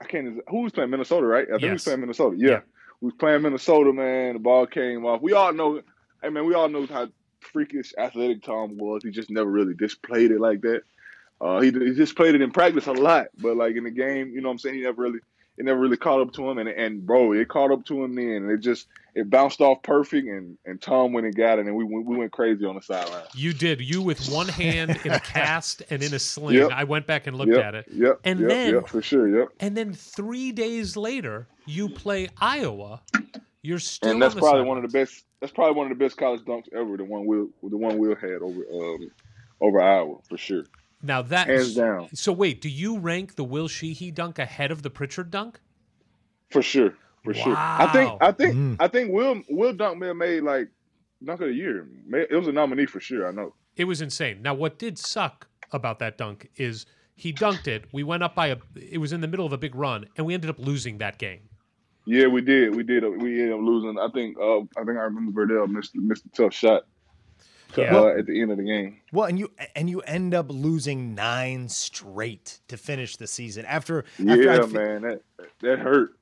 I 0.00 0.04
can't. 0.04 0.38
Who 0.48 0.62
was 0.62 0.72
playing 0.72 0.90
Minnesota, 0.90 1.26
right? 1.26 1.46
I 1.48 1.52
think 1.52 1.62
we 1.62 1.70
was 1.70 1.84
playing 1.84 2.00
Minnesota. 2.00 2.36
Yeah. 2.38 2.48
Yeah. 2.50 2.60
we 3.00 3.06
was 3.06 3.14
playing 3.18 3.42
Minnesota. 3.42 3.92
Man, 3.92 4.34
the 4.34 4.38
ball 4.38 4.66
came 4.66 5.04
off. 5.06 5.22
We 5.22 5.32
all 5.32 5.52
know. 5.52 5.80
Hey 6.22 6.28
man, 6.28 6.46
we 6.46 6.54
all 6.54 6.68
know 6.68 6.86
how 6.86 7.08
freakish 7.40 7.92
athletic 7.98 8.42
Tom 8.42 8.76
was. 8.78 9.02
He 9.02 9.10
just 9.10 9.30
never 9.30 9.50
really 9.50 9.74
displayed 9.74 10.30
it 10.30 10.40
like 10.40 10.60
that. 10.60 10.82
Uh, 11.40 11.60
he 11.60 11.70
he 11.70 11.94
just 11.94 12.16
played 12.16 12.34
it 12.34 12.40
in 12.42 12.50
practice 12.50 12.86
a 12.86 12.92
lot, 12.92 13.26
but 13.38 13.56
like 13.56 13.76
in 13.76 13.84
the 13.84 13.90
game, 13.90 14.30
you 14.34 14.40
know 14.40 14.48
what 14.48 14.52
I'm 14.54 14.58
saying? 14.58 14.74
He 14.76 14.82
never 14.82 15.02
really 15.02 15.20
it 15.56 15.64
never 15.64 15.80
really 15.80 15.96
caught 15.96 16.20
up 16.20 16.32
to 16.34 16.48
him, 16.50 16.58
and 16.58 16.68
and 16.68 17.04
bro, 17.04 17.32
it 17.32 17.48
caught 17.48 17.70
up 17.72 17.84
to 17.86 18.02
him 18.04 18.14
then, 18.14 18.28
and 18.28 18.50
it 18.50 18.58
just 18.58 18.86
it 19.14 19.28
bounced 19.30 19.60
off 19.60 19.82
perfect, 19.82 20.26
and 20.28 20.56
and 20.66 20.80
Tom 20.80 21.12
went 21.12 21.26
and 21.26 21.34
got 21.36 21.58
it, 21.58 21.66
and 21.66 21.74
we 21.76 21.84
went- 21.84 22.06
we 22.06 22.16
went 22.16 22.30
crazy 22.32 22.64
on 22.64 22.74
the 22.76 22.82
sideline. 22.82 23.24
You 23.34 23.52
did. 23.52 23.80
You 23.80 24.02
with 24.02 24.28
one 24.30 24.48
hand 24.48 24.98
in 25.04 25.12
a 25.12 25.20
cast 25.20 25.82
and 25.90 26.02
in 26.02 26.12
a 26.14 26.18
sling. 26.18 26.54
Yep. 26.56 26.70
I 26.72 26.84
went 26.84 27.06
back 27.06 27.26
and 27.26 27.36
looked 27.36 27.52
Yep, 27.52 27.64
at 27.64 27.74
it. 27.74 27.86
Yep, 27.92 28.20
And 28.24 28.40
yep, 28.40 28.48
then- 28.48 28.82
for 28.84 29.02
sure, 29.02 29.28
yep. 29.28 29.48
And 29.60 29.76
then 29.76 29.92
three 29.92 30.52
days 30.52 30.96
later, 30.96 31.46
you 31.66 31.88
play 31.88 32.28
Iowa. 32.40 33.00
You're 33.62 33.80
still 33.80 34.12
and 34.12 34.22
that's 34.22 34.34
on 34.34 34.40
probably 34.40 34.62
one 34.62 34.76
of 34.76 34.82
the 34.84 34.96
best. 34.96 35.24
That's 35.40 35.52
probably 35.52 35.74
one 35.76 35.90
of 35.90 35.98
the 35.98 36.04
best 36.04 36.16
college 36.16 36.42
dunks 36.42 36.72
ever. 36.72 36.96
The 36.96 37.04
one 37.04 37.26
Will, 37.26 37.48
the 37.62 37.76
one 37.76 37.98
Will 37.98 38.14
had 38.14 38.42
over 38.42 38.60
um, 38.72 39.10
over 39.60 39.80
Iowa 39.80 40.18
for 40.28 40.38
sure, 40.38 40.64
Now 41.02 41.22
that 41.22 41.46
hands 41.46 41.74
down, 41.76 42.08
So 42.14 42.32
wait, 42.32 42.60
do 42.60 42.68
you 42.68 42.98
rank 42.98 43.36
the 43.36 43.44
Will 43.44 43.68
Sheehy 43.68 44.10
dunk 44.10 44.38
ahead 44.38 44.70
of 44.70 44.82
the 44.82 44.90
Pritchard 44.90 45.30
dunk? 45.30 45.60
for 46.50 46.62
sure, 46.62 46.94
for 47.24 47.34
sure. 47.34 47.54
I 47.56 47.88
think, 47.92 48.22
I 48.22 48.32
think, 48.32 48.54
Mm. 48.54 48.76
I 48.80 48.88
think 48.88 49.12
Will 49.12 49.42
Will 49.50 49.72
Dunk 49.74 49.98
may 49.98 50.06
have 50.08 50.16
made 50.16 50.42
like 50.42 50.68
dunk 51.22 51.40
of 51.42 51.48
the 51.48 51.54
year. 51.54 51.86
It 52.12 52.34
was 52.34 52.48
a 52.48 52.52
nominee 52.52 52.86
for 52.86 53.00
sure. 53.00 53.28
I 53.28 53.32
know. 53.32 53.54
It 53.76 53.84
was 53.84 54.00
insane. 54.00 54.40
Now, 54.42 54.54
what 54.54 54.78
did 54.78 54.98
suck 54.98 55.46
about 55.72 55.98
that 55.98 56.16
dunk 56.18 56.48
is 56.56 56.86
he 57.14 57.32
dunked 57.32 57.68
it. 57.68 57.84
We 57.92 58.02
went 58.02 58.22
up 58.22 58.34
by 58.34 58.46
a. 58.48 58.56
It 58.74 58.98
was 58.98 59.12
in 59.12 59.20
the 59.20 59.28
middle 59.28 59.44
of 59.44 59.52
a 59.52 59.58
big 59.58 59.74
run, 59.74 60.06
and 60.16 60.26
we 60.26 60.32
ended 60.34 60.48
up 60.50 60.58
losing 60.58 60.98
that 60.98 61.18
game. 61.18 61.40
Yeah, 62.06 62.28
we 62.28 62.40
did. 62.40 62.74
We 62.74 62.82
did. 62.82 63.04
We 63.20 63.40
ended 63.42 63.52
up 63.52 63.60
losing. 63.60 63.98
I 63.98 64.08
think. 64.08 64.38
Uh, 64.38 64.60
I 64.60 64.84
think 64.84 64.96
I 64.96 65.02
remember 65.02 65.32
Verdell 65.32 65.68
missed 65.68 65.94
missed 65.94 66.24
a 66.24 66.30
tough 66.30 66.54
shot. 66.54 66.86
Yeah. 67.76 67.96
Uh, 67.96 68.06
at 68.18 68.26
the 68.26 68.40
end 68.40 68.50
of 68.50 68.56
the 68.56 68.64
game. 68.64 69.00
Well, 69.12 69.26
and 69.26 69.38
you 69.38 69.52
and 69.76 69.90
you 69.90 70.00
end 70.00 70.34
up 70.34 70.46
losing 70.48 71.14
nine 71.14 71.68
straight 71.68 72.60
to 72.68 72.76
finish 72.76 73.16
the 73.16 73.26
season 73.26 73.66
after. 73.66 74.04
after 74.18 74.42
Yeah, 74.42 74.58
I 74.62 74.66
fe- 74.66 74.72
man, 74.72 75.02
that 75.02 75.22
that 75.60 75.78
hurt. 75.78 76.14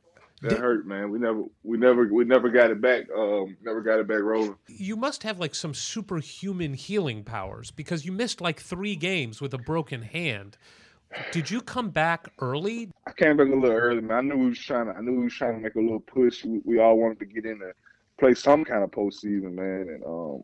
That 0.43 0.51
Did- 0.51 0.59
hurt, 0.59 0.87
man. 0.87 1.11
We 1.11 1.19
never, 1.19 1.45
we 1.63 1.79
never, 1.79 2.13
we 2.13 2.25
never 2.25 2.51
got 2.51 2.71
it 2.71 2.81
back. 2.83 3.05
Um, 3.17 3.57
never 3.63 3.81
got 3.81 4.01
it 4.01 4.07
back 4.07 4.21
rolling. 4.21 4.57
You 4.67 4.95
must 4.95 5.23
have 5.23 5.41
like 5.41 5.55
some 5.55 5.73
superhuman 5.73 6.75
healing 6.75 7.25
powers 7.25 7.71
because 7.71 8.05
you 8.05 8.13
missed 8.13 8.43
like 8.43 8.61
three 8.61 8.97
games 8.97 9.41
with 9.41 9.55
a 9.55 9.59
broken 9.59 10.03
hand. 10.03 10.59
Did 11.33 11.51
you 11.51 11.63
come 11.63 11.89
back 11.89 12.29
early? 12.41 12.91
I 13.07 13.13
came 13.13 13.39
back 13.39 13.47
a 13.47 13.51
little 13.51 13.71
early, 13.71 14.03
man. 14.03 14.19
I 14.19 14.21
knew 14.21 14.37
we 14.37 14.49
was 14.51 14.59
trying 14.59 14.87
to. 14.87 14.93
I 14.93 15.01
knew 15.01 15.13
we 15.17 15.25
was 15.25 15.33
trying 15.35 15.55
to 15.55 15.61
make 15.61 15.75
a 15.77 15.81
little 15.81 16.01
push. 16.01 16.45
We, 16.45 16.61
we 16.65 16.81
all 16.81 16.99
wanted 16.99 17.19
to 17.21 17.25
get 17.27 17.47
in 17.47 17.61
to 17.61 17.73
play 18.19 18.35
some 18.35 18.65
kind 18.65 18.85
of 18.85 18.91
postseason, 18.91 19.53
man. 19.55 19.87
And 19.89 20.05
um, 20.05 20.43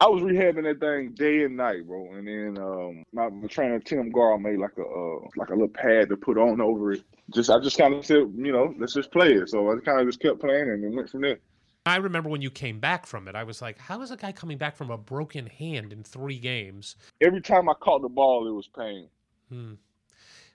I 0.00 0.08
was 0.08 0.22
rehabbing 0.22 0.64
that 0.64 0.80
thing 0.80 1.12
day 1.14 1.44
and 1.44 1.56
night, 1.56 1.86
bro. 1.86 2.12
And 2.14 2.26
then 2.26 2.62
um, 2.62 3.04
my, 3.12 3.28
my 3.28 3.46
trainer 3.46 3.78
Tim 3.78 4.12
Garl 4.12 4.40
made 4.40 4.58
like 4.58 4.76
a 4.76 4.82
uh, 4.82 5.28
like 5.36 5.48
a 5.48 5.52
little 5.52 5.68
pad 5.68 6.08
to 6.08 6.16
put 6.16 6.36
on 6.36 6.60
over 6.60 6.92
it. 6.92 7.02
Just 7.32 7.48
I 7.48 7.58
just 7.60 7.78
kind 7.78 7.94
of 7.94 8.04
said, 8.04 8.32
you 8.36 8.52
know, 8.52 8.74
let's 8.78 8.94
just 8.94 9.10
play 9.12 9.32
it. 9.34 9.48
So 9.48 9.70
I 9.70 9.76
kind 9.84 10.00
of 10.00 10.06
just 10.06 10.20
kept 10.20 10.40
playing 10.40 10.68
and 10.68 10.94
went 10.94 11.10
from 11.10 11.22
there. 11.22 11.38
I 11.86 11.96
remember 11.96 12.28
when 12.30 12.40
you 12.42 12.50
came 12.50 12.80
back 12.80 13.06
from 13.06 13.28
it, 13.28 13.34
I 13.34 13.44
was 13.44 13.60
like, 13.60 13.78
how 13.78 14.00
is 14.00 14.10
a 14.10 14.16
guy 14.16 14.32
coming 14.32 14.56
back 14.56 14.74
from 14.74 14.90
a 14.90 14.96
broken 14.96 15.46
hand 15.46 15.92
in 15.92 16.02
three 16.02 16.38
games? 16.38 16.96
Every 17.20 17.42
time 17.42 17.68
I 17.68 17.74
caught 17.74 18.00
the 18.02 18.08
ball, 18.08 18.48
it 18.48 18.52
was 18.52 18.68
pain. 18.68 19.08
Hmm. 19.50 19.74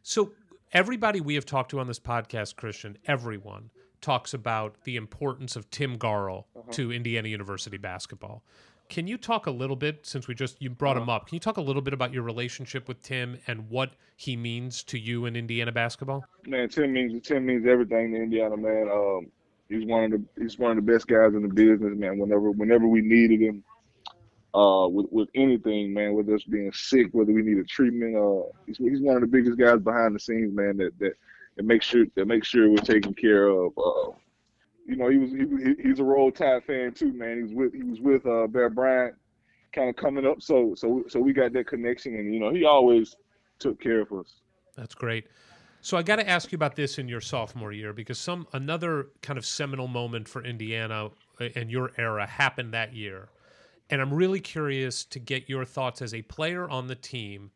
So 0.01 0.31
everybody 0.73 1.21
we 1.21 1.35
have 1.35 1.45
talked 1.45 1.71
to 1.71 1.79
on 1.79 1.87
this 1.87 1.99
podcast, 1.99 2.55
Christian, 2.55 2.97
everyone 3.05 3.69
talks 4.01 4.33
about 4.33 4.75
the 4.85 4.95
importance 4.95 5.55
of 5.55 5.69
Tim 5.69 5.97
Garl 5.97 6.45
Uh-huh. 6.55 6.71
to 6.71 6.91
Indiana 6.91 7.27
University 7.27 7.77
basketball. 7.77 8.43
Can 8.89 9.05
you 9.05 9.17
talk 9.19 9.45
a 9.45 9.51
little 9.51 9.75
bit 9.75 10.05
since 10.05 10.27
we 10.27 10.33
just 10.33 10.59
you 10.61 10.69
brought 10.71 10.97
Uh-huh. 10.97 11.03
him 11.03 11.09
up? 11.09 11.27
Can 11.27 11.35
you 11.35 11.39
talk 11.39 11.57
a 11.57 11.61
little 11.61 11.81
bit 11.81 11.93
about 11.93 12.11
your 12.11 12.23
relationship 12.23 12.87
with 12.87 13.01
Tim 13.03 13.37
and 13.47 13.69
what 13.69 13.91
he 14.17 14.35
means 14.35 14.83
to 14.85 14.97
you 14.99 15.25
in 15.27 15.35
Indiana 15.35 15.71
basketball? 15.71 16.25
Man, 16.47 16.67
Tim 16.69 16.91
means 16.91 17.25
Tim 17.25 17.45
means 17.45 17.65
everything 17.67 18.11
to 18.13 18.17
Indiana, 18.17 18.57
man. 18.57 18.89
Um, 18.91 19.27
he's 19.69 19.85
one 19.85 20.05
of 20.05 20.11
the 20.11 20.23
he's 20.41 20.57
one 20.57 20.71
of 20.77 20.83
the 20.83 20.91
best 20.91 21.07
guys 21.07 21.35
in 21.35 21.43
the 21.43 21.53
business, 21.53 21.95
man. 21.95 22.17
Whenever 22.17 22.49
whenever 22.49 22.87
we 22.87 23.01
needed 23.01 23.39
him, 23.41 23.63
uh, 24.55 24.87
with 24.89 25.05
with 25.11 25.29
anything, 25.35 25.93
man, 25.93 26.13
whether 26.13 26.33
it's 26.33 26.43
being 26.45 26.71
sick, 26.73 27.09
whether 27.11 27.31
we 27.31 27.43
needed 27.43 27.67
treatment, 27.69 28.15
uh, 28.17 28.49
he's, 28.65 28.77
he's 28.77 29.01
one 29.01 29.15
of 29.15 29.21
the 29.21 29.27
biggest 29.27 29.59
guys 29.59 29.79
behind 29.79 30.15
the 30.15 30.19
scenes, 30.19 30.51
man. 30.51 30.77
That 30.77 30.97
that 30.97 31.13
that 31.57 31.63
makes 31.63 31.85
sure 31.85 32.05
that 32.15 32.25
makes 32.25 32.47
sure 32.47 32.67
we're 32.71 32.77
taken 32.77 33.13
care 33.13 33.49
of. 33.49 33.71
Uh, 33.77 34.11
you 34.89 34.95
know, 34.95 35.09
he 35.09 35.17
was 35.17 35.31
he, 35.31 35.75
he's 35.81 35.99
a 35.99 36.03
Roll 36.03 36.31
Tide 36.31 36.63
fan 36.63 36.93
too, 36.93 37.13
man. 37.13 37.37
He 37.37 37.43
was 37.43 37.53
with 37.53 37.73
he 37.73 37.83
was 37.83 37.99
with 37.99 38.25
uh, 38.25 38.47
Bear 38.47 38.69
Bryant, 38.69 39.15
kind 39.71 39.89
of 39.89 39.95
coming 39.95 40.25
up, 40.25 40.41
so 40.41 40.73
so 40.75 41.03
so 41.07 41.19
we 41.19 41.31
got 41.31 41.53
that 41.53 41.67
connection, 41.67 42.15
and 42.15 42.33
you 42.33 42.39
know, 42.39 42.51
he 42.51 42.65
always 42.65 43.15
took 43.59 43.79
care 43.79 44.01
of 44.01 44.11
us. 44.11 44.41
That's 44.75 44.95
great. 44.95 45.27
So 45.81 45.97
I 45.97 46.03
got 46.03 46.17
to 46.17 46.27
ask 46.27 46.51
you 46.51 46.55
about 46.55 46.75
this 46.75 46.97
in 46.97 47.07
your 47.07 47.21
sophomore 47.21 47.71
year 47.71 47.93
because 47.93 48.17
some 48.17 48.47
another 48.51 49.09
kind 49.21 49.37
of 49.37 49.45
seminal 49.45 49.87
moment 49.87 50.27
for 50.27 50.43
Indiana 50.43 51.09
uh, 51.39 51.45
and 51.55 51.71
your 51.71 51.91
era 51.97 52.25
happened 52.25 52.73
that 52.73 52.93
year. 52.93 53.29
And 53.89 54.01
I'm 54.01 54.13
really 54.13 54.39
curious 54.39 55.05
to 55.05 55.19
get 55.19 55.49
your 55.49 55.65
thoughts 55.65 56.01
as 56.01 56.13
a 56.13 56.21
player 56.23 56.69
on 56.69 56.87
the 56.87 56.95
team 56.95 57.51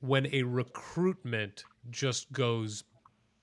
when 0.00 0.26
a 0.32 0.42
recruitment 0.42 1.64
just 1.90 2.32
goes 2.32 2.84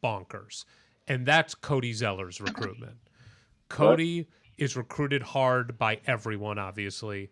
bonkers. 0.03 0.65
And 1.07 1.25
that's 1.25 1.53
Cody 1.53 1.93
Zeller's 1.93 2.39
recruitment. 2.39 2.97
Cody 3.73 4.27
is 4.57 4.77
recruited 4.77 5.23
hard 5.23 5.77
by 5.77 5.99
everyone, 6.05 6.59
obviously. 6.59 7.29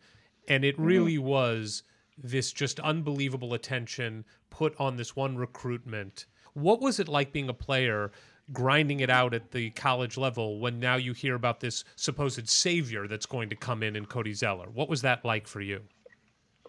And 0.48 0.66
it 0.66 0.78
really 0.80 1.18
was 1.18 1.84
this 2.18 2.52
just 2.52 2.80
unbelievable 2.80 3.54
attention 3.54 4.26
put 4.50 4.76
on 4.80 4.98
this 4.98 5.16
one 5.16 5.38
recruitment. 5.38 6.26
What 6.54 6.82
was 6.82 7.00
it 7.00 7.08
like 7.08 7.32
being 7.32 7.50
a 7.50 7.54
player 7.54 8.12
grinding 8.52 9.00
it 9.00 9.10
out 9.10 9.34
at 9.34 9.52
the 9.52 9.70
college 9.72 10.18
level 10.18 10.60
when 10.60 10.80
now 10.80 10.96
you 10.96 11.14
hear 11.14 11.36
about 11.36 11.60
this 11.60 11.84
supposed 11.96 12.50
savior 12.50 13.08
that's 13.08 13.26
going 13.26 13.50
to 13.50 13.56
come 13.56 13.84
in 13.84 13.96
in 13.96 14.06
Cody 14.06 14.34
Zeller? 14.34 14.68
What 14.74 14.89
was 14.89 15.02
that 15.04 15.24
like 15.24 15.48
for 15.48 15.62
you? 15.62 15.82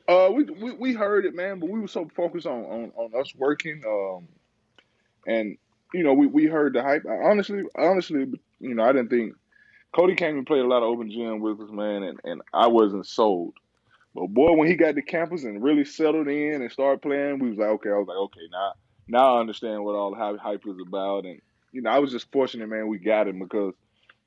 Uh, 0.09 0.31
we, 0.33 0.45
we 0.45 0.73
we 0.73 0.93
heard 0.93 1.25
it, 1.25 1.35
man, 1.35 1.61
but 1.61 1.71
we 1.71 1.79
were 1.79 1.89
so 1.89 2.09
focused 2.15 2.47
on 2.47 2.65
on, 2.65 2.93
on 2.97 3.21
us 3.21 3.33
working, 3.37 3.81
um, 3.87 4.27
and 5.29 5.57
you 5.95 6.03
know, 6.03 6.13
we, 6.13 6.27
we 6.27 6.47
heard 6.47 6.75
the 6.75 6.83
hype. 6.83 7.07
I 7.07 7.31
honestly, 7.31 7.63
honestly, 7.77 8.27
you 8.59 8.75
know, 8.75 8.83
I 8.83 8.93
didn't 8.93 9.11
think 9.11 9.35
Cody 9.95 10.15
came 10.15 10.37
and 10.37 10.47
played 10.47 10.63
a 10.63 10.69
lot 10.69 10.83
of 10.83 10.85
open 10.85 11.11
gym 11.11 11.41
with 11.41 11.61
us, 11.61 11.71
man, 11.71 12.03
and, 12.03 12.21
and 12.25 12.43
I 12.53 12.69
wasn't 12.69 13.07
sold. 13.07 13.55
But 14.15 14.29
boy, 14.29 14.53
when 14.53 14.69
he 14.69 14.75
got 14.75 14.95
to 14.95 15.03
campus 15.03 15.45
and 15.45 15.63
really 15.63 15.85
settled 15.85 16.29
in 16.29 16.63
and 16.63 16.73
started 16.73 17.03
playing, 17.03 17.39
we 17.39 17.51
was 17.51 17.59
like, 17.59 17.69
okay, 17.69 17.91
I 17.91 17.95
was 17.95 18.09
like, 18.09 18.17
okay, 18.17 18.41
now 18.51 18.73
now 19.09 19.37
I 19.37 19.41
understand 19.41 19.85
what 19.85 19.95
all 19.95 20.11
the 20.11 20.39
hype, 20.39 20.63
is 20.67 20.77
about, 20.87 21.25
and 21.25 21.41
you 21.73 21.83
know, 21.83 21.91
I 21.91 21.99
was 21.99 22.13
just 22.13 22.31
fortunate, 22.31 22.69
man, 22.69 22.89
we 22.89 22.99
got 22.99 23.29
him 23.29 23.39
because 23.39 23.75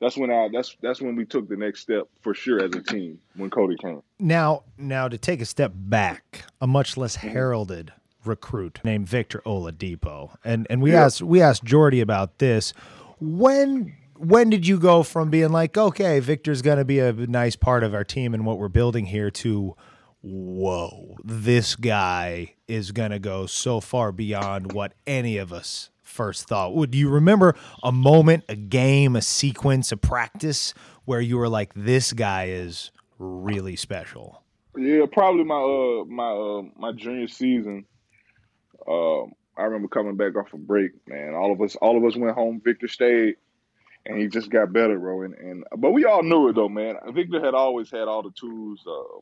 that's 0.02 0.18
when 0.18 0.32
I 0.32 0.50
that's 0.52 0.76
that's 0.82 1.02
when 1.02 1.16
we 1.16 1.26
took 1.26 1.48
the 1.48 1.56
next 1.56 1.82
step 1.82 2.08
for 2.22 2.34
sure 2.34 2.64
as 2.64 2.72
a 2.76 2.82
team 2.82 3.20
when 3.36 3.50
Cody 3.50 3.76
came. 3.78 4.02
Now, 4.20 4.64
now 4.78 5.08
to 5.08 5.18
take 5.18 5.42
a 5.42 5.46
step 5.46 5.72
back, 5.76 6.46
a 6.62 6.68
much 6.68 6.98
less 6.98 7.18
mm-hmm. 7.18 7.30
heralded 7.30 7.94
recruit 8.24 8.80
named 8.84 9.08
Victor 9.08 9.42
Oladipo, 9.46 10.36
and 10.44 10.68
and 10.70 10.82
we 10.82 10.92
Yeah. 10.92 11.06
asked 11.06 11.22
we 11.22 11.42
asked 11.42 11.64
Jordy 11.64 12.02
about 12.02 12.40
this. 12.40 12.74
When 13.20 13.96
when 14.18 14.50
did 14.50 14.68
you 14.68 14.80
go 14.80 15.04
from 15.04 15.30
being 15.30 15.52
like, 15.52 15.78
okay, 15.78 16.20
Victor's 16.20 16.62
going 16.62 16.78
to 16.78 16.86
be 16.86 17.00
a 17.00 17.14
nice 17.14 17.56
part 17.56 17.84
of 17.84 17.94
our 17.94 18.04
team 18.04 18.34
and 18.34 18.46
what 18.46 18.58
we're 18.58 18.68
building 18.68 19.06
here 19.06 19.30
to, 19.32 19.76
whoa, 20.22 21.18
this 21.24 21.76
guy 21.76 22.56
is 22.68 22.92
going 22.92 23.12
to 23.12 23.20
go 23.20 23.46
so 23.46 23.80
far 23.80 24.12
beyond 24.12 24.72
what 24.72 24.94
any 25.06 25.38
of 25.38 25.52
us 25.52 25.90
first 26.02 26.48
thought. 26.48 26.74
Would 26.74 26.96
you 26.96 27.10
remember 27.10 27.56
a 27.84 27.92
moment, 27.92 28.46
a 28.48 28.56
game, 28.56 29.16
a 29.16 29.22
sequence, 29.22 29.92
a 29.92 29.98
practice 29.98 30.74
where 31.04 31.22
you 31.22 31.38
were 31.38 31.50
like, 31.50 31.74
this 31.76 32.14
guy 32.14 32.46
is 32.46 32.92
really 33.20 33.76
special? 33.76 34.42
Yeah, 34.78 35.06
probably 35.12 35.46
my 35.46 35.56
uh 35.56 36.06
my 36.06 36.32
uh 36.32 36.62
my 36.78 36.92
junior 36.92 37.28
season. 37.28 37.86
Um, 38.88 39.34
I 39.58 39.64
remember 39.64 39.88
coming 39.88 40.18
back 40.18 40.36
off 40.36 40.54
a 40.54 40.58
break, 40.58 40.92
man. 41.08 41.34
All 41.34 41.54
of 41.54 41.62
us, 41.62 41.76
all 41.78 41.98
of 41.98 42.04
us 42.04 42.18
went 42.18 42.36
home. 42.36 42.62
Victor 42.64 42.88
stayed, 42.90 43.36
and 44.06 44.20
he 44.20 44.28
just 44.28 44.50
got 44.50 44.74
better, 44.74 45.00
bro. 45.00 45.24
And, 45.24 45.34
and 45.36 45.64
but 45.78 45.92
we 45.92 46.06
all 46.06 46.24
knew 46.24 46.50
it 46.50 46.54
though, 46.54 46.70
man. 46.70 46.96
Victor 47.14 47.44
had 47.44 47.54
always 47.54 47.90
had 47.90 48.08
all 48.08 48.24
the 48.24 48.32
tools. 48.32 48.84
Uh, 48.88 49.20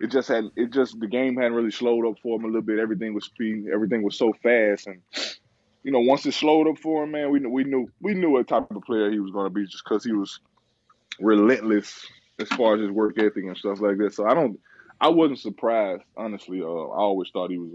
it 0.00 0.10
just 0.10 0.28
had 0.28 0.44
it 0.56 0.72
just 0.72 0.98
the 1.00 1.06
game 1.06 1.36
hadn't 1.36 1.54
really 1.54 1.70
slowed 1.70 2.06
up 2.06 2.18
for 2.22 2.38
him 2.38 2.44
a 2.44 2.48
little 2.48 2.62
bit. 2.62 2.78
Everything 2.78 3.14
was 3.14 3.24
speed. 3.24 3.66
Everything 3.72 4.02
was 4.02 4.16
so 4.16 4.32
fast, 4.42 4.86
and 4.86 5.00
you 5.82 5.92
know, 5.92 6.00
once 6.00 6.26
it 6.26 6.34
slowed 6.34 6.68
up 6.68 6.78
for 6.78 7.04
him, 7.04 7.12
man, 7.12 7.30
we 7.30 7.38
knew 7.38 7.50
we 7.50 7.64
knew 7.64 7.88
we 8.00 8.14
knew 8.14 8.30
what 8.30 8.48
type 8.48 8.70
of 8.70 8.82
player 8.82 9.10
he 9.10 9.20
was 9.20 9.30
going 9.30 9.46
to 9.46 9.50
be 9.50 9.64
just 9.66 9.84
because 9.84 10.04
he 10.04 10.12
was 10.12 10.40
relentless 11.20 12.06
as 12.38 12.48
far 12.48 12.74
as 12.74 12.82
his 12.82 12.90
work 12.90 13.18
ethic 13.18 13.44
and 13.44 13.56
stuff 13.56 13.80
like 13.80 13.96
that. 13.98 14.12
So 14.12 14.26
I 14.26 14.34
don't, 14.34 14.58
I 15.00 15.08
wasn't 15.08 15.38
surprised, 15.38 16.02
honestly. 16.16 16.60
Uh, 16.60 16.66
I 16.66 16.98
always 16.98 17.30
thought 17.30 17.50
he 17.50 17.58
was 17.58 17.70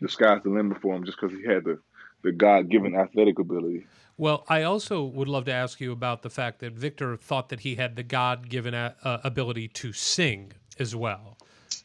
the 0.00 0.08
sky's 0.08 0.42
the 0.42 0.50
limit 0.50 0.80
for 0.80 0.94
him 0.94 1.04
just 1.04 1.18
because 1.20 1.36
he 1.36 1.44
had 1.46 1.64
the 1.64 1.78
the 2.22 2.32
God 2.32 2.68
given 2.68 2.94
athletic 2.94 3.38
ability. 3.38 3.86
Well, 4.18 4.44
I 4.48 4.62
also 4.62 5.02
would 5.04 5.28
love 5.28 5.44
to 5.44 5.52
ask 5.52 5.80
you 5.80 5.92
about 5.92 6.22
the 6.22 6.30
fact 6.30 6.60
that 6.60 6.72
Victor 6.72 7.16
thought 7.16 7.50
that 7.50 7.60
he 7.60 7.74
had 7.74 7.96
the 7.96 8.02
God 8.02 8.48
given 8.48 8.74
uh, 8.74 8.94
ability 9.02 9.68
to 9.68 9.92
sing 9.92 10.52
as 10.78 10.96
well. 10.96 11.36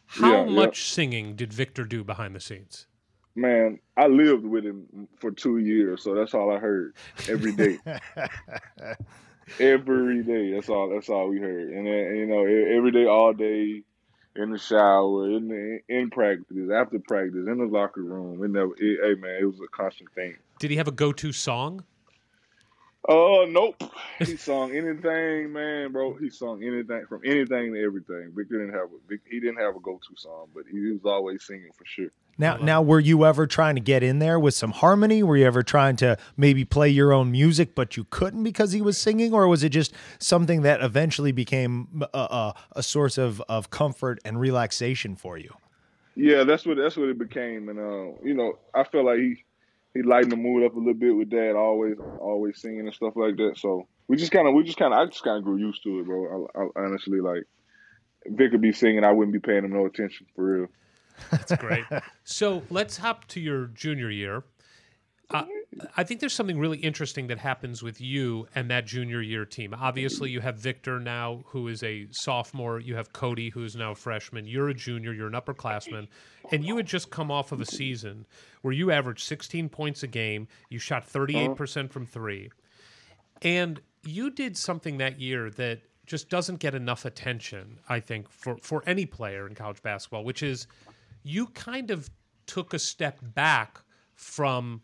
How 0.07 0.31
Yeah, 0.31 0.45
yeah. 0.45 0.51
much 0.51 0.83
singing 0.83 1.35
did 1.35 1.51
Victor 1.51 1.83
do 1.83 2.03
behind 2.03 2.35
the 2.35 2.39
scenes? 2.39 2.87
Man, 3.35 3.79
I 3.95 4.07
lived 4.07 4.45
with 4.45 4.65
him 4.65 5.07
for 5.19 5.31
two 5.31 5.57
years, 5.57 6.03
so 6.03 6.13
that's 6.13 6.33
all 6.33 6.51
I 6.53 6.59
heard 6.59 6.95
every 7.29 7.53
day. 7.53 7.77
every 9.59 10.23
day, 10.23 10.51
that's 10.53 10.69
all. 10.69 10.89
That's 10.89 11.09
all 11.09 11.29
we 11.29 11.39
heard, 11.39 11.69
and 11.69 11.87
you 11.87 12.25
know, 12.25 12.45
every 12.45 12.91
day, 12.91 13.05
all 13.05 13.33
day, 13.33 13.83
in 14.35 14.51
the 14.51 14.57
shower, 14.57 15.29
in 15.31 15.47
the 15.47 15.79
in 15.87 16.09
practice, 16.09 16.69
after 16.73 16.99
practice, 16.99 17.47
in 17.47 17.57
the 17.57 17.65
locker 17.65 18.01
room. 18.01 18.39
Never, 18.51 18.73
it, 18.77 18.99
hey 19.01 19.19
man, 19.21 19.37
it 19.41 19.45
was 19.45 19.59
a 19.61 19.67
constant 19.67 20.11
thing. 20.13 20.35
Did 20.59 20.71
he 20.71 20.77
have 20.77 20.87
a 20.89 20.91
go 20.91 21.13
to 21.13 21.31
song? 21.31 21.85
Oh 23.07 23.45
nope. 23.49 23.81
He 24.19 24.37
sung 24.37 24.75
anything, 24.75 25.51
man, 25.51 25.91
bro. 25.91 26.13
He 26.13 26.29
sung 26.29 26.63
anything 26.63 27.05
from 27.09 27.21
anything 27.25 27.73
to 27.73 27.83
everything. 27.83 28.31
Victor 28.35 28.59
didn't 28.59 28.73
have 28.75 28.89
a 28.89 29.15
he 29.27 29.39
didn't 29.39 29.57
have 29.57 29.75
a 29.75 29.79
go 29.79 29.93
to 29.93 30.15
song, 30.15 30.49
but 30.53 30.65
he 30.71 30.79
was 30.91 31.01
always 31.05 31.43
singing 31.43 31.71
for 31.75 31.85
sure. 31.85 32.11
Now, 32.37 32.57
now, 32.57 32.81
were 32.81 32.99
you 32.99 33.25
ever 33.25 33.45
trying 33.45 33.75
to 33.75 33.81
get 33.81 34.03
in 34.03 34.19
there 34.19 34.39
with 34.39 34.53
some 34.53 34.71
harmony? 34.71 35.21
Were 35.21 35.37
you 35.37 35.45
ever 35.45 35.63
trying 35.63 35.95
to 35.97 36.17
maybe 36.37 36.65
play 36.65 36.89
your 36.89 37.13
own 37.13 37.31
music, 37.31 37.75
but 37.75 37.97
you 37.97 38.05
couldn't 38.09 38.43
because 38.43 38.71
he 38.71 38.81
was 38.81 38.97
singing, 38.97 39.33
or 39.33 39.47
was 39.47 39.63
it 39.63 39.69
just 39.69 39.93
something 40.19 40.61
that 40.61 40.81
eventually 40.81 41.31
became 41.31 42.03
a, 42.13 42.17
a, 42.17 42.55
a 42.77 42.83
source 42.83 43.17
of, 43.17 43.41
of 43.49 43.69
comfort 43.69 44.19
and 44.23 44.39
relaxation 44.39 45.15
for 45.15 45.37
you? 45.37 45.53
Yeah, 46.15 46.43
that's 46.43 46.65
what 46.65 46.77
that's 46.77 46.97
what 46.97 47.09
it 47.09 47.17
became, 47.17 47.69
and 47.69 47.79
uh, 47.79 48.17
you 48.23 48.33
know, 48.33 48.57
I 48.73 48.83
feel 48.83 49.05
like 49.05 49.19
he 49.19 49.43
he 49.93 50.03
lightened 50.03 50.31
the 50.31 50.37
mood 50.37 50.63
up 50.63 50.75
a 50.75 50.79
little 50.79 50.93
bit 50.93 51.15
with 51.15 51.29
dad 51.29 51.55
always 51.55 51.97
always 52.19 52.61
singing 52.61 52.81
and 52.81 52.93
stuff 52.93 53.13
like 53.15 53.35
that. 53.37 53.57
So 53.57 53.87
we 54.07 54.17
just 54.17 54.31
kind 54.31 54.47
of 54.47 54.53
we 54.53 54.63
just 54.63 54.77
kind 54.77 54.93
of 54.93 54.99
I 54.99 55.05
just 55.05 55.23
kind 55.23 55.37
of 55.37 55.43
grew 55.43 55.57
used 55.57 55.83
to 55.83 55.99
it, 55.99 56.05
bro. 56.05 56.47
I, 56.55 56.59
I, 56.59 56.85
honestly, 56.85 57.19
like 57.19 57.43
Vic 58.25 58.51
would 58.51 58.61
be 58.61 58.73
singing, 58.73 59.03
I 59.03 59.11
wouldn't 59.11 59.33
be 59.33 59.39
paying 59.39 59.65
him 59.65 59.73
no 59.73 59.85
attention 59.85 60.27
for 60.35 60.43
real. 60.43 60.67
That's 61.29 61.55
great. 61.57 61.85
so 62.23 62.63
let's 62.69 62.97
hop 62.97 63.27
to 63.29 63.39
your 63.39 63.67
junior 63.67 64.09
year. 64.09 64.43
Uh, 65.33 65.45
I 65.95 66.03
think 66.03 66.19
there's 66.19 66.33
something 66.33 66.59
really 66.59 66.77
interesting 66.79 67.27
that 67.27 67.37
happens 67.37 67.81
with 67.81 68.01
you 68.01 68.47
and 68.53 68.69
that 68.69 68.85
junior 68.85 69.21
year 69.21 69.45
team. 69.45 69.73
Obviously, 69.73 70.29
you 70.29 70.41
have 70.41 70.57
Victor 70.57 70.99
now, 70.99 71.43
who 71.47 71.67
is 71.69 71.81
a 71.83 72.07
sophomore. 72.11 72.79
You 72.79 72.95
have 72.95 73.13
Cody, 73.13 73.49
who 73.49 73.63
is 73.63 73.75
now 73.75 73.91
a 73.91 73.95
freshman. 73.95 74.45
You're 74.45 74.69
a 74.69 74.73
junior. 74.73 75.13
You're 75.13 75.27
an 75.27 75.33
upperclassman. 75.33 76.07
And 76.51 76.65
you 76.65 76.75
had 76.75 76.85
just 76.85 77.09
come 77.09 77.31
off 77.31 77.51
of 77.51 77.61
a 77.61 77.65
season 77.65 78.25
where 78.61 78.73
you 78.73 78.91
averaged 78.91 79.23
16 79.25 79.69
points 79.69 80.03
a 80.03 80.07
game. 80.07 80.47
You 80.69 80.79
shot 80.79 81.07
38% 81.07 81.89
from 81.89 82.05
three. 82.05 82.49
And 83.41 83.81
you 84.03 84.29
did 84.29 84.57
something 84.57 84.97
that 84.97 85.19
year 85.19 85.49
that 85.51 85.79
just 86.05 86.29
doesn't 86.29 86.59
get 86.59 86.75
enough 86.75 87.05
attention, 87.05 87.79
I 87.87 88.01
think, 88.01 88.29
for, 88.29 88.57
for 88.57 88.83
any 88.85 89.05
player 89.05 89.47
in 89.47 89.55
college 89.55 89.81
basketball, 89.81 90.25
which 90.25 90.43
is 90.43 90.67
you 91.23 91.47
kind 91.47 91.91
of 91.91 92.09
took 92.47 92.73
a 92.73 92.79
step 92.79 93.19
back 93.21 93.79
from 94.15 94.81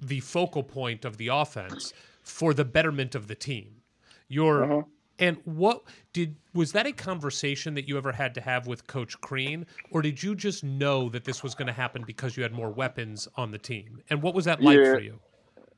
the 0.00 0.20
focal 0.20 0.62
point 0.62 1.04
of 1.04 1.16
the 1.16 1.28
offense 1.28 1.92
for 2.22 2.54
the 2.54 2.64
betterment 2.64 3.14
of 3.14 3.26
the 3.28 3.34
team. 3.34 3.82
Your 4.28 4.64
Uh-huh. 4.64 4.82
and 5.20 5.38
what 5.44 5.82
did 6.12 6.36
was 6.54 6.72
that 6.72 6.86
a 6.86 6.92
conversation 6.92 7.74
that 7.74 7.88
you 7.88 7.96
ever 7.98 8.12
had 8.12 8.34
to 8.36 8.40
have 8.40 8.66
with 8.66 8.86
Coach 8.86 9.20
Crean, 9.20 9.66
or 9.90 10.02
did 10.02 10.22
you 10.22 10.34
just 10.34 10.62
know 10.62 11.08
that 11.08 11.24
this 11.24 11.42
was 11.42 11.54
going 11.54 11.66
to 11.66 11.72
happen 11.72 12.04
because 12.04 12.36
you 12.36 12.42
had 12.44 12.52
more 12.52 12.70
weapons 12.70 13.26
on 13.36 13.50
the 13.50 13.58
team? 13.58 14.00
And 14.10 14.22
what 14.22 14.34
was 14.34 14.44
that 14.44 14.60
like 14.62 14.84
Yeah. 14.84 14.92
for 14.92 15.00
you? 15.00 15.20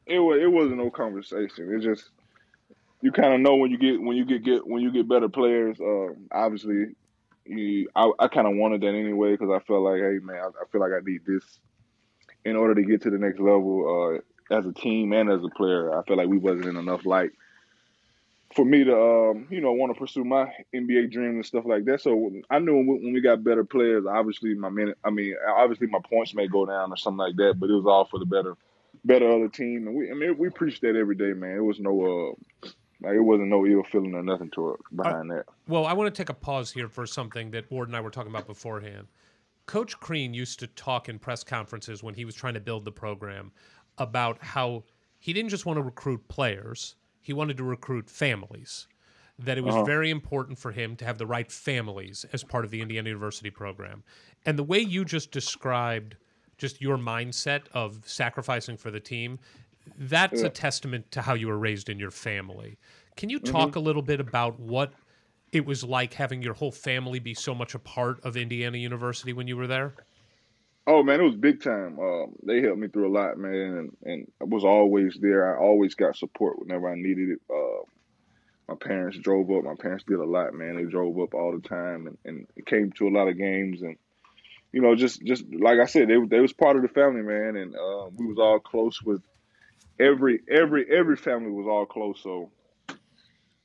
it 0.06 0.18
was 0.18 0.40
it 0.42 0.50
wasn't 0.50 0.78
no 0.78 0.90
conversation. 0.90 1.72
It 1.72 1.80
just 1.80 2.10
you 3.02 3.12
kind 3.12 3.34
of 3.34 3.40
know 3.40 3.56
when 3.56 3.70
you 3.70 3.78
get 3.78 4.00
when 4.00 4.16
you 4.16 4.24
get 4.24 4.44
get 4.44 4.66
when 4.66 4.82
you 4.82 4.92
get 4.92 5.08
better 5.08 5.28
players. 5.28 5.80
Um, 5.80 6.28
obviously, 6.32 6.96
you 7.44 7.88
I, 7.94 8.10
I 8.18 8.28
kind 8.28 8.46
of 8.46 8.56
wanted 8.56 8.82
that 8.82 8.94
anyway 8.94 9.32
because 9.32 9.50
I 9.50 9.64
felt 9.66 9.82
like, 9.82 10.00
hey 10.00 10.18
man, 10.22 10.36
I, 10.38 10.46
I 10.48 10.64
feel 10.70 10.80
like 10.80 10.92
I 10.92 11.00
need 11.04 11.22
this 11.26 11.60
in 12.44 12.56
order 12.56 12.74
to 12.74 12.82
get 12.82 13.02
to 13.02 13.10
the 13.10 13.18
next 13.18 13.38
level 13.38 14.20
uh, 14.50 14.54
as 14.54 14.66
a 14.66 14.72
team 14.72 15.12
and 15.12 15.30
as 15.30 15.42
a 15.44 15.48
player. 15.48 15.96
I 15.96 16.02
felt 16.02 16.18
like 16.18 16.28
we 16.28 16.38
wasn't 16.38 16.66
in 16.66 16.76
enough 16.76 17.04
light 17.06 17.30
for 18.54 18.64
me 18.64 18.82
to 18.84 18.96
um, 18.96 19.46
you 19.50 19.60
know 19.60 19.72
want 19.72 19.94
to 19.94 19.98
pursue 19.98 20.24
my 20.24 20.52
NBA 20.74 21.12
dream 21.12 21.36
and 21.36 21.46
stuff 21.46 21.64
like 21.66 21.84
that. 21.84 22.00
So 22.00 22.32
I 22.50 22.58
knew 22.58 22.76
when 22.76 22.86
we, 22.86 22.94
when 23.04 23.12
we 23.12 23.20
got 23.20 23.44
better 23.44 23.64
players, 23.64 24.04
obviously 24.06 24.54
my 24.54 24.70
minute, 24.70 24.98
I 25.04 25.10
mean, 25.10 25.36
obviously 25.48 25.86
my 25.86 26.00
points 26.00 26.34
may 26.34 26.48
go 26.48 26.66
down 26.66 26.92
or 26.92 26.96
something 26.96 27.18
like 27.18 27.36
that, 27.36 27.54
but 27.58 27.70
it 27.70 27.74
was 27.74 27.86
all 27.86 28.04
for 28.04 28.18
the 28.18 28.26
better 28.26 28.56
better 29.04 29.30
other 29.30 29.48
team. 29.48 29.86
And 29.86 29.96
we, 29.96 30.10
I 30.10 30.14
mean, 30.14 30.36
we 30.36 30.50
preached 30.50 30.82
that 30.82 30.96
every 30.96 31.14
day, 31.14 31.32
man. 31.32 31.56
It 31.56 31.64
was 31.64 31.78
no, 31.78 32.36
uh, 32.62 32.68
like 33.02 33.14
it 33.14 33.20
wasn't 33.20 33.48
no 33.48 33.66
ill 33.66 33.84
feeling 33.84 34.14
or 34.14 34.22
nothing 34.22 34.50
to 34.50 34.72
it 34.72 34.80
behind 34.94 35.30
that. 35.30 35.46
Well, 35.68 35.86
I 35.86 35.92
want 35.92 36.12
to 36.12 36.20
take 36.20 36.28
a 36.28 36.34
pause 36.34 36.72
here 36.72 36.88
for 36.88 37.06
something 37.06 37.52
that 37.52 37.70
Ward 37.70 37.88
and 37.88 37.96
I 37.96 38.00
were 38.00 38.10
talking 38.10 38.30
about 38.30 38.46
beforehand. 38.46 39.06
Coach 39.70 40.00
Crean 40.00 40.34
used 40.34 40.58
to 40.58 40.66
talk 40.66 41.08
in 41.08 41.16
press 41.20 41.44
conferences 41.44 42.02
when 42.02 42.12
he 42.12 42.24
was 42.24 42.34
trying 42.34 42.54
to 42.54 42.60
build 42.60 42.84
the 42.84 42.90
program 42.90 43.52
about 43.98 44.36
how 44.42 44.82
he 45.20 45.32
didn't 45.32 45.50
just 45.50 45.64
want 45.64 45.76
to 45.76 45.82
recruit 45.82 46.26
players, 46.26 46.96
he 47.20 47.32
wanted 47.32 47.56
to 47.56 47.62
recruit 47.62 48.10
families. 48.10 48.88
That 49.38 49.58
it 49.58 49.60
was 49.60 49.76
Uh-huh. 49.76 49.84
very 49.84 50.10
important 50.10 50.58
for 50.58 50.72
him 50.72 50.96
to 50.96 51.04
have 51.04 51.18
the 51.18 51.26
right 51.26 51.52
families 51.52 52.26
as 52.32 52.42
part 52.42 52.64
of 52.64 52.72
the 52.72 52.82
Indiana 52.82 53.10
University 53.10 53.48
program. 53.48 54.02
And 54.44 54.58
the 54.58 54.64
way 54.64 54.80
you 54.80 55.04
just 55.04 55.30
described 55.30 56.16
just 56.58 56.80
your 56.80 56.98
mindset 56.98 57.68
of 57.72 58.00
sacrificing 58.04 58.76
for 58.76 58.90
the 58.90 58.98
team, 58.98 59.38
that's 59.96 60.42
a 60.42 60.50
testament 60.50 61.12
to 61.12 61.22
how 61.22 61.34
you 61.34 61.46
were 61.46 61.58
raised 61.58 61.88
in 61.88 62.00
your 62.00 62.10
family. 62.10 62.76
Can 63.16 63.30
you 63.30 63.38
talk 63.38 63.76
a 63.76 63.80
little 63.80 64.02
bit 64.02 64.18
about 64.18 64.58
what 64.58 64.94
it 65.52 65.66
was 65.66 65.82
like 65.84 66.14
having 66.14 66.42
your 66.42 66.54
whole 66.54 66.72
family 66.72 67.18
be 67.18 67.34
so 67.34 67.54
much 67.54 67.74
a 67.74 67.78
part 67.78 68.20
of 68.24 68.36
Indiana 68.36 68.78
University 68.78 69.32
when 69.32 69.46
you 69.48 69.56
were 69.56 69.66
there? 69.66 69.94
Oh 70.86 71.02
man, 71.02 71.20
it 71.20 71.24
was 71.24 71.36
big 71.36 71.62
time. 71.62 71.98
Um, 71.98 72.34
they 72.42 72.62
helped 72.62 72.78
me 72.78 72.88
through 72.88 73.08
a 73.08 73.14
lot, 73.14 73.38
man, 73.38 73.52
and, 73.54 73.96
and 74.04 74.32
I 74.40 74.44
was 74.44 74.64
always 74.64 75.18
there. 75.20 75.54
I 75.54 75.60
always 75.60 75.94
got 75.94 76.16
support 76.16 76.58
whenever 76.58 76.88
I 76.90 76.94
needed 76.94 77.30
it. 77.30 77.40
Uh, 77.48 77.84
my 78.68 78.74
parents 78.76 79.18
drove 79.18 79.50
up. 79.50 79.64
My 79.64 79.74
parents 79.74 80.04
did 80.06 80.18
a 80.18 80.24
lot, 80.24 80.54
man. 80.54 80.76
They 80.76 80.84
drove 80.84 81.18
up 81.18 81.34
all 81.34 81.52
the 81.52 81.68
time, 81.68 82.06
and, 82.06 82.18
and 82.24 82.46
it 82.56 82.66
came 82.66 82.92
to 82.92 83.08
a 83.08 83.10
lot 83.10 83.28
of 83.28 83.36
games, 83.36 83.82
and 83.82 83.96
you 84.72 84.80
know, 84.80 84.94
just 84.94 85.22
just 85.22 85.44
like 85.52 85.78
I 85.80 85.86
said, 85.86 86.08
they 86.08 86.16
they 86.26 86.40
was 86.40 86.52
part 86.52 86.76
of 86.76 86.82
the 86.82 86.88
family, 86.88 87.22
man, 87.22 87.56
and 87.56 87.74
uh, 87.74 88.08
we 88.16 88.26
was 88.26 88.38
all 88.38 88.60
close 88.60 89.02
with 89.02 89.22
every 89.98 90.40
every 90.48 90.86
every 90.90 91.16
family 91.16 91.50
was 91.50 91.66
all 91.66 91.86
close. 91.86 92.20
So 92.22 92.50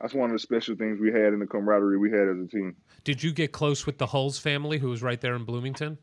that's 0.02 0.14
one 0.14 0.30
of 0.30 0.34
the 0.36 0.40
special 0.40 0.76
things 0.76 1.00
we 1.00 1.12
had 1.12 1.34
in 1.34 1.40
the 1.40 1.48
camaraderie 1.48 1.98
we 1.98 2.12
had 2.12 2.28
as 2.28 2.38
a 2.40 2.48
team. 2.48 2.76
Did 3.04 3.24
you 3.24 3.32
get 3.32 3.52
close 3.52 3.86
with 3.86 3.98
the 3.98 4.08
Hulls 4.08 4.38
family 4.40 4.78
who 4.78 4.90
was 4.90 5.02
right 5.02 5.20
there 5.20 5.36
in 5.36 5.46
Bloomington? 5.46 5.98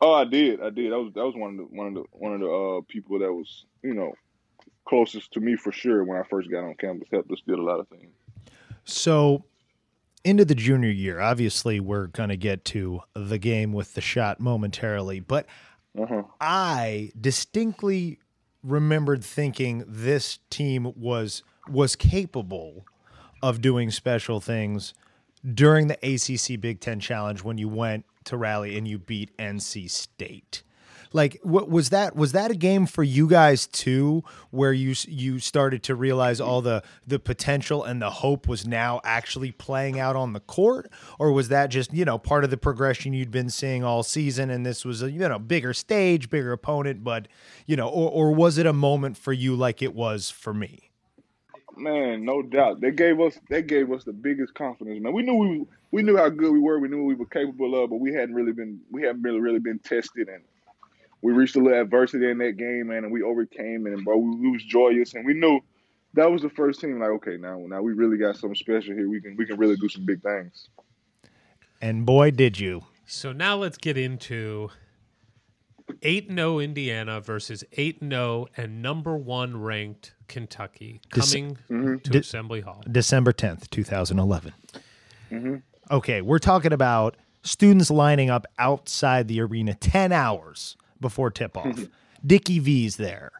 Oh, 0.00 0.12
I 0.12 0.24
did. 0.24 0.60
I 0.60 0.70
did. 0.70 0.92
That 0.92 0.98
was 0.98 1.12
that 1.14 1.24
was 1.24 1.34
one 1.36 1.50
of 1.52 1.56
the 1.56 1.62
one 1.64 1.86
of 1.88 1.94
the 1.94 2.04
one 2.12 2.34
of 2.34 2.40
the 2.40 2.50
uh, 2.50 2.80
people 2.88 3.18
that 3.20 3.32
was 3.32 3.64
you 3.82 3.94
know 3.94 4.12
closest 4.86 5.32
to 5.32 5.40
me 5.40 5.56
for 5.56 5.72
sure 5.72 6.04
when 6.04 6.18
I 6.18 6.22
first 6.28 6.50
got 6.50 6.64
on 6.64 6.74
campus. 6.74 7.08
Helped 7.10 7.30
us 7.30 7.40
did 7.46 7.58
a 7.58 7.62
lot 7.62 7.80
of 7.80 7.88
things. 7.88 8.12
So 8.84 9.44
into 10.24 10.44
the 10.44 10.54
junior 10.54 10.90
year, 10.90 11.20
obviously 11.20 11.80
we're 11.80 12.08
going 12.08 12.28
to 12.30 12.36
get 12.36 12.64
to 12.66 13.00
the 13.14 13.38
game 13.38 13.72
with 13.72 13.94
the 13.94 14.00
shot 14.00 14.38
momentarily, 14.40 15.20
but 15.20 15.46
Uh-huh. 15.98 16.24
I 16.40 17.10
distinctly 17.18 18.18
remembered 18.62 19.24
thinking 19.24 19.84
this 19.86 20.40
team 20.50 20.92
was 20.96 21.42
was 21.68 21.96
capable 21.96 22.84
of 23.42 23.60
doing 23.60 23.90
special 23.90 24.40
things 24.40 24.94
during 25.54 25.86
the 25.88 25.98
ACC 26.02 26.60
Big 26.60 26.80
10 26.80 27.00
Challenge 27.00 27.42
when 27.42 27.58
you 27.58 27.68
went 27.68 28.04
to 28.24 28.36
rally 28.36 28.76
and 28.76 28.86
you 28.86 28.98
beat 28.98 29.36
NC 29.36 29.90
State. 29.90 30.62
Like 31.12 31.38
what 31.42 31.70
was 31.70 31.90
that 31.90 32.16
was 32.16 32.32
that 32.32 32.50
a 32.50 32.54
game 32.54 32.84
for 32.84 33.02
you 33.02 33.28
guys 33.28 33.66
too 33.66 34.22
where 34.50 34.72
you 34.72 34.94
you 35.06 35.38
started 35.38 35.82
to 35.84 35.94
realize 35.94 36.40
all 36.40 36.60
the 36.60 36.82
the 37.06 37.18
potential 37.18 37.84
and 37.84 38.02
the 38.02 38.10
hope 38.10 38.48
was 38.48 38.66
now 38.66 39.00
actually 39.04 39.52
playing 39.52 39.98
out 39.98 40.16
on 40.16 40.32
the 40.32 40.40
court 40.40 40.90
or 41.18 41.32
was 41.32 41.48
that 41.48 41.68
just 41.68 41.94
you 41.94 42.04
know 42.04 42.18
part 42.18 42.44
of 42.44 42.50
the 42.50 42.56
progression 42.56 43.12
you'd 43.12 43.30
been 43.30 43.48
seeing 43.48 43.84
all 43.84 44.02
season 44.02 44.50
and 44.50 44.66
this 44.66 44.84
was 44.84 45.02
a 45.02 45.10
you 45.10 45.20
know 45.20 45.38
bigger 45.38 45.72
stage 45.72 46.28
bigger 46.28 46.52
opponent 46.52 47.04
but 47.04 47.28
you 47.66 47.76
know 47.76 47.88
or 47.88 48.10
or 48.10 48.32
was 48.34 48.58
it 48.58 48.66
a 48.66 48.72
moment 48.72 49.16
for 49.16 49.32
you 49.32 49.54
like 49.54 49.80
it 49.80 49.94
was 49.94 50.30
for 50.30 50.52
me 50.52 50.85
Man, 51.76 52.24
no 52.24 52.42
doubt. 52.42 52.80
They 52.80 52.90
gave 52.90 53.20
us 53.20 53.38
they 53.50 53.62
gave 53.62 53.92
us 53.92 54.04
the 54.04 54.12
biggest 54.12 54.54
confidence, 54.54 55.00
man. 55.02 55.12
We 55.12 55.22
knew 55.22 55.34
we 55.34 55.66
we 55.90 56.02
knew 56.02 56.16
how 56.16 56.30
good 56.30 56.52
we 56.52 56.58
were. 56.58 56.78
We 56.78 56.88
knew 56.88 56.98
what 56.98 57.08
we 57.08 57.14
were 57.14 57.26
capable 57.26 57.82
of, 57.82 57.90
but 57.90 58.00
we 58.00 58.12
hadn't 58.14 58.34
really 58.34 58.52
been 58.52 58.80
we 58.90 59.02
hadn't 59.02 59.22
really 59.22 59.40
really 59.40 59.58
been 59.58 59.78
tested, 59.78 60.28
and 60.28 60.42
we 61.22 61.32
reached 61.32 61.56
a 61.56 61.60
little 61.60 61.80
adversity 61.80 62.30
in 62.30 62.38
that 62.38 62.56
game, 62.56 62.88
man, 62.88 63.04
and 63.04 63.12
we 63.12 63.22
overcame 63.22 63.86
it. 63.86 63.92
And 63.92 64.04
bro, 64.04 64.16
we, 64.16 64.36
we 64.36 64.50
was 64.50 64.64
joyous, 64.64 65.14
and 65.14 65.26
we 65.26 65.34
knew 65.34 65.60
that 66.14 66.30
was 66.30 66.42
the 66.42 66.50
first 66.50 66.80
team. 66.80 66.98
Like, 66.98 67.10
okay, 67.10 67.36
now 67.36 67.58
now 67.66 67.82
we 67.82 67.92
really 67.92 68.16
got 68.16 68.36
something 68.36 68.54
special 68.54 68.94
here. 68.94 69.08
We 69.08 69.20
can 69.20 69.36
we 69.36 69.44
can 69.44 69.58
really 69.58 69.76
do 69.76 69.88
some 69.88 70.06
big 70.06 70.22
things. 70.22 70.68
and 71.80 72.06
boy 72.06 72.30
did 72.30 72.58
you 72.58 72.84
So 73.04 73.32
now 73.32 73.56
let's 73.56 73.76
get 73.76 73.98
into 73.98 74.70
8 76.06 76.28
0 76.32 76.60
Indiana 76.60 77.20
versus 77.20 77.64
8 77.72 77.98
0 78.00 78.46
and 78.56 78.80
number 78.80 79.16
one 79.16 79.60
ranked 79.60 80.14
Kentucky 80.28 81.00
Dis- 81.12 81.32
coming 81.32 81.58
mm-hmm. 81.68 81.96
to 81.96 82.10
Di- 82.10 82.18
Assembly 82.20 82.60
Hall. 82.60 82.80
December 82.90 83.32
10th, 83.32 83.68
2011. 83.70 84.52
Mm-hmm. 85.32 85.56
Okay, 85.90 86.22
we're 86.22 86.38
talking 86.38 86.72
about 86.72 87.16
students 87.42 87.90
lining 87.90 88.30
up 88.30 88.46
outside 88.56 89.26
the 89.26 89.40
arena 89.40 89.74
10 89.74 90.12
hours 90.12 90.76
before 91.00 91.28
tip 91.28 91.56
off. 91.56 91.66
Mm-hmm. 91.66 91.84
Dickie 92.24 92.60
V's 92.60 92.96
there. 92.96 93.32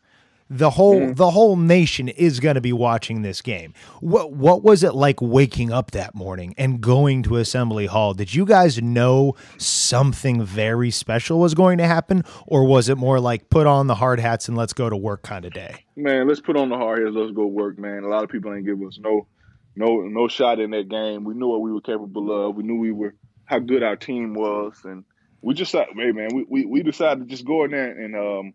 The 0.49 0.71
whole 0.71 1.13
the 1.13 1.31
whole 1.31 1.57
nation 1.57 2.09
is 2.09 2.39
going 2.39 2.55
to 2.55 2.61
be 2.61 2.73
watching 2.73 3.23
this 3.23 3.43
game. 3.43 3.75
What 4.01 4.33
what 4.33 4.63
was 4.63 4.85
it 4.85 4.95
like 4.95 5.21
waking 5.21 5.73
up 5.73 5.91
that 5.91 6.15
morning 6.15 6.55
and 6.57 6.81
going 6.81 7.25
to 7.25 7.37
Assembly 7.37 7.87
Hall? 7.87 8.15
Did 8.15 8.33
you 8.33 8.45
guys 8.45 8.81
know 8.81 9.35
something 9.59 10.45
very 10.45 10.93
special 10.93 11.41
was 11.41 11.55
going 11.55 11.79
to 11.79 11.87
happen 11.87 12.23
or 12.47 12.65
was 12.65 12.89
it 12.89 12.97
more 12.97 13.19
like 13.19 13.51
put 13.51 13.67
on 13.67 13.89
the 13.89 13.97
hard 13.97 14.21
hats 14.21 14.49
and 14.49 14.57
let's 14.57 14.73
go 14.73 14.89
to 14.89 14.97
work 14.97 15.23
kind 15.23 15.45
of 15.45 15.53
day? 15.53 15.85
Man, 15.97 16.29
let's 16.29 16.41
put 16.41 16.57
on 16.57 16.69
the 16.69 16.77
hard 16.77 17.03
hats, 17.03 17.17
Let's 17.17 17.33
go 17.33 17.47
work, 17.47 17.79
man. 17.79 18.05
A 18.05 18.09
lot 18.09 18.23
of 18.23 18.31
people 18.31 18.55
ain't 18.55 18.67
give 18.67 18.81
us 18.83 18.99
no, 19.01 19.27
no, 19.75 20.03
no 20.03 20.29
shot 20.29 20.61
in 20.61 20.71
that 20.71 20.89
game. 20.89 21.25
We 21.25 21.35
knew 21.35 21.49
what 21.49 21.61
we 21.61 21.73
were 21.73 21.81
capable 21.81 22.49
of. 22.51 22.55
We 22.55 22.63
knew 22.63 22.79
we 22.79 22.93
were 22.93 23.15
how 23.47 23.59
good 23.59 23.83
our 23.83 23.97
team 23.97 24.35
was, 24.35 24.81
and 24.85 25.05
we 25.41 25.55
just 25.55 25.71
said, 25.71 25.87
hey, 25.95 26.13
man, 26.13 26.29
we, 26.35 26.45
we, 26.49 26.65
we 26.67 26.83
decided 26.83 27.21
to 27.21 27.27
just 27.27 27.45
go 27.45 27.65
in 27.65 27.71
there 27.71 27.91
and 27.91 28.17
um, 28.17 28.55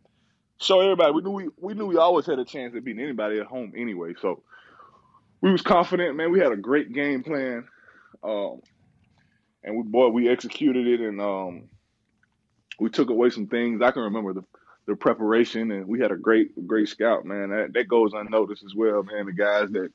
show 0.62 0.80
everybody. 0.80 1.12
We 1.12 1.22
knew 1.22 1.32
we, 1.32 1.50
we 1.58 1.74
knew 1.74 1.88
we 1.88 1.98
always 1.98 2.26
had 2.26 2.40
a 2.40 2.46
chance 2.46 2.76
of 2.76 2.84
beating 2.84 3.04
anybody 3.04 3.40
at 3.40 3.48
home 3.48 3.74
anyway. 3.76 4.14
So 4.22 4.44
we 5.42 5.52
was 5.52 5.62
confident, 5.62 6.16
man. 6.16 6.32
We 6.32 6.40
had 6.40 6.52
a 6.52 6.58
great 6.58 6.94
game 6.94 7.24
plan, 7.24 7.68
um, 8.24 8.62
and 9.64 9.76
we 9.76 9.84
boy, 9.84 10.10
we 10.10 10.30
executed 10.30 10.88
it, 10.88 11.02
and 11.02 11.20
um, 11.20 11.70
we 12.80 12.90
took 12.90 13.10
away 13.10 13.32
some 13.32 13.48
things. 13.48 13.82
I 13.82 13.92
can 13.92 14.04
remember 14.04 14.34
the 14.34 14.44
the 14.88 14.96
preparation, 14.96 15.72
and 15.72 15.88
we 15.88 16.00
had 16.00 16.12
a 16.12 16.18
great, 16.18 16.68
great 16.68 16.90
scout, 16.90 17.26
man. 17.26 17.50
That 17.50 17.74
that 17.74 17.88
goes 17.88 18.14
unnoticed 18.14 18.64
as 18.64 18.76
well, 18.76 19.04
man. 19.04 19.26
The 19.26 19.34
guys 19.34 19.70
that, 19.72 19.92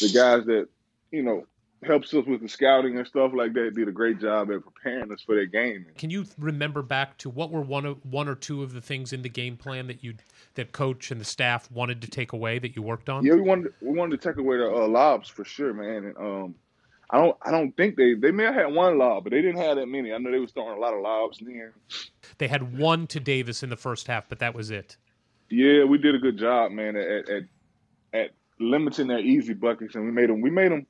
the 0.00 0.08
guys 0.12 0.46
that, 0.46 0.68
you 1.10 1.22
know, 1.22 1.46
helps 1.84 2.12
us 2.14 2.24
with 2.26 2.40
the 2.40 2.48
scouting 2.48 2.96
and 2.98 3.06
stuff 3.06 3.32
like 3.34 3.52
that 3.52 3.74
did 3.74 3.88
a 3.88 3.92
great 3.92 4.20
job 4.20 4.50
at 4.50 4.62
preparing 4.64 5.12
us 5.12 5.22
for 5.24 5.34
that 5.36 5.52
game. 5.52 5.86
Can 5.96 6.10
you 6.10 6.24
remember 6.38 6.82
back 6.82 7.18
to 7.18 7.30
what 7.30 7.50
were 7.50 7.60
one 7.60 7.84
of 7.84 7.98
one 8.04 8.28
or 8.28 8.34
two 8.34 8.62
of 8.62 8.72
the 8.72 8.80
things 8.80 9.12
in 9.12 9.22
the 9.22 9.28
game 9.28 9.56
plan 9.56 9.86
that 9.86 10.02
you 10.02 10.14
that 10.54 10.72
coach 10.72 11.10
and 11.10 11.20
the 11.20 11.24
staff 11.24 11.70
wanted 11.70 12.00
to 12.02 12.08
take 12.08 12.32
away 12.32 12.58
that 12.58 12.74
you 12.76 12.82
worked 12.82 13.08
on? 13.08 13.24
Yeah, 13.24 13.34
we 13.34 13.42
wanted 13.42 13.72
we 13.80 13.96
wanted 13.96 14.20
to 14.20 14.28
take 14.28 14.38
away 14.38 14.56
the 14.56 14.70
uh, 14.70 14.88
lobs 14.88 15.28
for 15.28 15.44
sure, 15.44 15.74
man. 15.74 16.06
And 16.06 16.16
um, 16.16 16.54
I 17.10 17.18
don't 17.18 17.36
I 17.42 17.50
don't 17.50 17.76
think 17.76 17.96
they 17.96 18.14
they 18.14 18.30
may 18.30 18.44
have 18.44 18.54
had 18.54 18.72
one 18.72 18.98
lob, 18.98 19.24
but 19.24 19.30
they 19.30 19.42
didn't 19.42 19.60
have 19.60 19.76
that 19.76 19.86
many. 19.86 20.12
I 20.12 20.18
know 20.18 20.30
they 20.30 20.38
was 20.38 20.52
throwing 20.52 20.76
a 20.76 20.80
lot 20.80 20.94
of 20.94 21.00
lobs 21.02 21.38
then. 21.38 21.72
They 22.38 22.48
had 22.48 22.76
one 22.78 23.06
to 23.08 23.20
Davis 23.20 23.62
in 23.62 23.70
the 23.70 23.76
first 23.76 24.06
half, 24.06 24.28
but 24.28 24.38
that 24.40 24.54
was 24.54 24.70
it. 24.70 24.96
Yeah, 25.48 25.84
we 25.84 25.98
did 25.98 26.14
a 26.14 26.18
good 26.18 26.38
job, 26.38 26.72
man, 26.72 26.96
at 26.96 27.28
at, 27.28 27.42
at 28.12 28.30
limiting 28.58 29.06
their 29.06 29.20
easy 29.20 29.54
buckets, 29.54 29.94
and 29.94 30.04
we 30.04 30.10
made 30.10 30.30
them 30.30 30.40
we 30.40 30.50
made 30.50 30.72
them 30.72 30.86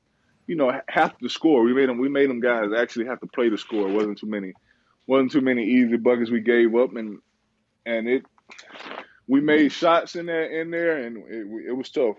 you 0.47 0.55
know, 0.55 0.81
have 0.87 1.17
to 1.17 1.29
score. 1.29 1.61
We 1.63 1.73
made 1.73 1.89
them. 1.89 1.99
We 1.99 2.09
made 2.09 2.29
them 2.29 2.39
guys 2.39 2.69
actually 2.75 3.05
have 3.05 3.19
to 3.19 3.27
play 3.27 3.49
the 3.49 3.57
score. 3.57 3.87
It 3.87 3.93
wasn't 3.93 4.17
too 4.17 4.27
many, 4.27 4.53
wasn't 5.05 5.31
too 5.31 5.41
many 5.41 5.63
easy 5.63 5.97
buckets 5.97 6.31
we 6.31 6.41
gave 6.41 6.75
up, 6.75 6.95
and 6.95 7.19
and 7.85 8.07
it. 8.07 8.23
We 9.29 9.41
made 9.41 9.73
shots 9.73 10.15
in 10.15 10.25
there, 10.25 10.61
in 10.61 10.71
there, 10.71 11.03
and 11.03 11.17
it, 11.27 11.67
it 11.69 11.73
was 11.73 11.89
tough. 11.89 12.15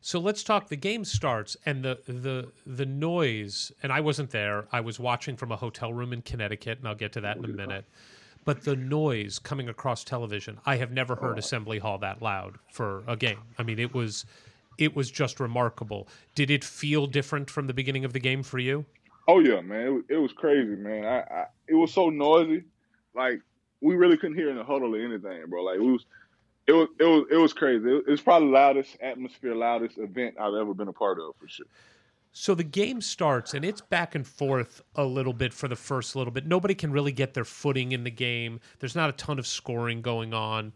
So 0.00 0.20
let's 0.20 0.44
talk. 0.44 0.68
The 0.68 0.76
game 0.76 1.04
starts, 1.04 1.56
and 1.66 1.84
the 1.84 1.98
the 2.06 2.52
the 2.64 2.86
noise. 2.86 3.72
And 3.82 3.92
I 3.92 4.00
wasn't 4.00 4.30
there. 4.30 4.66
I 4.72 4.80
was 4.80 5.00
watching 5.00 5.36
from 5.36 5.50
a 5.50 5.56
hotel 5.56 5.92
room 5.92 6.12
in 6.12 6.22
Connecticut, 6.22 6.78
and 6.78 6.86
I'll 6.86 6.94
get 6.94 7.12
to 7.14 7.20
that 7.22 7.36
in 7.36 7.44
a 7.44 7.48
minute. 7.48 7.84
But 8.44 8.64
the 8.64 8.74
noise 8.74 9.38
coming 9.38 9.68
across 9.68 10.02
television, 10.02 10.58
I 10.66 10.76
have 10.76 10.90
never 10.90 11.14
heard 11.14 11.36
oh. 11.36 11.38
Assembly 11.38 11.78
Hall 11.78 11.98
that 11.98 12.20
loud 12.20 12.58
for 12.72 13.04
a 13.06 13.16
game. 13.16 13.38
I 13.58 13.62
mean, 13.62 13.78
it 13.78 13.94
was 13.94 14.24
it 14.78 14.96
was 14.96 15.10
just 15.10 15.40
remarkable. 15.40 16.08
Did 16.34 16.50
it 16.50 16.64
feel 16.64 17.06
different 17.06 17.50
from 17.50 17.66
the 17.66 17.74
beginning 17.74 18.04
of 18.04 18.12
the 18.12 18.20
game 18.20 18.42
for 18.42 18.58
you? 18.58 18.84
Oh 19.28 19.38
yeah, 19.38 19.60
man, 19.60 19.86
it, 19.86 19.90
was- 19.90 20.04
it 20.08 20.16
was 20.16 20.32
crazy, 20.32 20.76
man. 20.76 21.04
I, 21.04 21.20
I 21.20 21.46
it 21.68 21.74
was 21.74 21.92
so 21.92 22.10
noisy, 22.10 22.64
like 23.14 23.40
we 23.80 23.96
really 23.96 24.16
couldn't 24.16 24.36
hear 24.36 24.50
in 24.50 24.56
the 24.56 24.64
huddle 24.64 24.94
or 24.94 24.98
anything, 24.98 25.42
bro. 25.48 25.62
Like 25.64 25.78
we 25.78 25.92
was, 25.92 26.06
it 26.66 26.72
was, 26.72 26.88
it 26.98 27.04
was, 27.04 27.24
it 27.30 27.36
was 27.36 27.52
crazy. 27.52 27.84
It, 27.88 28.04
it 28.06 28.10
was 28.10 28.20
probably 28.20 28.48
the 28.48 28.54
loudest 28.54 28.96
atmosphere, 29.00 29.54
loudest 29.54 29.98
event 29.98 30.36
I've 30.40 30.54
ever 30.54 30.72
been 30.74 30.88
a 30.88 30.92
part 30.92 31.18
of 31.18 31.34
for 31.38 31.48
sure. 31.48 31.66
So 32.32 32.54
the 32.54 32.64
game 32.64 33.02
starts 33.02 33.52
and 33.52 33.64
it's 33.64 33.82
back 33.82 34.14
and 34.14 34.26
forth 34.26 34.80
a 34.94 35.04
little 35.04 35.34
bit 35.34 35.52
for 35.52 35.68
the 35.68 35.76
first 35.76 36.16
little 36.16 36.32
bit. 36.32 36.46
Nobody 36.46 36.74
can 36.74 36.90
really 36.90 37.12
get 37.12 37.34
their 37.34 37.44
footing 37.44 37.92
in 37.92 38.04
the 38.04 38.10
game. 38.10 38.58
There's 38.78 38.96
not 38.96 39.10
a 39.10 39.12
ton 39.12 39.38
of 39.38 39.46
scoring 39.46 40.00
going 40.00 40.32
on. 40.32 40.72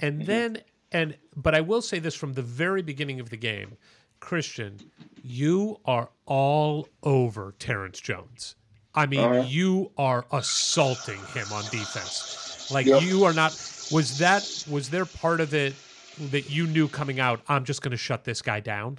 And 0.00 0.18
mm-hmm. 0.18 0.26
then 0.26 0.58
and 0.92 1.16
but 1.36 1.54
I 1.54 1.60
will 1.60 1.82
say 1.82 1.98
this 1.98 2.14
from 2.14 2.34
the 2.34 2.42
very 2.42 2.82
beginning 2.82 3.20
of 3.20 3.30
the 3.30 3.36
game, 3.36 3.76
Christian, 4.20 4.78
you 5.22 5.80
are 5.84 6.10
all 6.26 6.88
over 7.02 7.54
Terrence 7.58 8.00
Jones. 8.00 8.54
I 8.94 9.06
mean, 9.06 9.20
Uh-huh. 9.20 9.44
you 9.46 9.92
are 9.96 10.24
assaulting 10.32 11.18
him 11.34 11.46
on 11.52 11.62
defense. 11.64 12.70
Like 12.72 12.86
Yep. 12.86 13.02
you 13.02 13.24
are 13.24 13.32
not 13.32 13.52
was 13.92 14.18
that 14.18 14.42
was 14.70 14.90
there 14.90 15.04
part 15.06 15.40
of 15.40 15.54
it 15.54 15.74
that 16.30 16.50
you 16.50 16.66
knew 16.66 16.88
coming 16.88 17.20
out, 17.20 17.40
I'm 17.48 17.64
just 17.64 17.80
gonna 17.82 17.96
shut 17.96 18.24
this 18.24 18.42
guy 18.42 18.60
down? 18.60 18.98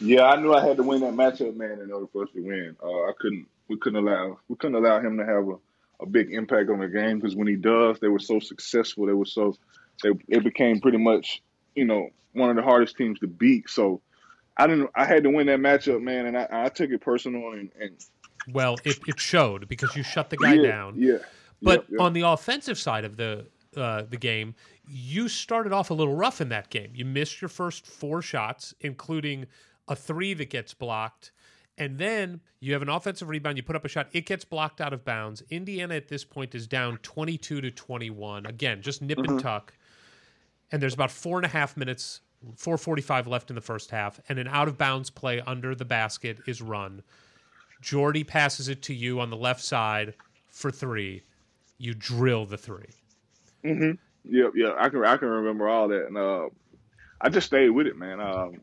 Yeah, 0.00 0.24
I 0.24 0.40
knew 0.40 0.54
I 0.54 0.64
had 0.64 0.76
to 0.76 0.84
win 0.84 1.00
that 1.00 1.14
matchup, 1.14 1.56
man, 1.56 1.80
in 1.80 1.90
order 1.90 2.06
for 2.12 2.22
us 2.22 2.28
to 2.34 2.40
win. 2.40 2.76
Uh, 2.80 2.86
I 2.86 3.12
couldn't, 3.18 3.46
we 3.66 3.76
couldn't 3.78 4.06
allow, 4.06 4.38
we 4.48 4.54
couldn't 4.54 4.76
allow 4.76 5.00
him 5.00 5.18
to 5.18 5.26
have 5.26 5.48
a, 5.48 5.56
a 6.00 6.06
big 6.06 6.32
impact 6.32 6.70
on 6.70 6.78
the 6.78 6.86
game 6.86 7.18
because 7.18 7.34
when 7.34 7.48
he 7.48 7.56
does, 7.56 7.98
they 7.98 8.06
were 8.06 8.20
so 8.20 8.38
successful. 8.38 9.06
They 9.06 9.12
were 9.12 9.24
so, 9.26 9.56
they 10.02 10.10
it 10.28 10.44
became 10.44 10.80
pretty 10.80 10.98
much, 10.98 11.42
you 11.74 11.84
know, 11.84 12.10
one 12.32 12.50
of 12.50 12.56
the 12.56 12.62
hardest 12.62 12.96
teams 12.96 13.18
to 13.20 13.26
beat. 13.26 13.68
So 13.68 14.00
I 14.56 14.66
didn't, 14.66 14.90
I 14.94 15.04
had 15.04 15.22
to 15.24 15.30
win 15.30 15.46
that 15.46 15.60
matchup, 15.60 16.02
man, 16.02 16.26
and 16.26 16.36
I, 16.36 16.48
I 16.50 16.68
took 16.68 16.90
it 16.90 17.00
personal 17.00 17.52
and, 17.52 17.70
and 17.80 17.96
Well, 18.52 18.76
it, 18.84 18.98
it 19.06 19.20
showed 19.20 19.68
because 19.68 19.94
you 19.94 20.02
shut 20.02 20.30
the 20.30 20.36
guy 20.36 20.54
yeah, 20.54 20.70
down. 20.70 20.94
Yeah, 20.98 21.18
But 21.62 21.80
Yep, 21.80 21.86
yep. 21.90 22.00
on 22.00 22.12
the 22.12 22.22
offensive 22.22 22.78
side 22.78 23.04
of 23.04 23.16
the 23.16 23.46
uh, 23.76 24.02
the 24.08 24.16
game, 24.16 24.54
you 24.86 25.28
started 25.28 25.72
off 25.72 25.90
a 25.90 25.94
little 25.94 26.16
rough 26.16 26.40
in 26.40 26.48
that 26.48 26.70
game. 26.70 26.90
You 26.94 27.04
missed 27.04 27.40
your 27.40 27.48
first 27.48 27.86
four 27.86 28.22
shots, 28.22 28.74
including 28.80 29.46
a 29.86 29.94
three 29.94 30.34
that 30.34 30.50
gets 30.50 30.74
blocked. 30.74 31.32
And 31.76 31.98
then 31.98 32.40
you 32.60 32.72
have 32.72 32.82
an 32.82 32.88
offensive 32.88 33.28
rebound. 33.28 33.56
You 33.56 33.62
put 33.62 33.76
up 33.76 33.84
a 33.84 33.88
shot. 33.88 34.08
It 34.12 34.26
gets 34.26 34.44
blocked 34.44 34.80
out 34.80 34.92
of 34.92 35.04
bounds. 35.04 35.42
Indiana 35.50 35.94
at 35.94 36.08
this 36.08 36.24
point 36.24 36.54
is 36.54 36.66
down 36.66 36.98
22 37.02 37.60
to 37.60 37.70
21. 37.70 38.46
Again, 38.46 38.82
just 38.82 39.00
nip 39.00 39.18
and 39.18 39.38
tuck. 39.38 39.72
And 40.70 40.82
there's 40.82 40.94
about 40.94 41.10
four 41.10 41.38
and 41.38 41.46
a 41.46 41.48
half 41.48 41.76
minutes, 41.76 42.20
445 42.56 43.26
left 43.26 43.50
in 43.50 43.54
the 43.54 43.62
first 43.62 43.90
half. 43.90 44.20
And 44.28 44.38
an 44.38 44.48
out 44.48 44.68
of 44.68 44.76
bounds 44.78 45.10
play 45.10 45.40
under 45.40 45.74
the 45.74 45.84
basket 45.84 46.38
is 46.46 46.60
run. 46.60 47.02
Jordy 47.80 48.24
passes 48.24 48.68
it 48.68 48.82
to 48.82 48.94
you 48.94 49.20
on 49.20 49.30
the 49.30 49.36
left 49.36 49.62
side 49.62 50.14
for 50.48 50.70
three. 50.70 51.22
You 51.78 51.94
drill 51.94 52.44
the 52.44 52.58
three. 52.58 52.90
Yep, 54.24 54.52
yeah, 54.56 54.74
I 54.78 54.88
can 54.88 55.04
I 55.04 55.16
can 55.16 55.28
remember 55.28 55.68
all 55.68 55.88
that, 55.88 56.06
and 56.06 56.18
uh, 56.18 56.48
I 57.20 57.28
just 57.30 57.46
stayed 57.46 57.70
with 57.70 57.86
it, 57.86 57.96
man. 57.96 58.20
Um, 58.20 58.60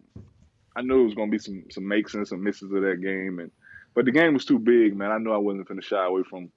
I 0.76 0.82
knew 0.82 1.02
it 1.02 1.06
was 1.06 1.14
gonna 1.16 1.32
be 1.32 1.40
some 1.40 1.64
some 1.72 1.88
makes 1.88 2.14
and 2.14 2.28
some 2.28 2.44
misses 2.44 2.72
of 2.72 2.82
that 2.82 3.02
game, 3.02 3.40
and 3.40 3.52
but 3.94 4.06
the 4.06 4.12
game 4.12 4.34
was 4.34 4.46
too 4.46 4.60
big, 4.60 4.96
man. 4.96 5.12
I 5.12 5.18
knew 5.18 5.32
I 5.32 5.38
wasn't 5.38 5.68
gonna 5.68 5.82
shy 5.82 6.06
away 6.06 6.24
from 6.30 6.52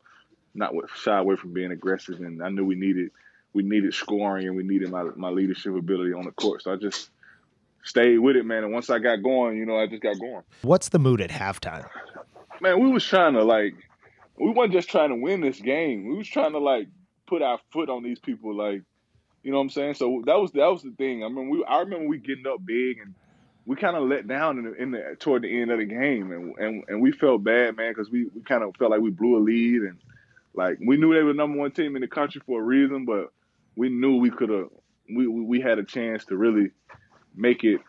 not 0.55 0.73
shy 0.97 1.17
away 1.19 1.37
from 1.37 1.53
being 1.53 1.73
aggressive, 1.73 2.21
and 2.21 2.43
I 2.43 2.51
knew 2.51 2.65
we 2.65 2.75
needed 2.75 3.11
we 3.59 3.65
needed 3.65 3.93
scoring 3.93 4.47
and 4.47 4.57
we 4.57 4.63
needed 4.63 4.89
my 4.89 5.03
my 5.17 5.31
leadership 5.31 5.75
ability 5.75 6.13
on 6.13 6.25
the 6.25 6.31
court. 6.31 6.63
So 6.63 6.73
I 6.73 6.77
just 6.77 7.11
stayed 7.83 8.19
with 8.19 8.37
it, 8.37 8.47
man. 8.47 8.63
And 8.63 8.73
once 8.73 8.89
I 8.89 9.01
got 9.01 9.17
going, 9.17 9.57
you 9.57 9.67
know, 9.67 9.77
I 9.77 9.89
just 9.89 10.01
got 10.01 10.17
going. 10.21 10.45
What's 10.63 10.91
the 10.91 11.01
mood 11.01 11.21
at 11.21 11.31
halftime? 11.31 11.89
Man, 12.61 12.81
we 12.81 12.89
was 12.89 13.05
trying 13.05 13.33
to 13.35 13.43
like 13.43 13.75
we 14.39 14.51
weren't 14.51 14.73
just 14.73 14.89
trying 14.89 15.09
to 15.09 15.17
win 15.17 15.41
this 15.41 15.59
game. 15.61 16.07
We 16.07 16.17
was 16.17 16.29
trying 16.29 16.53
to 16.53 16.61
like 16.61 16.87
put 17.27 17.43
our 17.43 17.59
foot 17.73 17.91
on 17.91 18.05
these 18.05 18.21
people, 18.21 18.55
like 18.55 18.83
you 19.43 19.51
know 19.51 19.59
what 19.59 19.65
I'm 19.65 19.71
saying. 19.71 19.95
So 19.95 20.23
that 20.27 20.39
was 20.39 20.53
that 20.53 20.71
was 20.71 20.83
the 20.83 20.93
thing. 20.93 21.25
I 21.25 21.29
mean, 21.29 21.49
we 21.49 21.65
I 21.65 21.81
remember 21.81 22.07
we 22.07 22.19
getting 22.19 22.47
up 22.47 22.65
big 22.65 22.99
and 22.99 23.13
we 23.67 23.75
kind 23.75 23.97
of 23.97 24.05
let 24.05 24.29
down 24.29 24.59
in 24.59 24.65
the, 24.67 24.75
in 24.75 24.91
the 24.93 25.17
toward 25.19 25.43
the 25.43 25.61
end 25.61 25.73
of 25.73 25.79
the 25.79 25.85
game, 25.85 26.31
and 26.31 26.57
and, 26.59 26.85
and 26.87 27.03
we 27.03 27.11
felt 27.11 27.43
bad, 27.43 27.77
man, 27.77 27.91
because 27.91 28.09
we, 28.09 28.27
we 28.35 28.41
kind 28.43 28.63
of 28.63 28.77
felt 28.79 28.93
like 28.93 29.01
we 29.01 29.11
blew 29.11 29.37
a 29.37 29.43
lead, 29.43 29.83
and 29.83 29.99
like 30.55 30.79
we 30.81 30.97
knew 30.97 31.13
they 31.13 31.23
were 31.23 31.33
the 31.33 31.37
number 31.37 31.59
one 31.59 31.73
team 31.73 31.97
in 31.97 32.03
the 32.03 32.09
country 32.09 32.41
for 32.47 32.61
a 32.61 32.65
reason, 32.65 33.05
but 33.05 33.33
we 33.79 33.89
knew 33.89 34.17
we 34.17 34.31
could 34.31 34.51
have 34.51 34.69
we, 35.15 35.27
we 35.27 35.61
had 35.61 35.79
a 35.79 35.85
chance 35.85 36.25
to 36.27 36.37
really 36.37 36.71
make 37.35 37.63
it 37.63 37.81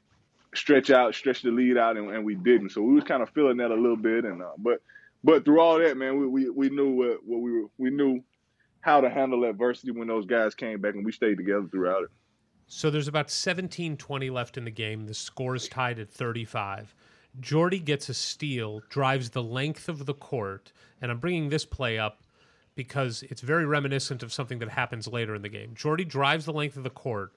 stretch 0.53 0.91
out, 0.91 1.15
stretch 1.15 1.41
the 1.41 1.49
lead 1.49 1.77
out, 1.77 1.97
and, 1.97 2.11
and 2.11 2.23
we 2.23 2.35
didn't. 2.35 2.69
So 2.69 2.81
we 2.81 2.93
was 2.93 3.03
kind 3.03 3.21
of 3.23 3.29
feeling 3.31 3.57
that 3.57 3.71
a 3.71 3.75
little 3.75 3.97
bit, 3.97 4.23
and 4.23 4.41
uh, 4.41 4.51
but 4.59 4.81
but 5.23 5.43
through 5.43 5.59
all 5.59 5.79
that, 5.79 5.97
man, 5.97 6.19
we 6.19 6.27
we, 6.27 6.49
we 6.49 6.69
knew 6.69 6.91
what, 6.91 7.17
what 7.25 7.41
we 7.41 7.51
were 7.51 7.67
we 7.77 7.89
knew 7.89 8.23
how 8.81 9.01
to 9.01 9.09
handle 9.09 9.43
adversity 9.43 9.91
when 9.91 10.07
those 10.07 10.25
guys 10.25 10.53
came 10.53 10.79
back, 10.79 10.93
and 10.93 11.03
we 11.03 11.11
stayed 11.11 11.37
together 11.37 11.67
throughout 11.71 12.03
it. 12.03 12.09
So 12.67 12.91
there's 12.91 13.07
about 13.07 13.31
17 13.31 13.97
20 13.97 14.29
left 14.29 14.57
in 14.57 14.65
the 14.65 14.71
game. 14.71 15.07
The 15.07 15.15
score 15.15 15.55
is 15.55 15.67
tied 15.67 15.97
at 15.97 16.09
35. 16.09 16.93
Jordy 17.39 17.79
gets 17.79 18.09
a 18.09 18.13
steal, 18.13 18.81
drives 18.89 19.31
the 19.31 19.43
length 19.43 19.89
of 19.89 20.05
the 20.05 20.13
court, 20.13 20.71
and 21.01 21.11
I'm 21.11 21.19
bringing 21.19 21.49
this 21.49 21.65
play 21.65 21.97
up 21.97 22.21
because 22.80 23.23
it's 23.23 23.41
very 23.41 23.65
reminiscent 23.65 24.23
of 24.23 24.32
something 24.32 24.59
that 24.59 24.69
happens 24.69 25.05
later 25.05 25.36
in 25.36 25.41
the 25.41 25.49
game. 25.49 25.73
Jordy 25.75 26.05
drives 26.05 26.45
the 26.45 26.53
length 26.53 26.77
of 26.77 26.84
the 26.84 26.89
court, 26.89 27.34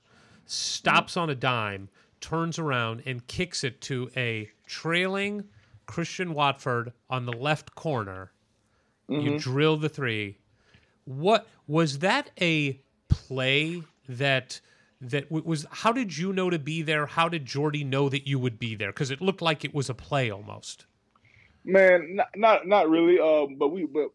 stops 0.47 1.16
on 1.16 1.28
a 1.28 1.34
dime, 1.34 1.88
turns 2.20 2.61
around, 2.61 3.03
and 3.07 3.26
kicks 3.26 3.64
it 3.64 3.80
to 3.80 4.09
a 4.16 4.49
trailing 4.66 5.43
Christian 5.84 6.32
Watford 6.32 6.93
on 7.11 7.26
the 7.26 7.32
left 7.32 7.74
corner. 7.74 8.30
You 9.09 9.36
drill 9.36 9.78
the 9.78 9.88
three. 9.88 10.38
What 11.07 11.49
was 11.66 11.99
that 11.99 12.30
a 12.40 12.80
play 13.09 13.82
that 14.09 14.61
that 15.01 15.28
was? 15.28 15.66
How 15.72 15.90
did 15.93 16.16
you 16.16 16.32
know 16.32 16.51
to 16.51 16.61
be 16.61 16.82
there? 16.82 17.07
How 17.07 17.28
did 17.28 17.47
Jordy 17.47 17.82
know 17.82 18.09
that 18.09 18.28
you 18.28 18.38
would 18.38 18.61
be 18.61 18.76
there? 18.76 18.93
Because 18.93 19.11
it 19.11 19.20
looked 19.20 19.43
like 19.43 19.64
it 19.64 19.74
was 19.74 19.90
a 19.90 19.95
play 19.95 20.30
almost. 20.30 20.86
Man, 21.64 22.14
not 22.14 22.28
not, 22.36 22.66
not 22.68 22.88
really. 22.88 23.18
Um, 23.18 23.57
but 23.59 23.68
we 23.72 23.86
but 23.86 24.12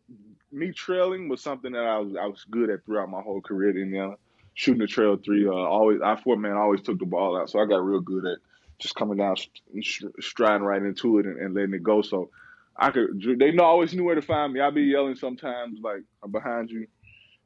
me 0.57 0.71
trailing 0.71 1.29
was 1.29 1.41
something 1.41 1.71
that 1.73 1.83
I 1.83 1.99
was 1.99 2.15
I 2.15 2.25
was 2.25 2.45
good 2.49 2.69
at 2.69 2.85
throughout 2.85 3.09
my 3.09 3.21
whole 3.21 3.41
career 3.41 3.69
at 3.69 3.75
Indiana. 3.75 4.15
Shooting 4.53 4.79
the 4.79 4.87
trail 4.87 5.17
three, 5.17 5.47
uh, 5.47 5.51
always 5.51 6.01
I 6.01 6.15
four 6.15 6.35
man 6.35 6.53
always 6.53 6.81
took 6.81 6.97
the 6.97 7.05
ball 7.05 7.37
out, 7.39 7.49
so 7.49 7.59
I 7.59 7.65
got 7.65 7.85
real 7.85 7.99
good 7.99 8.25
at 8.25 8.39
just 8.79 8.95
coming 8.95 9.17
down, 9.17 9.35
st- 9.37 10.13
striding 10.19 10.65
right 10.65 10.81
into 10.81 11.19
it 11.19 11.25
and, 11.27 11.39
and 11.39 11.53
letting 11.53 11.73
it 11.75 11.83
go. 11.83 12.01
So 12.01 12.31
I 12.75 12.89
could. 12.89 13.23
They 13.39 13.51
know 13.51 13.63
always 13.63 13.93
knew 13.93 14.03
where 14.03 14.15
to 14.15 14.21
find 14.21 14.51
me. 14.53 14.59
I'd 14.59 14.73
be 14.73 14.83
yelling 14.83 15.15
sometimes 15.15 15.79
like 15.81 16.01
I'm 16.23 16.31
behind 16.31 16.71
you, 16.71 16.87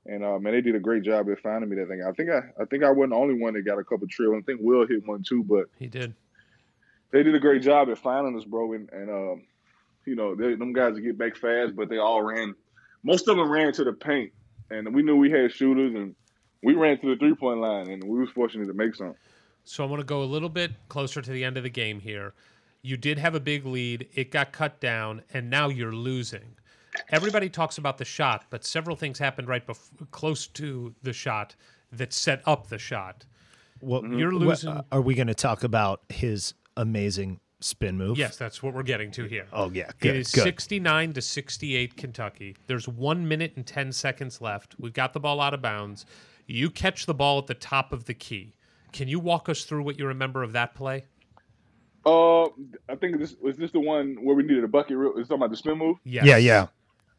and 0.05 0.23
uh, 0.23 0.39
man, 0.39 0.53
they 0.53 0.61
did 0.61 0.75
a 0.75 0.79
great 0.79 1.03
job 1.03 1.29
at 1.29 1.39
finding 1.41 1.69
me 1.69 1.75
that 1.77 1.89
thing. 1.89 2.01
I 2.01 2.13
think 2.13 2.29
I 2.29 2.61
I 2.61 2.65
think 2.65 2.83
I 2.85 2.91
wasn't 2.91 3.11
the 3.11 3.17
only 3.17 3.35
one 3.41 3.55
that 3.55 3.63
got 3.63 3.77
a 3.77 3.83
couple 3.83 4.07
trail. 4.07 4.33
I 4.37 4.41
think 4.41 4.61
Will 4.61 4.87
hit 4.87 5.05
one 5.05 5.23
too, 5.23 5.43
but 5.43 5.65
He 5.77 5.87
did. 5.87 6.13
they 7.11 7.23
did 7.23 7.35
a 7.35 7.39
great 7.39 7.61
job 7.61 7.89
at 7.89 7.97
finding 7.97 8.37
us, 8.37 8.45
bro. 8.45 8.71
And, 8.71 8.89
and 8.93 9.09
um, 9.09 9.43
you 10.05 10.15
know, 10.15 10.33
they, 10.33 10.55
them 10.55 10.71
guys 10.71 10.97
get 10.99 11.17
back 11.17 11.35
fast, 11.35 11.75
but 11.75 11.89
they 11.89 11.97
all 11.97 12.21
ran. 12.21 12.55
Most 13.03 13.27
of 13.27 13.37
them 13.37 13.49
ran 13.51 13.73
to 13.73 13.83
the 13.83 13.93
paint, 13.93 14.31
and 14.69 14.93
we 14.93 15.01
knew 15.03 15.15
we 15.17 15.31
had 15.31 15.51
shooters, 15.51 15.93
and 15.95 16.15
we 16.63 16.73
ran 16.75 16.99
to 17.01 17.09
the 17.09 17.15
three 17.17 17.35
point 17.35 17.59
line, 17.59 17.89
and 17.89 18.03
we 18.03 18.19
was 18.19 18.29
fortunate 18.29 18.67
to 18.67 18.73
make 18.73 18.95
some. 18.95 19.15
So 19.63 19.83
I 19.83 19.87
want 19.87 19.99
to 19.99 20.05
go 20.05 20.23
a 20.23 20.25
little 20.25 20.49
bit 20.49 20.71
closer 20.89 21.21
to 21.21 21.31
the 21.31 21.43
end 21.43 21.57
of 21.57 21.63
the 21.63 21.69
game 21.69 21.99
here. 21.99 22.33
You 22.83 22.97
did 22.97 23.19
have 23.19 23.35
a 23.35 23.39
big 23.39 23.65
lead. 23.65 24.07
It 24.13 24.31
got 24.31 24.51
cut 24.51 24.79
down, 24.79 25.21
and 25.33 25.49
now 25.49 25.69
you're 25.69 25.93
losing. 25.93 26.55
Everybody 27.09 27.47
talks 27.49 27.77
about 27.77 27.97
the 27.97 28.05
shot, 28.05 28.45
but 28.49 28.65
several 28.65 28.95
things 28.95 29.19
happened 29.19 29.47
right 29.47 29.65
bef- 29.65 30.09
close 30.11 30.47
to 30.47 30.93
the 31.03 31.13
shot 31.13 31.55
that 31.91 32.11
set 32.11 32.41
up 32.45 32.67
the 32.67 32.77
shot. 32.79 33.25
Well, 33.81 34.03
You're 34.05 34.31
wha- 34.33 34.37
losing. 34.39 34.69
uh, 34.71 34.83
are 34.91 35.01
we 35.01 35.15
going 35.15 35.27
to 35.27 35.33
talk 35.35 35.63
about 35.63 36.01
his 36.09 36.53
amazing 36.75 37.39
spin 37.63 37.97
move? 37.97 38.17
Yes, 38.17 38.37
that's 38.37 38.61
what 38.61 38.73
we're 38.73 38.83
getting 38.83 39.11
to 39.11 39.25
here. 39.25 39.45
Oh 39.53 39.69
yeah. 39.71 39.89
It 39.89 39.99
Good. 39.99 40.15
is 40.15 40.31
good. 40.31 40.43
69 40.43 41.13
to 41.13 41.21
68 41.21 41.95
Kentucky. 41.97 42.55
There's 42.67 42.87
one 42.87 43.27
minute 43.27 43.53
and 43.55 43.65
10 43.65 43.91
seconds 43.91 44.41
left. 44.41 44.75
We've 44.79 44.93
got 44.93 45.13
the 45.13 45.19
ball 45.19 45.39
out 45.41 45.53
of 45.53 45.61
bounds. 45.61 46.05
You 46.47 46.69
catch 46.69 47.05
the 47.05 47.13
ball 47.13 47.39
at 47.39 47.47
the 47.47 47.53
top 47.53 47.93
of 47.93 48.05
the 48.05 48.13
key. 48.13 48.53
Can 48.91 49.07
you 49.07 49.19
walk 49.19 49.47
us 49.47 49.63
through 49.63 49.83
what 49.83 49.97
you 49.97 50.05
remember 50.05 50.43
of 50.43 50.51
that 50.53 50.75
play? 50.75 51.05
Uh, 52.05 52.45
I 52.89 52.95
think 52.99 53.19
this 53.19 53.35
was 53.41 53.55
this 53.57 53.71
the 53.71 53.79
one 53.79 54.17
where 54.23 54.35
we 54.35 54.43
needed 54.43 54.63
a 54.63 54.67
bucket. 54.67 54.97
Real, 54.97 55.13
it's 55.17 55.29
talking 55.29 55.41
about 55.41 55.51
the 55.51 55.57
spin 55.57 55.77
move. 55.77 55.97
Yes. 56.03 56.25
Yeah, 56.25 56.37
yeah. 56.37 56.67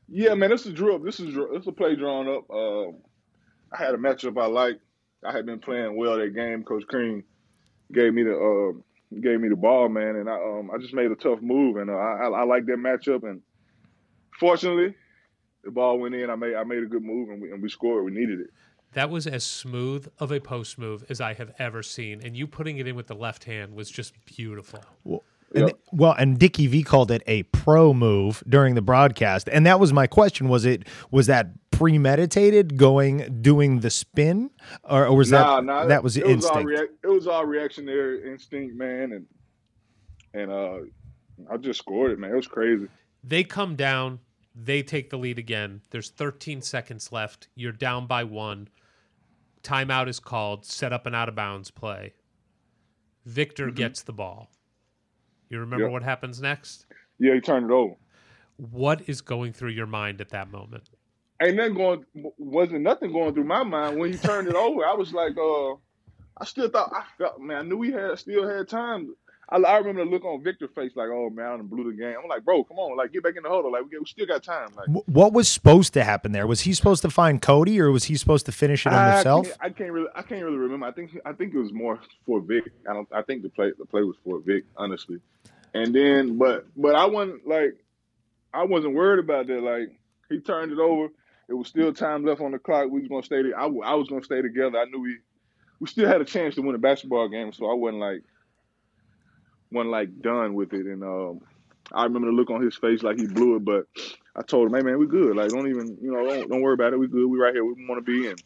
Yeah, 0.08 0.34
man, 0.34 0.50
this 0.50 0.66
is 0.66 0.74
drill. 0.74 0.98
This 0.98 1.20
is 1.20 1.32
drill- 1.32 1.52
this 1.52 1.62
is 1.62 1.68
a 1.68 1.72
play 1.72 1.94
drawn 1.94 2.28
up. 2.28 2.50
Uh, 2.50 2.88
I 3.72 3.78
had 3.78 3.94
a 3.94 3.98
matchup 3.98 4.40
I 4.40 4.46
liked. 4.46 4.80
I 5.24 5.32
had 5.32 5.46
been 5.46 5.60
playing 5.60 5.96
well 5.96 6.18
that 6.18 6.34
game. 6.34 6.64
Coach 6.64 6.84
Crean 6.88 7.22
gave 7.92 8.12
me 8.12 8.24
the 8.24 8.34
uh, 8.34 8.78
gave 9.20 9.40
me 9.40 9.48
the 9.48 9.56
ball, 9.56 9.88
man, 9.88 10.16
and 10.16 10.28
I 10.28 10.34
um 10.34 10.70
I 10.72 10.78
just 10.78 10.94
made 10.94 11.10
a 11.10 11.16
tough 11.16 11.40
move, 11.42 11.76
and 11.76 11.90
uh, 11.90 11.94
I 11.94 12.24
I, 12.24 12.28
I 12.28 12.44
like 12.44 12.66
that 12.66 12.78
matchup. 12.78 13.28
And 13.28 13.42
fortunately, 14.38 14.94
the 15.64 15.70
ball 15.70 15.98
went 15.98 16.14
in. 16.14 16.30
I 16.30 16.36
made 16.36 16.54
I 16.54 16.64
made 16.64 16.82
a 16.82 16.86
good 16.86 17.02
move, 17.02 17.30
and 17.30 17.40
we, 17.40 17.50
and 17.50 17.62
we 17.62 17.68
scored. 17.68 18.04
We 18.04 18.12
needed 18.12 18.40
it. 18.40 18.50
That 18.94 19.08
was 19.08 19.26
as 19.26 19.42
smooth 19.44 20.08
of 20.18 20.30
a 20.30 20.40
post 20.40 20.78
move 20.78 21.04
as 21.08 21.20
I 21.20 21.34
have 21.34 21.52
ever 21.58 21.82
seen, 21.82 22.20
and 22.22 22.36
you 22.36 22.46
putting 22.46 22.76
it 22.78 22.86
in 22.86 22.94
with 22.94 23.06
the 23.06 23.14
left 23.14 23.44
hand 23.44 23.74
was 23.74 23.90
just 23.90 24.12
beautiful. 24.24 24.84
And, 25.54 25.68
Yep. 25.68 25.78
well, 25.92 26.14
and 26.18 26.38
Dickie 26.38 26.66
V 26.66 26.82
called 26.82 27.10
it 27.10 27.22
a 27.26 27.42
pro 27.44 27.92
move 27.92 28.42
during 28.48 28.74
the 28.74 28.82
broadcast, 28.82 29.48
and 29.50 29.66
that 29.66 29.80
was 29.80 29.92
my 29.92 30.06
question: 30.06 30.48
was 30.48 30.64
it 30.64 30.86
was 31.10 31.26
that 31.26 31.48
premeditated, 31.72 32.76
going 32.76 33.40
doing 33.42 33.80
the 33.80 33.90
spin, 33.90 34.50
or, 34.84 35.06
or 35.06 35.16
was 35.16 35.32
nah, 35.32 35.56
that 35.56 35.64
nah, 35.64 35.86
that 35.86 36.04
was 36.04 36.16
it 36.16 36.24
was 36.24 36.44
all 36.44 36.58
instinct? 36.58 36.94
it 37.02 37.08
was 37.08 37.26
all 37.26 37.44
reactionary 37.44 38.30
instinct, 38.30 38.76
man, 38.76 39.12
and 39.12 39.26
and 40.34 40.50
uh, 40.50 40.78
I 41.50 41.56
just 41.56 41.80
scored 41.80 42.12
it, 42.12 42.18
man. 42.18 42.30
It 42.30 42.36
was 42.36 42.46
crazy. 42.46 42.88
They 43.24 43.44
come 43.44 43.76
down, 43.76 44.20
they 44.54 44.82
take 44.82 45.10
the 45.10 45.18
lead 45.18 45.38
again. 45.38 45.80
There's 45.90 46.10
13 46.10 46.62
seconds 46.62 47.12
left. 47.12 47.48
You're 47.54 47.72
down 47.72 48.06
by 48.06 48.24
one. 48.24 48.68
Timeout 49.62 50.08
is 50.08 50.20
called. 50.20 50.64
Set 50.64 50.92
up 50.92 51.06
an 51.06 51.14
out 51.14 51.28
of 51.28 51.34
bounds 51.34 51.70
play. 51.70 52.14
Victor 53.24 53.70
gets 53.70 54.02
the 54.02 54.12
ball. 54.12 54.50
You 55.48 55.60
remember 55.60 55.84
Yep. 55.84 55.92
what 55.92 56.02
happens 56.02 56.40
next? 56.40 56.86
Yeah, 57.18 57.34
he 57.34 57.40
turned 57.40 57.66
it 57.66 57.72
over. 57.72 57.94
What 58.56 59.08
is 59.08 59.20
going 59.20 59.52
through 59.52 59.70
your 59.70 59.86
mind 59.86 60.20
at 60.20 60.30
that 60.30 60.50
moment? 60.50 60.90
Ain't 61.46 61.56
nothing 61.56 61.74
going 61.74 62.04
wasn't 62.38 62.82
nothing 62.82 63.12
going 63.12 63.34
through 63.34 63.44
my 63.44 63.62
mind 63.62 63.98
when 63.98 64.12
he 64.12 64.18
turned 64.18 64.48
it 64.48 64.54
over. 64.54 64.84
I 64.84 64.94
was 64.94 65.12
like, 65.12 65.36
uh, 65.36 65.72
I 66.38 66.44
still 66.44 66.68
thought 66.68 66.92
I 66.94 67.04
felt 67.18 67.40
man, 67.40 67.56
I 67.56 67.62
knew 67.62 67.76
we 67.78 67.92
had 67.92 68.18
still 68.18 68.48
had 68.48 68.68
time. 68.68 69.14
I, 69.48 69.56
I 69.56 69.78
remember 69.78 70.04
the 70.04 70.10
look 70.10 70.24
on 70.24 70.42
Victor's 70.42 70.70
face, 70.74 70.92
like, 70.94 71.08
oh 71.10 71.28
man, 71.28 71.46
I 71.46 71.56
blew 71.62 71.90
the 71.90 71.96
game. 71.96 72.14
I'm 72.22 72.28
like, 72.28 72.44
bro, 72.44 72.64
come 72.64 72.78
on, 72.78 72.96
like 72.96 73.12
get 73.12 73.22
back 73.22 73.36
in 73.36 73.42
the 73.42 73.50
huddle, 73.50 73.72
like 73.72 73.82
we, 73.90 73.98
we 73.98 74.06
still 74.06 74.26
got 74.26 74.42
time. 74.42 74.68
Like 74.76 74.88
What 75.06 75.32
was 75.32 75.48
supposed 75.48 75.92
to 75.94 76.04
happen 76.04 76.32
there? 76.32 76.46
Was 76.46 76.62
he 76.62 76.72
supposed 76.72 77.02
to 77.02 77.10
find 77.10 77.42
Cody, 77.42 77.80
or 77.80 77.90
was 77.90 78.04
he 78.04 78.16
supposed 78.16 78.46
to 78.46 78.52
finish 78.52 78.86
it 78.86 78.92
on 78.92 78.98
I 78.98 79.14
himself? 79.16 79.46
can't, 79.46 79.58
I 79.60 79.70
can't 79.70 79.92
really, 79.92 80.08
I 80.14 80.22
can't 80.22 80.42
really 80.44 80.56
remember. 80.56 80.86
I 80.86 80.92
think, 80.92 81.18
I 81.26 81.32
think 81.32 81.54
it 81.54 81.58
was 81.58 81.72
more 81.72 82.00
for 82.24 82.40
Vic. 82.40 82.64
I 82.88 82.94
don't, 82.94 83.08
I 83.12 83.22
think 83.22 83.42
the 83.42 83.50
play, 83.50 83.72
the 83.78 83.84
play 83.84 84.02
was 84.02 84.16
for 84.24 84.38
Vic, 84.40 84.64
honestly. 84.76 85.20
And 85.74 85.94
then, 85.94 86.38
but, 86.38 86.66
but 86.76 86.94
I 86.94 87.06
wasn't 87.06 87.46
like, 87.46 87.76
I 88.54 88.64
wasn't 88.64 88.94
worried 88.94 89.20
about 89.24 89.46
that. 89.48 89.60
Like 89.62 89.88
he 90.28 90.40
turned 90.40 90.72
it 90.72 90.78
over. 90.78 91.08
It 91.52 91.56
was 91.58 91.68
still 91.68 91.92
time 91.92 92.24
left 92.24 92.40
on 92.40 92.52
the 92.52 92.58
clock. 92.58 92.88
We 92.90 93.00
was 93.00 93.08
gonna 93.10 93.22
stay. 93.22 93.42
There. 93.42 93.58
I, 93.58 93.64
w- 93.64 93.82
I 93.82 93.94
was 93.94 94.08
gonna 94.08 94.24
stay 94.24 94.40
together. 94.40 94.78
I 94.78 94.86
knew 94.86 95.00
we, 95.02 95.18
we 95.80 95.86
still 95.86 96.08
had 96.08 96.22
a 96.22 96.24
chance 96.24 96.54
to 96.54 96.62
win 96.62 96.74
a 96.74 96.78
basketball 96.78 97.28
game. 97.28 97.52
So 97.52 97.70
I 97.70 97.74
wasn't 97.74 98.00
like, 98.00 98.22
wasn't 99.70 99.90
like 99.90 100.22
done 100.22 100.54
with 100.54 100.72
it. 100.72 100.86
And 100.86 101.02
um, 101.04 101.40
I 101.92 102.04
remember 102.04 102.28
the 102.28 102.32
look 102.32 102.48
on 102.48 102.62
his 102.62 102.74
face 102.76 103.02
like 103.02 103.18
he 103.18 103.26
blew 103.26 103.56
it. 103.56 103.66
But 103.66 103.84
I 104.34 104.40
told 104.40 104.68
him, 104.68 104.74
hey 104.74 104.82
man, 104.82 104.98
we 104.98 105.06
good. 105.06 105.36
Like 105.36 105.50
don't 105.50 105.68
even, 105.68 105.98
you 106.00 106.10
know, 106.10 106.24
don't, 106.24 106.48
don't 106.48 106.62
worry 106.62 106.72
about 106.72 106.94
it. 106.94 106.98
We 106.98 107.06
good. 107.06 107.26
We 107.26 107.36
right 107.38 107.52
here. 107.52 107.66
We 107.66 107.74
want 107.86 107.98
to 107.98 108.10
be 108.10 108.28
in. 108.28 108.36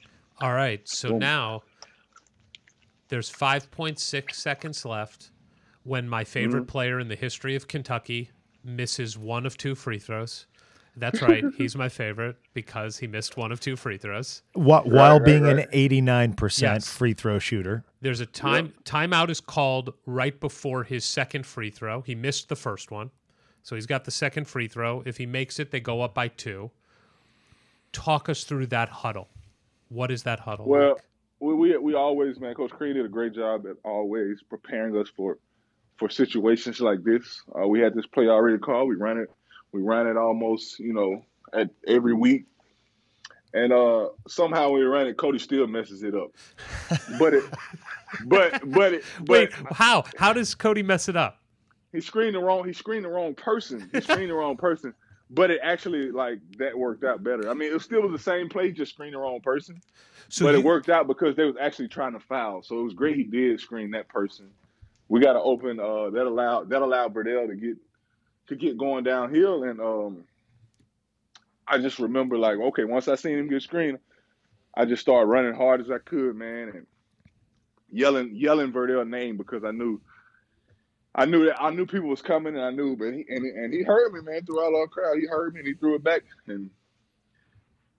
All 0.40 0.52
right. 0.52 0.86
So 0.88 1.10
Boom. 1.10 1.20
now 1.20 1.62
there's 3.06 3.30
5.6 3.30 4.32
seconds 4.34 4.84
left 4.84 5.30
when 5.84 6.08
my 6.08 6.24
favorite 6.24 6.62
Mm-hmm. 6.62 6.66
player 6.66 6.98
in 6.98 7.06
the 7.06 7.14
history 7.14 7.54
of 7.54 7.68
Kentucky 7.68 8.30
misses 8.64 9.16
one 9.16 9.46
of 9.46 9.56
two 9.56 9.76
free 9.76 10.00
throws. 10.00 10.46
That's 10.98 11.20
right. 11.20 11.44
He's 11.58 11.76
my 11.76 11.90
favorite 11.90 12.36
because 12.54 12.96
he 12.96 13.06
missed 13.06 13.36
one 13.36 13.52
of 13.52 13.60
two 13.60 13.76
free 13.76 13.98
throws. 13.98 14.42
Wha- 14.54 14.82
while 14.82 15.18
right, 15.18 15.24
being 15.24 15.42
right. 15.42 15.58
an 15.58 15.66
eighty-nine 15.72 16.32
percent 16.34 16.76
Yes. 16.76 16.88
free 16.88 17.12
throw 17.12 17.38
shooter. 17.38 17.84
There's 18.00 18.20
a 18.20 18.26
time 18.26 18.72
timeout 18.84 19.28
is 19.28 19.40
called 19.40 19.92
right 20.06 20.38
before 20.40 20.84
his 20.84 21.04
second 21.04 21.44
free 21.44 21.70
throw. 21.70 22.00
He 22.00 22.14
missed 22.14 22.48
the 22.48 22.56
first 22.56 22.90
one. 22.90 23.10
So 23.62 23.74
he's 23.74 23.86
got 23.86 24.04
the 24.04 24.10
second 24.10 24.46
free 24.46 24.68
throw. 24.68 25.02
If 25.04 25.16
he 25.18 25.26
makes 25.26 25.58
it, 25.58 25.70
they 25.70 25.80
go 25.80 26.00
up 26.00 26.14
by 26.14 26.28
two. 26.28 26.70
Talk 27.92 28.28
us 28.28 28.44
through 28.44 28.66
that 28.68 28.88
huddle. 28.88 29.28
What 29.88 30.10
is 30.10 30.22
that 30.22 30.40
huddle? 30.40 30.66
Well, 30.66 30.90
like? 30.94 31.02
we, 31.40 31.54
we 31.54 31.76
we 31.78 31.94
always, 31.94 32.40
man, 32.40 32.54
Coach 32.54 32.70
Crean 32.70 32.94
did 32.94 33.04
a 33.04 33.08
great 33.08 33.34
job 33.34 33.66
at 33.66 33.76
always 33.84 34.42
preparing 34.48 34.96
us 34.96 35.08
for 35.16 35.38
for 35.98 36.08
situations 36.08 36.80
like 36.80 37.02
this. 37.04 37.42
Uh, 37.54 37.66
we 37.66 37.80
had 37.80 37.94
this 37.94 38.06
play 38.06 38.28
already 38.28 38.58
called. 38.58 38.88
We 38.88 38.96
ran 38.96 39.18
it. 39.18 39.28
We 39.76 39.82
ran 39.82 40.06
it 40.06 40.16
almost, 40.16 40.78
you 40.78 40.94
know, 40.94 41.22
at 41.52 41.68
every 41.86 42.14
week. 42.14 42.46
And 43.52 43.72
uh, 43.72 44.08
somehow 44.26 44.70
we 44.70 44.82
ran 44.82 45.06
it, 45.06 45.18
Cody 45.18 45.38
still 45.38 45.66
messes 45.66 46.02
it 46.02 46.14
up. 46.14 46.30
But 47.18 47.34
it, 47.34 47.44
but 48.24 48.70
but 48.70 48.94
it, 48.94 49.04
but 49.20 49.28
Wait, 49.28 49.52
how? 49.72 50.04
How 50.16 50.32
does 50.32 50.54
Cody 50.54 50.82
mess 50.82 51.08
it 51.10 51.16
up? 51.16 51.42
he 51.92 52.00
screened 52.00 52.34
the 52.34 52.38
wrong. 52.40 52.66
He 52.66 52.72
screened 52.72 53.04
the 53.04 53.10
wrong 53.10 53.34
person. 53.34 53.88
He 53.92 54.00
screened 54.00 54.30
the 54.30 54.34
wrong 54.34 54.56
person. 54.56 54.94
But 55.28 55.50
it 55.50 55.60
actually 55.62 56.10
like 56.10 56.38
that 56.58 56.76
worked 56.78 57.04
out 57.04 57.22
better. 57.22 57.50
I 57.50 57.54
mean, 57.54 57.74
it 57.74 57.82
still 57.82 58.02
was 58.02 58.12
the 58.12 58.18
same 58.30 58.48
play, 58.48 58.70
just 58.72 58.94
screened 58.94 59.14
the 59.14 59.18
wrong 59.18 59.40
person. 59.40 59.80
So 60.30 60.46
but 60.46 60.52
you- 60.54 60.60
it 60.60 60.64
worked 60.64 60.88
out 60.88 61.06
because 61.06 61.36
they 61.36 61.44
was 61.44 61.56
actually 61.60 61.88
trying 61.88 62.12
to 62.12 62.20
foul. 62.20 62.62
So 62.62 62.78
it 62.80 62.82
was 62.82 62.94
great 62.94 63.16
he 63.16 63.24
did 63.24 63.60
screen 63.60 63.90
that 63.90 64.08
person. 64.08 64.48
We 65.08 65.20
got 65.20 65.34
to 65.34 65.40
open 65.40 65.78
uh, 65.78 66.10
that 66.10 66.26
allowed 66.26 66.70
that 66.70 66.80
allowed 66.82 67.12
Verdell 67.14 67.46
to 67.48 67.54
get 67.54 67.76
to 68.48 68.56
get 68.56 68.78
going 68.78 69.04
downhill, 69.04 69.64
and 69.64 69.80
um, 69.80 70.24
I 71.66 71.78
just 71.78 71.98
remember 71.98 72.38
like 72.38 72.58
okay, 72.58 72.84
once 72.84 73.08
I 73.08 73.14
seen 73.16 73.38
him 73.38 73.48
get 73.48 73.62
screened, 73.62 73.98
I 74.74 74.84
just 74.84 75.02
started 75.02 75.26
running 75.26 75.54
hard 75.54 75.80
as 75.80 75.90
I 75.90 75.98
could, 75.98 76.36
man, 76.36 76.68
and 76.74 76.86
yelling 77.90 78.34
yelling 78.34 78.72
Verdell's 78.72 79.08
name 79.08 79.36
because 79.36 79.64
I 79.64 79.70
knew. 79.70 80.00
I 81.18 81.24
knew 81.24 81.46
that 81.46 81.58
I 81.58 81.70
knew 81.70 81.86
people 81.86 82.10
was 82.10 82.20
coming, 82.20 82.54
and 82.56 82.62
I 82.62 82.70
knew, 82.70 82.94
but 82.94 83.06
he 83.14 83.24
and, 83.30 83.44
and 83.46 83.72
he 83.72 83.82
heard 83.82 84.12
me, 84.12 84.20
man, 84.20 84.44
throughout 84.44 84.74
all 84.74 84.82
the 84.82 84.88
crowd. 84.88 85.16
He 85.18 85.26
heard 85.26 85.54
me, 85.54 85.60
and 85.60 85.66
he 85.66 85.72
threw 85.72 85.94
it 85.94 86.04
back, 86.04 86.22
and 86.46 86.68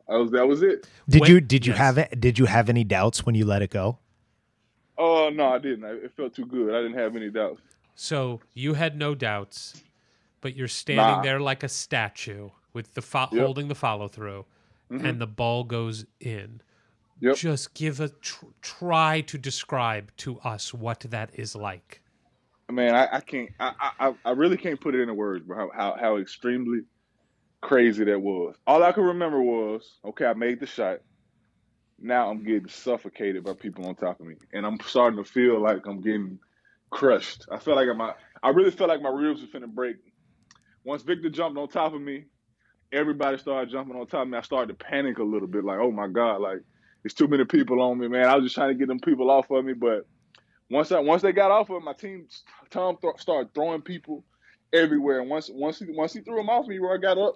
I 0.07 0.17
was 0.17 0.29
that 0.31 0.47
was 0.47 0.61
it. 0.61 0.87
Did 1.09 1.21
When- 1.21 1.31
you 1.31 1.41
did 1.41 1.65
you 1.65 1.71
yes. 1.71 1.79
have 1.79 1.97
it? 1.97 2.21
Did 2.21 2.37
you 2.37 2.45
have 2.45 2.69
any 2.69 2.83
doubts 2.83 3.25
when 3.25 3.33
you 3.33 3.43
let 3.45 3.63
it 3.63 3.71
go? 3.71 3.97
Oh 4.99 5.29
no, 5.33 5.47
I 5.47 5.57
didn't. 5.57 5.83
I, 5.83 5.93
it 5.93 6.11
felt 6.15 6.35
too 6.35 6.45
good. 6.45 6.75
I 6.75 6.81
didn't 6.83 6.97
have 6.99 7.15
any 7.15 7.31
doubts. 7.31 7.61
So 7.95 8.39
you 8.53 8.75
had 8.75 8.95
no 8.95 9.15
doubts, 9.15 9.81
but 10.41 10.55
you're 10.55 10.67
standing 10.67 11.17
Nah. 11.17 11.21
there 11.21 11.39
like 11.39 11.63
a 11.63 11.69
statue 11.69 12.49
with 12.73 12.93
the 12.93 13.01
fo- 13.01 13.29
Yep. 13.31 13.41
holding 13.41 13.67
the 13.67 13.75
follow 13.75 14.07
through, 14.07 14.45
mm-hmm. 14.91 15.05
and 15.05 15.19
the 15.21 15.27
ball 15.27 15.63
goes 15.63 16.05
in. 16.19 16.61
Yep. 17.19 17.35
Just 17.37 17.73
give 17.73 17.99
a 17.99 18.09
tr- 18.09 18.45
try 18.61 19.21
to 19.21 19.37
describe 19.37 20.15
to 20.17 20.39
us 20.41 20.73
what 20.73 20.99
that 21.09 21.31
is 21.33 21.55
like. 21.55 22.01
Man, 22.69 22.93
I, 22.95 23.07
I 23.13 23.19
can't. 23.21 23.49
I, 23.59 23.91
I 23.99 24.13
I 24.25 24.31
really 24.31 24.57
can't 24.57 24.79
put 24.79 24.93
it 24.93 24.99
into 25.01 25.13
words, 25.13 25.45
bro. 25.45 25.57
How, 25.57 25.71
how 25.73 25.97
how 25.99 26.17
extremely 26.17 26.81
crazy 27.61 28.03
that 28.03 28.21
was. 28.21 28.55
All 28.67 28.83
I 28.83 28.91
could 28.91 29.05
remember 29.05 29.41
was, 29.41 29.97
okay, 30.05 30.25
I 30.25 30.33
made 30.33 30.59
the 30.59 30.67
shot. 30.67 30.99
Now 31.99 32.29
I'm 32.29 32.43
getting 32.43 32.67
suffocated 32.67 33.43
by 33.43 33.53
people 33.53 33.87
on 33.87 33.95
top 33.95 34.19
of 34.19 34.27
me, 34.27 34.35
and 34.53 34.65
I'm 34.65 34.79
starting 34.81 35.17
to 35.17 35.27
feel 35.29 35.59
like 35.59 35.87
I'm 35.87 36.01
getting 36.01 36.37
crushed. 36.91 37.45
I 37.51 37.57
feel 37.57 37.75
like 37.75 37.87
my, 37.97 38.13
I 38.43 38.49
really 38.49 38.69
felt 38.71 38.89
like 38.89 39.01
my 39.01 39.09
ribs 39.09 39.41
were 39.41 39.47
finna 39.47 39.67
break. 39.73 39.95
Once 40.87 41.03
Victor 41.03 41.29
jumped 41.29 41.59
on 41.59 41.67
top 41.67 41.93
of 41.93 41.99
me, 41.99 42.23
everybody 42.93 43.37
started 43.37 43.69
jumping 43.69 43.97
on 43.97 44.07
top 44.07 44.21
of 44.21 44.29
me. 44.29 44.37
I 44.37 44.41
started 44.41 44.79
to 44.79 44.85
panic 44.85 45.17
a 45.17 45.23
little 45.23 45.47
bit, 45.49 45.65
like, 45.65 45.79
oh 45.79 45.91
my 45.91 46.07
god, 46.07 46.39
like 46.39 46.59
it's 47.03 47.13
too 47.13 47.27
many 47.27 47.43
people 47.43 47.81
on 47.81 47.99
me, 47.99 48.07
man. 48.07 48.25
I 48.25 48.35
was 48.35 48.45
just 48.45 48.55
trying 48.55 48.69
to 48.69 48.73
get 48.73 48.87
them 48.87 49.01
people 49.01 49.29
off 49.29 49.51
of 49.51 49.65
me, 49.65 49.73
but 49.73 50.07
once 50.69 50.89
I 50.93 50.99
once 50.99 51.21
they 51.21 51.33
got 51.33 51.51
off 51.51 51.69
of 51.69 51.75
it, 51.75 51.83
my 51.83 51.91
team, 51.91 52.27
Tom 52.69 52.95
th- 53.01 53.17
started 53.17 53.53
throwing 53.53 53.81
people 53.81 54.23
everywhere. 54.71 55.19
And 55.19 55.29
once 55.29 55.49
once 55.53 55.79
he 55.79 55.87
once 55.89 56.13
he 56.13 56.21
threw 56.21 56.37
them 56.37 56.49
off 56.49 56.67
me, 56.67 56.77
Roy 56.77 56.97
got 56.99 57.17
up, 57.17 57.35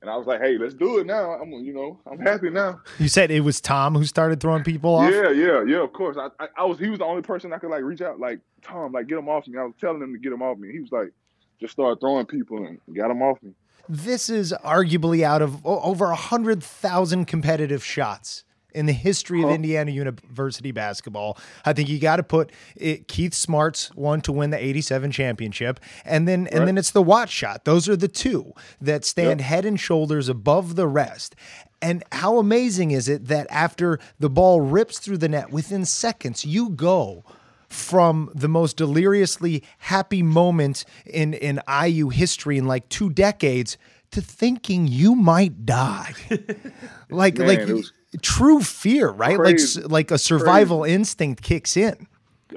and 0.00 0.08
I 0.08 0.16
was 0.16 0.28
like, 0.28 0.40
"Hey, 0.40 0.56
let's 0.56 0.74
do 0.74 0.98
it 0.98 1.08
now." 1.08 1.32
I'm 1.32 1.50
you 1.50 1.74
know 1.74 1.98
I'm 2.08 2.20
happy 2.20 2.50
now. 2.50 2.82
You 3.00 3.08
said 3.08 3.32
it 3.32 3.40
was 3.40 3.60
Tom 3.60 3.96
who 3.96 4.04
started 4.04 4.38
throwing 4.38 4.62
people 4.62 4.94
off. 4.94 5.10
Yeah, 5.10 5.30
yeah, 5.30 5.64
yeah. 5.66 5.82
Of 5.82 5.92
course, 5.92 6.16
I, 6.16 6.28
I 6.38 6.48
I 6.58 6.64
was 6.64 6.78
he 6.78 6.88
was 6.88 7.00
the 7.00 7.04
only 7.04 7.22
person 7.22 7.52
I 7.52 7.58
could 7.58 7.70
like 7.70 7.82
reach 7.82 8.00
out 8.00 8.20
like 8.20 8.38
Tom, 8.62 8.92
like 8.92 9.08
get 9.08 9.18
him 9.18 9.28
off 9.28 9.48
me. 9.48 9.58
I 9.58 9.64
was 9.64 9.74
telling 9.80 10.00
him 10.00 10.12
to 10.12 10.20
get 10.20 10.32
him 10.32 10.42
off 10.42 10.56
me. 10.56 10.70
He 10.70 10.78
was 10.78 10.92
like, 10.92 11.12
just 11.60 11.72
start 11.72 12.00
throwing 12.00 12.26
people 12.26 12.58
and 12.58 12.78
got 12.94 13.08
them 13.08 13.22
off 13.22 13.42
me. 13.42 13.52
This 13.88 14.28
is 14.28 14.52
arguably 14.64 15.22
out 15.22 15.42
of 15.42 15.64
over 15.64 16.10
a 16.10 16.16
hundred 16.16 16.62
thousand 16.62 17.26
competitive 17.26 17.84
shots 17.84 18.42
in 18.74 18.86
the 18.86 18.92
history 18.92 19.42
of. 19.42 19.50
Indiana 19.50 19.90
University 19.90 20.70
basketball. 20.70 21.38
I 21.64 21.72
think 21.72 21.88
you 21.88 21.98
got 21.98 22.16
to 22.16 22.22
put 22.22 22.50
it, 22.74 23.08
Keith 23.08 23.32
Smart's 23.32 23.94
one 23.94 24.20
to 24.22 24.32
win 24.32 24.50
the 24.50 24.62
'87 24.62 25.12
championship, 25.12 25.80
and 26.04 26.26
then 26.28 26.46
and 26.48 26.66
then 26.66 26.76
it's 26.76 26.90
the 26.90 27.02
Wat 27.02 27.30
shot. 27.30 27.64
Those 27.64 27.88
are 27.88 27.96
the 27.96 28.08
two 28.08 28.52
that 28.80 29.04
stand 29.04 29.40
Yep. 29.40 29.48
head 29.48 29.64
and 29.64 29.78
shoulders 29.80 30.28
above 30.28 30.74
the 30.76 30.86
rest. 30.88 31.34
And 31.80 32.02
how 32.10 32.38
amazing 32.38 32.90
is 32.90 33.08
it 33.08 33.26
that 33.26 33.46
after 33.50 33.98
the 34.18 34.30
ball 34.30 34.60
rips 34.60 34.98
through 34.98 35.18
the 35.18 35.28
net 35.28 35.50
within 35.50 35.84
seconds, 35.84 36.44
you 36.44 36.70
go 36.70 37.22
from 37.68 38.30
the 38.34 38.48
most 38.48 38.76
deliriously 38.76 39.62
happy 39.78 40.22
moment 40.22 40.84
in 41.04 41.34
in 41.34 41.60
IU 41.68 42.08
history 42.08 42.58
in 42.58 42.66
like 42.66 42.88
two 42.88 43.10
decades 43.10 43.76
to 44.12 44.20
thinking 44.20 44.86
you 44.86 45.14
might 45.14 45.66
die. 45.66 46.14
like 47.10 47.38
Man, 47.38 47.48
like 47.48 47.66
was 47.68 47.92
true 48.22 48.60
fear, 48.60 49.10
right? 49.10 49.38
Like 49.38 49.56
crazy. 49.56 49.82
like 49.82 50.10
a 50.10 50.18
survival 50.18 50.84
instinct 50.84 51.42
kicks 51.42 51.76
in. 51.76 52.06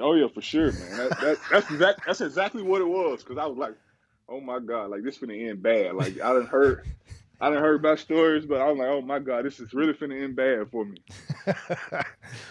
Oh 0.00 0.14
yeah, 0.14 0.28
for 0.32 0.40
sure, 0.40 0.72
man. 0.72 0.96
That, 0.96 1.20
that, 1.20 1.38
that's 1.50 1.70
exact, 1.70 2.00
that's 2.06 2.20
exactly 2.20 2.62
what 2.62 2.80
it 2.80 2.86
was. 2.88 3.22
Cause 3.24 3.36
I 3.36 3.46
was 3.46 3.58
like, 3.58 3.74
oh 4.28 4.40
my 4.40 4.60
god, 4.60 4.90
like 4.90 5.02
this 5.02 5.18
finna 5.18 5.48
end 5.50 5.62
bad. 5.62 5.94
Like 5.94 6.20
I 6.20 6.32
didn't 6.32 6.46
heard, 6.48 6.86
I 7.40 7.48
didn't 7.50 7.64
heard 7.64 7.80
about 7.80 7.98
stories, 7.98 8.46
but 8.46 8.60
I 8.60 8.70
was 8.70 8.78
like, 8.78 8.88
oh 8.88 9.02
my 9.02 9.18
god, 9.18 9.44
this 9.44 9.58
is 9.58 9.74
really 9.74 9.92
finna 9.92 10.22
end 10.22 10.36
bad 10.36 10.70
for 10.70 10.84
me. 10.84 10.98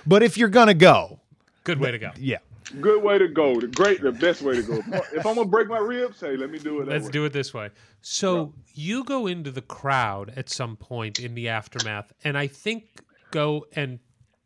But 0.05 0.23
if 0.23 0.37
you're 0.37 0.49
gonna 0.49 0.73
go, 0.73 1.19
Good 1.63 1.79
way 1.79 1.91
to 1.91 1.97
go. 1.99 2.11
yeah. 2.17 2.39
Good 2.81 3.03
way 3.03 3.17
to 3.17 3.27
go. 3.27 3.59
The 3.59 3.67
great, 3.67 4.01
the 4.01 4.11
best 4.11 4.41
way 4.41 4.55
to 4.55 4.61
go. 4.61 4.75
If 5.13 5.25
I'm 5.25 5.35
gonna 5.35 5.45
break 5.45 5.67
my 5.67 5.79
ribs, 5.79 6.19
hey, 6.21 6.37
let 6.37 6.51
me 6.51 6.59
do 6.59 6.81
it. 6.81 6.87
Let's 6.87 7.05
way. 7.05 7.11
do 7.11 7.25
it 7.25 7.33
this 7.33 7.53
way. 7.53 7.69
So 8.01 8.53
you 8.73 9.03
go 9.03 9.27
into 9.27 9.51
the 9.51 9.61
crowd 9.61 10.33
at 10.35 10.49
some 10.49 10.75
point 10.75 11.19
in 11.19 11.35
the 11.35 11.49
aftermath, 11.49 12.13
and 12.23 12.37
I 12.37 12.47
think 12.47 13.01
go 13.31 13.65
and 13.73 13.99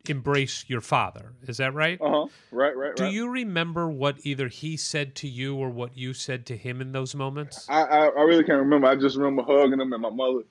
embrace 0.10 0.66
your 0.68 0.82
father. 0.82 1.34
Is 1.48 1.58
that 1.58 1.74
right? 1.74 2.00
Uh 2.02 2.10
huh. 2.10 2.28
Right, 2.52 2.76
right, 2.76 2.88
right. 2.88 2.96
Do 2.96 3.08
you 3.08 3.30
remember 3.30 3.90
what 3.90 4.18
either 4.24 4.48
he 4.48 4.78
said 4.78 5.16
to 5.16 5.28
you 5.28 5.56
or 5.56 5.70
what 5.70 5.98
you 5.98 6.14
said 6.14 6.46
to 6.48 6.58
him 6.58 6.82
in 6.82 6.92
those 6.92 7.16
moments? 7.16 7.68
I, 7.70 7.84
I 7.84 8.06
I 8.08 8.22
really 8.24 8.44
can't 8.44 8.60
remember. 8.60 8.88
I 8.88 8.96
just 8.96 9.18
remember 9.18 9.44
hugging 9.44 9.80
him 9.80 9.94
and 9.94 10.02
my 10.02 10.10
mother, 10.10 10.42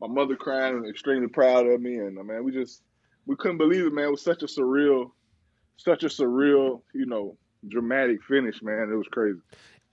my 0.00 0.08
mother 0.08 0.36
crying 0.36 0.76
and 0.76 0.88
extremely 0.88 1.28
proud 1.28 1.66
of 1.66 1.80
me. 1.80 1.96
And 1.96 2.18
uh, 2.18 2.22
man, 2.22 2.44
we 2.44 2.52
just 2.52 2.82
we 3.26 3.36
couldn't 3.36 3.58
believe 3.58 3.86
it, 3.86 3.92
man. 3.92 4.06
It 4.06 4.10
was 4.10 4.22
such 4.22 4.42
a 4.42 4.46
surreal, 4.46 5.10
such 5.84 6.02
a 6.04 6.06
surreal, 6.08 6.82
you 6.94 7.06
know, 7.06 7.36
dramatic 7.68 8.22
finish, 8.22 8.62
man. 8.62 8.90
It 8.92 8.96
was 8.96 9.08
crazy. 9.10 9.40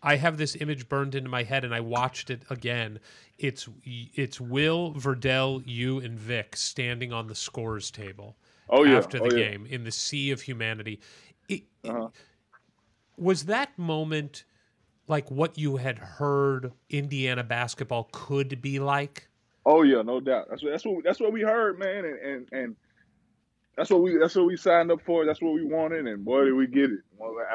I 0.01 0.15
have 0.15 0.37
this 0.37 0.55
image 0.61 0.87
burned 0.87 1.13
into 1.13 1.29
my 1.29 1.43
head, 1.43 1.65
and 1.65 1.75
I 1.75 1.81
watched 1.81 2.29
it 2.29 2.43
again. 2.49 2.99
It's 3.37 3.67
it's 3.83 4.39
Will 4.39 4.93
Verdell, 4.93 5.61
you, 5.65 5.99
and 5.99 6.17
Vic 6.17 6.55
standing 6.55 7.11
on 7.11 7.27
the 7.27 7.35
scores 7.35 7.91
table 7.91 8.37
Oh 8.69 8.83
yeah. 8.83 8.97
after 8.97 9.17
the 9.19 9.33
oh, 9.33 9.37
yeah. 9.37 9.49
game 9.49 9.65
in 9.65 9.83
the 9.83 9.91
sea 9.91 10.31
of 10.31 10.41
humanity. 10.41 10.99
It, 11.49 11.63
Uh-huh. 11.83 12.09
was 13.17 13.45
that 13.45 13.77
moment 13.77 14.45
like 15.07 15.29
what 15.31 15.57
you 15.57 15.77
had 15.77 15.97
heard 15.97 16.71
Indiana 16.89 17.43
basketball 17.43 18.07
could 18.11 18.61
be 18.61 18.79
like? 18.79 19.27
Oh 19.65 19.81
yeah, 19.81 20.01
no 20.01 20.19
doubt. 20.19 20.47
That's 20.49 20.63
what 20.63 20.71
that's 20.71 20.85
what 20.85 21.03
that's 21.03 21.19
what 21.19 21.33
we 21.33 21.41
heard, 21.41 21.77
man, 21.77 22.05
and 22.05 22.19
and, 22.19 22.47
and 22.53 22.75
that's 23.79 23.89
what 23.89 24.01
we 24.01 24.17
that's 24.17 24.35
what 24.35 24.45
we 24.45 24.57
signed 24.57 24.91
up 24.91 25.01
for. 25.01 25.25
That's 25.25 25.41
what 25.41 25.53
we 25.53 25.63
wanted, 25.63 26.05
and 26.05 26.25
boy, 26.25 26.43
did 26.43 26.53
we 26.53 26.67
get 26.67 26.91
it. 26.91 26.99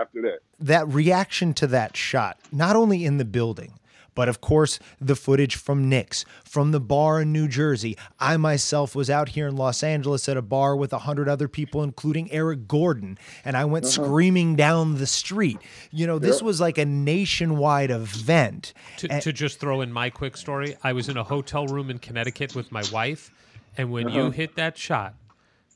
After 0.00 0.22
that, 0.22 0.38
that 0.58 0.88
reaction 0.88 1.52
to 1.54 1.66
that 1.66 1.98
shot, 1.98 2.38
not 2.50 2.76
only 2.76 3.04
in 3.04 3.18
the 3.18 3.26
building, 3.26 3.78
but 4.14 4.26
of 4.30 4.40
course 4.40 4.78
the 4.98 5.16
footage 5.16 5.56
from 5.56 5.86
Nick's, 5.86 6.24
from 6.42 6.70
the 6.70 6.80
bar 6.80 7.20
in 7.20 7.30
New 7.30 7.46
Jersey. 7.46 7.98
I 8.18 8.38
myself 8.38 8.94
was 8.94 9.10
out 9.10 9.30
here 9.30 9.46
in 9.46 9.56
Los 9.56 9.82
Angeles 9.82 10.26
at 10.26 10.38
a 10.38 10.42
bar 10.42 10.74
with 10.74 10.94
a 10.94 11.00
hundred 11.00 11.28
other 11.28 11.46
people, 11.46 11.82
including 11.82 12.32
Eric 12.32 12.66
Gordon, 12.66 13.18
and 13.44 13.54
I 13.54 13.66
went 13.66 13.84
uh-huh. 13.84 14.04
screaming 14.06 14.56
down 14.56 14.96
the 14.96 15.06
street. 15.06 15.58
You 15.90 16.06
know, 16.06 16.18
this 16.18 16.40
Yeah. 16.40 16.46
was 16.46 16.58
like 16.58 16.78
a 16.78 16.86
nationwide 16.86 17.90
event. 17.90 18.72
To, 18.96 19.08
to 19.20 19.30
just 19.30 19.60
throw 19.60 19.82
in 19.82 19.92
my 19.92 20.08
quick 20.08 20.38
story, 20.38 20.74
I 20.82 20.94
was 20.94 21.10
in 21.10 21.18
a 21.18 21.24
hotel 21.24 21.66
room 21.66 21.90
in 21.90 21.98
Connecticut 21.98 22.54
with 22.54 22.72
my 22.72 22.82
wife, 22.90 23.30
and 23.76 23.92
when 23.92 24.08
you 24.08 24.22
uh-huh. 24.22 24.30
hit 24.30 24.56
that 24.56 24.78
shot, 24.78 25.14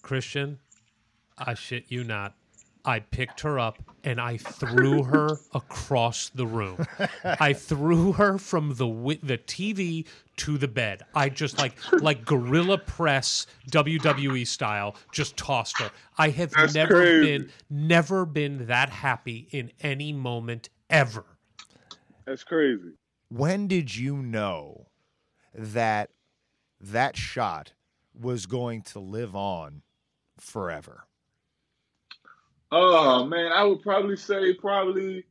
Christian, 0.08 0.58
I 1.36 1.52
shit 1.52 1.84
you 1.88 2.02
not, 2.02 2.34
I 2.82 3.00
picked 3.00 3.40
her 3.42 3.58
up 3.58 3.76
and 4.04 4.18
I 4.18 4.38
threw 4.38 5.02
her 5.02 5.36
across 5.54 6.30
the 6.30 6.46
room. 6.46 6.86
I 7.24 7.52
threw 7.52 8.12
her 8.12 8.38
from 8.38 8.70
the 8.70 8.86
wi- 8.86 9.18
the 9.22 9.36
TV 9.36 10.06
to 10.38 10.56
the 10.56 10.66
bed. 10.66 11.02
I 11.14 11.28
just 11.28 11.58
like 11.58 11.74
like 12.00 12.24
gorilla 12.24 12.78
press 12.78 13.46
WWE 13.70 14.46
style, 14.46 14.96
just 15.12 15.36
tossed 15.36 15.78
her. 15.78 15.90
I 16.16 16.30
have 16.30 16.52
That's 16.52 16.74
never 16.74 16.94
crazy. 16.94 17.26
been 17.38 17.50
never 17.68 18.24
been 18.24 18.66
that 18.68 18.88
happy 18.88 19.46
in 19.50 19.70
any 19.82 20.14
moment 20.14 20.70
ever. 20.88 21.26
that's 22.24 22.44
crazy. 22.44 22.94
When 23.28 23.66
did 23.68 23.94
you 23.94 24.16
know 24.16 24.86
that 25.52 26.08
that 26.80 27.14
shot 27.18 27.74
was 28.18 28.46
going 28.46 28.80
to 28.82 29.00
live 29.00 29.36
on 29.36 29.82
forever? 30.40 31.04
Oh 32.70 33.24
man, 33.24 33.50
I 33.52 33.64
would 33.64 33.82
probably 33.82 34.16
say 34.16 34.54
probably 34.54 35.24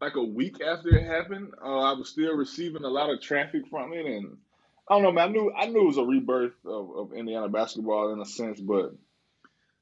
like 0.00 0.16
a 0.16 0.22
week 0.22 0.60
after 0.62 0.96
it 0.96 1.04
happened. 1.04 1.52
Uh, 1.62 1.80
I 1.80 1.92
was 1.92 2.08
still 2.08 2.34
receiving 2.34 2.84
a 2.84 2.88
lot 2.88 3.10
of 3.10 3.20
traffic 3.20 3.68
from 3.68 3.92
it, 3.92 4.06
and 4.06 4.36
I 4.88 4.94
don't 4.94 5.02
know, 5.02 5.12
man. 5.12 5.28
I 5.28 5.32
knew 5.32 5.52
I 5.54 5.66
knew 5.66 5.82
it 5.82 5.86
was 5.86 5.98
a 5.98 6.04
rebirth 6.04 6.54
of, 6.64 6.96
of 6.96 7.12
Indiana 7.12 7.48
basketball 7.48 8.12
in 8.12 8.20
a 8.20 8.24
sense, 8.24 8.60
but 8.60 8.94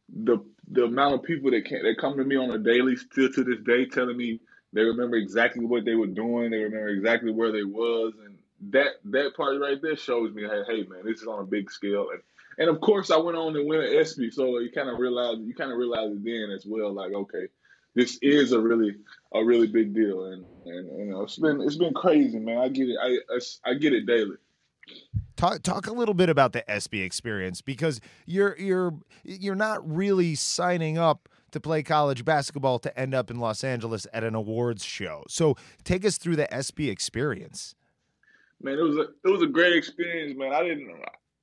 the 0.09 0.39
the 0.69 0.85
amount 0.85 1.15
of 1.15 1.23
people 1.23 1.51
that 1.53 1.65
can 1.65 1.83
that 1.83 1.99
come 2.01 2.17
to 2.17 2.25
me 2.25 2.37
on 2.37 2.51
a 2.51 2.59
daily, 2.59 2.97
still 2.97 3.31
to 3.31 3.45
this 3.45 3.61
day, 3.65 3.87
telling 3.87 4.17
me 4.17 4.41
they 4.73 4.83
remember 4.83 5.17
exactly 5.17 5.65
what 5.65 5.85
they 5.85 5.95
were 5.95 6.07
doing, 6.09 6.51
they 6.51 6.59
remember 6.59 6.89
exactly 6.89 7.31
where 7.31 7.53
they 7.53 7.65
was, 7.65 8.15
and 8.25 8.39
that 8.73 8.95
that 9.05 9.37
part 9.37 9.61
right 9.61 9.81
there 9.81 9.97
shows 9.97 10.35
me, 10.35 10.43
hey, 10.43 10.63
hey 10.67 10.83
man, 10.89 11.05
this 11.05 11.21
is 11.21 11.29
on 11.29 11.41
a 11.41 11.47
big 11.47 11.71
scale, 11.71 12.09
and 12.13 12.23
and 12.59 12.69
of 12.69 12.81
course 12.81 13.11
I 13.11 13.17
went 13.17 13.37
on 13.37 13.53
to 13.55 13.65
win 13.65 13.81
an 13.81 13.97
ESPY, 13.97 14.31
so 14.31 14.59
you 14.59 14.71
kind 14.73 14.89
of 14.89 14.99
realize 14.99 15.37
you 15.41 15.55
kind 15.55 15.73
of 15.73 15.79
realize 15.79 16.11
it 16.11 16.25
then 16.25 16.51
as 16.55 16.65
well, 16.67 16.93
like 16.93 17.13
okay, 17.13 17.47
this 17.95 18.19
is 18.23 18.53
a 18.53 18.61
really 18.61 18.97
a 19.35 19.45
really 19.45 19.67
big 19.67 19.95
deal, 19.95 20.27
and 20.27 20.45
and 20.67 20.99
you 20.99 21.07
know 21.07 21.23
it's 21.23 21.39
been 21.39 21.61
it's 21.61 21.77
been 21.77 21.95
crazy, 21.95 22.39
man. 22.39 22.59
I 22.59 22.69
get 22.69 22.89
it, 22.89 22.97
I 23.01 23.19
I, 23.35 23.71
I 23.71 23.75
get 23.75 23.93
it 23.93 24.07
daily. 24.07 24.37
Talk 25.37 25.63
talk 25.63 25.87
a 25.87 25.93
little 25.93 26.15
bit 26.15 26.29
about 26.29 26.53
the 26.53 26.69
ESPY 26.71 27.03
experience 27.03 27.61
because 27.61 28.01
you're 28.25 28.57
you're 28.59 28.95
you're 29.25 29.55
not 29.55 29.89
really 29.89 30.35
signing 30.35 30.97
up 30.97 31.29
to 31.53 31.61
play 31.61 31.83
college 31.83 32.25
basketball 32.25 32.79
to 32.81 32.99
end 32.99 33.15
up 33.15 33.31
in 33.31 33.39
Los 33.39 33.65
Angeles 33.65 34.07
at 34.13 34.25
an 34.25 34.35
awards 34.35 34.85
show. 34.85 35.25
So 35.29 35.57
take 35.85 36.05
us 36.05 36.19
through 36.19 36.37
the 36.37 36.53
ESPY 36.53 36.91
experience. 36.91 37.75
Man, 38.63 38.79
it 38.79 38.83
was 38.83 38.97
a 38.97 39.09
it 39.25 39.31
was 39.31 39.43
a 39.43 39.47
great 39.47 39.75
experience, 39.75 40.37
man. 40.37 40.53
I 40.53 40.63
didn't 40.63 40.91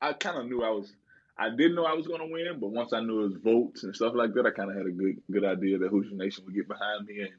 I 0.01 0.13
kind 0.13 0.37
of 0.37 0.47
knew 0.47 0.63
I 0.63 0.69
was 0.69 0.91
I 1.37 1.49
didn't 1.49 1.75
know 1.75 1.85
I 1.85 1.93
was 1.93 2.07
gonna 2.07 2.27
win, 2.27 2.59
but 2.59 2.69
once 2.69 2.93
I 2.93 3.01
knew 3.01 3.21
it 3.21 3.33
was 3.33 3.37
votes 3.43 3.83
and 3.83 3.95
stuff 3.95 4.13
like 4.15 4.33
that, 4.33 4.45
I 4.45 4.51
kind 4.51 4.69
of 4.69 4.77
had 4.77 4.85
a 4.85 4.91
good 4.91 5.21
good 5.31 5.45
idea 5.45 5.77
that 5.79 5.89
Hoosier 5.89 6.15
Nation 6.15 6.45
would 6.45 6.55
get 6.55 6.67
behind 6.67 7.07
me, 7.07 7.21
and 7.21 7.31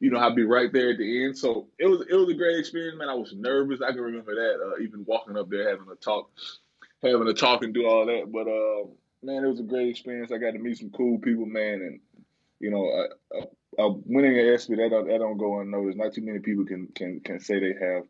you 0.00 0.10
know 0.10 0.18
I'd 0.18 0.36
be 0.36 0.44
right 0.44 0.72
there 0.72 0.90
at 0.90 0.98
the 0.98 1.24
end. 1.24 1.36
So 1.36 1.68
it 1.78 1.86
was 1.86 2.02
it 2.08 2.14
was 2.14 2.30
a 2.30 2.34
great 2.34 2.58
experience, 2.58 2.98
man. 2.98 3.10
I 3.10 3.14
was 3.14 3.34
nervous. 3.34 3.82
I 3.82 3.92
can 3.92 4.00
remember 4.00 4.34
that, 4.34 4.64
uh, 4.64 4.82
even 4.82 5.04
walking 5.06 5.36
up 5.36 5.50
there 5.50 5.68
having 5.68 5.86
a 5.92 5.96
talk, 5.96 6.30
having 7.02 7.28
a 7.28 7.34
talk 7.34 7.62
and 7.62 7.74
do 7.74 7.86
all 7.86 8.06
that. 8.06 8.32
But 8.32 8.48
uh, 8.48 8.88
man, 9.22 9.44
it 9.44 9.48
was 9.48 9.60
a 9.60 9.64
great 9.64 9.88
experience. 9.88 10.32
I 10.32 10.38
got 10.38 10.52
to 10.52 10.58
meet 10.58 10.78
some 10.78 10.90
cool 10.90 11.18
people, 11.18 11.46
man, 11.46 11.82
and 11.82 12.00
you 12.58 12.70
know, 12.70 12.88
uh, 12.88 13.38
uh, 13.38 13.86
uh, 13.86 13.94
winning 14.06 14.38
an 14.38 14.54
ESPY 14.54 14.76
that 14.76 14.90
don't, 14.90 15.08
that 15.08 15.18
don't 15.18 15.36
go 15.36 15.60
unnoticed. 15.60 15.98
Not 15.98 16.14
too 16.14 16.22
many 16.22 16.38
people 16.38 16.64
can 16.64 16.88
can 16.94 17.20
can 17.20 17.40
say 17.40 17.60
they 17.60 17.74
have 17.84 18.04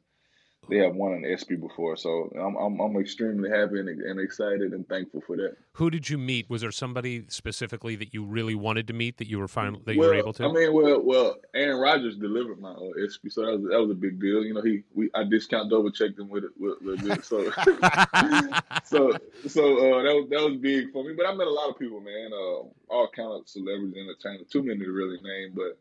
they 0.68 0.78
have 0.78 0.94
won 0.94 1.12
an 1.12 1.24
ESPY 1.24 1.56
before. 1.56 1.96
So 1.96 2.30
I'm 2.38 2.56
I'm, 2.56 2.80
I'm 2.80 2.96
extremely 2.96 3.50
happy 3.50 3.80
and, 3.80 3.88
and 3.88 4.20
excited 4.20 4.72
and 4.72 4.88
thankful 4.88 5.20
for 5.26 5.36
that. 5.36 5.56
Who 5.74 5.90
did 5.90 6.08
you 6.08 6.18
meet? 6.18 6.48
Was 6.48 6.60
there 6.60 6.70
somebody 6.70 7.24
specifically 7.28 7.96
that 7.96 8.14
you 8.14 8.24
really 8.24 8.54
wanted 8.54 8.86
to 8.88 8.92
meet 8.92 9.18
that 9.18 9.28
you 9.28 9.38
were 9.38 9.48
finally 9.48 9.82
that 9.86 9.94
you 9.94 10.00
were 10.00 10.14
able 10.14 10.32
to? 10.34 10.44
I 10.44 10.52
mean, 10.52 10.72
well, 10.72 11.00
well, 11.02 11.36
Aaron 11.54 11.80
Rodgers 11.80 12.16
delivered 12.16 12.60
my 12.60 12.70
uh, 12.70 13.04
ESPY, 13.04 13.30
so 13.30 13.44
that 13.44 13.58
was 13.58 13.62
that 13.70 13.80
was 13.80 13.90
a 13.90 13.94
big 13.94 14.20
deal. 14.20 14.44
You 14.44 14.54
know, 14.54 14.62
he 14.62 14.82
we 14.94 15.10
I 15.14 15.24
discount 15.24 15.70
double 15.70 15.90
checked 15.90 16.18
him 16.18 16.28
with 16.28 16.44
it 16.44 16.50
with, 16.56 16.80
with 16.80 17.10
it. 17.10 17.24
So 17.24 17.50
so 18.84 19.12
so 19.48 19.98
uh, 19.98 20.02
that 20.02 20.14
was 20.14 20.26
that 20.30 20.40
was 20.40 20.58
big 20.60 20.92
for 20.92 21.04
me. 21.04 21.14
But 21.16 21.26
I 21.26 21.34
met 21.34 21.48
a 21.48 21.50
lot 21.50 21.70
of 21.70 21.78
people, 21.78 22.00
man. 22.00 22.30
Uh, 22.32 22.68
all 22.88 23.08
kind 23.14 23.32
of 23.32 23.48
celebrities, 23.48 23.96
entertainers. 23.96 24.48
Too 24.48 24.62
many 24.62 24.78
to 24.78 24.92
really 24.92 25.18
name, 25.22 25.54
but 25.54 25.78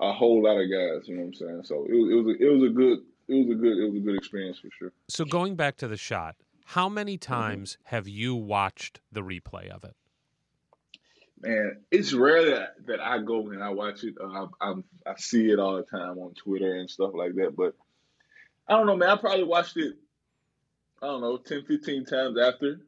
a 0.00 0.12
whole 0.12 0.42
lot 0.42 0.56
of 0.56 0.70
guys. 0.70 1.06
You 1.08 1.16
know 1.16 1.22
what 1.22 1.28
I'm 1.28 1.34
saying? 1.34 1.60
So 1.64 1.86
it 1.88 1.94
was 1.94 2.10
it 2.10 2.14
was 2.14 2.26
a, 2.26 2.42
it 2.42 2.50
was 2.50 2.70
a 2.70 2.72
good 2.72 2.98
it 3.28 3.34
was 3.46 3.56
a 3.56 3.60
good 3.60 3.78
it 3.78 3.86
was 3.90 3.96
a 3.96 4.00
good 4.04 4.16
experience 4.16 4.58
for 4.58 4.68
sure. 4.78 4.92
so 5.08 5.24
going 5.24 5.56
back 5.56 5.76
to 5.78 5.88
the 5.88 5.96
shot, 5.96 6.36
how 6.66 6.88
many 6.88 7.18
Mm-hmm. 7.32 7.56
times 7.56 7.78
have 7.84 8.08
you 8.08 8.34
watched 8.34 9.00
the 9.12 9.22
replay 9.22 9.68
of 9.68 9.84
it? 9.84 9.94
Man, 11.40 11.78
it's 11.90 12.12
rare 12.14 12.44
that, 12.52 12.86
that 12.86 13.00
I 13.00 13.18
go 13.18 13.50
and 13.50 13.62
I 13.62 13.70
watch 13.70 14.04
it. 14.04 14.14
Uh, 14.20 14.46
I, 14.60 14.70
I 14.70 14.74
I 15.06 15.14
see 15.16 15.50
it 15.50 15.58
all 15.58 15.76
the 15.76 15.82
time 15.82 16.18
on 16.18 16.32
Twitter 16.34 16.76
and 16.76 16.88
stuff 16.88 17.10
like 17.14 17.34
that. 17.34 17.54
But 17.56 17.74
I 18.68 18.76
don't 18.76 18.86
know, 18.86 18.96
man. 18.96 19.10
I 19.10 19.16
probably 19.16 19.44
watched 19.44 19.76
it. 19.76 19.94
I 21.02 21.06
don't 21.06 21.20
know, 21.20 21.36
10, 21.36 21.64
15 21.64 22.06
times 22.06 22.38
after, 22.38 22.80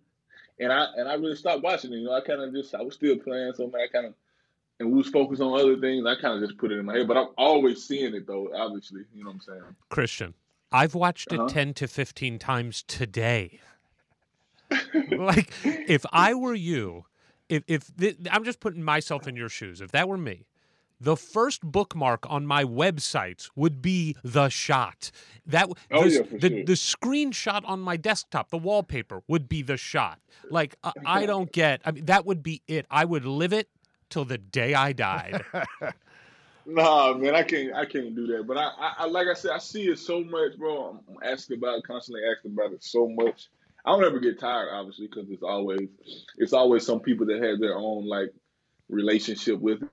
and 0.59 0.73
I 0.73 0.87
and 0.97 1.09
I 1.09 1.15
really 1.15 1.37
stopped 1.37 1.63
watching 1.63 1.93
it. 1.93 1.97
You 1.97 2.05
know, 2.07 2.13
I 2.15 2.23
kind 2.23 2.41
of 2.41 2.55
just 2.55 2.75
I 2.75 2.81
was 2.83 2.95
still 2.95 3.19
playing, 3.19 3.53
so 3.55 3.65
man, 3.67 3.83
I 3.83 3.89
kind 3.93 4.07
of 4.07 4.15
and 4.81 4.91
we 4.91 4.99
was 4.99 5.09
focused 5.09 5.41
on 5.41 5.59
other 5.59 5.77
things. 5.79 6.07
I 6.07 6.15
kind 6.21 6.43
of 6.43 6.49
just 6.49 6.59
put 6.59 6.71
it 6.73 6.79
in 6.79 6.85
my 6.87 6.97
head, 6.99 7.09
but 7.09 7.17
I'm 7.17 7.29
always 7.39 7.83
seeing 7.85 8.15
it 8.15 8.27
though. 8.27 8.51
Obviously, 8.55 9.03
you 9.15 9.25
know 9.25 9.31
what 9.31 9.37
I'm 9.37 9.41
saying. 9.41 9.77
Christian, 9.89 10.35
I've 10.73 10.95
watched 10.95 11.33
it 11.33 11.39
Uh-huh. 11.41 11.49
10 11.49 11.75
to 11.75 11.87
15 11.89 12.39
times 12.39 12.83
today. 12.87 13.61
like 15.11 15.53
if 15.65 16.05
I 16.13 16.35
were 16.35 16.55
you, 16.55 17.05
if 17.49 17.63
if 17.69 17.97
th- 17.97 18.17
I'm 18.31 18.45
just 18.45 18.61
putting 18.61 18.83
myself 18.83 19.29
in 19.29 19.37
your 19.37 19.49
shoes, 19.49 19.81
if 19.81 19.93
that 19.93 20.09
were 20.09 20.17
me, 20.19 20.47
the 21.01 21.17
first 21.17 21.63
bookmark 21.63 22.27
on 22.29 22.47
my 22.47 22.65
websites 22.65 23.49
would 23.55 23.81
be 23.81 24.17
the 24.25 24.49
shot. 24.49 25.13
That 25.47 25.69
Oh, 25.93 26.05
the, 26.05 26.11
yeah, 26.11 26.23
the, 26.23 26.49
sure. 26.49 26.65
the 26.65 26.73
screenshot 26.73 27.63
on 27.65 27.81
my 27.81 27.97
desktop, 27.97 28.51
the 28.51 28.59
wallpaper 28.59 29.23
would 29.29 29.49
be 29.49 29.63
the 29.63 29.77
shot. 29.77 30.19
Like 30.51 30.75
I, 30.83 30.93
I 31.05 31.27
don't 31.33 31.53
get. 31.53 31.81
I 31.85 31.93
mean, 31.93 32.07
that 32.07 32.27
would 32.27 32.43
be 32.43 32.63
it. 32.67 32.87
I 32.91 33.05
would 33.05 33.25
live 33.25 33.53
it 33.53 33.69
till 34.11 34.25
the 34.25 34.39
day 34.39 34.75
I 34.75 34.93
died. 34.93 35.45
Nah, 36.67 37.15
man, 37.15 37.37
I 37.37 37.45
can't. 37.45 37.73
I 37.75 37.85
can't 37.87 38.17
do 38.17 38.27
that. 38.27 38.47
But 38.47 38.59
I, 38.59 38.65
I, 38.65 38.95
I 38.99 39.07
like 39.07 39.29
I 39.29 39.35
said, 39.35 39.53
I 39.53 39.59
see 39.59 39.85
it 39.85 40.01
so 40.01 40.25
much, 40.25 40.59
bro. 40.59 41.01
I'm 41.09 41.17
asking 41.23 41.59
about 41.59 41.79
it, 41.79 41.87
constantly 41.87 42.23
asking 42.29 42.53
about 42.53 42.73
it 42.73 42.83
so 42.83 43.09
much. 43.09 43.49
I 43.85 43.93
don't 43.93 44.05
ever 44.05 44.19
get 44.19 44.41
tired, 44.41 44.71
obviously, 44.73 45.07
because 45.07 45.31
it's 45.31 45.45
always, 45.45 45.89
it's 46.39 46.53
always 46.53 46.85
some 46.85 46.99
people 46.99 47.27
that 47.27 47.41
have 47.41 47.61
their 47.61 47.77
own 47.77 48.09
like 48.09 48.35
relationship 48.89 49.61
with, 49.61 49.85
it, 49.85 49.89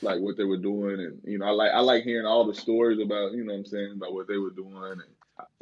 like 0.00 0.18
what 0.20 0.38
they 0.38 0.44
were 0.44 0.56
doing, 0.56 0.98
and 0.98 1.20
you 1.24 1.38
know, 1.38 1.44
I 1.44 1.50
like, 1.50 1.72
I 1.72 1.80
like 1.80 2.04
hearing 2.04 2.24
all 2.24 2.46
the 2.46 2.54
stories 2.54 2.98
about, 2.98 3.32
you 3.32 3.44
know, 3.44 3.52
what 3.52 3.58
I'm 3.58 3.66
saying 3.66 3.92
about 3.96 4.14
what 4.14 4.28
they 4.28 4.38
were 4.38 4.50
doing, 4.50 4.92
and 4.92 5.02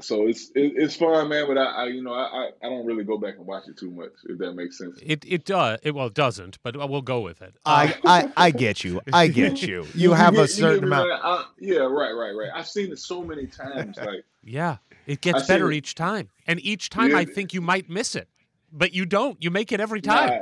so 0.00 0.26
it's, 0.26 0.50
it, 0.54 0.72
it's 0.76 0.96
fun, 0.96 1.28
man. 1.28 1.46
But 1.46 1.58
I, 1.58 1.64
I 1.64 1.84
you 1.86 2.02
know, 2.02 2.12
I, 2.12 2.22
I, 2.24 2.50
I 2.62 2.68
don't 2.68 2.86
really 2.86 3.04
go 3.04 3.18
back 3.18 3.36
and 3.36 3.46
watch 3.46 3.64
it 3.68 3.76
too 3.78 3.90
much, 3.90 4.10
if 4.28 4.38
that 4.38 4.52
makes 4.54 4.78
sense. 4.78 4.98
it 5.02 5.24
it 5.26 5.44
does. 5.44 5.78
It 5.82 5.94
well 5.94 6.06
it 6.08 6.14
doesn't, 6.14 6.58
but 6.62 6.76
we'll 6.88 7.02
go 7.02 7.20
with 7.20 7.42
it. 7.42 7.54
I, 7.64 7.86
um, 7.86 7.92
I 8.04 8.32
I 8.36 8.50
get 8.50 8.82
you. 8.84 9.00
I 9.12 9.28
get 9.28 9.62
you. 9.66 9.86
You 9.94 10.12
have 10.12 10.34
get- 10.34 10.44
a 10.44 10.48
certain 10.48 10.84
amount. 10.84 11.08
man? 11.08 11.18
I- 11.22 11.46
yeah, 11.58 11.78
right, 11.80 12.12
right, 12.12 12.32
right. 12.32 12.50
I've 12.54 12.68
seen 12.68 12.90
it 12.92 12.98
so 12.98 13.22
many 13.22 13.46
times, 13.46 13.96
like. 13.98 14.24
Yeah, 14.42 14.78
it 15.06 15.12
I 15.12 15.14
gets 15.20 15.46
see 15.46 15.52
better 15.52 15.70
it. 15.70 15.76
each 15.76 15.94
time, 15.94 16.30
and 16.46 16.58
each 16.60 16.88
time 16.90 17.10
Yeah. 17.10 17.18
I 17.18 17.24
think 17.26 17.52
you 17.52 17.60
might 17.60 17.90
miss 17.90 18.16
it, 18.16 18.28
but 18.72 18.94
you 18.94 19.04
don't. 19.06 19.42
You 19.42 19.50
make 19.50 19.70
it 19.72 19.80
every 19.80 20.00
time. 20.00 20.28
Nah, 20.30 20.38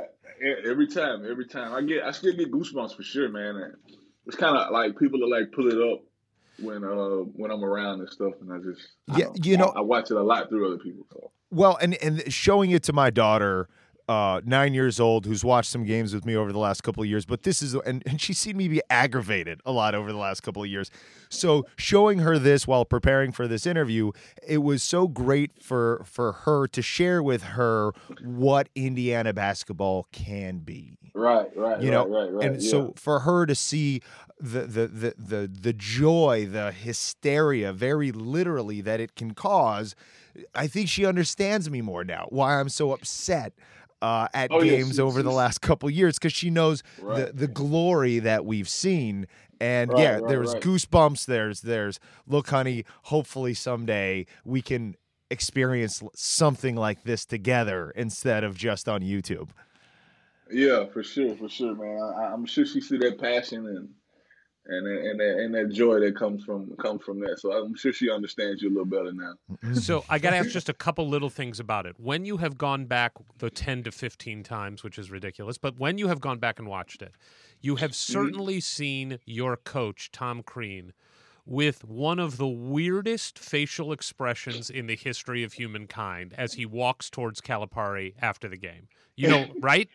every 0.65 0.87
time, 0.87 1.29
every 1.29 1.45
time. 1.45 1.73
I 1.73 1.81
get, 1.81 2.03
I 2.03 2.11
still 2.11 2.33
get 2.33 2.49
goosebumps 2.51 2.95
for 2.95 3.03
sure, 3.03 3.27
man. 3.29 3.57
And 3.57 3.73
it's 4.25 4.37
kind 4.37 4.55
of 4.57 4.71
like 4.71 4.97
people 4.97 5.21
are 5.23 5.27
like 5.39 5.51
pull 5.51 5.67
it 5.67 5.91
up 5.93 6.01
when 6.61 6.83
uh 6.83 7.23
when 7.35 7.51
I'm 7.51 7.63
around 7.63 7.99
and 8.01 8.09
stuff, 8.09 8.33
and 8.41 8.51
I 8.51 8.57
just 8.57 8.81
Yeah, 9.17 9.25
don't- 9.25 9.45
you 9.45 9.57
know- 9.57 9.73
I, 9.75 9.79
I 9.79 9.81
watch 9.81 10.11
it 10.11 10.17
a 10.17 10.21
lot 10.23 10.49
through 10.49 10.67
other 10.67 10.77
people. 10.77 11.05
So. 11.11 11.31
Well, 11.51 11.77
and 11.81 11.95
and 12.03 12.31
showing 12.31 12.71
it 12.71 12.83
to 12.83 12.93
my 12.93 13.09
daughter, 13.09 13.67
uh, 14.09 14.41
nine 14.43 14.73
years 14.73 14.99
old, 14.99 15.27
who's 15.27 15.45
watched 15.45 15.69
some 15.69 15.83
games 15.83 16.15
with 16.15 16.25
me 16.25 16.35
over 16.35 16.51
the 16.51 16.57
last 16.57 16.81
couple 16.81 17.03
of 17.03 17.07
years. 17.07 17.27
But 17.27 17.43
this 17.43 17.61
is, 17.61 17.75
and, 17.75 18.01
and 18.07 18.19
she's 18.19 18.39
seen 18.39 18.57
me 18.57 18.67
be 18.67 18.81
aggravated 18.89 19.61
a 19.67 19.71
lot 19.71 19.93
over 19.93 20.11
the 20.11 20.17
last 20.17 20.41
couple 20.41 20.63
of 20.63 20.67
years. 20.67 20.89
So 21.29 21.67
showing 21.77 22.17
her 22.19 22.39
this 22.39 22.65
while 22.65 22.85
preparing 22.85 23.31
for 23.31 23.47
this 23.47 23.67
interview, 23.67 24.11
it 24.45 24.57
was 24.57 24.81
so 24.81 25.07
great 25.07 25.61
for 25.61 26.01
for 26.05 26.31
her 26.31 26.65
to 26.69 26.81
share 26.81 27.21
with 27.21 27.43
her 27.43 27.91
what 28.23 28.69
Indiana 28.73 29.31
basketball 29.31 30.07
can 30.11 30.57
be. 30.57 30.97
Right, 31.13 31.55
right, 31.55 31.79
you 31.79 31.91
right, 31.91 32.07
know 32.07 32.07
right, 32.07 32.33
right. 32.33 32.45
and 32.45 32.61
yeah. 32.61 32.69
so 32.69 32.93
for 32.95 33.19
her 33.19 33.45
to 33.45 33.53
see 33.53 34.01
the, 34.39 34.61
the 34.61 34.87
the 34.87 35.13
the 35.17 35.51
the 35.51 35.73
joy 35.73 36.47
the 36.49 36.71
hysteria 36.71 37.73
very 37.73 38.11
literally 38.11 38.79
that 38.79 39.01
it 39.01 39.15
can 39.15 39.33
cause 39.33 39.95
i 40.55 40.65
think 40.65 40.87
she 40.87 41.05
understands 41.05 41.69
me 41.69 41.81
more 41.81 42.05
now 42.05 42.25
why 42.29 42.59
i'm 42.59 42.69
so 42.69 42.93
upset 42.93 43.51
uh, 44.01 44.27
at 44.33 44.51
Oh, 44.51 44.61
games 44.61 44.95
she- 44.95 45.01
over 45.01 45.21
the 45.21 45.29
she's- 45.29 45.37
last 45.37 45.61
couple 45.61 45.89
years 45.89 46.15
because 46.17 46.33
she 46.33 46.49
knows 46.49 46.83
the, 46.97 47.03
Right. 47.05 47.35
the 47.35 47.47
glory 47.47 48.19
that 48.19 48.45
we've 48.45 48.69
seen 48.69 49.27
and 49.61 49.91
Right, 49.91 50.01
yeah 50.01 50.13
right, 50.19 50.27
there's 50.29 50.55
goosebumps 50.55 51.25
there's 51.25 51.61
there's 51.61 51.99
look 52.25 52.49
honey 52.49 52.85
hopefully 53.03 53.53
someday 53.53 54.25
we 54.45 54.61
can 54.61 54.95
experience 55.29 56.01
something 56.15 56.75
like 56.77 57.03
this 57.03 57.25
together 57.25 57.91
instead 57.91 58.43
of 58.45 58.55
just 58.57 58.87
on 58.87 59.01
youtube 59.01 59.49
yeah, 60.51 60.85
for 60.87 61.03
sure, 61.03 61.35
for 61.35 61.47
sure, 61.47 61.75
man. 61.75 61.99
I, 62.17 62.33
I'm 62.33 62.43
sure 62.47 62.65
she 62.65 62.81
see 62.81 62.97
that 62.97 63.19
passion 63.19 63.67
and 63.67 63.89
and 64.69 64.85
that- 64.85 65.09
and 65.09 65.19
that, 65.19 65.37
and 65.37 65.55
that 65.55 65.69
joy 65.73 65.99
that 65.99 66.15
comes 66.15 66.43
from 66.43 66.75
comes 66.77 67.01
from 67.03 67.19
that. 67.21 67.39
So 67.39 67.51
I'm 67.51 67.75
sure 67.75 67.91
she 67.91 68.09
understands 68.09 68.61
you 68.61 68.69
a 68.69 68.71
little 68.71 68.85
better 68.85 69.11
now. 69.11 69.33
Mm-hmm. 69.51 69.75
So 69.75 70.05
I 70.09 70.19
got 70.19 70.31
to 70.31 70.37
ask 70.37 70.49
just 70.49 70.69
a 70.69 70.73
couple 70.73 71.07
little 71.07 71.29
things 71.29 71.59
about 71.59 71.85
it. 71.85 71.95
When 71.99 72.25
you 72.25 72.37
have 72.37 72.57
gone 72.57 72.85
back 72.85 73.13
the 73.39 73.49
10 73.49 73.83
to 73.83 73.91
15 73.91 74.43
times, 74.43 74.83
which 74.83 74.97
is 74.97 75.11
ridiculous, 75.11 75.57
but 75.57 75.79
when 75.79 75.97
you 75.97 76.07
have 76.07 76.21
gone 76.21 76.39
back 76.39 76.59
and 76.59 76.67
watched 76.67 77.01
it, 77.01 77.13
you 77.61 77.77
have 77.77 77.91
mm-hmm. 77.91 78.13
certainly 78.13 78.59
seen 78.59 79.19
your 79.25 79.57
coach, 79.57 80.11
Tom 80.11 80.43
Crean, 80.43 80.93
with 81.45 81.83
one 81.83 82.19
of 82.19 82.37
the 82.37 82.47
weirdest 82.47 83.39
facial 83.39 83.91
expressions 83.91 84.69
in 84.69 84.85
the 84.85 84.95
history 84.95 85.43
of 85.43 85.53
humankind 85.53 86.33
as 86.37 86.53
he 86.53 86.65
walks 86.65 87.09
towards 87.09 87.41
Calipari 87.41 88.13
after 88.21 88.47
the 88.47 88.57
game. 88.57 88.87
You 89.15 89.29
know, 89.29 89.47
right? 89.59 89.89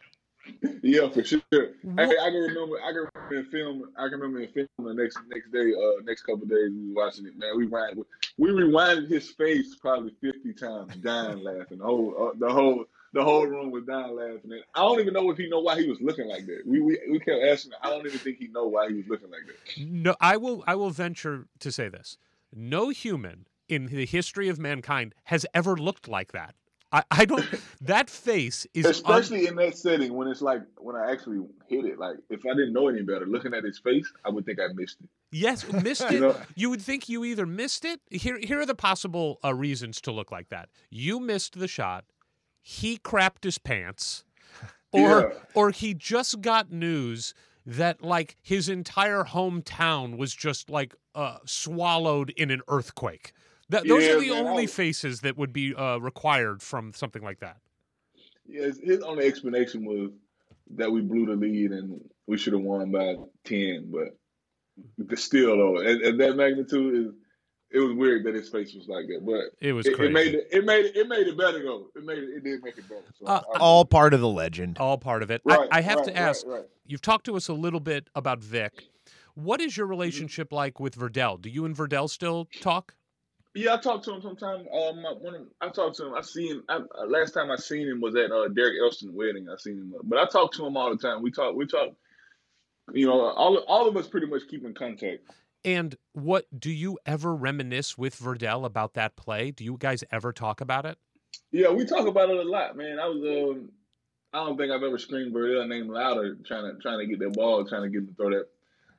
Yeah, 0.82 1.08
for 1.08 1.24
sure. 1.24 1.40
I, 1.52 2.02
I 2.02 2.06
can 2.06 2.34
remember. 2.34 2.76
I 2.82 2.92
can 2.92 3.06
remember 3.14 3.36
in 3.36 3.44
film. 3.46 3.90
I 3.96 4.08
can 4.08 4.20
remember 4.20 4.40
in 4.40 4.48
film 4.48 4.68
the 4.78 4.94
next 4.94 5.18
next 5.28 5.50
day, 5.50 5.72
uh, 5.72 6.02
next 6.04 6.22
couple 6.22 6.42
of 6.42 6.50
days 6.50 6.70
we 6.70 6.92
was 6.92 6.94
watching 6.94 7.26
it. 7.26 7.38
Man, 7.38 7.56
we 7.56 7.64
rewind, 7.64 8.04
we 8.36 8.50
rewinded 8.50 9.08
his 9.08 9.30
face 9.30 9.74
probably 9.76 10.14
fifty 10.20 10.52
times, 10.52 10.94
dying 10.96 11.42
laughing. 11.42 11.78
The 11.78 11.84
whole 11.84 12.14
uh, 12.28 12.38
the 12.38 12.52
whole 12.52 12.84
the 13.12 13.24
whole 13.24 13.46
room 13.46 13.70
was 13.70 13.84
dying 13.84 14.14
laughing. 14.14 14.52
And 14.52 14.62
I 14.74 14.80
don't 14.80 15.00
even 15.00 15.14
know 15.14 15.30
if 15.30 15.38
he 15.38 15.48
know 15.48 15.60
why 15.60 15.80
he 15.80 15.88
was 15.88 16.00
looking 16.00 16.28
like 16.28 16.46
that. 16.46 16.62
We 16.66 16.80
we, 16.80 16.98
we 17.10 17.18
kept 17.20 17.42
asking. 17.42 17.72
I 17.82 17.90
don't 17.90 18.06
even 18.06 18.18
think 18.18 18.38
he 18.38 18.48
know 18.48 18.66
why 18.66 18.88
he 18.88 18.94
was 18.94 19.08
looking 19.08 19.30
like 19.30 19.46
that. 19.46 19.84
No, 19.86 20.14
I 20.20 20.36
will. 20.36 20.62
I 20.66 20.74
will 20.74 20.90
venture 20.90 21.46
to 21.60 21.72
say 21.72 21.88
this: 21.88 22.18
no 22.52 22.90
human 22.90 23.46
in 23.68 23.86
the 23.86 24.04
history 24.04 24.48
of 24.48 24.58
mankind 24.58 25.14
has 25.24 25.46
ever 25.54 25.76
looked 25.76 26.08
like 26.08 26.32
that. 26.32 26.54
I, 26.92 27.02
I 27.10 27.24
don't. 27.24 27.44
That 27.80 28.08
face 28.08 28.66
is 28.72 28.84
un- 28.84 28.90
Especially 28.92 29.46
in 29.48 29.56
that 29.56 29.76
setting 29.76 30.14
when 30.14 30.28
it's 30.28 30.40
like 30.42 30.62
when 30.78 30.94
I 30.94 31.10
actually 31.10 31.44
hit 31.66 31.84
it. 31.84 31.98
Like 31.98 32.16
if 32.30 32.40
I 32.46 32.50
didn't 32.50 32.72
know 32.72 32.88
any 32.88 33.02
better, 33.02 33.26
looking 33.26 33.52
at 33.54 33.64
his 33.64 33.78
face, 33.80 34.10
I 34.24 34.30
would 34.30 34.46
think 34.46 34.60
I 34.60 34.72
missed 34.74 34.98
it. 35.02 35.08
Yes, 35.32 35.70
missed 35.82 36.08
You 36.10 36.16
it. 36.16 36.20
know? 36.20 36.36
You 36.54 36.70
would 36.70 36.80
think 36.82 37.08
you 37.08 37.24
either 37.24 37.46
missed 37.46 37.84
it. 37.84 38.00
Here, 38.10 38.38
here 38.38 38.60
are 38.60 38.66
the 38.66 38.74
possible 38.76 39.38
uh, 39.44 39.52
reasons 39.54 40.00
to 40.02 40.12
look 40.12 40.30
like 40.30 40.50
that. 40.50 40.68
You 40.90 41.18
missed 41.18 41.58
the 41.58 41.66
shot. 41.68 42.04
He 42.62 42.96
crapped 42.98 43.42
his 43.42 43.58
pants, 43.58 44.24
or 44.92 45.00
Yeah. 45.32 45.38
or 45.54 45.70
he 45.70 45.94
just 45.94 46.40
got 46.40 46.70
news 46.70 47.34
that 47.66 48.02
like 48.02 48.36
his 48.42 48.68
entire 48.68 49.24
hometown 49.24 50.16
was 50.16 50.32
just 50.34 50.70
like 50.70 50.94
uh, 51.14 51.38
swallowed 51.44 52.30
in 52.36 52.50
an 52.52 52.60
earthquake. 52.68 53.32
That, 53.70 53.86
those 53.88 54.04
Yeah, 54.04 54.12
are 54.14 54.20
the 54.20 54.30
man, 54.30 54.46
only 54.46 54.64
was- 54.64 54.74
faces 54.74 55.20
that 55.20 55.36
would 55.36 55.52
be 55.52 55.74
uh, 55.74 55.96
required 55.98 56.62
from 56.62 56.92
something 56.92 57.22
like 57.22 57.40
that. 57.40 57.56
Yeah, 58.46 58.62
his- 58.64 58.80
his 58.80 59.00
only 59.00 59.26
explanation 59.26 59.84
was 59.84 60.10
that 60.76 60.90
we 60.90 61.00
blew 61.00 61.26
the 61.26 61.34
lead 61.36 61.72
and 61.72 62.00
we 62.26 62.36
should 62.36 62.52
have 62.52 62.62
won 62.62 62.90
by 62.90 63.16
ten. 63.44 63.90
But 63.90 64.16
but 64.98 65.18
still, 65.18 65.56
though, 65.56 65.78
at, 65.80 66.02
at 66.02 66.18
that 66.18 66.36
magnitude, 66.36 66.94
is 67.06 67.14
it 67.70 67.78
was 67.80 67.92
weird 67.96 68.24
that 68.24 68.34
his 68.34 68.48
face 68.50 68.74
was 68.74 68.86
like 68.88 69.06
that. 69.06 69.24
But 69.24 69.66
It 69.66 69.72
was 69.72 69.86
it, 69.86 69.94
crazy. 69.96 70.10
it 70.10 70.12
made 70.12 70.34
it, 70.34 70.48
it 70.52 70.64
made 70.64 70.84
it, 70.86 70.96
it 70.96 71.08
made 71.08 71.26
it 71.26 71.36
better 71.38 71.62
though. 71.62 71.86
It 71.96 72.04
made 72.04 72.18
it, 72.18 72.28
it 72.36 72.44
did 72.44 72.62
make 72.62 72.76
it 72.78 72.88
better. 72.88 73.02
So 73.18 73.26
Uh, 73.26 73.42
I- 73.54 73.58
all 73.58 73.84
part 73.84 74.14
of 74.14 74.20
the 74.20 74.28
legend 74.28 74.78
all 74.78 74.98
part 74.98 75.22
of 75.22 75.30
it. 75.30 75.40
right, 75.44 75.68
I, 75.72 75.78
I 75.78 75.80
have 75.80 75.98
right, 75.98 76.06
to 76.08 76.16
ask. 76.16 76.46
right. 76.46 76.64
You've 76.86 77.00
talked 77.02 77.24
to 77.26 77.36
us 77.36 77.48
a 77.48 77.54
little 77.54 77.80
bit 77.80 78.08
about 78.14 78.40
Vic. 78.40 78.84
What 79.34 79.60
is 79.60 79.72
Mm-hmm. 79.72 79.80
your 79.80 79.86
relationship 79.88 80.52
like 80.52 80.78
with 80.80 80.96
Verdell? 80.96 81.40
Do 81.40 81.48
you 81.48 81.64
and 81.64 81.74
Verdell 81.76 82.08
still 82.10 82.46
talk? 82.60 82.94
Yeah, 83.54 83.74
I 83.74 83.76
talked 83.76 84.04
to 84.06 84.14
him 84.14 84.20
sometime. 84.20 84.66
Um, 84.72 85.04
when 85.20 85.46
I 85.60 85.68
talked 85.68 85.96
to 85.96 86.06
him, 86.06 86.14
I 86.14 86.22
seen 86.22 86.62
I, 86.68 86.76
uh, 86.76 87.06
last 87.06 87.32
time 87.32 87.50
I 87.52 87.56
seen 87.56 87.88
him 87.88 88.00
was 88.00 88.16
at 88.16 88.32
uh, 88.32 88.48
Derek 88.48 88.74
Elston's 88.82 89.12
wedding. 89.14 89.48
I 89.48 89.56
seen 89.56 89.74
him, 89.74 89.94
but 90.02 90.18
I 90.18 90.26
talk 90.26 90.52
to 90.54 90.66
him 90.66 90.76
all 90.76 90.90
the 90.90 90.96
time. 90.96 91.22
We 91.22 91.30
talk, 91.30 91.54
we 91.54 91.66
talk. 91.66 91.90
You 92.92 93.06
know, 93.06 93.20
all 93.20 93.56
all 93.68 93.88
of 93.88 93.96
us 93.96 94.08
pretty 94.08 94.26
much 94.26 94.42
keep 94.50 94.64
in 94.64 94.74
contact. 94.74 95.22
And 95.64 95.96
what 96.12 96.46
do 96.56 96.70
you 96.70 96.98
ever 97.06 97.34
reminisce 97.34 97.96
with 97.96 98.18
Verdell 98.18 98.66
about 98.66 98.94
that 98.94 99.16
play? 99.16 99.50
Do 99.50 99.64
you 99.64 99.76
guys 99.78 100.04
ever 100.10 100.32
talk 100.32 100.60
about 100.60 100.84
it? 100.84 100.98
Yeah, 101.52 101.70
we 101.70 101.86
talk 101.86 102.06
about 102.06 102.30
it 102.30 102.36
a 102.36 102.48
lot, 102.48 102.76
man. 102.76 102.98
I 102.98 103.06
was 103.06 103.22
um, 103.56 103.70
I 104.32 104.44
don't 104.44 104.58
think 104.58 104.72
I've 104.72 104.82
ever 104.82 104.98
screamed 104.98 105.32
Verdell 105.32 105.68
name 105.68 105.88
louder, 105.88 106.36
trying 106.44 106.74
to 106.74 106.80
trying 106.82 106.98
to 106.98 107.06
get 107.06 107.20
that 107.20 107.34
ball, 107.34 107.64
trying 107.64 107.82
to 107.82 107.88
get 107.88 107.98
him 107.98 108.08
to 108.08 108.14
throw 108.14 108.30
that, 108.30 108.48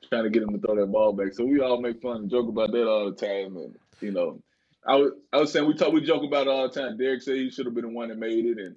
trying 0.10 0.24
to 0.24 0.30
get 0.30 0.44
him 0.44 0.54
to 0.54 0.60
throw 0.60 0.76
that 0.78 0.92
ball 0.92 1.12
back. 1.12 1.34
So 1.34 1.44
we 1.44 1.60
all 1.60 1.82
make 1.82 2.02
fun 2.02 2.18
and 2.22 2.30
joke 2.30 2.48
about 2.48 2.72
that 2.72 2.88
all 2.88 3.12
the 3.12 3.16
time, 3.16 3.58
and 3.58 3.76
you 4.02 4.12
know, 4.12 4.42
I 4.88 4.96
was 4.96 5.12
I 5.34 5.38
was 5.38 5.52
saying 5.52 5.68
we 5.68 5.74
talk 5.74 5.94
we 5.94 6.02
joke 6.02 6.24
about 6.24 6.48
it 6.48 6.50
all 6.50 6.70
the 6.70 6.80
time. 6.80 6.98
Derek 6.98 7.22
said 7.22 7.36
he 7.36 7.50
should 7.50 7.66
have 7.66 7.74
been 7.74 7.86
the 7.86 7.92
one 7.92 8.10
that 8.10 8.18
made 8.18 8.46
it, 8.46 8.58
and, 8.60 8.76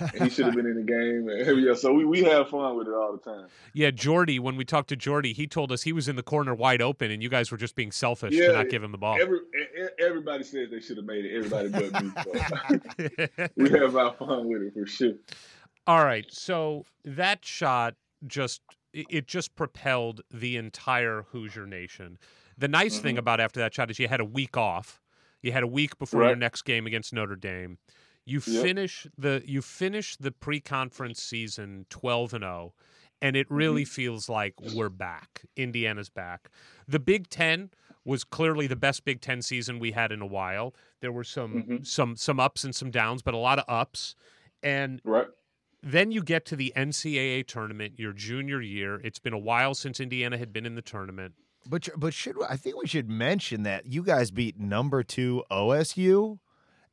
and 0.00 0.22
he 0.22 0.30
should 0.30 0.46
have 0.46 0.54
been 0.54 0.66
in 0.66 0.76
the 0.76 0.82
game. 0.82 1.28
And, 1.28 1.62
yeah, 1.62 1.74
so 1.74 1.92
we, 1.92 2.04
we 2.04 2.22
have 2.22 2.48
fun 2.48 2.76
with 2.76 2.88
it 2.88 2.94
all 2.94 3.12
the 3.12 3.18
time. 3.18 3.48
Yeah, 3.74 3.90
Jordy, 3.90 4.38
when 4.38 4.56
we 4.56 4.64
talked 4.64 4.88
to 4.88 4.96
Jordy, 4.96 5.32
he 5.32 5.46
told 5.46 5.70
us 5.70 5.82
he 5.82 5.92
was 5.92 6.08
in 6.08 6.16
the 6.16 6.22
corner 6.22 6.54
wide 6.54 6.80
open 6.80 7.10
and 7.10 7.22
you 7.22 7.28
guys 7.28 7.50
were 7.50 7.58
just 7.58 7.74
being 7.74 7.92
selfish 7.92 8.34
to 8.34 8.52
not 8.52 8.70
give 8.70 8.82
him 8.82 8.92
the 8.92 8.98
ball. 8.98 9.18
Every 9.20 9.40
everybody 9.98 10.44
says 10.44 10.70
they 10.70 10.80
should 10.80 10.96
have 10.96 11.06
made 11.06 11.24
it. 11.24 11.36
Everybody 11.36 11.68
but 11.68 12.02
me. 13.38 13.48
We 13.56 13.78
have 13.78 13.96
our 13.96 14.14
fun 14.14 14.48
with 14.48 14.62
it 14.62 14.74
for 14.74 14.86
sure. 14.86 15.14
All 15.86 16.04
right. 16.04 16.24
So 16.30 16.86
that 17.04 17.44
shot 17.44 17.94
just 18.26 18.62
it 18.94 19.26
just 19.26 19.54
propelled 19.56 20.20
the 20.30 20.56
entire 20.56 21.26
Hoosier 21.32 21.66
nation. 21.66 22.18
The 22.58 22.68
nice 22.68 22.98
thing 22.98 23.16
Mhm. 23.16 23.20
about 23.20 23.40
after 23.40 23.60
that 23.60 23.74
shot 23.74 23.90
is 23.90 23.98
you 23.98 24.08
had 24.08 24.20
a 24.20 24.24
week 24.24 24.56
off. 24.56 25.00
You 25.42 25.52
had 25.52 25.62
a 25.62 25.66
week 25.68 25.98
before 25.98 26.24
your 26.24 26.36
next 26.36 26.62
game 26.62 26.86
against 26.86 27.12
Notre 27.12 27.36
Dame. 27.36 27.78
You 28.24 28.40
Yep. 28.46 28.62
finish 28.62 29.06
the 29.18 29.42
you 29.44 29.62
finish 29.62 30.16
the 30.16 30.30
pre-conference 30.30 31.20
season 31.20 31.86
12 31.90 32.32
and 32.32 32.44
0 32.44 32.74
and 33.20 33.36
it 33.36 33.50
really 33.50 33.84
feels 33.84 34.28
like 34.28 34.54
we're 34.60 34.88
back. 34.88 35.42
Indiana's 35.56 36.08
back. 36.10 36.48
The 36.86 36.98
Big 37.00 37.28
Ten 37.28 37.70
was 38.04 38.22
clearly 38.24 38.66
the 38.66 38.76
best 38.76 39.04
Big 39.04 39.20
Ten 39.20 39.42
season 39.42 39.78
we 39.80 39.92
had 39.92 40.12
in 40.12 40.20
a 40.20 40.26
while. 40.26 40.74
There 41.00 41.12
were 41.12 41.24
some 41.24 41.62
Mhm. 41.64 41.86
some 41.86 42.16
some 42.16 42.38
ups 42.38 42.62
and 42.64 42.74
some 42.74 42.90
downs, 42.92 43.22
but 43.22 43.34
a 43.34 43.38
lot 43.38 43.58
of 43.58 43.64
ups. 43.68 44.14
And 44.62 45.00
Right. 45.04 45.28
then 45.82 46.12
you 46.12 46.22
get 46.22 46.44
to 46.46 46.56
the 46.56 46.72
NCAA 46.76 47.42
tournament, 47.42 47.98
your 47.98 48.12
junior 48.12 48.60
year. 48.60 49.00
It's 49.02 49.18
been 49.18 49.32
a 49.32 49.38
while 49.38 49.74
since 49.74 49.98
Indiana 49.98 50.38
had 50.38 50.52
been 50.52 50.64
in 50.66 50.76
the 50.76 50.82
tournament. 50.82 51.34
But 51.68 51.88
but 51.96 52.12
should 52.14 52.36
I 52.48 52.56
think 52.56 52.76
we 52.76 52.86
should 52.86 53.08
mention 53.08 53.62
that 53.62 53.86
you 53.86 54.02
guys 54.02 54.30
beat 54.30 54.58
number 54.58 55.02
two 55.02 55.44
OSU 55.50 56.38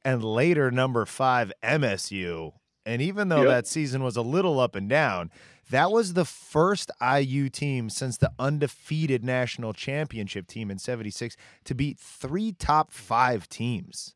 and 0.05 0.23
later 0.23 0.71
number 0.71 1.05
five 1.05 1.51
MSU. 1.63 2.53
And 2.85 3.01
even 3.01 3.29
though 3.29 3.41
Yep. 3.41 3.47
that 3.49 3.67
season 3.67 4.03
was 4.03 4.15
a 4.15 4.21
little 4.21 4.59
up 4.59 4.75
and 4.75 4.89
down, 4.89 5.31
that 5.69 5.91
was 5.91 6.13
the 6.13 6.25
first 6.25 6.89
IU 7.01 7.49
team 7.49 7.89
since 7.89 8.17
the 8.17 8.31
undefeated 8.39 9.23
national 9.23 9.73
championship 9.73 10.47
team 10.47 10.71
in 10.71 10.79
76 10.79 11.35
to 11.65 11.75
beat 11.75 11.99
three 11.99 12.51
top 12.53 12.91
five 12.91 13.47
teams. 13.49 14.15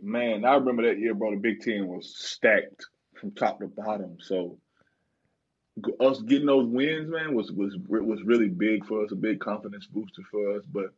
Man, 0.00 0.44
I 0.44 0.54
remember 0.54 0.82
that 0.86 0.98
year, 1.00 1.14
bro. 1.14 1.30
The 1.32 1.36
Big 1.38 1.60
Ten 1.60 1.88
was 1.88 2.14
stacked 2.16 2.86
from 3.14 3.32
top 3.32 3.60
to 3.60 3.66
bottom. 3.68 4.18
So 4.20 4.58
us 6.00 6.20
getting 6.22 6.46
those 6.46 6.66
wins, 6.66 7.08
man, 7.10 7.34
was 7.34 7.52
was 7.52 7.76
was 7.88 8.22
really 8.22 8.48
big 8.48 8.84
for 8.86 9.04
us. 9.04 9.12
A 9.12 9.16
big 9.16 9.40
confidence 9.40 9.86
booster 9.86 10.22
for 10.30 10.56
us. 10.56 10.64
But 10.72 10.92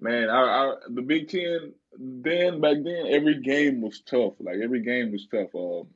man, 0.00 0.28
our, 0.30 0.48
our 0.48 0.80
the 0.88 1.02
Big 1.02 1.28
Ten 1.28 1.72
then 1.98 2.60
back 2.60 2.78
then, 2.82 3.06
every 3.08 3.40
game 3.40 3.80
was 3.80 4.00
tough. 4.00 4.32
Like 4.40 4.56
every 4.62 4.80
game 4.80 5.12
was 5.12 5.26
tough. 5.30 5.54
Um, 5.54 5.88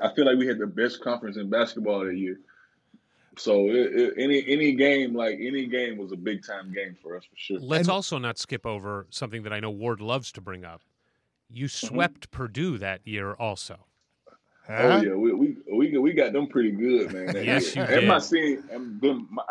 I 0.00 0.14
feel 0.14 0.26
like 0.26 0.38
we 0.38 0.46
had 0.46 0.58
the 0.58 0.66
best 0.66 1.00
conference 1.02 1.36
in 1.36 1.48
basketball 1.50 2.04
that 2.04 2.16
year. 2.16 2.38
So 3.36 3.68
it, 3.70 3.94
it, 3.94 4.14
any 4.18 4.44
any 4.46 4.72
game, 4.74 5.14
like 5.14 5.38
any 5.40 5.66
game, 5.66 5.96
was 5.96 6.12
a 6.12 6.16
big 6.16 6.44
time 6.46 6.72
game 6.72 6.96
for 7.02 7.16
us 7.16 7.24
for 7.24 7.36
sure. 7.36 7.58
Let's 7.60 7.88
And- 7.88 7.94
also 7.94 8.18
not 8.18 8.36
skip 8.38 8.66
over 8.66 9.06
something 9.10 9.42
that 9.44 9.52
I 9.52 9.60
know 9.60 9.70
Ward 9.70 10.00
loves 10.00 10.30
to 10.32 10.40
bring 10.40 10.64
up. 10.64 10.82
You 11.50 11.66
Mm-hmm. 11.66 11.86
swept 11.86 12.30
Purdue 12.30 12.76
that 12.78 13.00
year 13.06 13.32
also. 13.32 13.86
Oh 14.70 15.00
yeah, 15.00 15.14
we 15.14 15.32
we 15.32 15.56
we 15.72 15.98
we 15.98 16.12
got 16.12 16.32
them 16.32 16.46
pretty 16.48 16.72
good, 16.72 17.12
man. 17.12 17.26
that 17.32 17.44
Yes, 17.44 17.74
year. 17.74 17.86
you 17.90 17.96
And 17.98 18.06
my 18.08 18.18
senior, 18.18 18.62
and 18.70 19.00
then 19.00 19.26
my, 19.30 19.42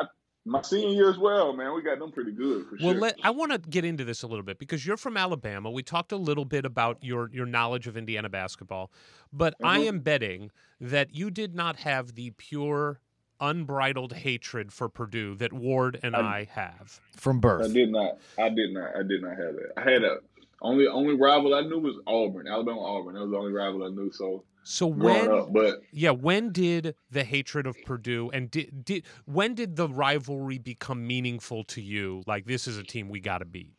my 0.45 0.61
senior 0.61 0.89
year 0.89 1.09
as 1.09 1.18
well, 1.18 1.53
man. 1.53 1.74
We 1.74 1.82
got 1.82 1.97
them 1.99 2.11
pretty 2.11 2.32
good 2.32 2.68
for 2.68 2.78
Well, 2.80 2.91
sure. 2.93 3.01
let, 3.01 3.15
I 3.24 3.32
want 3.32 3.51
to 3.51 3.57
get 3.57 3.84
into 3.84 4.05
this 4.05 4.22
a 4.24 4.28
little 4.28 4.43
bit 4.45 4.59
because 4.59 4.86
you're 4.86 4.95
from 4.97 5.18
Alabama. 5.18 5.72
We 5.72 5.82
talked 5.82 6.11
a 6.11 6.18
little 6.18 6.45
bit 6.45 6.65
about 6.65 7.03
your 7.03 7.30
your 7.34 7.45
knowledge 7.47 7.88
of 7.88 7.97
Indiana 7.97 8.30
basketball, 8.30 8.91
but 9.34 9.55
I 9.63 9.80
Mhm. 9.80 9.88
am 9.88 9.99
betting 10.01 10.51
that 10.80 11.15
you 11.15 11.32
did 11.32 11.55
not 11.55 11.78
have 11.78 12.13
the 12.13 12.32
pure, 12.38 12.99
unbridled 13.41 14.13
hatred 14.13 14.72
for 14.72 14.88
Purdue 14.88 15.34
that 15.36 15.51
Ward 15.51 15.99
and 16.03 16.15
I, 16.15 16.20
I- 16.20 16.47
have. 16.51 16.99
From 17.15 17.39
birth. 17.39 17.70
I 17.70 17.74
did 17.74 17.91
not. 17.91 18.18
I 18.38 18.49
did 18.49 18.72
not. 18.72 18.95
I 18.95 19.01
did 19.03 19.24
not 19.24 19.32
have 19.32 19.55
that. 19.55 19.72
I 19.78 19.82
had 19.82 20.03
a 20.03 20.20
only 20.61 20.86
only 20.88 21.15
rival 21.15 21.55
I 21.55 21.61
knew 21.61 21.80
was 21.80 21.95
Auburn, 22.05 22.47
Alabama 22.47 22.82
Auburn. 22.82 23.15
That 23.15 23.22
was 23.22 23.32
the 23.32 23.38
only 23.38 23.51
rival 23.51 23.84
I 23.84 23.89
knew. 23.89 24.11
So 24.11 24.43
So 24.70 24.86
when, 24.86 25.32
up, 25.32 25.53
but 25.53 25.82
yeah, 25.93 26.09
when 26.11 26.51
did 26.51 26.95
the 27.09 27.24
hatred 27.24 27.65
of 27.68 27.78
Purdue 27.86 28.30
and 28.34 28.51
did, 28.51 28.84
did 28.84 29.03
when 29.26 29.53
did 29.55 29.78
the 29.78 29.88
rivalry 29.88 30.57
become 30.57 31.07
meaningful 31.07 31.63
to 31.65 31.82
you? 31.82 32.22
Like 32.28 32.45
this 32.47 32.68
is 32.68 32.78
a 32.78 32.84
team 32.84 33.07
we 33.07 33.22
got 33.22 33.38
to 33.38 33.45
beat. 33.45 33.72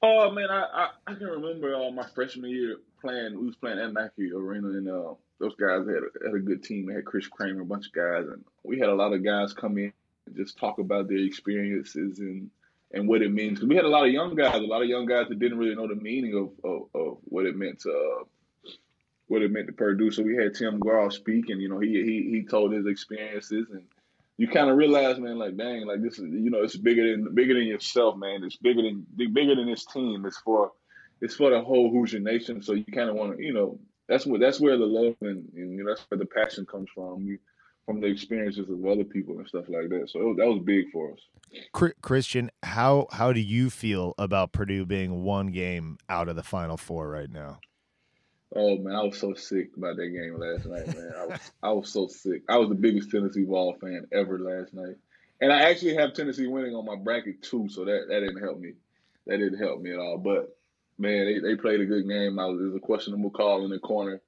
oh 0.00 0.30
man, 0.30 0.48
I 0.48 0.62
I, 0.62 0.88
I 1.08 1.14
can 1.14 1.26
remember 1.26 1.74
uh, 1.74 1.90
my 1.90 2.06
freshman 2.14 2.50
year 2.50 2.76
playing. 3.00 3.36
We 3.36 3.46
was 3.46 3.56
playing 3.56 3.80
at 3.80 3.92
Mackey 3.92 4.30
Arena, 4.32 4.68
and 4.68 4.88
uh, 4.88 5.14
those 5.40 5.56
guys 5.56 5.86
had 5.88 5.96
a, 5.96 6.26
had 6.26 6.34
a 6.36 6.38
good 6.38 6.62
team. 6.62 6.86
They 6.86 6.94
had 6.94 7.04
Chris 7.04 7.26
Kramer, 7.26 7.62
a 7.62 7.64
bunch 7.64 7.86
of 7.88 7.92
guys, 7.92 8.26
and 8.32 8.44
we 8.62 8.78
had 8.78 8.90
a 8.90 8.94
lot 8.94 9.12
of 9.12 9.24
guys 9.24 9.52
come 9.52 9.76
in 9.78 9.92
and 10.26 10.36
just 10.36 10.56
talk 10.56 10.78
about 10.78 11.08
their 11.08 11.18
experiences 11.18 12.20
and 12.20 12.48
and 12.92 13.08
what 13.08 13.22
it 13.22 13.32
means. 13.32 13.58
'Cause 13.58 13.68
we 13.68 13.74
had 13.74 13.86
a 13.86 13.88
lot 13.88 14.06
of 14.06 14.12
young 14.12 14.36
guys, 14.36 14.54
a 14.54 14.58
lot 14.60 14.82
of 14.82 14.88
young 14.88 15.06
guys 15.06 15.26
that 15.30 15.40
didn't 15.40 15.58
really 15.58 15.74
know 15.74 15.88
the 15.88 15.96
meaning 15.96 16.34
of 16.36 16.50
of, 16.70 16.82
of 16.94 17.18
what 17.24 17.44
it 17.46 17.56
meant 17.56 17.80
to. 17.80 17.90
Uh, 17.90 18.24
what 19.32 19.40
it 19.40 19.50
meant 19.50 19.66
to 19.66 19.72
Purdue. 19.72 20.10
So 20.10 20.22
we 20.22 20.36
had 20.36 20.54
Tim 20.54 20.78
Garl 20.78 21.10
speak, 21.10 21.48
and 21.48 21.60
you 21.60 21.68
know, 21.68 21.78
he 21.78 21.88
he 21.88 22.30
he 22.30 22.42
told 22.44 22.70
his 22.70 22.86
experiences, 22.86 23.66
and 23.72 23.82
you 24.36 24.46
kind 24.46 24.68
of 24.68 24.76
realize, 24.76 25.18
man, 25.18 25.38
like 25.38 25.56
dang, 25.56 25.86
like 25.86 26.02
this 26.02 26.18
is 26.18 26.24
you 26.30 26.50
know, 26.50 26.62
it's 26.62 26.76
bigger 26.76 27.10
than 27.10 27.34
bigger 27.34 27.54
than 27.54 27.64
yourself, 27.64 28.16
man. 28.18 28.44
It's 28.44 28.56
bigger 28.56 28.82
than 28.82 29.06
bigger 29.16 29.56
than 29.56 29.66
this 29.66 29.86
team. 29.86 30.26
It's 30.26 30.36
for 30.38 30.72
it's 31.22 31.34
for 31.34 31.48
the 31.48 31.62
whole 31.62 31.90
Hoosier 31.90 32.20
Nation. 32.20 32.62
So 32.62 32.74
you 32.74 32.84
kind 32.84 33.08
of 33.08 33.16
want 33.16 33.38
to, 33.38 33.42
you 33.42 33.54
know, 33.54 33.80
that's 34.06 34.26
what 34.26 34.40
that's 34.40 34.60
where 34.60 34.76
the 34.76 34.84
love 34.84 35.16
and, 35.22 35.48
and 35.56 35.78
you 35.78 35.82
know, 35.82 35.90
that's 35.90 36.04
where 36.10 36.18
the 36.18 36.26
passion 36.26 36.66
comes 36.66 36.90
from. 36.94 37.22
You, 37.22 37.38
from 37.86 38.00
the 38.00 38.06
experiences 38.06 38.68
of 38.68 38.84
other 38.86 39.02
people 39.02 39.38
and 39.38 39.48
stuff 39.48 39.64
like 39.68 39.88
that. 39.88 40.08
So 40.08 40.34
that 40.38 40.46
was 40.46 40.60
big 40.64 40.90
for 40.92 41.12
us. 41.12 41.92
Christian, 42.00 42.50
how 42.62 43.08
how 43.10 43.32
do 43.32 43.40
you 43.40 43.70
feel 43.70 44.14
about 44.18 44.52
Purdue 44.52 44.86
being 44.86 45.24
one 45.24 45.48
game 45.48 45.98
out 46.08 46.28
of 46.28 46.36
the 46.36 46.44
Final 46.44 46.76
Four 46.76 47.08
right 47.08 47.30
now? 47.30 47.58
Oh 48.54 48.76
man, 48.76 48.94
I 48.94 49.02
was 49.02 49.18
so 49.18 49.34
sick 49.34 49.70
about 49.76 49.96
that 49.96 50.08
game 50.08 50.38
last 50.38 50.66
night, 50.66 50.86
man. 50.94 51.12
I 51.16 51.26
was 51.26 51.50
I 51.62 51.72
was 51.72 51.92
so 51.92 52.06
sick. 52.08 52.42
I 52.48 52.58
was 52.58 52.68
the 52.68 52.74
biggest 52.74 53.10
Tennessee 53.10 53.44
ball 53.44 53.74
fan 53.80 54.06
ever 54.12 54.38
last 54.38 54.74
night, 54.74 54.96
and 55.40 55.52
I 55.52 55.70
actually 55.70 55.94
have 55.94 56.12
Tennessee 56.12 56.46
winning 56.46 56.74
on 56.74 56.84
my 56.84 56.96
bracket 56.96 57.42
too, 57.42 57.68
so 57.70 57.84
that 57.86 58.06
that 58.08 58.20
didn't 58.20 58.42
help 58.42 58.58
me. 58.58 58.74
That 59.26 59.38
didn't 59.38 59.58
help 59.58 59.80
me 59.80 59.92
at 59.92 59.98
all. 59.98 60.18
But 60.18 60.54
man, 60.98 61.24
they, 61.26 61.38
they 61.38 61.56
played 61.56 61.80
a 61.80 61.86
good 61.86 62.06
game. 62.06 62.38
I 62.38 62.46
was 62.46 62.58
there's 62.58 62.74
a 62.74 62.80
questionable 62.80 63.30
call 63.30 63.64
in 63.64 63.70
the 63.70 63.78
corner, 63.78 64.20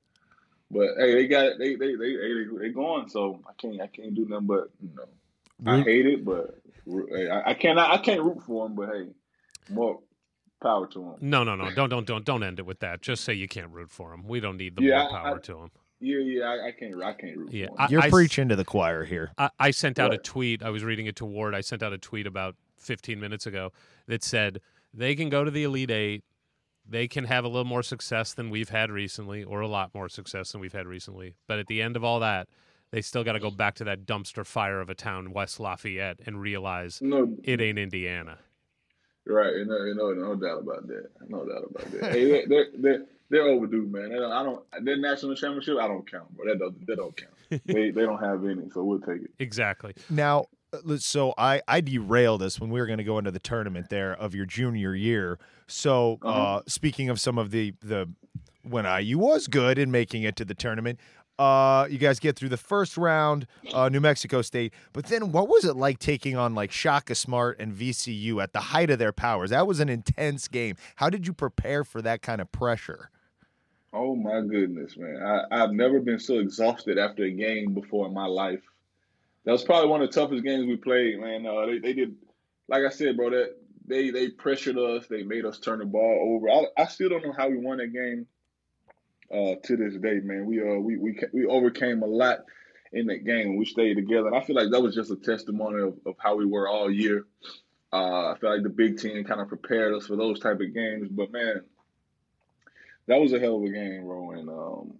but 0.70 0.91
hey, 0.97 1.14
they 1.14 1.27
got 1.27 1.45
it. 1.45 1.59
They 1.59 1.75
they 1.75 1.95
they 1.95 2.16
they 2.16 2.45
they 2.61 2.68
going. 2.70 3.09
So 3.11 3.41
I 3.47 3.53
can't 3.61 3.81
I 3.81 3.89
can't 3.89 4.14
do 4.14 4.27
nothing 4.27 4.47
but 4.47 4.70
you 4.81 4.91
know 4.97 5.70
I 5.70 5.83
hate 5.83 6.07
it, 6.07 6.25
but 6.25 6.59
hey, 6.87 7.29
I, 7.29 7.51
I 7.51 7.55
cannot 7.55 7.91
I 7.91 7.99
can't 7.99 8.22
root 8.22 8.43
for 8.47 8.66
them. 8.66 8.75
But 8.75 8.89
hey, 8.89 9.09
more 9.68 10.01
power 10.65 10.87
to 10.89 10.99
them. 10.99 11.15
No, 11.21 11.45
no, 11.45 11.55
no. 11.55 11.71
Don't 11.73 11.89
don't 11.89 12.07
don't 12.07 12.25
don't 12.25 12.43
end 12.43 12.59
it 12.59 12.67
with 12.67 12.81
that. 12.81 13.03
Just 13.03 13.23
say 13.23 13.35
you 13.35 13.47
can't 13.47 13.71
root 13.71 13.91
for 13.93 14.11
them. 14.11 14.27
We 14.27 14.41
don't 14.41 14.57
need 14.57 14.75
the 14.77 14.83
Yeah, 14.83 15.03
more 15.03 15.11
power 15.11 15.37
I- 15.37 15.41
to 15.43 15.53
them. 15.55 15.71
Yeah, 16.01 16.19
yeah, 16.19 16.45
I, 16.45 16.67
I 16.69 16.73
can't 16.73 17.01
I 17.03 17.12
can't 17.12 17.37
root 17.37 17.53
Yeah, 17.53 17.67
for 17.69 17.73
'em. 17.73 17.77
I- 17.79 17.89
You're 17.89 18.03
s- 18.05 18.11
preaching 18.11 18.49
to 18.49 18.57
the 18.57 18.65
choir 18.65 19.05
here. 19.05 19.31
I, 19.39 19.51
I 19.61 19.71
sent 19.71 19.99
out 20.01 20.12
a 20.12 20.19
tweet. 20.19 20.62
I 20.62 20.71
was 20.71 20.83
reading 20.83 21.07
it 21.07 21.15
to 21.17 21.25
Ward. 21.25 21.55
I 21.55 21.61
sent 21.61 21.83
out 21.83 21.93
a 21.93 21.99
tweet 21.99 22.27
about 22.27 22.57
15 22.79 23.21
minutes 23.21 23.47
ago 23.47 23.71
that 24.09 24.23
said 24.25 24.61
they 24.93 25.15
can 25.15 25.29
go 25.29 25.45
to 25.45 25.51
the 25.51 25.62
Elite 25.62 25.91
Eight. 25.93 26.25
They 26.87 27.09
can 27.09 27.25
have 27.25 27.45
a 27.45 27.49
little 27.49 27.65
more 27.65 27.83
success 27.83 28.35
than 28.35 28.51
we've 28.51 28.69
had 28.69 28.91
recently, 28.91 29.43
or 29.45 29.61
a 29.61 29.69
lot 29.69 29.95
more 29.95 30.09
success 30.11 30.53
than 30.53 30.61
we've 30.61 30.75
had 30.75 30.87
recently. 30.87 31.35
But 31.47 31.59
at 31.59 31.67
the 31.69 31.81
end 31.81 31.97
of 31.97 32.05
all 32.05 32.21
that, 32.21 32.49
they 32.91 33.01
still 33.01 33.25
got 33.25 33.33
to 33.33 33.41
go 33.41 33.51
back 33.51 33.75
to 33.77 33.85
that 33.85 34.05
dumpster 34.05 34.45
fire 34.45 34.81
of 34.83 34.91
a 34.91 34.95
town, 34.95 35.33
West 35.33 35.59
Lafayette, 35.59 36.21
and 36.27 36.39
realize 36.39 37.01
No, 37.01 37.35
it 37.43 37.62
ain't 37.62 37.79
Indiana. 37.79 38.39
Right, 39.27 39.55
you 39.57 39.64
know, 39.64 39.85
you 39.85 39.95
know, 39.95 40.12
no 40.12 40.35
doubt 40.35 40.61
about 40.61 40.87
that. 40.89 41.09
No 41.29 41.47
doubt 41.47 41.64
about 41.70 41.91
that. 41.93 42.12
hey, 42.12 42.25
they- 42.31 42.45
they're 42.47 42.66
they're 42.79 43.05
they're 43.31 43.49
overdue, 43.49 43.87
man. 43.87 44.11
They 44.11 44.16
don't, 44.16 44.31
I 44.33 44.43
don't. 44.43 44.62
Their 44.85 44.99
national 44.99 45.35
championship, 45.35 45.79
I 45.81 45.89
don't 45.89 46.09
count, 46.11 46.29
bro. 46.37 46.47
That 46.47 46.59
doesn't. 46.59 46.87
That 46.87 46.97
don't 46.97 47.16
count. 47.16 47.33
they 47.66 47.91
they 47.91 48.03
don't 48.03 48.22
have 48.22 48.45
any, 48.45 48.69
so 48.70 48.85
we'll 48.85 49.01
take 49.01 49.23
it. 49.23 49.31
Exactly. 49.39 49.94
Now, 50.11 50.44
uh, 50.74 50.99
so 50.99 51.32
I 51.39 51.62
I 51.66 51.81
derailed 51.81 52.43
us 52.43 52.61
when 52.61 52.69
we 52.70 52.78
were 52.81 52.86
going 52.86 52.99
to 52.99 53.05
go 53.05 53.16
into 53.19 53.31
the 53.31 53.39
tournament 53.39 53.89
there 53.89 54.12
of 54.12 54.35
your 54.35 54.44
junior 54.44 54.94
year. 54.94 55.39
So, 55.66 56.19
uh 56.23 56.28
Uh-huh. 56.28 56.62
speaking 56.66 57.09
of 57.09 57.19
some 57.19 57.39
of 57.39 57.51
the 57.51 57.73
the 57.81 58.11
when 58.62 58.85
IU 58.85 59.19
was 59.19 59.47
good 59.47 59.78
in 59.78 59.90
making 59.90 60.23
it 60.23 60.36
to 60.36 60.44
the 60.44 60.55
tournament, 60.55 60.99
uh, 61.39 61.86
you 61.90 61.98
guys 61.98 62.19
get 62.20 62.36
through 62.36 62.48
the 62.51 62.56
first 62.56 62.97
round, 62.97 63.47
uh, 63.73 63.89
New 63.89 64.01
Mexico 64.01 64.43
State. 64.43 64.73
But 64.93 65.06
then, 65.06 65.32
what 65.32 65.48
was 65.48 65.65
it 65.65 65.77
like 65.77 65.98
taking 65.98 66.36
on 66.36 66.55
like 66.55 66.70
Shaka 66.70 67.15
Smart 67.15 67.59
and 67.59 67.73
VCU 67.73 68.43
at 68.43 68.52
the 68.52 68.61
height 68.61 68.90
of 68.90 68.98
their 68.98 69.12
powers? 69.12 69.51
That 69.51 69.66
was 69.66 69.81
an 69.81 69.89
intense 69.89 70.48
game. 70.48 70.77
How 70.97 71.11
did 71.11 71.27
you 71.27 71.32
prepare 71.32 71.85
for 71.85 72.01
that 72.02 72.23
kind 72.23 72.40
of 72.40 72.51
pressure? 72.52 73.11
Oh 73.93 74.16
my 74.16 74.40
goodness, 74.40 74.97
man! 74.97 75.23
I, 75.23 75.62
I've 75.62 75.73
never 75.73 76.01
been 76.01 76.19
so 76.19 76.39
exhausted 76.39 76.98
after 76.98 77.24
a 77.24 77.31
game 77.31 77.74
before 77.74 78.06
in 78.06 78.15
my 78.15 78.27
life. 78.27 78.62
That 79.44 79.52
was 79.52 79.65
probably 79.65 79.90
one 79.90 80.02
of 80.02 80.11
the 80.11 80.20
toughest 80.20 80.44
games 80.44 80.66
we 80.66 80.77
played, 80.77 81.20
man. 81.20 81.47
Uh, 81.47 81.66
they 81.66 81.78
they 81.78 81.93
did, 81.93 82.16
like 82.69 82.82
I 82.85 82.90
said, 82.90 83.16
bro. 83.16 83.31
That 83.31 83.56
they 83.86 84.11
they 84.11 84.31
pressured 84.31 84.78
us. 84.78 85.06
They 85.06 85.23
made 85.23 85.44
us 85.44 85.59
turn 85.59 85.81
the 85.81 85.85
ball 85.85 86.36
over. 86.36 86.48
I, 86.48 86.82
I 86.82 86.86
still 86.86 87.09
don't 87.09 87.24
know 87.24 87.35
how 87.36 87.48
we 87.48 87.59
won 87.59 87.78
that 87.78 87.93
game. 87.93 88.27
Uh, 89.33 89.55
to 89.65 89.77
this 89.77 89.97
day, 89.97 90.21
man, 90.23 90.47
we 90.47 90.61
uh 90.61 90.79
we 90.79 90.97
we 90.97 91.19
we 91.33 91.47
overcame 91.47 92.03
a 92.03 92.07
lot 92.07 92.41
in 92.93 93.07
that 93.07 93.25
game. 93.25 93.57
We 93.57 93.65
stayed 93.65 93.95
together, 93.95 94.29
and 94.29 94.37
I 94.37 94.43
feel 94.43 94.57
like 94.57 94.71
that 94.71 94.83
was 94.83 94.95
just 94.95 95.11
a 95.11 95.17
testimony 95.17 95.83
of, 95.83 95.99
of 96.07 96.15
how 96.19 96.37
we 96.37 96.47
were 96.47 96.69
all 96.69 96.91
year. 96.91 97.25
Uh, 97.93 98.33
I 98.33 98.39
feel 98.39 98.53
like 98.53 98.63
the 98.63 98.69
Big 98.69 98.99
Ten 98.99 99.25
kind 99.25 99.41
of 99.41 99.49
prepared 99.49 99.95
us 99.95 100.07
for 100.07 100.17
those 100.17 100.41
type 100.41 100.61
of 100.61 100.75
games. 100.75 101.09
But 101.11 101.33
man, 101.33 101.63
that 103.07 103.21
was 103.21 103.33
a 103.33 103.41
hell 103.41 103.57
of 103.57 103.63
a 103.63 103.71
game, 103.71 104.05
bro, 104.05 104.33
and 104.33 104.49
um, 104.49 104.95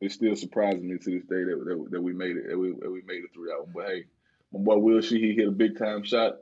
it 0.00 0.12
still 0.12 0.36
surprises 0.36 0.82
me 0.82 0.98
to 0.98 1.10
this 1.10 1.24
day 1.24 1.44
that, 1.44 1.64
that, 1.66 1.86
that 1.90 2.02
we 2.02 2.12
made 2.12 2.36
it 2.36 2.48
that 2.48 2.58
we, 2.58 2.72
that 2.72 2.90
we 2.90 3.02
made 3.02 3.24
it 3.24 3.32
through 3.34 3.46
that 3.46 3.60
one. 3.60 3.72
But 3.74 3.86
hey, 3.86 4.04
my 4.52 4.60
boy 4.60 4.78
Will, 4.78 4.98
Sheehey 4.98 5.36
hit 5.36 5.48
a 5.48 5.52
big 5.52 5.78
time 5.78 6.04
shot, 6.04 6.36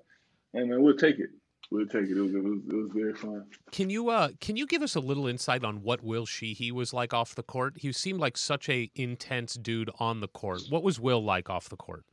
and 0.54 0.70
man, 0.70 0.82
we'll 0.82 0.96
take 0.96 1.18
it. 1.18 1.30
We'll 1.70 1.86
take 1.86 2.04
it. 2.04 2.16
It 2.16 2.20
was, 2.20 2.34
it 2.34 2.42
was 2.42 2.60
it 2.68 2.74
was 2.74 2.90
very 2.94 3.14
fun. 3.14 3.44
Can 3.72 3.90
you 3.90 4.08
uh 4.10 4.30
can 4.40 4.56
you 4.56 4.66
give 4.66 4.82
us 4.82 4.94
a 4.94 5.00
little 5.00 5.26
insight 5.26 5.64
on 5.64 5.82
what 5.82 6.02
Will 6.02 6.26
Sheehey 6.26 6.72
was 6.72 6.92
like 6.92 7.12
off 7.12 7.34
the 7.34 7.42
court? 7.42 7.74
He 7.78 7.92
seemed 7.92 8.20
like 8.20 8.36
such 8.36 8.68
a 8.68 8.90
intense 8.94 9.54
dude 9.54 9.90
on 9.98 10.20
the 10.20 10.28
court. 10.28 10.62
What 10.68 10.82
was 10.82 11.00
Will 11.00 11.22
like 11.22 11.50
off 11.50 11.68
the 11.68 11.76
court? 11.76 12.04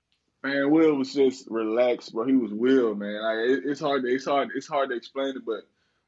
Man, 0.43 0.69
Will 0.69 0.95
was 0.95 1.13
just 1.13 1.47
relaxed, 1.49 2.13
bro. 2.13 2.25
He 2.25 2.33
was 2.33 2.53
Will, 2.53 2.93
man. 2.93 3.21
Like 3.21 3.49
it, 3.49 3.63
it's 3.65 3.79
hard, 3.79 4.03
to, 4.03 4.07
it's 4.07 4.25
hard, 4.25 4.49
it's 4.55 4.67
hard 4.67 4.89
to 4.89 4.95
explain 4.95 5.29
it, 5.29 5.43
but 5.45 5.61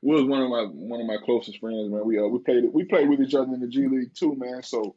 Will's 0.03 0.27
one 0.27 0.43
of 0.43 0.49
my 0.49 0.63
one 0.63 1.01
of 1.01 1.07
my 1.07 1.17
closest 1.25 1.59
friends, 1.59 1.89
man. 1.89 2.05
We 2.05 2.19
uh, 2.19 2.27
we 2.27 2.39
played 2.39 2.65
we 2.71 2.83
played 2.83 3.09
with 3.09 3.19
each 3.19 3.33
other 3.33 3.51
in 3.53 3.61
the 3.61 3.67
G 3.67 3.87
League 3.87 4.13
too, 4.13 4.35
man. 4.35 4.61
So 4.61 4.95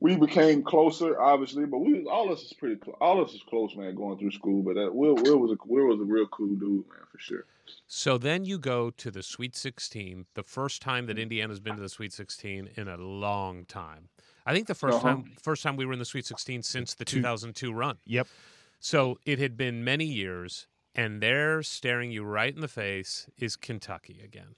we 0.00 0.16
became 0.16 0.62
closer, 0.62 1.20
obviously, 1.20 1.64
but 1.66 1.78
we 1.78 2.04
all 2.04 2.26
of 2.30 2.38
us 2.38 2.44
is 2.44 2.52
pretty 2.52 2.76
close. 2.76 2.96
All 3.00 3.20
of 3.20 3.28
us 3.28 3.34
is 3.34 3.42
close, 3.48 3.74
man, 3.76 3.94
going 3.94 4.18
through 4.18 4.32
school. 4.32 4.62
But 4.62 4.76
uh, 4.76 4.90
Will 4.92 5.14
Will 5.16 5.38
was 5.38 5.50
a 5.52 5.56
Will 5.66 5.86
was 5.86 6.00
a 6.00 6.04
real 6.04 6.26
cool 6.28 6.54
dude, 6.56 6.86
man, 6.88 7.06
for 7.10 7.18
sure. 7.18 7.44
So 7.86 8.18
then 8.18 8.44
you 8.44 8.58
go 8.58 8.90
to 8.90 9.10
the 9.10 9.22
Sweet 9.22 9.56
16, 9.56 10.26
the 10.34 10.42
first 10.42 10.82
time 10.82 11.06
that 11.06 11.18
Indiana's 11.18 11.60
been 11.60 11.76
to 11.76 11.82
the 11.82 11.88
Sweet 11.88 12.12
16 12.12 12.68
in 12.76 12.88
a 12.88 12.96
long 12.98 13.64
time. 13.64 14.08
I 14.44 14.52
think 14.52 14.66
the 14.66 14.74
1st 14.74 14.92
Uh-huh. 14.94 15.00
time 15.08 15.32
first 15.40 15.62
time 15.62 15.76
we 15.76 15.86
were 15.86 15.94
in 15.94 15.98
the 15.98 16.04
Sweet 16.04 16.26
16 16.26 16.62
since 16.62 16.92
the 16.94 17.04
2002 17.06 17.72
run. 17.72 17.96
Yep. 18.04 18.26
So 18.80 19.18
it 19.24 19.38
had 19.38 19.56
been 19.56 19.82
many 19.82 20.04
years, 20.04 20.66
and 20.94 21.22
there, 21.22 21.62
staring 21.62 22.10
you 22.10 22.22
right 22.24 22.54
in 22.54 22.60
the 22.60 22.68
face, 22.68 23.30
is 23.38 23.56
Kentucky 23.56 24.20
again. 24.22 24.56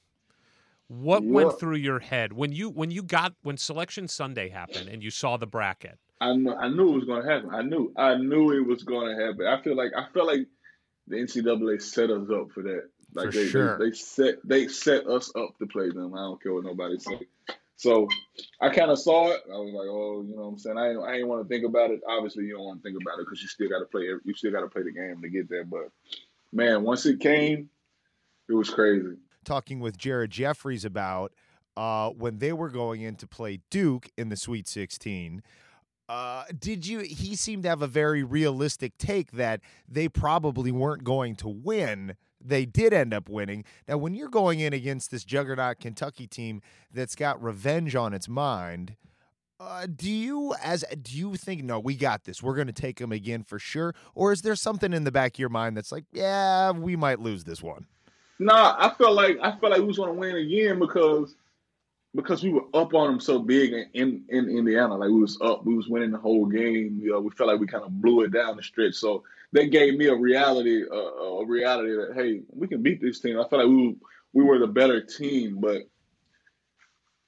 What 0.89 1.25
Yeah. 1.25 1.33
went 1.33 1.59
through 1.59 1.77
your 1.77 1.99
head 1.99 2.33
when 2.33 2.53
you 2.53 2.71
when 2.71 2.91
you 2.91 3.03
got 3.03 3.35
when 3.43 3.57
Selection 3.57 4.07
Sunday 4.09 4.49
happened 4.49 4.89
and 4.89 5.03
you 5.03 5.11
saw 5.11 5.37
the 5.37 5.47
bracket? 5.47 5.99
I 6.21 6.33
knew 6.35 6.55
I 6.55 6.69
knew 6.69 6.93
it 6.93 6.95
was 6.97 7.05
gonna 7.05 7.31
happen. 7.31 7.51
I 7.51 7.63
knew 7.63 7.93
I 7.97 8.15
knew 8.17 8.53
it 8.53 8.67
was 8.67 8.85
gonna 8.85 9.15
happen. 9.15 9.47
I 9.47 9.61
feel 9.63 9.77
like 9.77 9.93
I 9.97 10.07
felt 10.13 10.29
like 10.29 10.47
the 11.09 11.17
NCAA 11.17 11.83
set 11.83 12.11
us 12.11 12.29
up 12.31 12.53
for 12.53 12.63
that. 12.63 12.89
Like 13.15 13.27
For 13.27 13.33
they, 13.33 13.47
sure. 13.49 13.79
they, 13.79 13.87
they 13.87 13.97
set 13.97 14.35
they 14.45 14.69
set 14.69 15.07
us 15.07 15.33
up 15.35 15.59
to 15.59 15.67
play 15.67 15.91
them. 15.91 16.15
I 16.15 16.19
don't 16.19 16.43
care 16.43 16.53
what 16.53 16.65
nobody 16.65 16.99
say. 16.99 17.21
So 17.77 18.09
I 18.61 18.71
kind 18.71 18.91
of 18.91 18.99
saw 18.99 19.33
it. 19.33 19.43
I 19.53 19.57
was 19.59 19.75
like, 19.75 19.87
oh, 19.89 20.25
you 20.27 20.35
know 20.35 20.43
what 20.43 20.49
I'm 20.49 20.59
saying? 20.59 20.79
I 20.79 20.91
ain't, 20.91 21.03
I 21.03 21.15
ain't 21.17 21.29
want 21.29 21.43
to 21.43 21.49
think 21.49 21.67
about 21.67 21.91
it. 21.91 22.01
Obviously, 22.09 22.45
you 22.45 22.55
don't 22.57 22.65
want 22.65 22.83
to 22.83 22.89
think 22.89 23.01
about 23.01 23.19
it 23.19 23.27
because 23.27 23.43
you 23.43 23.49
still 23.49 23.69
got 23.69 23.81
to 23.81 23.85
play. 23.85 24.05
You 24.25 24.35
still 24.35 24.51
got 24.53 24.63
to 24.63 24.69
play 24.69 24.83
the 24.83 24.93
game 24.93 25.21
to 25.21 25.29
get 25.29 25.51
there. 25.51 25.65
But 25.65 25.91
man, 26.53 26.85
once 26.85 27.05
it 27.05 27.21
came, 27.21 27.69
it 28.49 28.55
was 28.55 28.71
crazy. 28.71 29.17
Talking 29.47 29.78
with 29.78 29.97
Jared 29.97 30.32
Jeffries 30.32 30.85
about 30.85 31.32
uh, 31.77 32.10
when 32.10 32.39
they 32.39 32.52
were 32.52 32.68
going 32.68 33.02
in 33.02 33.14
to 33.16 33.28
play 33.28 33.60
Duke 33.70 34.10
in 34.18 34.28
the 34.28 34.36
Sweet 34.36 34.66
16. 34.66 35.40
Uh, 36.09 36.44
did 36.59 36.86
you? 36.86 37.01
He 37.01 37.36
seemed 37.36 37.62
to 37.62 37.68
have 37.68 37.81
a 37.81 37.86
very 37.86 38.23
realistic 38.23 38.98
take 38.98 39.32
that 39.32 39.60
they 39.89 40.09
probably 40.09 40.73
weren't 40.73 41.05
going 41.05 41.36
to 41.36 41.48
win. 41.48 42.16
They 42.40 42.64
did 42.64 42.93
end 42.93 43.14
up 43.14 43.28
winning. 43.28 43.64
Now, 43.89 43.98
when 43.98 44.14
you're 44.14 44.28
going 44.28 44.60
in 44.60 44.73
against 44.73 45.10
this 45.10 45.24
juggernaut 45.24 45.78
Kentucky 45.81 46.27
team 46.27 46.60
that's 46.93 47.14
got 47.14 47.43
revenge 47.43 47.97
on 47.97 48.14
its 48.14 48.28
mind, 48.28 48.97
uh, 49.59 49.86
do 49.86 50.10
you 50.10 50.55
as 50.62 50.85
do 51.02 51.16
you 51.16 51.35
think 51.35 51.64
no, 51.64 51.81
we 51.81 51.97
got 51.97 52.24
this. 52.24 52.43
We're 52.43 52.55
going 52.55 52.66
to 52.66 52.73
take 52.73 52.98
them 52.98 53.12
again 53.12 53.43
for 53.43 53.59
sure, 53.59 53.94
or 54.14 54.32
is 54.32 54.43
there 54.43 54.56
something 54.56 54.93
in 54.93 55.05
the 55.05 55.12
back 55.12 55.35
of 55.35 55.39
your 55.39 55.48
mind 55.48 55.77
that's 55.77 55.93
like, 55.93 56.05
yeah, 56.12 56.73
we 56.73 56.97
might 56.97 57.20
lose 57.20 57.44
this 57.44 57.62
one? 57.62 57.86
Nah, 58.39 58.77
I 58.79 58.91
felt 58.95 59.15
like 59.15 59.39
I 59.43 59.53
felt 59.53 59.73
like 59.73 59.81
we 59.81 59.87
was 59.87 59.99
gonna 59.99 60.13
win 60.13 60.37
again 60.37 60.79
because 60.79 61.35
because 62.17 62.43
we 62.43 62.51
were 62.51 62.65
up 62.75 62.95
on 62.95 63.09
them 63.09 63.21
so 63.21 63.39
big 63.39 63.73
in, 63.73 63.87
in, 63.93 64.25
in 64.29 64.49
Indiana. 64.49 64.97
Like 64.97 65.11
we 65.11 65.21
was 65.21 65.39
up, 65.41 65.65
we 65.65 65.75
was 65.75 65.89
winning 65.89 66.11
the 66.11 66.19
whole 66.19 66.47
game. 66.47 66.99
You 67.03 67.13
know, 67.13 67.21
we 67.21 67.31
felt 67.31 67.51
like 67.51 67.61
we 67.61 67.67
kind 67.67 67.85
of 67.85 68.01
blew 68.01 68.23
it 68.23 68.33
down 68.33 68.57
the 68.57 68.63
stretch. 68.63 68.95
So 68.95 69.23
that 69.53 69.67
gave 69.67 69.97
me 69.97 70.07
a 70.07 70.15
reality, 70.15 70.83
uh, 70.91 70.97
a 70.97 71.47
reality 71.47 71.91
that 71.91 72.13
hey, 72.15 72.41
we 72.53 72.69
can 72.69 72.83
beat 72.83 73.01
this 73.01 73.21
team. 73.21 73.39
I 73.39 73.49
felt 73.49 73.63
like 73.63 73.69
we 73.69 73.97
we 74.33 74.45
were 74.45 74.59
the 74.59 74.67
better 74.67 75.01
team, 75.01 75.59
but 75.61 75.83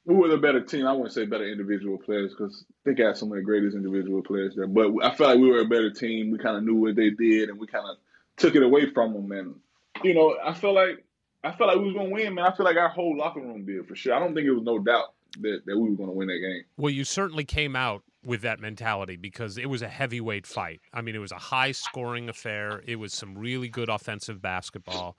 we 0.05 0.15
were 0.15 0.29
the 0.29 0.39
better 0.39 0.61
team. 0.61 0.87
I 0.87 0.93
wouldn't 0.93 1.13
say 1.13 1.27
better 1.27 1.47
individual 1.47 1.99
players 1.99 2.33
because 2.33 2.65
they 2.85 2.95
got 2.95 3.19
some 3.19 3.31
of 3.31 3.37
the 3.37 3.43
greatest 3.43 3.77
individual 3.77 4.23
players 4.23 4.55
there. 4.57 4.67
But 4.67 4.91
I 5.03 5.15
felt 5.15 5.31
like 5.31 5.39
we 5.39 5.51
were 5.51 5.61
a 5.61 5.67
better 5.67 5.91
team. 5.91 6.31
We 6.31 6.39
kind 6.39 6.57
of 6.57 6.65
knew 6.65 6.77
what 6.77 6.97
they 6.97 7.11
did, 7.11 7.51
and 7.51 7.59
we 7.59 7.67
kind 7.67 7.87
of 7.89 7.97
took 8.37 8.55
it 8.55 8.63
away 8.63 8.91
from 8.91 9.13
them. 9.13 9.33
And 9.33 9.55
you 10.05 10.15
know, 10.15 10.37
I 10.43 10.55
felt 10.55 10.75
like 10.75 11.05
I 11.45 11.53
felt 11.53 11.69
like 11.69 11.79
we 11.79 11.87
was 11.87 11.95
gonna 11.95 12.11
win, 12.11 12.35
man. 12.35 12.47
I 12.47 12.55
feel 12.55 12.65
like 12.65 12.77
our 12.77 12.89
whole 12.89 13.17
locker 13.17 13.41
room 13.41 13.65
did 13.65 13.87
for 13.87 13.95
sure. 13.95 14.15
I 14.15 14.19
don't 14.19 14.35
think 14.35 14.47
it 14.47 14.53
was 14.53 14.65
no 14.65 14.79
doubt 14.79 15.15
that, 15.41 15.63
that 15.67 15.79
we 15.79 15.91
were 15.91 15.97
gonna 15.97 16.13
win 16.13 16.29
that 16.29 16.41
game. 16.41 16.65
Well, 16.77 16.91
you 16.91 17.05
certainly 17.05 17.45
came 17.45 17.77
out 17.77 18.03
with 18.25 18.43
that 18.43 18.61
mentality 18.61 19.17
because 19.17 19.57
it 19.57 19.67
was 19.67 19.83
a 19.83 19.89
heavyweight 19.89 20.47
fight. 20.47 20.81
I 20.93 21.03
mean, 21.03 21.15
it 21.15 21.21
was 21.21 21.33
a 21.33 21.39
high 21.39 21.73
scoring 21.73 22.29
affair. 22.29 22.83
It 22.87 22.97
was 22.97 23.13
some 23.13 23.39
really 23.39 23.69
good 23.69 23.89
offensive 23.89 24.43
basketball. 24.43 25.17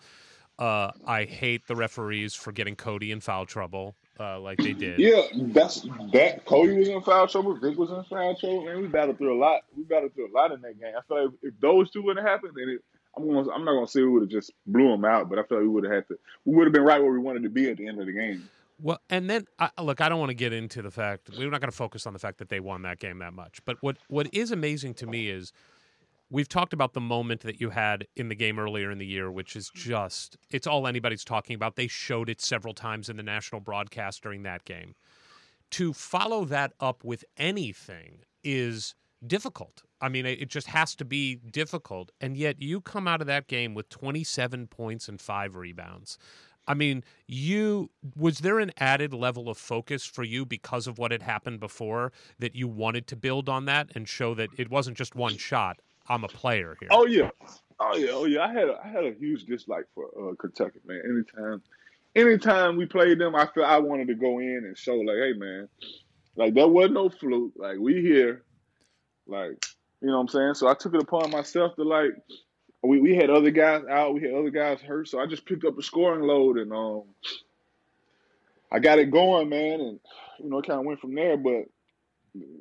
Uh, 0.60 0.91
I 1.07 1.23
hate 1.23 1.68
the 1.68 1.76
referees 1.76 2.35
for 2.35 2.51
getting 2.51 2.76
Cody 2.76 3.14
in 3.14 3.22
foul 3.22 3.45
trouble 3.45 3.95
uh, 4.19 4.41
like 4.41 4.57
they 4.57 4.73
did. 4.73 4.99
Yeah, 4.99 5.22
that's 5.34 5.88
that. 6.11 6.43
Cody 6.45 6.77
was 6.77 6.89
in 6.89 7.01
foul 7.01 7.27
trouble. 7.27 7.56
Vic 7.56 7.77
was 7.77 7.89
in 7.89 8.03
foul 8.03 8.35
trouble. 8.35 8.65
Man, 8.65 8.81
we 8.81 8.88
battled 8.88 9.18
through 9.18 9.38
a 9.38 9.39
lot. 9.39 9.61
We 9.77 9.84
battled 9.84 10.14
through 10.14 10.30
a 10.30 10.35
lot 10.35 10.51
in 10.51 10.60
that 10.61 10.77
game. 10.77 10.93
I 10.97 11.01
feel 11.07 11.26
like 11.26 11.34
if 11.43 11.53
those 11.61 11.89
two 11.91 12.03
wouldn't 12.03 12.27
happen, 12.27 12.51
then 12.53 12.68
it, 12.68 12.81
I'm 13.18 13.27
gonna, 13.27 13.52
I'm 13.52 13.65
not 13.65 13.73
gonna 13.73 13.88
say 13.88 14.02
we 14.02 14.10
would 14.10 14.23
have 14.23 14.30
just 14.30 14.52
blew 14.65 14.90
them 14.90 15.06
out, 15.06 15.30
but 15.30 15.40
I 15.40 15.44
feel 15.44 15.57
like 15.57 15.64
we 15.64 15.69
would 15.69 15.84
have 15.84 15.94
had 15.94 16.07
to. 16.10 16.19
We 16.45 16.56
would 16.56 16.65
have 16.65 16.73
been 16.73 16.84
right 16.84 17.02
where 17.02 17.11
we 17.11 17.19
wanted 17.19 17.44
to 17.44 17.49
be 17.49 17.69
at 17.69 17.77
the 17.77 17.88
end 17.88 17.99
of 17.99 18.06
the 18.06 18.14
game. 18.14 18.49
Well, 18.81 18.99
and 19.10 19.30
then 19.30 19.45
I, 19.60 19.69
look, 19.81 19.99
I 19.99 20.07
don't 20.07 20.19
want 20.19 20.30
to 20.30 20.36
get 20.36 20.53
into 20.53 20.81
the 20.81 20.91
fact 20.91 21.30
we're 21.38 21.49
not 21.49 21.60
going 21.60 21.72
to 21.72 21.76
focus 21.76 22.07
on 22.07 22.14
the 22.14 22.19
fact 22.19 22.38
that 22.38 22.49
they 22.49 22.61
won 22.61 22.84
that 22.84 22.99
game 22.99 23.19
that 23.19 23.34
much. 23.34 23.60
But 23.65 23.77
what 23.81 23.98
what 24.07 24.27
is 24.34 24.52
amazing 24.52 24.94
to 24.95 25.07
me 25.07 25.30
is 25.30 25.52
we've 26.30 26.48
talked 26.48 26.72
about 26.73 26.94
the 26.94 27.02
moment 27.02 27.41
that 27.41 27.60
you 27.60 27.72
had 27.72 28.07
in 28.15 28.30
the 28.30 28.36
game 28.36 28.57
earlier 28.57 28.90
in 28.91 28.98
the 28.98 29.06
year, 29.06 29.31
which 29.31 29.56
is 29.56 29.69
just 29.73 30.38
it's 30.49 30.68
all 30.68 30.88
anybody's 30.88 31.26
talking 31.26 31.56
about. 31.56 31.76
They 31.76 31.88
showed 31.88 32.30
it 32.30 32.40
several 32.41 32.73
times 32.73 33.10
in 33.10 33.18
the 33.18 33.23
national 33.23 33.61
broadcast 33.61 34.23
during 34.23 34.44
that 34.44 34.64
game. 34.65 34.95
To 35.72 35.94
follow 35.94 36.45
that 36.45 36.73
up 36.80 37.03
with 37.03 37.23
anything 37.38 38.23
is 38.44 38.95
difficult. 39.26 39.84
I 40.01 40.09
mean, 40.09 40.26
it 40.26 40.49
just 40.49 40.67
has 40.67 40.95
to 40.95 41.05
be 41.05 41.35
difficult. 41.35 42.11
And 42.21 42.38
yet 42.38 42.61
you 42.61 42.81
come 42.81 43.07
out 43.07 43.21
of 43.21 43.27
that 43.27 43.47
game 43.47 43.73
with 43.73 43.89
27 43.89 44.67
points 44.67 45.09
and 45.09 45.19
five 45.19 45.55
rebounds. 45.55 46.17
I 46.67 46.76
mean, 46.76 47.03
you 47.27 47.89
was 48.15 48.39
there 48.39 48.59
an 48.59 48.71
added 48.77 49.11
level 49.11 49.49
of 49.49 49.57
focus 49.57 50.05
for 50.05 50.23
you 50.23 50.45
because 50.45 50.85
of 50.85 50.99
what 50.99 51.11
had 51.11 51.23
happened 51.23 51.59
before 51.59 52.11
that 52.38 52.55
you 52.55 52.67
wanted 52.67 53.07
to 53.07 53.15
build 53.15 53.49
on 53.49 53.65
that 53.65 53.89
and 53.95 54.07
show 54.07 54.35
that 54.35 54.49
it 54.57 54.69
wasn't 54.69 54.95
just 54.95 55.15
one 55.15 55.35
shot. 55.35 55.80
I'm 56.07 56.23
a 56.23 56.27
player 56.27 56.77
here. 56.80 56.89
Oh 56.91 57.07
yeah, 57.07 57.30
oh 57.80 57.95
yeah, 57.95 58.09
oh 58.11 58.26
yeah. 58.26 58.41
I 58.41 58.53
had 58.53 58.69
a, 58.69 58.80
I 58.84 58.88
had 58.88 59.03
a 59.03 59.13
huge 59.13 59.45
dislike 59.45 59.85
for 59.95 60.05
uh, 60.07 60.35
Kentucky, 60.35 60.80
man. 60.85 61.01
Anytime, 61.05 61.61
anytime 62.15 62.77
we 62.77 62.85
played 62.85 63.17
them, 63.17 63.35
I 63.35 63.47
felt 63.47 63.65
I 63.65 63.80
wanted 63.80 64.07
to 64.09 64.15
go 64.15 64.39
in 64.39 64.63
and 64.65 64.77
show 64.77 64.95
like, 64.95 65.17
hey 65.17 65.34
man, 65.34 65.69
like 66.35 66.53
that 66.53 66.69
wasn't 66.69 66.95
no 66.95 67.09
fluke. 67.09 67.53
Like 67.55 67.80
we 67.80 68.01
here, 68.01 68.43
like 69.27 69.65
you 70.01 70.07
know 70.07 70.15
what 70.15 70.21
I'm 70.21 70.27
saying. 70.27 70.53
So 70.55 70.67
I 70.67 70.73
took 70.73 70.93
it 70.93 71.01
upon 71.01 71.31
myself 71.31 71.76
to 71.76 71.84
like. 71.84 72.11
We, 72.81 73.01
we 73.01 73.13
had 73.13 73.30
other 73.30 73.51
guys 73.51 73.84
out, 73.91 74.13
we 74.13 74.21
had 74.21 74.34
other 74.34 74.51
guys 74.51 74.80
hurt, 74.80 75.09
so 75.09 75.19
I 75.19 75.26
just 75.26 75.45
picked 75.45 75.65
up 75.65 75.77
a 75.77 75.84
scoring 75.84 76.21
load 76.21 76.57
and 76.57 76.71
um, 76.71 77.03
I 78.71 78.80
got 78.80 78.99
it 78.99 79.11
going, 79.11 79.49
man, 79.49 79.81
and 79.81 79.99
you 80.39 80.49
know, 80.49 80.59
it 80.59 80.67
kind 80.67 80.80
of 80.80 80.85
went 80.85 80.99
from 80.99 81.15
there. 81.15 81.38
But 81.38 81.65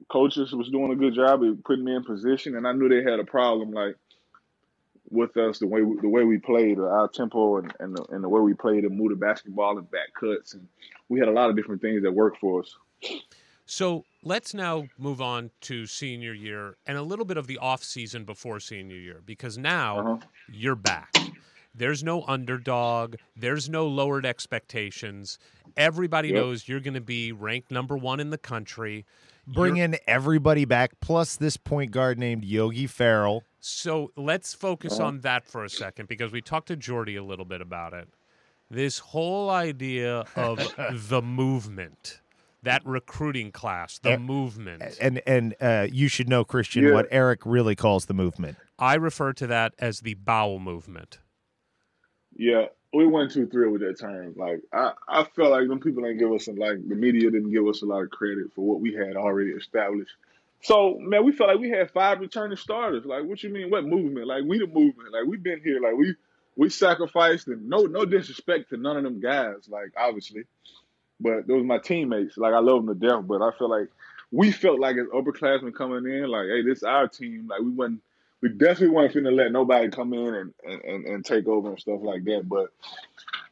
coaches 0.08 0.52
was 0.52 0.70
doing 0.70 0.92
a 0.92 0.96
good 0.96 1.14
job 1.14 1.42
of 1.42 1.62
putting 1.64 1.84
me 1.84 1.94
in 1.94 2.04
position, 2.04 2.56
and 2.56 2.66
I 2.66 2.72
knew 2.72 2.88
they 2.88 3.08
had 3.08 3.20
a 3.20 3.24
problem 3.24 3.72
like 3.72 3.96
with 5.10 5.36
us 5.36 5.58
the 5.58 5.66
way 5.66 5.82
we, 5.82 6.00
the 6.00 6.08
way 6.08 6.24
we 6.24 6.38
played, 6.38 6.78
our 6.78 7.08
tempo, 7.08 7.58
and 7.58 7.72
and 7.78 7.96
the, 7.96 8.04
and 8.10 8.24
the 8.24 8.28
way 8.28 8.40
we 8.40 8.54
played 8.54 8.84
and 8.84 8.96
moved 8.96 9.12
the 9.12 9.16
basketball 9.16 9.78
and 9.78 9.90
back 9.90 10.14
cuts, 10.18 10.54
and 10.54 10.66
we 11.08 11.18
had 11.18 11.28
a 11.28 11.32
lot 11.32 11.50
of 11.50 11.56
different 11.56 11.82
things 11.82 12.02
that 12.02 12.12
worked 12.12 12.38
for 12.38 12.60
us. 12.60 12.76
So 13.66 14.04
let's 14.22 14.54
now 14.54 14.86
move 14.98 15.20
on 15.20 15.50
to 15.62 15.86
senior 15.86 16.32
year 16.32 16.76
and 16.86 16.98
a 16.98 17.02
little 17.02 17.24
bit 17.24 17.36
of 17.36 17.46
the 17.46 17.58
off 17.58 17.82
season 17.84 18.24
before 18.24 18.60
senior 18.60 18.96
year 18.96 19.22
because 19.24 19.56
now 19.58 19.98
Uh-huh. 19.98 20.26
you're 20.50 20.74
back. 20.76 21.14
There's 21.74 22.02
no 22.02 22.24
underdog. 22.26 23.16
There's 23.36 23.68
no 23.68 23.86
lowered 23.86 24.26
expectations. 24.26 25.38
Everybody 25.76 26.28
Yep. 26.28 26.36
knows 26.36 26.68
you're 26.68 26.80
going 26.80 26.94
to 26.94 27.00
be 27.00 27.30
ranked 27.30 27.70
number 27.70 27.96
one 27.96 28.18
in 28.18 28.30
the 28.30 28.38
country. 28.38 29.04
Bring 29.46 29.76
You're- 29.76 29.84
in 29.94 29.98
everybody 30.06 30.64
back, 30.64 30.98
plus 31.00 31.36
this 31.36 31.56
point 31.56 31.90
guard 31.92 32.18
named 32.18 32.44
Yogi 32.44 32.86
Ferrell. 32.86 33.44
So 33.60 34.12
let's 34.16 34.52
focus 34.54 34.94
Uh-huh. 34.94 35.04
on 35.06 35.20
that 35.20 35.46
for 35.46 35.64
a 35.64 35.70
second 35.70 36.08
because 36.08 36.32
we 36.32 36.40
talked 36.42 36.68
to 36.68 36.76
Jordy 36.76 37.16
a 37.16 37.22
little 37.22 37.44
bit 37.44 37.60
about 37.60 37.94
it. 37.94 38.08
This 38.70 38.98
whole 38.98 39.48
idea 39.48 40.24
of 40.36 40.58
the 41.08 41.22
movement, 41.22 42.20
that 42.62 42.84
recruiting 42.84 43.52
class, 43.52 43.98
the 43.98 44.12
Eh, 44.12 44.16
movement. 44.16 44.82
And 45.00 45.20
and 45.26 45.54
uh, 45.60 45.86
you 45.90 46.08
should 46.08 46.28
know, 46.28 46.44
Christian, 46.44 46.84
Yeah. 46.84 46.92
what 46.94 47.06
Eric 47.10 47.40
really 47.44 47.76
calls 47.76 48.06
the 48.06 48.14
movement. 48.14 48.56
I 48.78 48.94
refer 48.94 49.32
to 49.34 49.46
that 49.48 49.74
as 49.78 50.00
the 50.00 50.14
bowel 50.14 50.58
movement. 50.58 51.18
Yeah, 52.36 52.66
we 52.92 53.06
went 53.06 53.32
too 53.32 53.46
thrilled 53.46 53.72
with 53.72 53.82
that 53.82 53.98
term. 53.98 54.34
Like 54.36 54.60
I, 54.72 54.92
I 55.08 55.24
felt 55.24 55.50
like 55.50 55.68
them 55.68 55.80
people 55.80 56.02
didn't 56.02 56.18
give 56.18 56.32
us 56.32 56.46
a, 56.48 56.52
like 56.52 56.86
the 56.88 56.94
media 56.94 57.30
didn't 57.30 57.50
give 57.52 57.66
us 57.66 57.82
a 57.82 57.86
lot 57.86 58.02
of 58.02 58.10
credit 58.10 58.52
for 58.54 58.64
what 58.64 58.80
we 58.80 58.92
had 58.94 59.16
already 59.16 59.50
established. 59.50 60.12
So 60.62 60.98
man, 61.00 61.24
we 61.24 61.32
felt 61.32 61.50
like 61.50 61.60
we 61.60 61.70
had 61.70 61.90
five 61.90 62.20
returning 62.20 62.56
starters. 62.56 63.04
Like 63.04 63.24
what 63.24 63.42
you 63.42 63.50
mean? 63.50 63.70
What 63.70 63.84
movement? 63.84 64.26
Like 64.26 64.44
we 64.44 64.58
the 64.58 64.66
movement. 64.66 65.12
Like 65.12 65.24
we've 65.26 65.42
been 65.42 65.60
here. 65.62 65.80
Like 65.80 65.96
we 65.96 66.14
we 66.56 66.68
sacrificed, 66.70 67.46
and 67.46 67.68
no 67.68 67.82
no 67.84 68.04
disrespect 68.04 68.70
to 68.70 68.76
none 68.76 68.96
of 68.96 69.04
them 69.04 69.20
guys, 69.20 69.68
like 69.68 69.92
obviously, 69.96 70.42
but 71.20 71.46
those 71.46 71.64
my 71.64 71.78
teammates. 71.78 72.36
Like 72.36 72.54
I 72.54 72.58
love 72.58 72.84
them 72.84 72.98
to 72.98 73.06
death, 73.06 73.24
but 73.26 73.42
I 73.42 73.50
feel 73.58 73.70
like 73.70 73.88
we 74.30 74.52
felt 74.52 74.80
like 74.80 74.96
as 74.96 75.06
upperclassmen 75.06 75.74
coming 75.74 76.12
in, 76.12 76.28
like 76.28 76.46
hey, 76.46 76.62
this 76.62 76.78
is 76.78 76.84
our 76.84 77.08
team. 77.08 77.48
Like 77.48 77.60
we 77.60 77.70
wasn't, 77.70 78.02
we 78.40 78.50
definitely 78.50 78.90
weren't 78.90 79.14
finna 79.14 79.34
let 79.34 79.52
nobody 79.52 79.88
come 79.88 80.12
in 80.12 80.34
and, 80.34 80.54
and, 80.64 81.04
and, 81.06 81.24
take 81.24 81.48
over 81.48 81.70
and 81.70 81.80
stuff 81.80 82.00
like 82.02 82.24
that. 82.24 82.48
But 82.48 82.68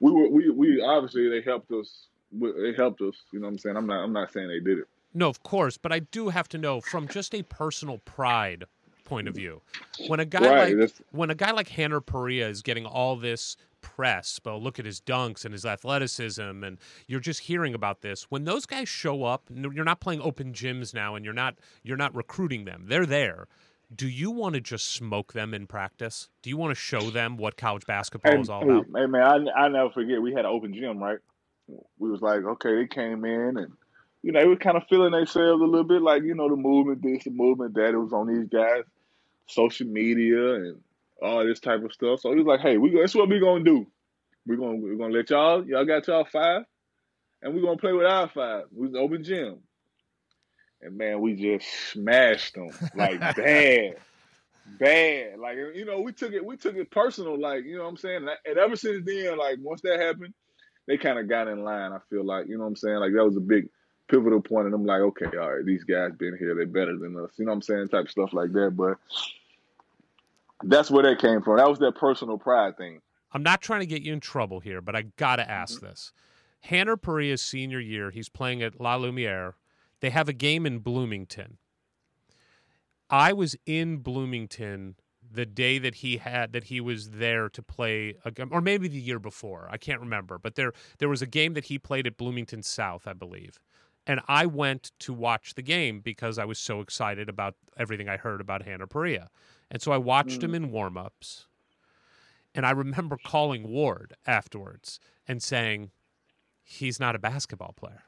we 0.00 0.12
were 0.12 0.28
we 0.28 0.50
we 0.50 0.80
obviously 0.80 1.28
they 1.28 1.40
helped 1.40 1.70
us. 1.72 2.06
They 2.32 2.74
helped 2.76 3.00
us. 3.00 3.14
You 3.32 3.40
know 3.40 3.46
what 3.46 3.52
I'm 3.52 3.58
saying? 3.58 3.76
I'm 3.76 3.86
not 3.86 4.02
I'm 4.02 4.12
not 4.12 4.32
saying 4.32 4.48
they 4.48 4.60
did 4.60 4.78
it. 4.78 4.88
No, 5.14 5.28
of 5.28 5.42
course, 5.42 5.78
but 5.78 5.92
I 5.92 6.00
do 6.00 6.28
have 6.28 6.48
to 6.50 6.58
know 6.58 6.80
from 6.80 7.08
just 7.08 7.34
a 7.34 7.42
personal 7.42 7.98
pride 7.98 8.64
point 9.04 9.28
of 9.28 9.34
view. 9.34 9.62
When 10.08 10.20
a 10.20 10.26
guy 10.26 10.48
right, 10.48 10.76
like 10.76 10.92
when 11.12 11.30
a 11.30 11.34
guy 11.34 11.52
like 11.52 11.68
Hanner 11.68 12.02
Perea 12.02 12.48
is 12.48 12.60
getting 12.60 12.84
all 12.84 13.16
this 13.16 13.56
press, 13.86 14.40
but 14.42 14.56
look 14.56 14.80
at 14.80 14.84
his 14.84 15.00
dunks 15.00 15.44
and 15.44 15.52
his 15.52 15.64
athleticism, 15.64 16.64
and 16.64 16.78
you're 17.06 17.20
just 17.20 17.40
hearing 17.40 17.72
about 17.72 18.00
this. 18.00 18.24
When 18.24 18.44
those 18.44 18.66
guys 18.66 18.88
show 18.88 19.22
up, 19.22 19.48
you're 19.48 19.84
not 19.84 20.00
playing 20.00 20.20
open 20.20 20.52
gyms 20.52 20.92
now, 20.92 21.14
and 21.14 21.24
you're 21.24 21.34
not 21.34 21.54
you're 21.84 21.96
not 21.96 22.14
recruiting 22.14 22.64
them. 22.64 22.86
They're 22.88 23.06
there. 23.06 23.46
Do 23.94 24.08
you 24.08 24.32
want 24.32 24.56
to 24.56 24.60
just 24.60 24.92
smoke 24.92 25.32
them 25.32 25.54
in 25.54 25.68
practice? 25.68 26.28
Do 26.42 26.50
you 26.50 26.56
want 26.56 26.72
to 26.72 26.74
show 26.74 27.10
them 27.10 27.36
what 27.36 27.56
college 27.56 27.86
basketball 27.86 28.32
hey, 28.32 28.40
is 28.40 28.50
all 28.50 28.62
about? 28.62 28.86
Hey 28.94 29.06
man, 29.06 29.48
I 29.56 29.66
I 29.66 29.68
never 29.68 29.90
forget 29.90 30.20
we 30.20 30.32
had 30.32 30.44
an 30.44 30.50
open 30.50 30.74
gym, 30.74 30.98
right? 30.98 31.18
We 31.98 32.10
was 32.10 32.20
like, 32.20 32.42
okay, 32.42 32.74
they 32.74 32.86
came 32.88 33.24
in 33.24 33.56
and 33.56 33.72
you 34.22 34.32
know, 34.32 34.40
they 34.40 34.46
were 34.46 34.56
kind 34.56 34.76
of 34.76 34.82
feeling 34.88 35.12
themselves 35.12 35.62
a 35.62 35.64
little 35.64 35.84
bit 35.84 36.02
like, 36.02 36.24
you 36.24 36.34
know, 36.34 36.48
the 36.48 36.56
movement 36.56 37.02
this, 37.02 37.22
the 37.24 37.30
movement 37.30 37.74
that. 37.74 37.94
It 37.94 37.98
was 37.98 38.12
on 38.12 38.26
these 38.26 38.48
guys, 38.48 38.82
social 39.46 39.86
media 39.86 40.54
and 40.54 40.80
all 41.22 41.46
this 41.46 41.60
type 41.60 41.82
of 41.84 41.92
stuff. 41.92 42.20
So 42.20 42.30
he 42.30 42.36
was 42.36 42.46
like, 42.46 42.60
hey, 42.60 42.76
we 42.76 42.90
that's 42.98 43.14
what 43.14 43.28
we 43.28 43.40
gonna 43.40 43.64
do. 43.64 43.86
We're 44.46 44.56
gonna 44.56 44.76
we're 44.76 44.96
gonna 44.96 45.14
let 45.14 45.30
y'all, 45.30 45.66
y'all 45.66 45.84
got 45.84 46.06
y'all 46.06 46.24
five, 46.24 46.62
and 47.42 47.54
we're 47.54 47.62
gonna 47.62 47.76
play 47.76 47.92
with 47.92 48.06
our 48.06 48.28
five. 48.28 48.64
We 48.72 48.88
was 48.88 48.96
open 48.96 49.24
gym. 49.24 49.58
And 50.82 50.96
man, 50.96 51.20
we 51.20 51.34
just 51.34 51.66
smashed 51.92 52.54
them 52.54 52.70
like 52.94 53.18
bad. 53.36 53.96
Bad. 54.78 55.38
Like 55.38 55.56
you 55.74 55.84
know, 55.84 56.00
we 56.00 56.12
took 56.12 56.32
it 56.32 56.44
we 56.44 56.56
took 56.56 56.76
it 56.76 56.90
personal, 56.90 57.40
like, 57.40 57.64
you 57.64 57.76
know 57.76 57.84
what 57.84 57.90
I'm 57.90 57.96
saying? 57.96 58.28
And 58.44 58.58
ever 58.58 58.76
since 58.76 59.04
then, 59.04 59.38
like 59.38 59.58
once 59.60 59.80
that 59.82 60.00
happened, 60.00 60.34
they 60.86 60.96
kind 60.96 61.18
of 61.18 61.28
got 61.28 61.48
in 61.48 61.64
line, 61.64 61.92
I 61.92 61.98
feel 62.10 62.24
like, 62.24 62.46
you 62.48 62.56
know 62.56 62.64
what 62.64 62.70
I'm 62.70 62.76
saying? 62.76 62.98
Like 62.98 63.12
that 63.12 63.24
was 63.24 63.36
a 63.36 63.40
big 63.40 63.68
pivotal 64.08 64.40
point, 64.40 64.66
and 64.66 64.74
I'm 64.74 64.84
like, 64.84 65.00
okay, 65.00 65.36
all 65.36 65.54
right, 65.54 65.64
these 65.64 65.84
guys 65.84 66.12
been 66.18 66.36
here, 66.38 66.54
they're 66.54 66.66
better 66.66 66.96
than 66.96 67.16
us. 67.16 67.30
You 67.36 67.46
know 67.46 67.50
what 67.50 67.56
I'm 67.56 67.62
saying? 67.62 67.88
Type 67.88 68.08
stuff 68.08 68.32
like 68.32 68.52
that. 68.52 68.76
But 68.76 68.98
that's 70.64 70.90
where 70.90 71.02
that 71.04 71.20
came 71.20 71.42
from. 71.42 71.56
That 71.58 71.68
was 71.68 71.78
that 71.80 71.96
personal 71.96 72.38
pride 72.38 72.76
thing. 72.76 73.00
I'm 73.32 73.42
not 73.42 73.60
trying 73.60 73.80
to 73.80 73.86
get 73.86 74.02
you 74.02 74.12
in 74.12 74.20
trouble 74.20 74.60
here, 74.60 74.80
but 74.80 74.96
I 74.96 75.02
gotta 75.16 75.48
ask 75.48 75.76
mm-hmm. 75.76 75.86
this. 75.86 76.12
Hanner 76.60 76.96
Perea's 76.96 77.42
senior 77.42 77.80
year, 77.80 78.10
he's 78.10 78.28
playing 78.28 78.62
at 78.62 78.80
La 78.80 78.96
Lumiere. 78.96 79.54
They 80.00 80.10
have 80.10 80.28
a 80.28 80.32
game 80.32 80.66
in 80.66 80.80
Bloomington. 80.80 81.58
I 83.08 83.32
was 83.32 83.56
in 83.66 83.98
Bloomington 83.98 84.96
the 85.30 85.46
day 85.46 85.78
that 85.78 85.96
he 85.96 86.16
had 86.18 86.52
that 86.52 86.64
he 86.64 86.80
was 86.80 87.10
there 87.10 87.48
to 87.48 87.62
play 87.62 88.14
a, 88.24 88.32
or 88.50 88.60
maybe 88.60 88.86
the 88.86 88.98
year 88.98 89.18
before 89.18 89.68
i 89.72 89.76
can't 89.76 90.00
remember 90.00 90.38
but 90.38 90.54
there 90.54 90.72
there 90.98 91.08
was 91.08 91.20
a 91.20 91.26
game 91.26 91.54
that 91.54 91.64
he 91.64 91.80
played 91.80 92.06
at 92.06 92.16
bloomington 92.16 92.62
south 92.62 93.08
i 93.08 93.12
believe 93.12 93.58
and 94.06 94.20
I 94.28 94.46
went 94.46 94.92
to 95.00 95.12
watch 95.12 95.54
the 95.54 95.62
game 95.62 96.00
because 96.00 96.38
I 96.38 96.44
was 96.44 96.58
so 96.58 96.80
excited 96.80 97.28
about 97.28 97.56
everything 97.76 98.08
I 98.08 98.16
heard 98.16 98.40
about 98.40 98.62
Hanner 98.62 98.86
Perea. 98.86 99.30
And 99.70 99.82
so 99.82 99.92
I 99.92 99.98
watched 99.98 100.40
mm. 100.40 100.44
him 100.44 100.54
in 100.54 100.70
warmups. 100.70 101.44
And 102.54 102.64
I 102.64 102.70
remember 102.70 103.18
calling 103.22 103.68
Ward 103.68 104.14
afterwards 104.26 104.98
and 105.28 105.42
saying, 105.42 105.90
he's 106.62 106.98
not 106.98 107.14
a 107.14 107.18
basketball 107.18 107.74
player. 107.76 108.04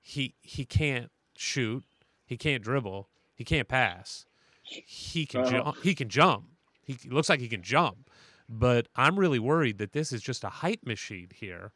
He 0.00 0.34
he 0.40 0.64
can't 0.64 1.10
shoot, 1.36 1.84
he 2.24 2.36
can't 2.36 2.62
dribble, 2.62 3.08
he 3.34 3.44
can't 3.44 3.68
pass. 3.68 4.24
He 4.62 5.26
can 5.26 5.42
uh-huh. 5.42 5.50
jump. 5.50 5.76
He 5.82 5.94
can 5.94 6.08
jump. 6.08 6.46
He 6.82 6.98
looks 7.08 7.28
like 7.28 7.40
he 7.40 7.48
can 7.48 7.62
jump. 7.62 8.10
But 8.48 8.88
I'm 8.96 9.18
really 9.18 9.38
worried 9.38 9.78
that 9.78 9.92
this 9.92 10.12
is 10.12 10.22
just 10.22 10.44
a 10.44 10.48
hype 10.48 10.84
machine 10.84 11.28
here 11.34 11.72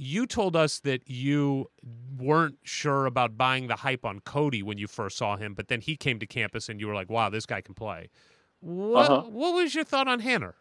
you 0.00 0.26
told 0.26 0.56
us 0.56 0.80
that 0.80 1.08
you 1.10 1.70
weren't 2.16 2.56
sure 2.62 3.04
about 3.04 3.36
buying 3.36 3.66
the 3.66 3.76
hype 3.76 4.04
on 4.04 4.20
Cody 4.20 4.62
when 4.62 4.78
you 4.78 4.86
first 4.86 5.18
saw 5.18 5.36
him, 5.36 5.52
but 5.52 5.68
then 5.68 5.82
he 5.82 5.94
came 5.94 6.18
to 6.20 6.26
campus 6.26 6.70
and 6.70 6.80
you 6.80 6.86
were 6.86 6.94
like, 6.94 7.10
"Wow, 7.10 7.28
this 7.28 7.44
guy 7.44 7.60
can 7.60 7.74
play." 7.74 8.08
What 8.60 9.10
uh-huh. 9.10 9.28
What 9.28 9.54
was 9.54 9.74
your 9.74 9.84
thought 9.84 10.08
on 10.08 10.20
Hanner? 10.20 10.54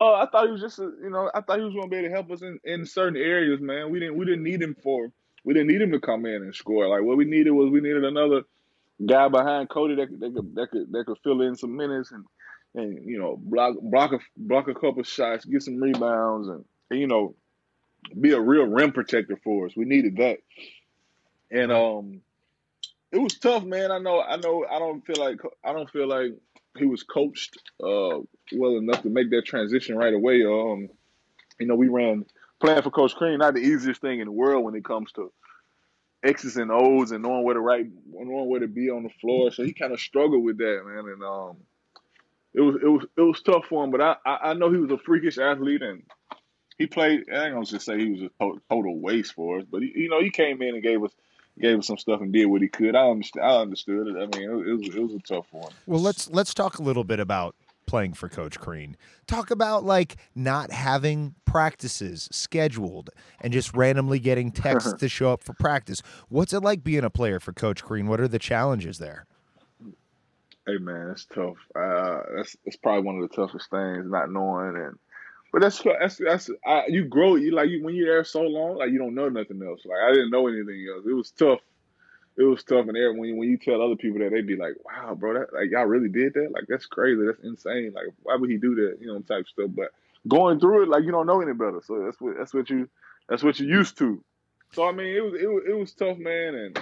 Oh, 0.00 0.14
I 0.14 0.26
thought 0.26 0.46
he 0.46 0.52
was 0.52 0.60
just, 0.60 0.78
a, 0.78 0.90
you 1.02 1.10
know, 1.10 1.30
I 1.34 1.40
thought 1.40 1.58
he 1.58 1.64
was 1.64 1.74
going 1.74 1.84
to 1.84 1.90
be 1.90 1.96
able 1.96 2.08
to 2.08 2.14
help 2.14 2.30
us 2.30 2.42
in, 2.42 2.58
in 2.64 2.86
certain 2.86 3.20
areas, 3.20 3.60
man. 3.60 3.90
We 3.90 3.98
didn't 3.98 4.16
we 4.16 4.26
didn't 4.26 4.44
need 4.44 4.62
him 4.62 4.76
for 4.80 5.12
we 5.44 5.52
didn't 5.52 5.68
need 5.68 5.82
him 5.82 5.90
to 5.92 6.00
come 6.00 6.24
in 6.24 6.42
and 6.42 6.54
score. 6.54 6.88
Like 6.88 7.02
what 7.02 7.16
we 7.16 7.24
needed 7.24 7.50
was 7.50 7.70
we 7.70 7.80
needed 7.80 8.04
another 8.04 8.42
guy 9.04 9.26
behind 9.26 9.70
Cody 9.70 9.96
that, 9.96 10.20
that 10.20 10.34
could 10.34 10.54
that 10.54 10.70
could 10.70 10.92
that 10.92 11.06
could 11.06 11.18
fill 11.24 11.42
in 11.42 11.56
some 11.56 11.76
minutes 11.76 12.12
and 12.12 12.24
and 12.74 13.04
you 13.04 13.18
know 13.18 13.36
block 13.42 13.74
block 13.82 14.12
a 14.12 14.18
block 14.36 14.68
a 14.68 14.74
couple 14.74 15.02
shots, 15.02 15.44
get 15.44 15.62
some 15.62 15.80
rebounds, 15.80 16.48
and, 16.48 16.64
and 16.90 17.00
you 17.00 17.08
know 17.08 17.34
be 18.18 18.32
a 18.32 18.40
real 18.40 18.64
rim 18.64 18.92
protector 18.92 19.38
for 19.42 19.66
us. 19.66 19.76
We 19.76 19.84
needed 19.84 20.16
that. 20.16 20.38
And 21.50 21.72
um 21.72 22.20
it 23.10 23.18
was 23.18 23.34
tough, 23.34 23.64
man. 23.64 23.90
I 23.90 23.98
know 23.98 24.20
I 24.20 24.36
know 24.36 24.64
I 24.70 24.78
don't 24.78 25.04
feel 25.04 25.16
like 25.18 25.40
I 25.64 25.72
don't 25.72 25.90
feel 25.90 26.08
like 26.08 26.32
he 26.78 26.86
was 26.86 27.02
coached 27.02 27.56
uh 27.82 28.20
well 28.52 28.76
enough 28.76 29.02
to 29.02 29.10
make 29.10 29.30
that 29.30 29.44
transition 29.46 29.96
right 29.96 30.14
away. 30.14 30.44
Um 30.44 30.88
you 31.58 31.66
know, 31.66 31.74
we 31.74 31.88
ran 31.88 32.24
playing 32.60 32.82
for 32.82 32.90
Coach 32.90 33.14
Crean, 33.14 33.38
not 33.38 33.54
the 33.54 33.60
easiest 33.60 34.00
thing 34.00 34.20
in 34.20 34.26
the 34.26 34.32
world 34.32 34.64
when 34.64 34.74
it 34.74 34.84
comes 34.84 35.12
to 35.12 35.32
X's 36.24 36.56
and 36.56 36.70
O's 36.70 37.10
and 37.10 37.22
knowing 37.22 37.44
where 37.44 37.54
to 37.54 37.60
right 37.60 37.86
knowing 38.10 38.48
where 38.48 38.60
to 38.60 38.68
be 38.68 38.90
on 38.90 39.02
the 39.02 39.10
floor. 39.20 39.50
So 39.50 39.64
he 39.64 39.72
kind 39.72 39.92
of 39.92 40.00
struggled 40.00 40.44
with 40.44 40.58
that, 40.58 40.82
man. 40.86 41.12
And 41.12 41.22
um 41.22 41.56
it 42.54 42.60
was 42.60 42.76
it 42.82 42.86
was 42.86 43.06
it 43.16 43.20
was 43.20 43.42
tough 43.42 43.64
for 43.68 43.84
him, 43.84 43.90
but 43.90 44.00
I, 44.00 44.16
I, 44.24 44.36
I 44.50 44.54
know 44.54 44.70
he 44.70 44.78
was 44.78 44.90
a 44.90 44.98
freakish 44.98 45.38
athlete 45.38 45.82
and 45.82 46.02
he 46.82 46.86
played. 46.86 47.30
I 47.32 47.44
ain't 47.44 47.54
gonna 47.54 47.64
just 47.64 47.86
say 47.86 47.96
he 47.96 48.10
was 48.10 48.22
a 48.22 48.58
total 48.68 48.98
waste 48.98 49.34
for 49.34 49.58
us, 49.58 49.64
but 49.70 49.82
he, 49.82 49.92
you 49.94 50.08
know 50.08 50.20
he 50.20 50.30
came 50.30 50.60
in 50.62 50.74
and 50.74 50.82
gave 50.82 51.02
us 51.02 51.12
gave 51.60 51.78
us 51.78 51.86
some 51.86 51.96
stuff 51.96 52.20
and 52.20 52.32
did 52.32 52.46
what 52.46 52.60
he 52.60 52.68
could. 52.68 52.96
I 52.96 53.08
understand. 53.08 53.46
I 53.46 53.60
understood 53.60 54.08
it. 54.08 54.16
I 54.16 54.36
mean, 54.36 54.50
it, 54.50 54.68
it, 54.68 54.74
was 54.74 54.88
it 54.88 55.02
was 55.02 55.14
a 55.14 55.20
tough 55.20 55.46
one. 55.52 55.70
Well, 55.86 56.00
let's 56.00 56.28
let's 56.30 56.52
talk 56.52 56.78
a 56.78 56.82
little 56.82 57.04
bit 57.04 57.20
about 57.20 57.54
playing 57.86 58.14
for 58.14 58.28
Coach 58.28 58.58
Crean. 58.58 58.96
Talk 59.28 59.52
about 59.52 59.84
like 59.84 60.16
not 60.34 60.72
having 60.72 61.36
practices 61.44 62.28
scheduled 62.32 63.10
and 63.40 63.52
just 63.52 63.74
randomly 63.76 64.18
getting 64.18 64.50
texts 64.50 64.92
to 64.98 65.08
show 65.08 65.32
up 65.32 65.44
for 65.44 65.52
practice. 65.54 66.02
What's 66.28 66.52
it 66.52 66.64
like 66.64 66.82
being 66.82 67.04
a 67.04 67.10
player 67.10 67.38
for 67.38 67.52
Coach 67.52 67.84
Crean? 67.84 68.08
What 68.08 68.20
are 68.20 68.28
the 68.28 68.40
challenges 68.40 68.98
there? 68.98 69.26
Hey 70.66 70.78
man, 70.78 71.10
it's 71.10 71.26
tough. 71.26 71.58
Uh, 71.76 72.22
that's 72.36 72.56
it's 72.64 72.76
probably 72.76 73.02
one 73.02 73.20
of 73.20 73.28
the 73.28 73.36
toughest 73.36 73.70
things, 73.70 74.10
not 74.10 74.30
knowing 74.30 74.76
and 74.76 74.98
but 75.52 75.60
that's 75.60 75.82
that's 75.82 76.16
that's 76.16 76.50
I, 76.66 76.86
you 76.88 77.04
grow. 77.04 77.36
You 77.36 77.52
like 77.52 77.68
you, 77.68 77.84
when 77.84 77.94
you're 77.94 78.06
there 78.06 78.24
so 78.24 78.40
long, 78.40 78.76
like 78.76 78.90
you 78.90 78.98
don't 78.98 79.14
know 79.14 79.28
nothing 79.28 79.62
else. 79.62 79.82
Like 79.84 79.98
I 80.02 80.12
didn't 80.12 80.30
know 80.30 80.48
anything 80.48 80.86
else. 80.92 81.04
It 81.06 81.12
was 81.12 81.30
tough. 81.30 81.60
It 82.38 82.44
was 82.44 82.64
tough, 82.64 82.86
and 82.86 82.96
there 82.96 83.12
when 83.12 83.28
you, 83.28 83.36
when 83.36 83.50
you 83.50 83.58
tell 83.58 83.82
other 83.82 83.96
people 83.96 84.20
that, 84.20 84.30
they'd 84.30 84.46
be 84.46 84.56
like, 84.56 84.72
"Wow, 84.84 85.14
bro, 85.14 85.34
that 85.34 85.52
like 85.52 85.70
y'all 85.70 85.84
really 85.84 86.08
did 86.08 86.32
that? 86.34 86.50
Like 86.52 86.64
that's 86.66 86.86
crazy. 86.86 87.20
That's 87.26 87.44
insane. 87.44 87.92
Like 87.94 88.06
why 88.22 88.36
would 88.36 88.48
he 88.48 88.56
do 88.56 88.74
that? 88.76 88.96
You 89.00 89.08
know, 89.08 89.20
type 89.20 89.46
stuff." 89.46 89.70
But 89.76 89.92
going 90.26 90.58
through 90.58 90.84
it, 90.84 90.88
like 90.88 91.04
you 91.04 91.10
don't 91.10 91.26
know 91.26 91.42
any 91.42 91.52
better. 91.52 91.82
So 91.84 92.02
that's 92.02 92.18
what 92.18 92.36
that's 92.38 92.54
what 92.54 92.70
you 92.70 92.88
that's 93.28 93.42
what 93.42 93.60
you're 93.60 93.68
used 93.68 93.98
to. 93.98 94.24
So 94.72 94.88
I 94.88 94.92
mean, 94.92 95.14
it 95.14 95.22
was 95.22 95.34
it 95.34 95.46
was 95.46 95.62
it 95.68 95.76
was 95.76 95.92
tough, 95.92 96.16
man, 96.16 96.54
and 96.54 96.80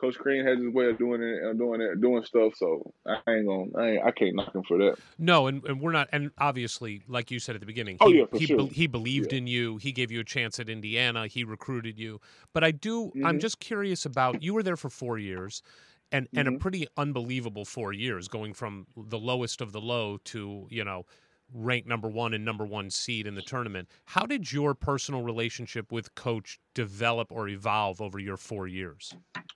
Coach 0.00 0.16
Crean 0.16 0.46
has 0.46 0.58
his 0.58 0.72
way 0.72 0.86
of 0.86 0.96
doing 0.96 1.22
it 1.22 1.42
and 1.42 1.58
doing 1.58 1.80
it, 1.80 2.00
doing 2.00 2.22
stuff. 2.24 2.54
So 2.56 2.92
I 3.06 3.18
ain't 3.28 3.46
gonna, 3.46 3.66
I, 3.76 3.88
ain't, 3.90 4.04
I 4.04 4.10
can't 4.12 4.36
knock 4.36 4.54
him 4.54 4.62
for 4.62 4.78
that. 4.78 4.96
No, 5.18 5.48
and, 5.48 5.64
and 5.64 5.80
we're 5.80 5.92
not. 5.92 6.08
And 6.12 6.30
obviously, 6.38 7.02
like 7.08 7.30
you 7.30 7.38
said 7.40 7.56
at 7.56 7.60
the 7.60 7.66
beginning, 7.66 7.98
oh, 8.00 8.10
he, 8.10 8.18
yeah, 8.18 8.26
for 8.26 8.38
he, 8.38 8.46
sure. 8.46 8.58
be, 8.58 8.66
he 8.66 8.86
believed 8.86 9.32
yeah. 9.32 9.38
in 9.38 9.46
you. 9.46 9.76
He 9.78 9.92
gave 9.92 10.12
you 10.12 10.20
a 10.20 10.24
chance 10.24 10.60
at 10.60 10.68
Indiana. 10.68 11.26
He 11.26 11.42
recruited 11.44 11.98
you. 11.98 12.20
But 12.52 12.64
I 12.64 12.70
do. 12.70 13.06
Mm-hmm. 13.06 13.26
I'm 13.26 13.40
just 13.40 13.60
curious 13.60 14.06
about. 14.06 14.42
You 14.42 14.54
were 14.54 14.62
there 14.62 14.76
for 14.76 14.90
four 14.90 15.18
years. 15.18 15.62
And, 16.10 16.24
mm-hmm. 16.26 16.38
and 16.38 16.48
a 16.48 16.50
mm-hmm. 16.52 16.58
pretty 16.60 16.86
unbelievable 16.96 17.66
four 17.66 17.92
years, 17.92 18.28
going 18.28 18.54
from 18.54 18.86
the 18.96 19.18
lowest 19.18 19.60
of 19.60 19.72
the 19.72 19.80
low 19.80 20.16
to 20.24 20.66
you 20.70 20.82
know 20.82 21.04
ranked 21.52 21.88
number 21.88 22.08
one 22.08 22.34
and 22.34 22.44
number 22.44 22.64
one 22.64 22.90
seed 22.90 23.26
in 23.26 23.34
the 23.34 23.42
tournament. 23.42 23.88
How 24.04 24.26
did 24.26 24.52
your 24.52 24.74
personal 24.74 25.22
relationship 25.22 25.92
with 25.92 26.14
Coach 26.14 26.60
develop 26.74 27.32
or 27.32 27.48
evolve 27.48 28.00
over 28.00 28.18
your 28.18 28.36
four 28.36 28.66
years? 28.66 29.14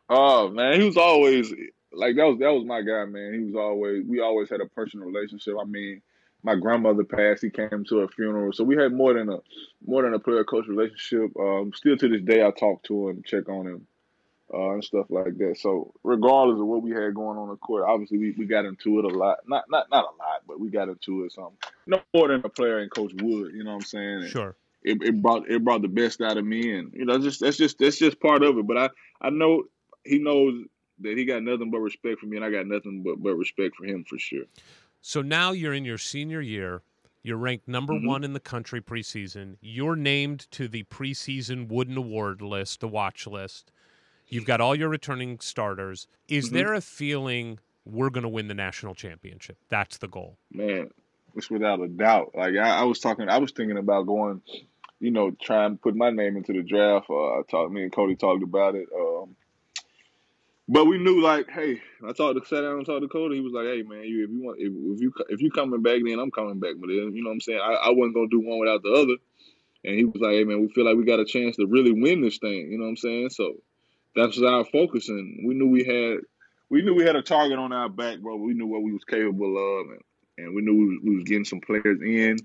Oh 0.09 0.49
man, 0.49 0.81
he 0.81 0.87
was 0.87 0.97
always 0.97 1.53
like 1.93 2.17
that 2.17 2.25
was 2.25 2.39
that 2.39 2.53
was 2.53 2.65
my 2.65 2.83
guy, 2.83 3.05
man. 3.05 3.35
He 3.35 3.41
was 3.41 3.55
always 3.57 4.05
we 4.07 4.21
always 4.21 4.49
had 4.51 4.61
a 4.61 4.67
personal 4.67 5.07
relationship. 5.07 5.55
I 5.61 5.65
mean, 5.65 6.03
my 6.43 6.55
grandmother 6.55 7.05
passed. 7.05 7.43
He 7.43 7.51
came 7.51 7.85
to 7.89 8.01
a 8.01 8.09
funeral, 8.09 8.53
so 8.53 8.65
we 8.65 8.77
had 8.77 8.93
more 8.93 9.15
than 9.15 9.29
a 9.29 9.39
more 9.87 10.03
than 10.03 10.15
a 10.15 10.19
player 10.19 10.45
coach 10.45 10.67
relationship. 10.67 11.37
Um, 11.39 11.73
still 11.75 11.97
to 11.97 12.09
this 12.09 12.23
day, 12.23 12.45
I 12.45 12.51
talk 12.51 12.83
to 12.85 13.09
him, 13.09 13.23
check 13.25 13.49
on 13.49 13.67
him. 13.67 13.87
Uh, 14.55 14.73
and 14.73 14.85
stuff 14.85 15.07
like 15.09 15.39
that. 15.39 15.57
So 15.59 15.95
regardless 16.05 16.61
of 16.61 16.67
what 16.67 16.83
we 16.83 16.91
had 16.91 17.15
going 17.15 17.39
on 17.39 17.49
the 17.49 17.57
court, 17.57 17.85
obviously 17.89 18.19
we, 18.19 18.33
we 18.33 18.45
got 18.45 18.67
into 18.67 18.99
it 18.99 19.05
a 19.07 19.09
lot. 19.09 19.39
Not 19.49 19.65
not 19.71 19.89
not 19.91 20.05
a 20.05 20.17
lot, 20.19 20.43
but 20.47 20.61
we 20.61 20.69
got 20.69 20.91
into 20.91 21.25
it 21.25 21.33
some. 21.33 21.53
No 21.87 22.01
more 22.13 22.29
than 22.29 22.43
a 22.45 22.49
player 22.51 22.79
and 22.79 22.91
Coach 22.91 23.13
would. 23.15 23.55
You 23.55 23.65
know 23.65 23.71
what 23.71 23.77
I'm 23.77 23.83
saying? 23.83 24.15
And 24.17 24.29
Sure. 24.29 24.55
It, 24.83 25.01
it 25.03 25.23
brought 25.23 25.49
it 25.49 25.65
brought 25.65 25.81
the 25.81 25.89
best 25.89 26.21
out 26.21 26.37
of 26.37 26.45
me, 26.45 26.77
and 26.77 26.93
you 26.93 27.05
know 27.07 27.17
just 27.19 27.41
that's 27.41 27.57
just 27.57 27.79
that's 27.79 27.99
just 27.99 28.21
part 28.21 28.43
of 28.43 28.59
it. 28.59 28.67
But 28.67 28.77
I 28.77 28.91
I 29.23 29.31
know 29.31 29.65
he 30.05 30.19
knows 30.19 30.65
that 31.01 31.17
he 31.17 31.25
got 31.25 31.43
nothing 31.43 31.71
but 31.71 31.79
respect 31.79 32.21
for 32.21 32.27
me, 32.27 32.37
and 32.37 32.45
I 32.45 32.51
got 32.51 32.67
nothing 32.67 33.03
but 33.03 33.23
but 33.23 33.35
respect 33.37 33.77
for 33.77 33.85
him 33.87 34.05
for 34.05 34.19
sure. 34.19 34.45
So 35.01 35.23
now 35.23 35.53
you're 35.53 35.73
in 35.73 35.85
your 35.87 35.99
senior 35.99 36.41
year. 36.43 36.83
You're 37.23 37.39
ranked 37.39 37.69
number 37.69 37.95
Mhm. 37.95 38.07
one 38.07 38.25
in 38.25 38.33
the 38.35 38.41
country 38.41 38.83
preseason. 38.83 39.57
You're 39.61 39.97
named 39.97 40.51
to 40.51 40.69
the 40.69 40.83
preseason 40.85 41.69
Wooden 41.69 41.97
Award 41.97 42.43
list, 42.43 42.81
the 42.81 42.89
watch 42.89 43.27
list. 43.27 43.72
You've 44.33 44.47
got 44.47 44.63
all 44.63 44.75
your 44.75 44.89
returning 44.89 45.41
starters. 45.41 46.07
Is 46.27 46.49
Mhm. 46.49 46.53
there 46.55 46.75
a 46.75 46.81
feeling 46.81 47.59
we're 47.85 48.09
going 48.09 48.23
to 48.23 48.31
win 48.31 48.49
the 48.49 48.55
national 48.55 48.95
championship? 48.95 49.59
That's 49.69 49.99
the 49.99 50.09
goal. 50.09 50.39
Man, 50.51 50.89
it's 51.35 51.51
without 51.51 51.83
a 51.83 51.89
doubt. 51.89 52.33
Like 52.35 52.57
I, 52.57 52.81
I 52.81 52.85
was 52.85 52.99
talking, 52.99 53.29
I 53.29 53.37
was 53.37 53.53
thinking 53.53 53.77
about 53.77 54.07
going, 54.07 54.41
you 55.01 55.11
know, 55.11 55.33
trying 55.33 55.73
to 55.73 55.83
put 55.83 55.95
my 55.95 56.09
name 56.11 56.39
into 56.39 56.55
the 56.55 56.63
draft. 56.63 57.11
Uh, 57.11 57.41
I 57.41 57.43
talked, 57.51 57.73
me 57.73 57.83
and 57.83 57.93
Cody 57.93 58.17
talked 58.17 58.43
about 58.43 58.75
it. 58.75 58.89
Um, 58.99 59.37
but 60.67 60.87
we 60.87 60.97
knew, 60.97 61.21
like, 61.21 61.51
hey, 61.51 61.83
I 62.03 62.13
talked 62.13 62.41
to 62.41 62.47
sat 62.47 62.63
down 62.63 62.79
and 62.79 62.87
talked 62.87 63.03
to 63.03 63.09
Cody. 63.09 63.35
He 63.35 63.43
was 63.43 63.53
like, 63.53 63.67
hey, 63.67 63.83
man, 63.83 64.05
you 64.05 64.25
if 64.25 64.31
you 64.31 64.43
want, 64.43 64.59
if, 64.59 64.73
if 64.73 65.03
you 65.03 65.13
if 65.29 65.43
you 65.43 65.51
coming 65.51 65.83
back, 65.83 66.01
then 66.07 66.19
I'm 66.19 66.31
coming 66.31 66.59
back. 66.59 66.77
But 66.81 66.87
then, 66.87 67.15
you 67.15 67.23
know 67.23 67.29
what 67.29 67.35
I'm 67.35 67.41
saying? 67.41 67.61
I, 67.61 67.73
I 67.73 67.91
wasn't 67.91 68.15
gonna 68.15 68.29
do 68.29 68.41
one 68.41 68.61
without 68.61 68.83
the 68.83 68.93
other. 68.93 69.17
And 69.85 69.97
he 69.97 70.05
was 70.05 70.23
like, 70.23 70.33
hey, 70.33 70.45
man, 70.45 70.63
we 70.63 70.69
feel 70.69 70.87
like 70.87 70.97
we 70.97 71.05
got 71.05 71.21
a 71.21 71.27
chance 71.27 71.57
to 71.57 71.67
really 71.67 71.93
win 71.93 72.23
this 72.23 72.39
thing. 72.39 72.71
You 72.71 72.79
know 72.79 72.85
what 72.85 72.91
I'm 72.91 72.97
saying? 72.97 73.31
So 73.31 73.57
that's 74.15 74.41
our 74.41 74.65
focus, 74.65 75.09
and 75.09 75.47
we 75.47 75.55
knew 75.55 75.69
we 75.69 75.85
had. 75.85 76.21
We 76.71 76.81
knew 76.81 76.95
we 76.95 77.05
had 77.05 77.17
a 77.17 77.23
target 77.23 77.59
on 77.59 77.71
our 77.71 77.91
back, 77.91 78.21
bro. 78.21 78.37
We 78.37 78.55
knew 78.55 78.67
what 78.67 78.83
we 78.83 78.93
was 78.93 79.05
capable 79.05 79.59
of, 79.59 79.91
and 79.91 80.01
and 80.39 80.55
we 80.55 80.63
knew 80.63 80.75
we 80.75 80.85
was, 80.87 80.99
we 81.05 81.17
was 81.17 81.25
getting 81.25 81.45
some 81.45 81.61
players 81.61 82.01
in 82.01 82.39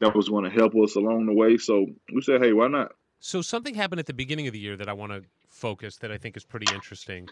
that 0.00 0.14
was 0.14 0.28
going 0.28 0.44
to 0.44 0.50
help 0.50 0.74
us 0.76 0.96
along 0.96 1.26
the 1.26 1.32
way. 1.32 1.56
So 1.58 1.86
we 2.12 2.22
said, 2.22 2.42
hey, 2.42 2.52
why 2.52 2.68
not? 2.68 2.92
So 3.20 3.40
something 3.40 3.74
happened 3.74 4.00
at 4.00 4.06
the 4.06 4.14
beginning 4.14 4.46
of 4.46 4.52
the 4.52 4.58
year 4.58 4.76
that 4.76 4.88
I 4.88 4.92
want 4.92 5.12
to 5.12 5.22
focus 5.48 5.96
that 5.98 6.10
I 6.10 6.18
think 6.18 6.36
is 6.36 6.44
pretty 6.44 6.72
interesting. 6.74 7.28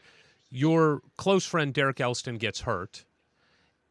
Your 0.50 1.02
close 1.16 1.44
friend 1.44 1.74
Derek 1.74 2.00
Elston 2.00 2.38
gets 2.38 2.60
hurt. 2.60 3.04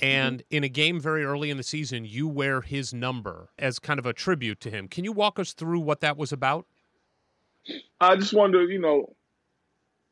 And 0.02 0.40
mm-hmm. 0.40 0.56
in 0.56 0.64
a 0.64 0.70
game 0.70 1.02
very 1.02 1.26
early 1.26 1.50
in 1.50 1.58
the 1.58 1.64
season, 1.64 2.06
you 2.06 2.26
wear 2.28 2.62
his 2.62 2.94
number 2.94 3.50
as 3.60 3.80
kind 3.80 4.00
of 4.00 4.06
a 4.06 4.14
tribute 4.14 4.62
to 4.62 4.70
him. 4.70 4.88
Can 4.88 5.04
you 5.04 5.12
walk 5.12 5.40
us 5.40 5.52
through 5.52 5.82
what 5.82 6.00
that 6.00 6.16
was 6.18 6.32
about? 6.32 6.66
I 8.00 8.16
just 8.16 8.34
wanted 8.34 8.60
to, 8.60 8.72
you 8.72 8.80
know, 8.80 9.14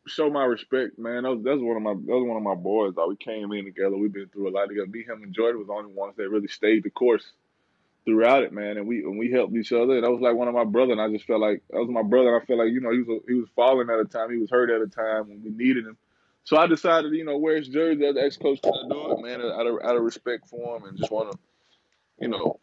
show 0.08 0.30
my 0.30 0.44
respect, 0.44 0.98
man. 0.98 1.24
That 1.24 1.36
was, 1.38 1.62
one 1.62 1.78
of 1.78 1.84
my 1.84 1.94
that 1.94 2.16
was 2.16 2.28
one 2.28 2.38
of 2.38 2.44
my 2.44 2.56
boys. 2.56 2.94
Though. 2.96 3.08
We 3.08 3.16
came 3.16 3.52
in 3.52 3.66
together. 3.66 3.96
We've 3.96 4.12
been 4.12 4.28
through 4.28 4.50
a 4.50 4.52
lot 4.52 4.68
together. 4.68 4.88
Me, 4.88 5.04
him, 5.04 5.24
and 5.24 5.34
Jordan 5.34 5.60
was 5.60 5.68
the 5.68 5.74
only 5.74 5.94
ones 5.94 6.16
that 6.18 6.30
really 6.30 6.48
stayed 6.48 6.84
the 6.84 6.90
course 6.90 7.32
throughout 8.06 8.44
it, 8.44 8.54
man. 8.54 8.78
And 8.78 8.88
we 8.88 9.04
and 9.04 9.18
we 9.18 9.32
helped 9.32 9.56
each 9.56 9.72
other. 9.72 9.96
And 9.96 10.04
that 10.04 10.12
was 10.12 10.22
like 10.22 10.36
one 10.36 10.48
of 10.48 10.54
my 10.54 10.64
brother. 10.64 10.94
And 10.94 11.02
I 11.02 11.10
just 11.10 11.26
felt 11.26 11.42
like 11.42 11.62
that 11.70 11.80
was 11.80 11.90
my 11.90 12.04
brother. 12.04 12.34
And 12.34 12.44
I 12.44 12.46
felt 12.46 12.60
like 12.60 12.72
you 12.72 12.82
know 12.82 12.92
he 12.92 13.00
was 13.00 13.10
a, 13.10 13.32
he 13.32 13.34
was 13.36 13.50
falling 13.56 13.90
at 13.90 14.00
a 14.00 14.06
time. 14.06 14.32
He 14.32 14.38
was 14.38 14.50
hurt 14.50 14.70
at 14.70 14.82
a 14.82 14.88
time 14.88 15.30
when 15.30 15.44
we 15.44 15.52
needed 15.52 15.86
him. 15.86 15.98
So 16.48 16.56
I 16.56 16.66
decided, 16.66 17.12
you 17.12 17.26
know, 17.26 17.38
where's 17.38 17.68
jersey 17.68 18.06
as 18.06 18.16
ex 18.16 18.38
coach 18.38 18.62
to 18.62 18.72
do 18.90 19.12
it, 19.12 19.22
man, 19.22 19.42
out 19.42 19.68
of 19.68 19.80
out 19.84 19.98
of 19.98 20.02
respect 20.02 20.48
for 20.48 20.78
him, 20.78 20.86
and 20.86 20.98
just 20.98 21.12
want 21.12 21.34
to, 21.34 21.38
you 22.22 22.30
know, 22.30 22.58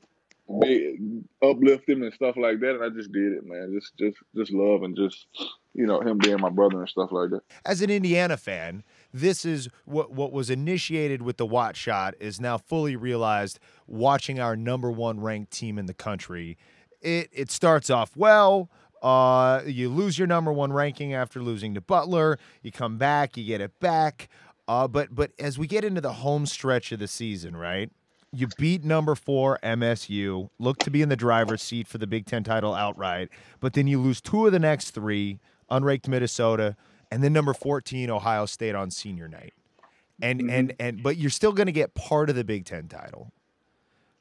uplift 1.43 1.89
him 1.89 2.03
and 2.03 2.13
stuff 2.13 2.37
like 2.37 2.61
that. 2.61 2.75
And 2.77 2.85
I 2.85 2.89
just 2.91 3.13
did 3.13 3.33
it, 3.33 3.45
man. 3.45 3.73
Just 3.75 3.97
just 3.99 4.17
just 4.37 4.53
love 4.53 4.83
and 4.83 4.97
just 4.97 5.27
you 5.75 5.87
know 5.87 6.01
him 6.01 6.19
being 6.19 6.41
my 6.41 6.51
brother 6.51 6.81
and 6.81 6.89
stuff 6.89 7.13
like 7.13 7.31
that. 7.31 7.41
As 7.65 7.81
an 7.81 7.91
Indiana 7.91 8.37
fan, 8.37 8.83
this 9.13 9.45
is 9.45 9.69
what 9.85 10.13
what 10.13 10.33
was 10.33 10.51
initiated 10.51 11.23
with 11.23 11.37
the 11.37 11.47
Wat 11.47 11.77
shot 11.77 12.15
is 12.21 12.41
now 12.41 12.59
fully 12.59 12.97
realized 12.97 13.59
watching 13.87 14.41
our 14.41 14.57
number 14.57 14.91
one 14.91 15.21
ranked 15.21 15.53
team 15.53 15.79
in 15.79 15.87
the 15.87 15.95
country. 15.95 16.57
It 17.01 17.29
it 17.33 17.51
starts 17.51 17.91
off 17.91 18.17
well. 18.17 18.71
Uh, 19.03 19.61
you 19.67 19.91
lose 19.91 20.19
your 20.19 20.27
number 20.27 20.51
one 20.51 20.73
ranking 20.73 21.13
after 21.13 21.43
losing 21.43 21.75
to 21.75 21.81
Butler. 21.81 22.39
You 22.63 22.73
come 22.73 22.97
back, 22.97 23.37
you 23.37 23.45
get 23.45 23.61
it 23.61 23.79
back. 23.79 24.29
Uh, 24.67 24.89
but 24.89 25.15
but 25.15 25.33
as 25.39 25.59
we 25.59 25.67
get 25.67 25.85
into 25.85 26.01
the 26.01 26.15
home 26.15 26.47
stretch 26.47 26.91
of 26.93 26.99
the 26.99 27.09
season, 27.09 27.55
right? 27.57 27.91
You 28.35 28.49
beat 28.59 28.85
number 28.85 29.15
four 29.15 29.59
MSU, 29.63 30.51
look 30.59 30.79
to 30.79 30.91
be 30.91 31.03
in 31.03 31.09
the 31.09 31.17
driver's 31.17 31.63
seat 31.63 31.87
for 31.87 31.99
the 31.99 32.07
Big 32.07 32.27
Ten 32.27 32.43
title 32.43 32.75
outright, 32.75 33.29
but 33.61 33.75
then 33.75 33.87
you 33.87 34.01
lose 34.01 34.21
two 34.21 34.47
of 34.47 34.53
the 34.53 34.59
next 34.59 34.91
three, 34.91 35.39
unranked 35.71 36.09
Minnesota, 36.09 36.77
and 37.13 37.23
then 37.23 37.33
number 37.33 37.55
14 37.55 38.11
Ohio 38.11 38.45
State 38.47 38.75
on 38.75 38.91
senior 38.91 39.29
night. 39.29 39.55
And 40.21 40.51
and 40.51 40.75
and 40.79 41.03
but 41.03 41.17
you're 41.17 41.31
still 41.31 41.53
going 41.53 41.67
to 41.67 41.73
get 41.73 41.95
part 41.95 42.29
of 42.31 42.37
the 42.37 42.45
Big 42.45 42.65
10 42.65 42.89
title. 42.89 43.33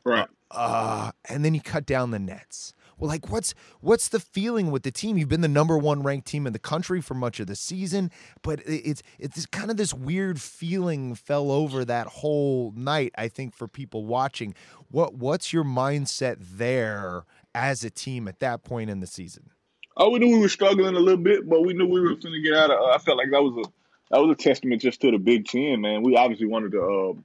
Right. 0.04 0.28
Uh 0.52 1.12
and 1.30 1.44
then 1.44 1.54
you 1.54 1.62
cut 1.62 1.86
down 1.86 2.12
the 2.12 2.20
nets. 2.20 2.74
Well, 3.04 3.10
like 3.10 3.30
what's 3.30 3.54
what's 3.82 4.08
the 4.08 4.20
feeling 4.22 4.72
with 4.72 4.84
the 4.84 4.92
team? 4.92 5.18
You've 5.18 5.28
been 5.28 5.42
the 5.42 5.50
number 5.50 5.78
one 5.78 6.04
ranked 6.04 6.26
team 6.26 6.48
in 6.48 6.54
the 6.54 6.58
country 6.58 7.02
for 7.02 7.16
much 7.16 7.42
of 7.42 7.48
the 7.48 7.56
season, 7.58 8.10
but 8.44 8.62
it's 8.66 9.04
it's 9.20 9.46
kind 9.48 9.70
of 9.70 9.76
this 9.76 9.94
weird 9.94 10.40
feeling 10.40 11.14
fell 11.14 11.52
over 11.52 11.84
that 11.84 12.08
whole 12.08 12.72
night. 12.78 13.12
I 13.18 13.28
think 13.28 13.56
for 13.56 13.68
people 13.68 14.06
watching, 14.06 14.56
what 14.90 15.16
what's 15.16 15.52
your 15.52 15.66
mindset 15.66 16.38
there 16.40 17.26
as 17.54 17.84
a 17.84 17.90
team 17.90 18.30
at 18.30 18.40
that 18.40 18.64
point 18.64 18.90
in 18.90 19.02
the 19.02 19.08
season? 19.08 19.50
Oh, 19.98 20.10
we 20.10 20.20
knew 20.20 20.38
we 20.38 20.40
were 20.40 20.48
struggling 20.48 20.96
a 20.96 21.00
little 21.00 21.22
bit, 21.22 21.50
but 21.50 21.60
we 21.60 21.74
knew 21.74 21.86
we 21.86 22.00
were 22.00 22.16
going 22.16 22.32
to 22.32 22.42
get 22.42 22.54
out 22.54 22.72
of. 22.72 22.80
I 22.90 23.00
felt 23.00 23.18
like 23.18 23.32
that 23.32 23.44
was 23.44 23.68
a 23.68 23.70
that 24.12 24.22
was 24.22 24.32
a 24.32 24.42
testament 24.42 24.82
just 24.82 25.02
to 25.02 25.12
the 25.12 25.18
Big 25.18 25.46
Ten, 25.46 25.82
man. 25.82 26.04
We 26.04 26.16
obviously 26.16 26.48
wanted 26.48 26.72
to. 26.72 26.82
Uh, 26.82 27.22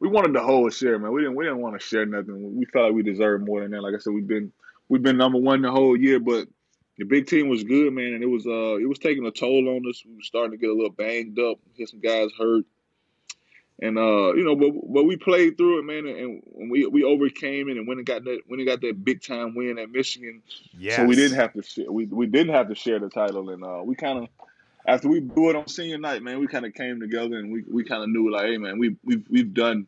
we 0.00 0.08
wanted 0.08 0.32
to 0.32 0.40
hold 0.40 0.72
a 0.72 0.74
share, 0.74 0.98
man. 0.98 1.12
We 1.12 1.20
didn't. 1.20 1.36
We 1.36 1.44
didn't 1.44 1.60
want 1.60 1.78
to 1.78 1.86
share 1.86 2.06
nothing. 2.06 2.56
We 2.56 2.64
felt 2.64 2.86
like 2.86 2.94
we 2.94 3.02
deserved 3.02 3.44
more 3.44 3.60
than 3.60 3.72
that. 3.72 3.82
Like 3.82 3.94
I 3.94 3.98
said, 3.98 4.14
we've 4.14 4.26
been 4.26 4.50
we've 4.88 5.02
been 5.02 5.16
number 5.16 5.38
one 5.38 5.62
the 5.62 5.70
whole 5.70 5.96
year, 5.96 6.20
but 6.20 6.48
the 6.98 7.04
Big 7.04 7.26
Ten 7.26 7.48
was 7.48 7.64
good, 7.64 7.92
man, 7.92 8.14
and 8.14 8.22
it 8.22 8.28
was 8.28 8.46
uh 8.46 8.76
it 8.76 8.88
was 8.88 8.98
taking 8.98 9.26
a 9.26 9.30
toll 9.30 9.68
on 9.68 9.88
us. 9.88 10.02
We 10.04 10.14
were 10.14 10.22
starting 10.22 10.52
to 10.52 10.56
get 10.56 10.70
a 10.70 10.74
little 10.74 10.92
banged 10.92 11.38
up, 11.38 11.58
get 11.76 11.88
some 11.88 12.00
guys 12.00 12.30
hurt, 12.38 12.64
and 13.80 13.98
uh 13.98 14.34
you 14.34 14.44
know, 14.44 14.56
but 14.56 14.72
but 14.92 15.04
we 15.04 15.16
played 15.16 15.56
through 15.56 15.80
it, 15.80 15.82
man, 15.82 16.06
and, 16.06 16.42
and 16.56 16.70
we 16.70 16.86
we 16.86 17.02
overcame 17.04 17.68
it 17.68 17.76
and 17.76 17.86
went 17.86 17.98
and 17.98 18.06
got 18.06 18.24
that 18.24 18.40
when 18.46 18.60
it 18.60 18.64
got 18.64 18.80
that 18.80 19.04
big 19.04 19.22
time 19.22 19.54
win 19.54 19.78
at 19.78 19.90
Michigan. 19.90 20.42
Yes. 20.78 20.96
So 20.96 21.04
we 21.04 21.16
didn't 21.16 21.38
have 21.38 21.52
to 21.54 21.62
share. 21.62 21.90
We 21.90 22.06
we 22.06 22.26
didn't 22.26 22.54
have 22.54 22.68
to 22.68 22.74
share 22.74 22.98
the 22.98 23.10
title, 23.10 23.50
and 23.50 23.64
uh, 23.64 23.82
we 23.84 23.96
kind 23.96 24.18
of 24.18 24.28
after 24.86 25.08
we 25.08 25.20
blew 25.20 25.50
it 25.50 25.56
on 25.56 25.66
senior 25.68 25.98
night, 25.98 26.22
man, 26.22 26.38
we 26.38 26.46
kind 26.46 26.66
of 26.66 26.74
came 26.74 27.00
together 27.00 27.38
and 27.38 27.52
we, 27.52 27.64
we 27.70 27.84
kind 27.84 28.02
of 28.02 28.10
knew 28.10 28.30
like, 28.30 28.46
hey, 28.46 28.58
man, 28.58 28.78
we 28.78 28.96
we've 29.02 29.24
we've 29.30 29.54
done, 29.54 29.86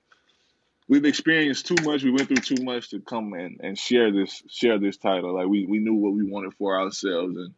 we've 0.88 1.04
experienced 1.04 1.66
too 1.66 1.76
much. 1.82 2.02
We 2.02 2.10
went 2.10 2.28
through 2.28 2.56
too 2.56 2.62
much 2.64 2.90
to 2.90 3.00
come 3.00 3.32
and, 3.32 3.60
and 3.62 3.78
share 3.78 4.12
this 4.12 4.42
share 4.48 4.78
this 4.78 4.96
title. 4.96 5.34
Like 5.34 5.48
we, 5.48 5.66
we 5.66 5.78
knew 5.78 5.94
what 5.94 6.12
we 6.12 6.24
wanted 6.24 6.54
for 6.54 6.80
ourselves, 6.80 7.36
and 7.36 7.54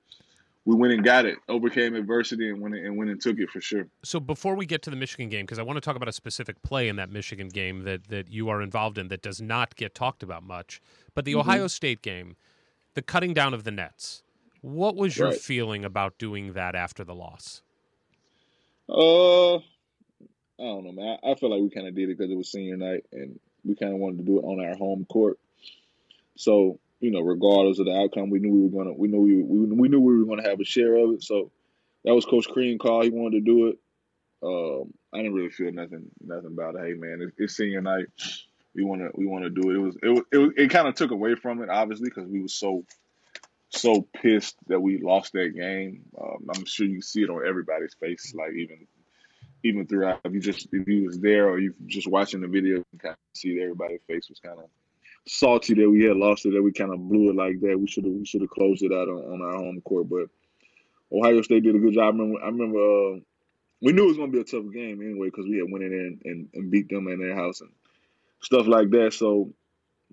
we 0.65 0.77
went 0.77 0.93
and 0.93 1.05
got 1.05 1.27
it, 1.27 1.39
overcame 1.49 1.95
adversity, 1.95 2.49
and 2.49 2.61
went 2.61 2.75
and 2.75 2.97
went 2.97 3.11
and 3.11 3.21
took 3.21 3.39
it 3.39 3.51
for 3.51 3.61
sure. 3.61 3.89
So 4.05 4.21
before 4.21 4.55
we 4.55 4.67
get 4.67 4.83
to 4.83 4.91
the 4.91 4.97
Michigan 4.97 5.29
game, 5.29 5.45
because 5.47 5.59
I 5.59 5.63
want 5.63 5.77
to 5.77 5.81
talk 5.81 5.97
about 5.97 6.09
a 6.09 6.13
specific 6.13 6.63
play 6.63 6.89
in 6.89 6.97
that 6.97 7.11
Michigan 7.11 7.49
game 7.49 7.85
that 7.85 8.09
that 8.09 8.31
you 8.31 8.49
are 8.49 8.63
involved 8.63 8.99
in 8.99 9.09
that 9.09 9.23
does 9.23 9.41
not 9.41 9.77
get 9.77 9.95
talked 9.95 10.23
about 10.23 10.43
much, 10.43 10.81
but 11.15 11.25
the 11.25 11.35
Ohio 11.35 11.67
State 11.67 12.03
game, 12.03 12.37
the 12.95 13.03
cutting 13.03 13.35
down 13.35 13.55
of 13.55 13.65
the 13.65 13.71
nets. 13.71 14.23
What 14.61 14.97
was 14.97 15.17
your 15.17 15.29
Right. 15.29 15.39
feeling 15.39 15.85
about 15.85 16.19
doing 16.19 16.55
that 16.55 16.75
after 16.75 17.05
the 17.05 17.15
loss? 17.15 17.63
Uh, 18.89 19.61
I 20.61 20.65
don't 20.65 20.85
know, 20.85 20.93
man. 20.93 21.19
I, 21.23 21.31
I 21.31 21.35
feel 21.35 21.51
like 21.51 21.63
we 21.63 21.71
kind 21.71 21.87
of 21.87 21.95
did 21.95 22.09
it 22.09 22.19
because 22.19 22.31
it 22.31 22.37
was 22.37 22.51
senior 22.51 22.77
night, 22.77 23.05
and 23.13 23.39
we 23.65 23.77
kind 23.77 23.93
of 23.93 23.99
wanted 23.99 24.19
to 24.19 24.25
do 24.25 24.39
it 24.39 24.45
on 24.45 24.65
our 24.65 24.77
home 24.77 25.07
court. 25.09 25.39
So 26.37 26.79
you 27.01 27.11
know, 27.11 27.21
regardless 27.21 27.79
of 27.79 27.87
the 27.87 27.97
outcome, 27.97 28.31
we 28.31 28.41
knew 28.41 28.53
we 28.53 28.69
were 28.69 28.85
gonna, 28.85 28.95
we 28.97 29.09
knew 29.09 29.21
we 29.21 29.43
we, 29.43 29.67
we 29.67 29.89
knew 29.89 30.01
we 30.01 30.19
were 30.19 30.25
gonna 30.25 30.49
have 30.49 30.61
a 30.61 30.65
share 30.65 30.97
of 30.97 31.13
it. 31.13 31.23
So 31.23 31.51
that 32.05 32.15
was 32.15 32.25
Coach 32.25 32.49
Crean 32.49 32.79
call. 32.79 33.03
He 33.03 33.11
wanted 33.11 33.45
to 33.45 33.53
do 33.53 33.69
it. 33.69 33.79
Um, 34.43 34.95
I 35.13 35.19
didn't 35.19 35.35
really 35.35 35.51
feel 35.51 35.73
nothing, 35.73 36.11
nothing 36.21 36.47
about 36.47 36.77
it. 36.77 36.83
Hey, 36.85 36.95
man, 36.95 37.21
it's, 37.23 37.33
it's 37.39 37.57
senior 37.57 37.81
night. 37.81 38.07
We 38.75 38.85
want 38.85 39.01
to, 39.01 39.11
we 39.15 39.27
want 39.27 39.45
to 39.45 39.51
do 39.51 39.71
it. 39.71 39.75
It 39.75 39.79
was, 39.79 39.97
it 40.03 40.09
was, 40.09 40.23
it, 40.33 40.39
was, 40.39 40.51
it 40.57 40.71
kind 40.71 40.87
of 40.87 40.95
took 40.95 41.11
away 41.11 41.35
from 41.35 41.63
it, 41.63 41.69
obviously, 41.69 42.09
because 42.09 42.29
we 42.29 42.43
were 42.43 42.49
so, 42.49 42.85
so 43.71 44.07
pissed 44.23 44.57
that 44.69 44.81
we 44.81 44.99
lost 44.99 45.33
that 45.33 45.55
game. 45.57 46.05
Um, 46.21 46.49
I'm 46.55 46.65
sure 46.67 46.87
you 46.87 47.03
see 47.03 47.23
it 47.23 47.31
on 47.31 47.47
everybody's 47.47 47.95
face, 47.95 48.33
like 48.35 48.53
even 48.53 48.87
even 49.65 49.87
throughout. 49.87 50.21
If 50.25 50.33
you 50.33 50.41
just 50.41 50.69
if 50.73 50.87
you 50.87 51.07
was 51.07 51.19
there 51.19 51.49
or 51.49 51.59
you 51.59 51.75
just 51.87 52.09
watching 52.09 52.41
the 52.41 52.49
video, 52.49 52.77
you 52.77 52.99
kind 52.99 53.15
of 53.15 53.19
see 53.35 53.57
that 53.57 53.63
everybody's 53.63 54.01
face 54.07 54.29
was 54.29 54.41
kind 54.41 54.59
of 54.59 54.67
salty 55.27 55.75
that 55.75 55.91
we 55.91 56.05
had 56.05 56.17
lost 56.17 56.47
it, 56.47 56.53
that 56.53 56.63
we 56.63 56.73
kind 56.73 56.93
of 56.93 57.09
blew 57.09 57.31
it 57.31 57.37
like 57.37 57.61
that. 57.61 57.79
We 57.79 57.87
should 57.87 58.05
have 58.05 58.13
we 58.13 58.27
should 58.27 58.41
have 58.41 58.51
closed 58.51 58.83
it 58.83 58.93
out 58.93 59.09
on, 59.09 59.19
on 59.19 59.43
our 59.43 59.59
home 59.59 59.81
court, 59.83 60.09
but 60.09 60.29
Ohio 61.13 61.43
State 61.43 61.63
did 61.65 61.75
a 61.75 61.79
good 61.79 61.95
job. 61.95 62.15
I 62.15 62.19
remember, 62.19 62.43
I 62.43 62.47
remember 62.47 62.79
uh, 62.79 63.19
we 63.81 63.93
knew 63.93 64.05
it 64.05 64.09
was 64.09 64.17
going 64.17 64.33
to 64.33 64.37
be 64.37 64.41
a 64.41 64.45
tough 64.45 64.73
game 64.73 65.01
anyway 65.01 65.29
because 65.29 65.47
we 65.47 65.59
had 65.59 65.71
went 65.71 65.85
in 65.85 65.91
there 65.91 66.07
and, 66.07 66.23
and, 66.25 66.49
and 66.55 66.71
beat 66.71 66.89
them 66.89 67.09
in 67.09 67.21
their 67.21 67.35
house 67.35 67.61
and 67.61 67.71
stuff 68.43 68.67
like 68.67 68.91
that. 68.91 69.13
So 69.15 69.53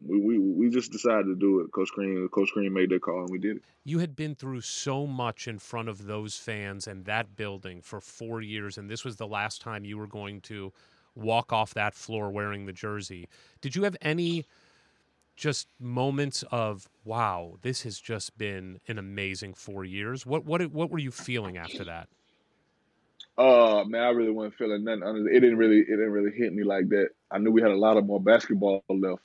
we, 0.03 0.19
we 0.19 0.39
we 0.39 0.69
just 0.69 0.91
decided 0.91 1.25
to 1.25 1.35
do 1.35 1.59
it. 1.61 1.71
Coach 1.71 1.89
Crean, 1.89 2.27
Coach 2.29 2.49
Crean 2.53 2.73
made 2.73 2.89
that 2.89 3.01
call, 3.01 3.21
and 3.21 3.29
we 3.29 3.37
did 3.37 3.57
it. 3.57 3.63
You 3.83 3.99
had 3.99 4.15
been 4.15 4.35
through 4.35 4.61
so 4.61 5.05
much 5.05 5.47
in 5.47 5.59
front 5.59 5.89
of 5.89 6.05
those 6.05 6.37
fans 6.37 6.87
and 6.87 7.05
that 7.05 7.35
building 7.35 7.81
for 7.81 8.01
four 8.01 8.41
years, 8.41 8.77
and 8.77 8.89
this 8.89 9.05
was 9.05 9.15
the 9.15 9.27
last 9.27 9.61
time 9.61 9.85
you 9.85 9.97
were 9.97 10.07
going 10.07 10.41
to 10.41 10.73
walk 11.15 11.53
off 11.53 11.73
that 11.73 11.95
floor 11.95 12.29
wearing 12.29 12.65
the 12.65 12.73
jersey. 12.73 13.27
Did 13.61 13.75
you 13.75 13.83
have 13.83 13.95
any 14.01 14.45
just 15.35 15.67
moments 15.79 16.43
of 16.51 16.89
wow, 17.03 17.57
this 17.61 17.83
has 17.83 17.99
just 17.99 18.37
been 18.37 18.79
an 18.87 18.97
amazing 18.97 19.53
four 19.53 19.85
years? 19.85 20.25
What 20.25 20.45
what 20.45 20.61
what 20.71 20.89
were 20.89 20.99
you 20.99 21.11
feeling 21.11 21.57
after 21.57 21.83
that? 21.85 22.09
Uh 23.37 23.83
man, 23.85 24.01
I 24.01 24.09
really 24.09 24.31
wasn't 24.31 24.55
feeling 24.55 24.83
nothing. 24.83 25.27
It 25.31 25.39
didn't 25.39 25.57
really 25.57 25.79
it 25.79 25.87
didn't 25.87 26.11
really 26.11 26.31
hit 26.31 26.53
me 26.53 26.63
like 26.63 26.89
that. 26.89 27.09
I 27.31 27.37
knew 27.37 27.51
we 27.51 27.61
had 27.61 27.71
a 27.71 27.77
lot 27.77 27.97
of 27.97 28.05
more 28.05 28.21
basketball 28.21 28.83
left, 28.89 29.21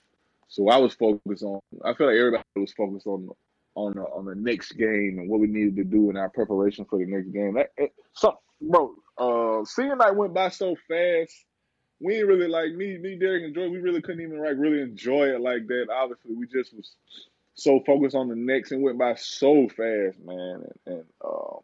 so 0.50 0.68
I 0.68 0.76
was 0.78 0.94
focused 0.94 1.44
on. 1.44 1.60
I 1.84 1.94
feel 1.94 2.08
like 2.08 2.16
everybody 2.16 2.44
was 2.56 2.72
focused 2.72 3.06
on 3.06 3.30
on 3.76 3.94
the, 3.94 4.02
on 4.02 4.24
the 4.24 4.34
next 4.34 4.72
game 4.72 5.18
and 5.20 5.28
what 5.28 5.38
we 5.38 5.46
needed 5.46 5.76
to 5.76 5.84
do 5.84 6.10
in 6.10 6.16
our 6.16 6.28
preparation 6.28 6.84
for 6.84 6.98
the 6.98 7.06
next 7.06 7.28
game. 7.28 7.54
That, 7.54 7.70
it, 7.76 7.94
bro, 8.60 8.94
uh, 9.16 9.64
seeing 9.64 9.96
night 9.96 10.16
went 10.16 10.34
by 10.34 10.48
so 10.48 10.74
fast. 10.88 11.32
We 12.00 12.14
didn't 12.14 12.28
really 12.28 12.48
like 12.48 12.72
me, 12.72 12.98
me, 12.98 13.16
Derek, 13.16 13.44
and 13.44 13.54
Joy. 13.54 13.68
We 13.68 13.78
really 13.78 14.02
couldn't 14.02 14.22
even 14.22 14.42
like 14.42 14.56
really 14.56 14.80
enjoy 14.80 15.28
it 15.28 15.40
like 15.40 15.68
that. 15.68 15.86
Obviously, 15.94 16.34
we 16.34 16.46
just 16.46 16.74
was 16.74 16.96
so 17.54 17.80
focused 17.86 18.16
on 18.16 18.28
the 18.28 18.34
next 18.34 18.72
and 18.72 18.82
went 18.82 18.98
by 18.98 19.14
so 19.14 19.68
fast, 19.68 20.18
man. 20.24 20.64
And, 20.86 20.94
and 20.94 21.04
um, 21.24 21.58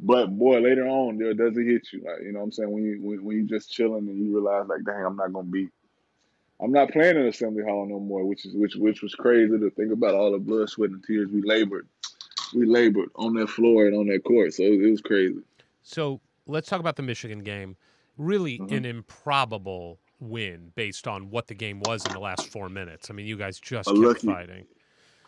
but 0.00 0.28
boy, 0.28 0.60
later 0.60 0.86
on, 0.86 1.18
there 1.18 1.34
does 1.34 1.56
it 1.58 1.66
hit 1.66 1.88
you. 1.92 2.02
Like, 2.04 2.22
you 2.22 2.32
know 2.32 2.38
what 2.38 2.46
I'm 2.46 2.52
saying? 2.52 2.70
When 2.70 2.84
you 2.84 2.98
when, 3.02 3.24
when 3.24 3.36
you 3.36 3.44
just 3.44 3.70
chilling 3.70 4.08
and 4.08 4.16
you 4.16 4.32
realize 4.32 4.68
like, 4.68 4.84
dang, 4.84 5.04
I'm 5.04 5.16
not 5.16 5.32
gonna 5.32 5.48
be 5.48 5.68
I'm 6.62 6.72
not 6.72 6.90
playing 6.92 7.16
in 7.16 7.26
Assembly 7.26 7.64
Hall 7.64 7.86
no 7.86 7.98
more, 7.98 8.24
which 8.24 8.46
is 8.46 8.54
which 8.54 8.74
which 8.76 9.02
was 9.02 9.14
crazy 9.14 9.58
to 9.58 9.70
think 9.70 9.92
about 9.92 10.14
all 10.14 10.32
the 10.32 10.38
blood, 10.38 10.68
sweat, 10.70 10.90
and 10.90 11.02
tears 11.04 11.28
we 11.32 11.42
labored. 11.42 11.88
We 12.54 12.66
labored 12.66 13.08
on 13.16 13.34
that 13.34 13.48
floor 13.48 13.86
and 13.86 13.96
on 13.96 14.06
that 14.08 14.22
court. 14.24 14.54
So 14.54 14.62
it, 14.62 14.90
was 14.90 15.00
crazy. 15.00 15.40
So 15.82 16.20
let's 16.46 16.68
talk 16.68 16.80
about 16.80 16.96
the 16.96 17.02
Michigan 17.02 17.40
game. 17.40 17.76
Really 18.18 18.58
Mhm. 18.58 18.72
an 18.76 18.84
improbable 18.84 19.98
win 20.20 20.70
based 20.76 21.08
on 21.08 21.30
what 21.30 21.48
the 21.48 21.54
game 21.54 21.80
was 21.80 22.06
in 22.06 22.12
the 22.12 22.20
last 22.20 22.46
four 22.46 22.68
minutes. 22.68 23.10
I 23.10 23.14
mean, 23.14 23.26
you 23.26 23.36
guys 23.36 23.58
just 23.58 23.88
A 23.88 23.92
kept 23.92 24.04
lucky- 24.04 24.26
fighting. 24.26 24.66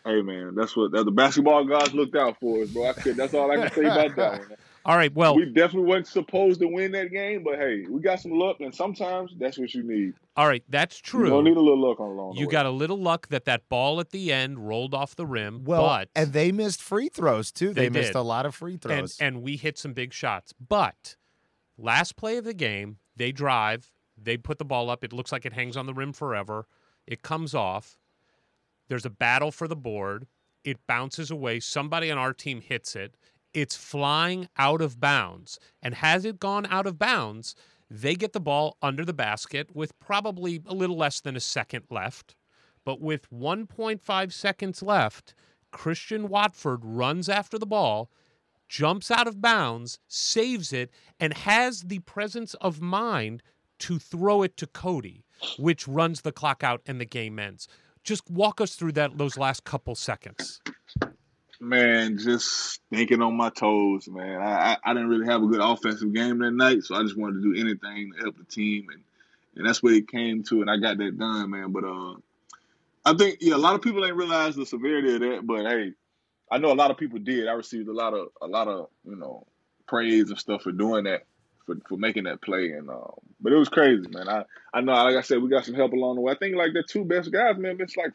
Hey 0.05 0.21
man, 0.21 0.53
that's 0.53 0.77
what 0.77 0.91
that, 0.91 1.03
the 1.03 1.11
basketball 1.11 1.65
gods 1.65 1.93
looked 1.95 2.15
out 2.15 2.39
for 2.39 2.61
us, 2.61 2.69
bro. 2.69 2.85
I 2.89 2.93
could, 2.93 3.15
that's 3.17 3.33
all 3.33 3.49
I 3.51 3.55
can 3.57 3.71
say 3.73 3.81
about 3.85 4.15
that 4.15 4.39
one. 4.49 4.57
All 4.85 4.95
right. 4.95 5.13
Well, 5.15 5.35
we 5.35 5.45
definitely 5.45 5.87
wasn't 5.89 6.07
supposed 6.07 6.59
to 6.59 6.67
win 6.67 6.91
that 6.91 7.11
game, 7.11 7.43
but 7.43 7.55
hey, 7.55 7.85
we 7.89 7.99
got 8.01 8.19
some 8.19 8.31
luck, 8.33 8.57
and 8.59 8.73
sometimes 8.73 9.33
that's 9.39 9.57
what 9.57 9.73
you 9.73 9.81
need. 9.83 10.13
all 10.37 10.47
right. 10.47 10.63
That's 10.69 10.97
true. 10.99 11.25
You 11.25 11.29
gonna 11.31 11.41
true. 11.41 11.49
need 11.51 11.57
a 11.57 11.61
little 11.61 11.81
luck 11.89 11.99
on 11.99 12.09
along 12.09 12.35
the 12.35 12.39
You 12.41 12.45
way. 12.47 12.51
got 12.51 12.65
a 12.67 12.69
little 12.71 12.99
luck 12.99 13.27
that 13.29 13.45
that 13.45 13.67
ball 13.67 13.99
at 13.99 14.11
the 14.11 14.31
end 14.31 14.67
rolled 14.67 14.93
off 14.93 15.15
the 15.15 15.25
rim. 15.25 15.63
Well, 15.63 15.81
but 15.81 16.09
and 16.15 16.33
they 16.33 16.51
missed 16.51 16.81
free 16.83 17.09
throws 17.09 17.51
too. 17.51 17.73
They, 17.73 17.85
They 17.85 17.89
missed 17.89 18.09
did. 18.13 18.19
a 18.19 18.21
lot 18.21 18.45
of 18.45 18.53
free 18.53 18.73
and, 18.73 18.81
throws. 18.81 19.17
and 19.19 19.41
we 19.41 19.57
hit 19.57 19.77
some 19.79 19.93
big 19.93 20.13
shots. 20.13 20.53
But 20.53 21.15
last 21.77 22.15
play 22.15 22.37
of 22.37 22.43
the 22.45 22.53
game, 22.53 22.97
they 23.15 23.31
drive, 23.31 23.91
they 24.21 24.37
put 24.37 24.59
the 24.59 24.65
ball 24.65 24.89
up. 24.91 25.03
It 25.03 25.11
looks 25.13 25.31
like 25.31 25.45
it 25.47 25.53
hangs 25.53 25.75
on 25.75 25.87
the 25.87 25.93
rim 25.95 26.13
forever. 26.13 26.67
It 27.07 27.21
comes 27.23 27.55
off. 27.55 27.97
There's 28.87 29.05
a 29.05 29.09
battle 29.09 29.51
for 29.51 29.67
the 29.67 29.75
board. 29.75 30.27
It 30.63 30.77
bounces 30.87 31.31
away. 31.31 31.59
Somebody 31.59 32.11
on 32.11 32.17
our 32.19 32.33
team 32.33 32.61
hits 32.61 32.95
it. 32.95 33.15
It's 33.55 33.77
flying 33.77 34.49
out 34.57 34.81
of 34.81 34.99
bounds. 34.99 35.59
And 35.81 35.95
has 35.95 36.25
it 36.25 36.41
gone 36.41 36.65
out 36.65 36.85
of 36.85 36.99
bounds? 36.99 37.55
They 37.89 38.15
get 38.15 38.33
the 38.33 38.41
ball 38.41 38.77
under 38.81 39.05
the 39.05 39.13
basket 39.13 39.73
with 39.73 39.97
probably 39.97 40.61
a 40.65 40.73
little 40.73 40.97
less 40.97 41.21
than 41.21 41.37
a 41.37 41.39
second 41.39 41.85
left. 41.89 42.35
But 42.83 42.99
with 42.99 43.31
1.5 43.31 44.33
seconds 44.33 44.83
left, 44.83 45.35
Christian 45.71 46.27
Watford 46.27 46.81
runs 46.83 47.29
after 47.29 47.57
the 47.57 47.65
ball, 47.65 48.11
jumps 48.67 49.09
out 49.09 49.27
of 49.27 49.41
bounds, 49.41 49.99
saves 50.09 50.73
it, 50.73 50.91
and 51.17 51.33
has 51.33 51.83
the 51.83 51.99
presence 51.99 52.55
of 52.55 52.81
mind 52.81 53.41
to 53.79 53.99
throw 53.99 54.43
it 54.43 54.57
to 54.57 54.67
Cody, 54.67 55.23
which 55.57 55.87
runs 55.87 56.21
the 56.21 56.33
clock 56.33 56.61
out 56.61 56.81
and 56.85 56.99
the 56.99 57.05
game 57.05 57.39
ends. 57.39 57.69
Just 58.03 58.29
walk 58.29 58.59
us 58.59 58.75
through 58.75 58.91
that 58.93 59.17
those 59.17 59.37
last 59.37 59.63
couple 59.63 59.95
seconds. 59.95 60.61
Man, 61.59 62.17
just 62.17 62.81
thinking 62.89 63.21
on 63.21 63.35
my 63.35 63.49
toes, 63.49 64.07
man. 64.09 64.41
I, 64.41 64.77
I, 64.83 64.93
didn't 64.93 65.09
really 65.09 65.27
have 65.27 65.41
a 65.41 65.47
good 65.47 65.61
offensive 65.61 66.13
game 66.13 66.39
that 66.39 66.51
night, 66.51 66.83
so 66.83 66.95
I 66.95 67.03
just 67.03 67.17
wanted 67.17 67.41
to 67.41 67.53
do 67.53 67.61
anything 67.61 68.11
to 68.11 68.21
help 68.21 68.37
the 68.37 68.43
team, 68.43 68.87
and 68.91 69.01
and 69.55 69.65
that's 69.65 69.81
what 69.81 69.93
it 69.93 70.09
came 70.09 70.43
to, 70.43 70.61
and 70.61 70.69
I 70.69 70.77
got 70.77 70.97
that 70.97 71.17
done, 71.17 71.51
man. 71.51 71.71
But 71.71 71.85
uh, 71.85 72.15
I 73.05 73.13
think 73.13 73.37
yeah, 73.39 73.55
a 73.55 73.57
lot 73.57 73.75
of 73.75 73.81
people 73.81 74.05
ain't 74.05 74.17
realize 74.17 74.55
the 74.55 74.65
severity 74.65 75.15
of 75.15 75.21
that, 75.21 75.47
but 75.47 75.65
hey, 75.65 75.93
I 76.51 76.57
know 76.57 76.71
a 76.71 76.75
lot 76.75 76.91
of 76.91 76.97
people 76.97 77.19
did. 77.19 77.47
I 77.47 77.53
received 77.53 77.87
a 77.87 77.93
lot 77.93 78.13
of 78.13 78.29
a 78.41 78.47
lot 78.47 78.67
of 78.67 78.89
you 79.05 79.15
know 79.15 79.45
praise 79.87 80.29
and 80.29 80.39
stuff 80.39 80.63
for 80.63 80.73
doing 80.73 81.05
that, 81.05 81.23
for 81.65 81.75
for 81.87 81.97
making 81.97 82.25
that 82.25 82.41
play, 82.41 82.71
and 82.71 82.89
um, 82.89 83.13
but 83.39 83.53
it 83.53 83.57
was 83.57 83.69
crazy, 83.69 84.07
man. 84.09 84.27
I 84.27 84.43
I 84.73 84.81
know, 84.81 84.91
like 84.91 85.15
I 85.15 85.21
said, 85.21 85.41
we 85.41 85.49
got 85.49 85.63
some 85.63 85.75
help 85.75 85.93
along 85.93 86.15
the 86.15 86.21
way. 86.21 86.33
I 86.33 86.37
think 86.37 86.55
like 86.57 86.73
the 86.73 86.83
two 86.83 87.05
best 87.05 87.31
guys, 87.31 87.57
man, 87.57 87.77
it's 87.79 87.95
like 87.95 88.11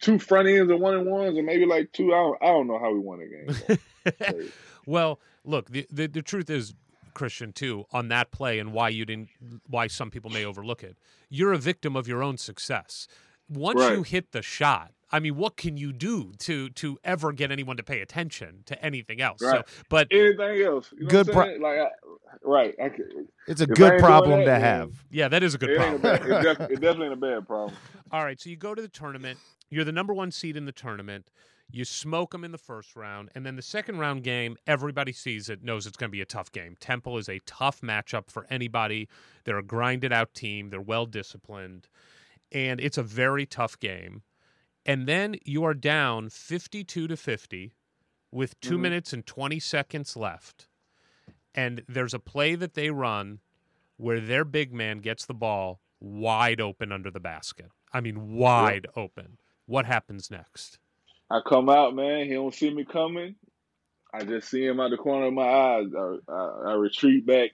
two 0.00 0.18
front 0.18 0.48
ends 0.48 0.70
and 0.70 0.80
one 0.80 0.94
and 0.94 1.06
ones, 1.06 1.36
or 1.38 1.42
maybe 1.42 1.66
like 1.66 1.92
two. 1.92 2.12
I 2.12 2.16
don't, 2.16 2.38
I 2.42 2.46
don't 2.46 2.66
know 2.66 2.78
how 2.78 2.92
we 2.92 2.98
won 2.98 3.20
the 3.20 3.76
game. 4.36 4.50
well, 4.86 5.20
look, 5.44 5.70
the, 5.70 5.86
the 5.90 6.06
the 6.06 6.22
truth 6.22 6.50
is, 6.50 6.74
Christian, 7.14 7.52
too, 7.52 7.84
on 7.92 8.08
that 8.08 8.30
play 8.30 8.58
and 8.58 8.72
why 8.72 8.88
you 8.90 9.04
didn't, 9.04 9.28
why 9.68 9.86
some 9.86 10.10
people 10.10 10.30
may 10.30 10.44
overlook 10.44 10.82
it. 10.82 10.96
You're 11.28 11.52
a 11.52 11.58
victim 11.58 11.96
of 11.96 12.08
your 12.08 12.22
own 12.22 12.38
success. 12.38 13.08
Once 13.48 13.80
you 13.80 14.02
hit 14.02 14.32
the 14.32 14.42
shot, 14.42 14.92
I 15.10 15.20
mean, 15.20 15.36
what 15.36 15.56
can 15.56 15.76
you 15.76 15.92
do 15.92 16.32
to 16.40 16.68
to 16.70 16.98
ever 17.02 17.32
get 17.32 17.50
anyone 17.50 17.76
to 17.78 17.82
pay 17.82 18.00
attention 18.00 18.62
to 18.66 18.84
anything 18.84 19.20
else? 19.20 19.40
Right. 19.42 19.66
So, 19.66 19.74
but 19.88 20.08
Anything 20.10 20.62
else? 20.62 20.92
You 20.92 21.04
know 21.04 21.08
Good 21.08 21.28
what 21.28 21.34
pro- 21.34 21.56
like, 21.56 21.78
I, 21.78 21.88
right? 22.42 22.74
I 22.82 22.88
can, 22.90 23.28
it's 23.46 23.60
a 23.62 23.64
if 23.64 23.70
I 23.70 23.74
good 23.74 24.00
problem 24.00 24.40
that, 24.40 24.58
to 24.58 24.58
have. 24.58 24.92
yeah, 25.10 25.28
that 25.28 25.42
is 25.42 25.54
a 25.54 25.58
good 25.58 25.70
it 25.70 25.80
ain't 25.80 25.96
a 25.96 25.98
problem. 25.98 26.28
bad. 26.28 26.44
It, 26.46 26.58
def- 26.58 26.70
it 26.70 26.74
definitely 26.80 27.06
ain't 27.06 27.14
a 27.14 27.16
bad 27.16 27.46
problem. 27.46 27.74
All 28.12 28.22
right, 28.22 28.38
so 28.38 28.50
you 28.50 28.56
go 28.56 28.74
to 28.74 28.82
the 28.82 28.88
tournament. 28.88 29.38
You're 29.70 29.84
the 29.84 29.92
number 29.92 30.14
one 30.14 30.30
seed 30.30 30.56
in 30.56 30.64
the 30.64 30.72
tournament. 30.72 31.30
You 31.70 31.84
smoke 31.84 32.30
them 32.32 32.44
in 32.44 32.52
the 32.52 32.58
first 32.58 32.96
round, 32.96 33.28
and 33.34 33.44
then 33.44 33.56
the 33.56 33.62
second 33.62 33.98
round 33.98 34.22
game, 34.22 34.56
everybody 34.66 35.12
sees 35.12 35.50
it, 35.50 35.62
knows 35.62 35.86
it's 35.86 35.98
going 35.98 36.08
to 36.08 36.16
be 36.16 36.22
a 36.22 36.26
tough 36.26 36.50
game. 36.50 36.76
Temple 36.80 37.18
is 37.18 37.28
a 37.28 37.40
tough 37.44 37.82
matchup 37.82 38.30
for 38.30 38.46
anybody. 38.48 39.06
They're 39.44 39.58
a 39.58 39.62
grinded 39.62 40.10
out 40.12 40.32
team. 40.32 40.70
They're 40.70 40.80
well 40.80 41.04
disciplined, 41.04 41.88
and 42.50 42.80
it's 42.80 42.96
a 42.96 43.02
very 43.02 43.44
tough 43.44 43.78
game. 43.78 44.22
And 44.86 45.06
then 45.06 45.36
you 45.44 45.62
are 45.64 45.74
down 45.74 46.30
52 46.30 47.06
to 47.06 47.16
50 47.18 47.74
with 48.30 48.58
2 48.60 48.78
Mhm. 48.78 48.80
minutes 48.80 49.12
and 49.12 49.26
20 49.26 49.60
seconds 49.60 50.16
left. 50.16 50.68
And 51.54 51.84
there's 51.86 52.14
a 52.14 52.18
play 52.18 52.54
that 52.54 52.72
they 52.72 52.88
run 52.88 53.40
where 53.98 54.20
their 54.20 54.44
big 54.46 54.72
man 54.72 55.00
gets 55.00 55.26
the 55.26 55.34
ball 55.34 55.82
wide 56.00 56.60
open 56.62 56.92
under 56.92 57.10
the 57.10 57.20
basket. 57.20 57.70
I 57.92 58.00
mean, 58.00 58.32
wide 58.32 58.86
open. 58.96 59.38
What 59.68 59.84
happens 59.84 60.30
next? 60.30 60.78
I 61.30 61.40
come 61.46 61.68
out, 61.68 61.94
man. 61.94 62.24
He 62.26 62.32
don't 62.32 62.54
see 62.54 62.70
me 62.72 62.86
coming. 62.86 63.34
I 64.14 64.24
just 64.24 64.48
see 64.48 64.64
him 64.64 64.80
out 64.80 64.90
the 64.90 64.96
corner 64.96 65.26
of 65.26 65.34
my 65.34 65.42
eyes. 65.46 65.86
I, 65.94 66.16
I, 66.32 66.70
I 66.70 66.72
retreat 66.72 67.26
back, 67.26 67.50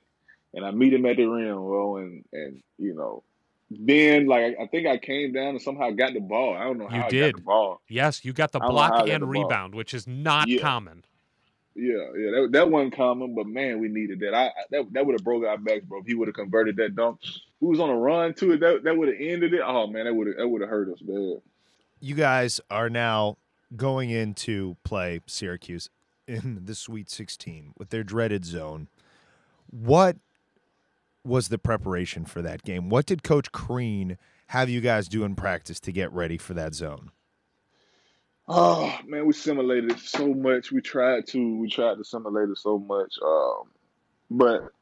and 0.54 0.64
I 0.64 0.70
meet 0.70 0.94
him 0.94 1.04
at 1.06 1.16
the 1.16 1.24
rim, 1.26 1.56
bro. 1.56 1.96
And 1.96 2.24
and 2.32 2.62
you 2.78 2.94
know, 2.94 3.24
then 3.68 4.26
like 4.28 4.54
I 4.60 4.68
think 4.68 4.86
I 4.86 4.96
came 4.98 5.32
down 5.32 5.48
and 5.48 5.60
somehow 5.60 5.90
got 5.90 6.12
the 6.14 6.20
ball. 6.20 6.54
I 6.56 6.62
don't 6.62 6.78
know 6.78 6.84
You 6.88 7.00
how 7.00 7.06
I 7.06 7.10
did. 7.10 7.32
got 7.34 7.38
the 7.40 7.44
ball. 7.44 7.80
Yes, 7.88 8.24
you 8.24 8.32
got 8.32 8.52
the 8.52 8.60
I 8.60 8.66
don't 8.66 8.74
know 8.76 8.80
how 8.82 8.88
block 8.90 9.08
and 9.08 9.22
the 9.22 9.26
ball. 9.26 9.32
rebound, 9.32 9.74
which 9.74 9.92
is 9.92 10.06
not 10.06 10.46
Yeah. 10.46 10.60
common. 10.60 11.04
Yeah, 11.74 11.94
yeah, 12.16 12.30
that, 12.30 12.48
that 12.52 12.70
wasn't 12.70 12.94
common, 12.94 13.34
but 13.34 13.48
man, 13.48 13.80
we 13.80 13.88
needed 13.88 14.20
that. 14.20 14.32
I, 14.32 14.44
I 14.46 14.50
that 14.70 14.92
that 14.92 15.04
would 15.04 15.14
have 15.14 15.24
broke 15.24 15.44
our 15.44 15.58
backs, 15.58 15.84
bro. 15.84 15.98
If 15.98 16.06
he 16.06 16.14
would 16.14 16.28
have 16.28 16.36
converted 16.36 16.76
that 16.76 16.94
dunk, 16.94 17.18
we 17.58 17.66
was 17.66 17.80
on 17.80 17.90
a 17.90 17.96
run 17.98 18.34
to 18.34 18.52
it. 18.52 18.60
That 18.60 18.84
that 18.84 18.96
would 18.96 19.08
have 19.08 19.16
ended 19.18 19.52
it. 19.52 19.62
Oh 19.66 19.88
man, 19.88 20.04
that 20.04 20.14
would 20.14 20.28
have 20.28 20.36
that 20.36 20.46
would 20.48 20.60
have 20.60 20.70
hurt 20.70 20.92
us 20.92 21.00
bad. 21.02 21.40
You 22.04 22.14
guys 22.14 22.60
are 22.70 22.90
now 22.90 23.38
going 23.74 24.10
in 24.10 24.34
to 24.34 24.76
play 24.84 25.22
Syracuse 25.26 25.88
in 26.28 26.66
the 26.66 26.74
Sweet 26.74 27.08
16 27.08 27.72
with 27.78 27.88
their 27.88 28.04
dreaded 28.04 28.44
zone. 28.44 28.88
What 29.70 30.18
was 31.24 31.48
the 31.48 31.56
preparation 31.56 32.26
for 32.26 32.42
that 32.42 32.62
game? 32.62 32.90
What 32.90 33.06
did 33.06 33.22
Coach 33.22 33.52
Crean 33.52 34.18
have 34.48 34.68
you 34.68 34.82
guys 34.82 35.08
do 35.08 35.24
in 35.24 35.34
practice 35.34 35.80
to 35.80 35.92
get 35.92 36.12
ready 36.12 36.36
for 36.36 36.52
that 36.52 36.74
zone? 36.74 37.10
Oh 38.46 38.94
man, 39.06 39.24
we 39.24 39.32
simulated 39.32 39.98
so 39.98 40.34
much. 40.34 40.70
We 40.70 40.82
tried 40.82 41.26
to. 41.28 41.56
We 41.56 41.70
tried 41.70 41.94
to 41.94 42.04
simulate 42.04 42.50
it 42.50 42.58
so 42.58 42.78
much. 42.78 43.14
Um, 43.24 43.70
but 44.30 44.72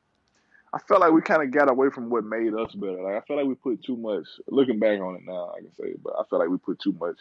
I 0.75 0.79
felt 0.79 1.03
like 1.03 1.13
we 1.13 1.21
kind 1.21 1.43
of 1.43 1.51
got 1.51 1.71
away 1.71 1.91
from 1.91 2.09
what 2.09 2.25
made 2.25 2.55
us 2.55 2.75
better. 2.75 3.03
Like 3.03 3.17
I 3.17 3.21
felt 3.27 3.39
like 3.39 3.47
we 3.47 3.55
put 3.55 3.85
too 3.85 3.97
much. 3.97 4.25
Looking 4.49 4.79
back 4.79 5.01
on 5.01 5.17
it 5.17 5.23
now, 5.25 5.53
I 5.57 5.61
can 5.61 5.75
say, 5.75 5.95
but 6.03 6.15
I 6.19 6.25
felt 6.25 6.41
like 6.41 6.49
we 6.49 6.57
put 6.57 6.79
too 6.79 6.97
much, 6.99 7.17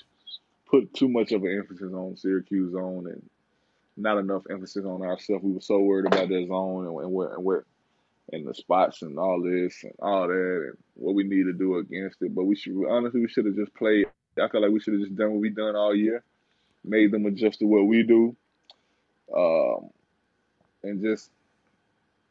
put 0.70 0.94
too 0.94 1.10
much 1.10 1.34
of 1.34 1.44
an 1.44 1.58
emphasis 1.58 1.94
on 1.94 2.16
Syracuse 2.16 2.72
zone 2.72 3.08
and 3.08 3.30
not 3.98 4.18
enough 4.18 4.44
emphasis 4.50 4.86
on 4.86 5.02
ourselves. 5.02 5.44
We 5.44 5.52
were 5.52 5.62
so 5.62 5.80
worried 5.80 6.06
about 6.06 6.30
their 6.30 6.48
zone 6.48 6.88
and, 6.88 6.98
and 6.98 7.12
what 7.12 7.32
and 7.34 7.44
what 7.44 7.64
and 8.32 8.48
the 8.48 8.54
spots 8.54 9.02
and 9.02 9.20
all 9.20 9.42
this 9.42 9.84
and 9.84 9.94
all 10.00 10.28
that 10.28 10.64
and 10.68 10.78
what 10.94 11.16
we 11.16 11.24
need 11.24 11.44
to 11.44 11.54
do 11.54 11.78
against 11.78 12.22
it. 12.22 12.34
But 12.34 12.46
we 12.46 12.56
should 12.56 12.88
honestly 12.90 13.20
we 13.20 13.28
should 13.28 13.46
have 13.46 13.56
just 13.56 13.74
played. 13.76 14.06
I 14.42 14.48
feel 14.48 14.62
like 14.62 14.72
we 14.72 14.80
should 14.80 14.94
have 14.94 15.04
just 15.04 15.18
done 15.18 15.32
what 15.32 15.42
we 15.42 15.50
done 15.50 15.76
all 15.76 15.94
year, 15.94 16.24
made 16.86 17.12
them 17.12 17.26
adjust 17.26 17.60
to 17.60 17.66
what 17.66 17.86
we 17.86 18.04
do, 18.04 18.34
um, 19.36 19.90
and 20.84 21.02
just 21.04 21.30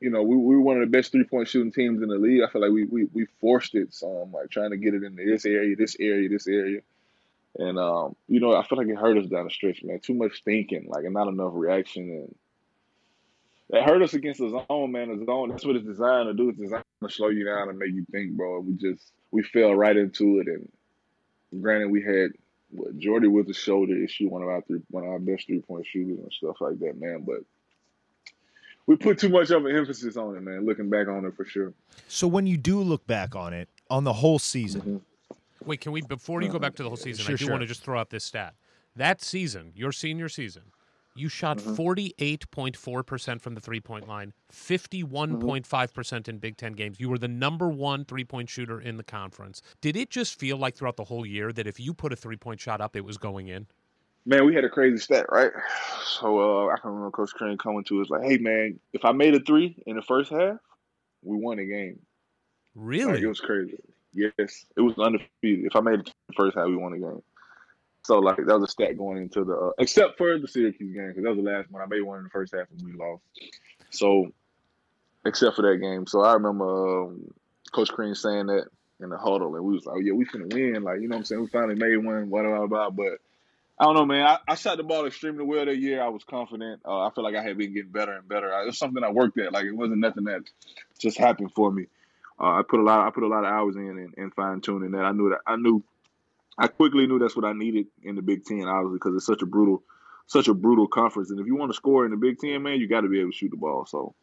you 0.01 0.11
know 0.11 0.23
we, 0.23 0.37
we 0.37 0.57
were 0.57 0.61
one 0.61 0.77
of 0.77 0.83
the 0.83 0.97
best 0.97 1.13
three 1.13 1.25
point 1.25 1.49
shooting 1.49 1.73
teams 1.73 2.03
in 2.03 2.09
the 2.09 2.19
league. 2.19 2.43
I 2.43 2.51
feel 2.51 2.63
like 2.63 2.73
we 2.73 2.85
we, 2.85 3.05
we 3.13 3.27
forced 3.41 3.75
it 3.75 3.95
some 3.95 4.33
like 4.33 4.51
trying 4.51 4.71
to 4.71 4.77
get 4.77 4.95
it 4.95 5.03
in 5.03 5.17
this 5.17 5.45
area, 5.45 5.77
this 5.77 5.97
area, 6.01 6.29
this 6.29 6.47
area. 6.47 6.81
And 7.59 7.79
um, 7.79 8.17
you 8.29 8.41
know, 8.41 8.55
I 8.55 8.67
feel 8.67 8.79
like 8.79 8.89
it 8.89 8.97
hurt 8.97 9.19
us 9.19 9.27
down 9.27 9.45
the 9.45 9.51
stretch, 9.51 9.83
man. 9.83 10.01
Too 10.01 10.15
much 10.15 10.43
thinking, 10.45 10.87
like, 10.89 11.05
and 11.05 11.15
not 11.15 11.29
enough 11.29 11.53
reaction, 11.55 12.03
and 12.03 12.35
it 13.71 13.85
hurt 13.85 14.03
us 14.03 14.15
against 14.15 14.41
the 14.41 14.65
zone, 14.69 14.93
man. 14.93 15.19
The 15.19 15.25
zone, 15.25 15.51
that's 15.51 15.65
what 15.65 15.77
it's 15.77 15.87
designed 15.87 16.29
to 16.29 16.35
do. 16.35 16.51
It's 16.51 16.59
designed 16.59 16.85
to 17.03 17.11
slow 17.11 17.29
you 17.29 17.45
down 17.45 17.69
and 17.69 17.79
make 17.79 17.93
you 17.93 18.07
think, 18.13 18.33
bro. 18.33 18.61
We 18.61 18.75
just 18.75 19.13
we 19.33 19.43
fell 19.43 19.75
right 19.75 19.97
into 19.97 20.39
it, 20.39 20.47
and 20.47 20.71
granted, 21.61 21.91
we 21.91 22.03
had 22.03 22.31
what, 22.71 22.97
Jordy 22.99 23.27
with 23.27 23.49
the 23.49 23.53
shoulder 23.53 23.97
issue, 23.97 24.29
one 24.29 24.43
of 24.43 24.49
our 24.49 24.63
three, 24.63 24.81
one 24.89 25.05
of 25.05 25.11
our 25.11 25.19
best 25.19 25.47
three 25.47 25.61
point 25.61 25.87
shooters 25.87 26.21
and 26.21 26.33
stuff 26.33 26.61
like 26.61 26.79
that, 26.79 27.01
man. 27.01 27.25
But 27.27 27.41
we 28.87 28.97
put 28.97 29.19
too 29.19 29.29
much 29.29 29.51
of 29.51 29.65
an 29.67 29.77
emphasis 29.77 30.17
on 30.17 30.37
it, 30.37 30.41
man. 30.43 30.67
Looking 30.67 30.91
back 30.91 31.09
on 31.09 31.25
it 31.25 31.35
for 31.37 31.45
sure. 31.45 31.73
So 32.09 32.27
when 32.27 32.47
you 32.47 32.57
do 32.57 32.81
look 32.81 33.07
back 33.07 33.37
on 33.37 33.53
it, 33.53 33.69
on 33.89 34.05
the 34.05 34.13
whole 34.13 34.39
season, 34.39 34.81
mm-hmm. 34.81 34.97
Wait, 35.65 35.81
can 35.81 35.93
we 35.93 36.01
before 36.01 36.43
you 36.43 36.49
go 36.49 36.59
back 36.59 36.75
to 36.77 36.83
the 36.83 36.89
whole 36.89 36.97
season? 36.97 37.25
Sure, 37.25 37.35
I 37.35 37.37
do 37.37 37.45
sure. 37.45 37.51
want 37.51 37.63
to 37.63 37.67
just 37.67 37.83
throw 37.83 37.99
out 37.99 38.11
this 38.11 38.25
stat. 38.25 38.55
That 38.97 39.23
season, 39.23 39.73
your 39.75 39.93
senior 39.93 40.29
season, 40.29 40.63
you 41.15 41.29
shot 41.29 41.59
Mm-hmm. 41.59 41.75
48.4% 41.75 43.41
from 43.41 43.55
the 43.55 43.61
three 43.61 43.81
point 43.81 44.09
line, 44.09 44.33
51.5% 44.53 46.29
in 46.29 46.39
Big 46.39 46.57
Ten 46.57 46.73
games. 46.73 46.99
You 46.99 47.11
were 47.11 47.19
the 47.19 47.29
number 47.29 47.69
one 47.69 48.05
three 48.05 48.25
point 48.25 48.49
shooter 48.49 48.81
in 48.81 48.97
the 48.97 49.03
conference. 49.03 49.61
Did 49.81 49.97
it 49.97 50.09
just 50.09 50.39
feel 50.39 50.57
like 50.57 50.77
throughout 50.77 50.97
the 50.97 51.05
whole 51.05 51.27
year 51.27 51.53
that 51.53 51.67
if 51.67 51.79
you 51.79 51.93
put 51.93 52.13
a 52.13 52.17
three 52.17 52.37
point 52.37 52.61
shot 52.61 52.81
up, 52.81 52.97
it 52.97 53.05
was 53.05 53.19
going 53.19 53.49
in? 53.49 53.67
Man, 54.27 54.45
we 54.47 54.55
had 54.55 54.65
a 54.65 54.69
crazy 54.69 54.99
stat, 54.99 55.27
right? 55.31 55.51
So 56.05 56.69
uh, 56.69 56.73
I 56.73 56.79
can 56.79 56.91
remember 56.91 57.11
Coach 57.11 57.31
Crean 57.31 57.57
coming 57.57 57.85
to 57.85 58.03
us 58.03 58.11
like, 58.11 58.23
"Hey, 58.23 58.39
man, 58.39 58.79
if 58.93 59.05
I 59.05 59.13
made 59.13 59.35
a 59.35 59.41
three 59.41 59.83
in 59.87 59.97
the 59.97 60.03
first 60.03 60.31
half, 60.31 60.59
we 61.23 61.37
won 61.37 61.57
the 61.57 61.67
game." 61.67 62.01
Really? 62.75 63.15
Like, 63.15 63.23
it 63.23 63.29
was 63.29 63.41
crazy. 63.41 63.79
Yes, 64.13 64.67
it 64.77 64.81
was 64.81 64.99
undefeated. 64.99 65.65
If 65.65 65.77
I 65.77 65.81
made 65.81 66.01
it 66.01 66.13
the 66.29 66.35
first 66.35 66.57
half, 66.57 66.67
we 66.67 66.77
won 66.77 66.93
the 66.93 66.99
game. 66.99 67.23
So 68.03 68.19
like 68.19 68.37
that 68.37 68.47
was 68.47 68.65
a 68.65 68.69
stat 68.73 68.97
going 68.97 69.19
into 69.19 69.45
the 69.45 69.55
uh, 69.55 69.71
except 69.79 70.17
for 70.17 70.39
the 70.39 70.49
Syracuse 70.49 70.95
game 70.95 71.09
because 71.09 71.23
that 71.23 71.31
was 71.31 71.39
the 71.39 71.51
last 71.51 71.71
one. 71.71 71.83
I 71.83 71.87
made 71.87 72.03
one 72.03 72.19
in 72.19 72.25
the 72.25 72.31
first 72.31 72.55
half 72.55 72.67
and 72.71 72.83
we 72.83 72.93
lost. 72.93 73.23
So 73.91 74.33
except 75.27 75.57
for 75.57 75.63
that 75.63 75.79
game, 75.79 76.07
so 76.07 76.23
I 76.23 76.33
remember 76.33 77.05
um, 77.05 77.33
Coach 77.73 77.91
Crean 77.91 78.15
saying 78.15 78.47
that 78.47 78.65
in 79.01 79.11
the 79.11 79.19
huddle, 79.19 79.55
and 79.55 79.65
we 79.65 79.75
was 79.75 79.85
like, 79.85 79.97
"Oh 79.97 80.01
yeah, 80.01 80.13
we 80.13 80.25
finna 80.25 80.53
win!" 80.53 80.83
Like 80.83 81.01
you 81.01 81.09
know 81.09 81.17
what 81.17 81.21
I'm 81.21 81.25
saying? 81.25 81.43
We 81.43 81.49
finally 81.49 81.75
made 81.75 81.99
one. 81.99 82.31
Blah 82.31 82.43
blah 82.43 82.67
blah. 82.67 82.91
But 82.91 83.21
I 83.81 83.85
don't 83.85 83.95
know, 83.95 84.05
man. 84.05 84.27
I, 84.27 84.39
I 84.47 84.55
shot 84.57 84.77
the 84.77 84.83
ball 84.83 85.07
extremely 85.07 85.43
well 85.43 85.65
that 85.65 85.79
year. 85.79 86.03
I 86.03 86.09
was 86.09 86.23
confident. 86.23 86.83
Uh, 86.85 87.07
I 87.07 87.11
feel 87.15 87.25
like 87.25 87.35
I 87.35 87.43
had 87.43 87.57
been 87.57 87.73
getting 87.73 87.91
better 87.91 88.13
and 88.13 88.29
better. 88.29 88.53
I, 88.53 88.65
it 88.65 88.67
was 88.67 88.79
something 88.79 89.03
I 89.03 89.11
worked 89.11 89.39
at. 89.39 89.55
Like 89.55 89.65
it 89.65 89.73
wasn't 89.73 90.01
nothing 90.01 90.25
that 90.25 90.43
just 90.99 91.17
happened 91.17 91.53
for 91.55 91.73
me. 91.73 91.87
Uh, 92.39 92.59
I 92.59 92.63
put 92.69 92.81
a 92.81 92.83
lot. 92.83 93.07
I 93.07 93.11
put 93.11 93.23
a 93.23 93.27
lot 93.27 93.47
of 93.47 93.51
hours 93.51 93.77
in 93.77 93.89
and, 93.89 94.15
and 94.19 94.35
fine 94.35 94.61
tuning 94.61 94.91
that. 94.91 95.07
I 95.07 95.13
knew 95.13 95.31
that. 95.31 95.41
I 95.47 95.57
knew. 95.57 95.83
I 96.59 96.67
quickly 96.67 97.07
knew 97.07 97.19
that's 97.19 97.35
what 97.35 97.47
I 97.47 97.55
needed 97.55 97.87
in 98.03 98.17
the 98.17 98.23
Big 98.23 98.45
Ten, 98.45 98.69
obviously, 98.69 98.97
because 98.97 99.17
it's 99.17 99.25
such 99.25 99.41
a 99.41 99.47
brutal, 99.47 99.83
such 100.27 100.49
a 100.49 100.53
brutal 100.53 100.87
conference. 100.87 101.31
And 101.31 101.41
if 101.41 101.47
you 101.47 101.57
want 101.57 101.71
to 101.71 101.77
score 101.77 102.05
in 102.05 102.11
the 102.11 102.19
Big 102.19 102.39
Ten, 102.39 102.63
man, 102.63 102.81
you 102.81 102.87
got 102.87 103.01
to 103.01 103.09
be 103.09 103.21
able 103.21 103.31
to 103.31 103.37
shoot 103.37 103.51
the 103.51 103.57
ball. 103.57 103.87
So 103.87 104.15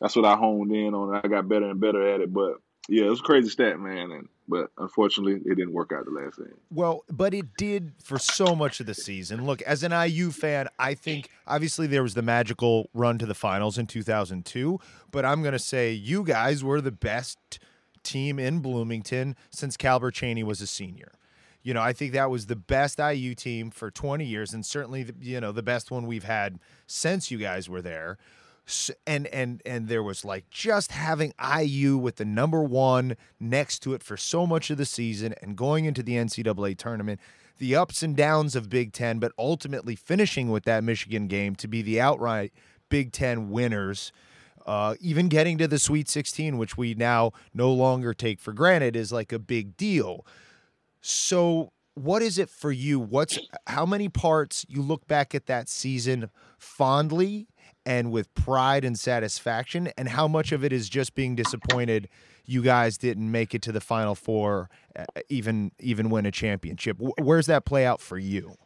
that's 0.00 0.16
what 0.16 0.24
I 0.24 0.34
honed 0.34 0.72
in 0.72 0.94
on. 0.94 1.14
I 1.14 1.28
got 1.28 1.48
better 1.48 1.70
and 1.70 1.80
better 1.80 2.12
at 2.12 2.22
it. 2.22 2.32
But 2.32 2.56
yeah, 2.88 3.06
it 3.06 3.10
was 3.10 3.20
a 3.20 3.24
crazy 3.24 3.48
stat, 3.48 3.78
man. 3.78 4.10
And 4.12 4.28
but 4.48 4.70
unfortunately, 4.78 5.40
it 5.50 5.56
didn't 5.56 5.72
work 5.72 5.92
out 5.92 6.04
the 6.04 6.12
last 6.12 6.38
game. 6.38 6.54
Well, 6.70 7.04
but 7.10 7.34
it 7.34 7.56
did 7.56 7.92
for 8.02 8.18
so 8.18 8.54
much 8.54 8.80
of 8.80 8.86
the 8.86 8.94
season. 8.94 9.44
Look, 9.44 9.60
as 9.62 9.82
an 9.82 9.92
IU 9.92 10.30
fan, 10.30 10.68
I 10.78 10.94
think 10.94 11.30
obviously 11.46 11.86
there 11.86 12.02
was 12.02 12.14
the 12.14 12.22
magical 12.22 12.88
run 12.94 13.18
to 13.18 13.26
the 13.26 13.34
finals 13.34 13.76
in 13.76 13.86
2002, 13.86 14.78
but 15.10 15.24
I'm 15.24 15.42
going 15.42 15.52
to 15.52 15.58
say 15.58 15.92
you 15.92 16.22
guys 16.22 16.62
were 16.62 16.80
the 16.80 16.92
best 16.92 17.58
team 18.04 18.38
in 18.38 18.60
Bloomington 18.60 19.36
since 19.50 19.76
Calbert 19.76 20.14
Cheaney 20.14 20.44
was 20.44 20.60
a 20.60 20.66
senior. 20.66 21.12
You 21.62 21.74
know, 21.74 21.82
I 21.82 21.92
think 21.92 22.12
that 22.12 22.30
was 22.30 22.46
the 22.46 22.54
best 22.54 23.00
IU 23.00 23.34
team 23.34 23.72
for 23.72 23.90
20 23.90 24.24
years 24.24 24.54
and 24.54 24.64
certainly 24.64 25.10
you 25.20 25.40
know, 25.40 25.50
the 25.50 25.64
best 25.64 25.90
one 25.90 26.06
we've 26.06 26.22
had 26.22 26.60
since 26.86 27.32
you 27.32 27.38
guys 27.38 27.68
were 27.68 27.82
there. 27.82 28.18
And 29.06 29.28
and 29.28 29.62
and 29.64 29.86
there 29.86 30.02
was 30.02 30.24
like 30.24 30.50
just 30.50 30.90
having 30.90 31.32
IU 31.40 31.96
with 31.96 32.16
the 32.16 32.24
number 32.24 32.62
one 32.62 33.16
next 33.38 33.80
to 33.80 33.94
it 33.94 34.02
for 34.02 34.16
so 34.16 34.46
much 34.46 34.70
of 34.70 34.78
the 34.78 34.84
season 34.84 35.34
and 35.40 35.56
going 35.56 35.84
into 35.84 36.02
the 36.02 36.14
NCAA 36.14 36.76
tournament, 36.76 37.20
the 37.58 37.76
ups 37.76 38.02
and 38.02 38.16
downs 38.16 38.56
of 38.56 38.68
Big 38.68 38.92
Ten, 38.92 39.20
but 39.20 39.32
ultimately 39.38 39.94
finishing 39.94 40.50
with 40.50 40.64
that 40.64 40.82
Michigan 40.82 41.28
game 41.28 41.54
to 41.56 41.68
be 41.68 41.80
the 41.80 42.00
outright 42.00 42.52
Big 42.88 43.12
Ten 43.12 43.50
winners. 43.50 44.12
Uh, 44.66 44.96
even 45.00 45.28
getting 45.28 45.56
to 45.58 45.68
the 45.68 45.78
Sweet 45.78 46.08
16, 46.08 46.58
which 46.58 46.76
we 46.76 46.92
now 46.92 47.30
no 47.54 47.72
longer 47.72 48.12
take 48.12 48.40
for 48.40 48.52
granted, 48.52 48.96
is 48.96 49.12
like 49.12 49.32
a 49.32 49.38
big 49.38 49.76
deal. 49.76 50.26
So, 51.00 51.70
what 51.94 52.20
is 52.20 52.36
it 52.36 52.50
for 52.50 52.72
you? 52.72 52.98
What's 52.98 53.38
how 53.68 53.86
many 53.86 54.08
parts 54.08 54.66
you 54.68 54.82
look 54.82 55.06
back 55.06 55.36
at 55.36 55.46
that 55.46 55.68
season 55.68 56.30
fondly 56.58 57.46
and 57.86 58.10
with 58.10 58.34
pride 58.34 58.84
and 58.84 58.98
satisfaction, 58.98 59.88
and 59.96 60.08
how 60.08 60.28
much 60.28 60.52
of 60.52 60.64
it 60.64 60.72
is 60.72 60.88
just 60.88 61.14
being 61.14 61.36
disappointed 61.36 62.08
you 62.44 62.62
guys 62.62 62.98
didn't 62.98 63.30
make 63.30 63.54
it 63.54 63.62
to 63.62 63.72
the 63.72 63.80
Final 63.80 64.14
Four, 64.14 64.68
uh, 64.96 65.04
even 65.28 65.72
even 65.78 66.10
win 66.10 66.26
a 66.26 66.30
championship? 66.30 66.98
Wh- 66.98 67.18
Where's 67.20 67.46
that 67.46 67.64
play 67.64 67.86
out 67.86 68.00
for 68.00 68.18
you? 68.18 68.56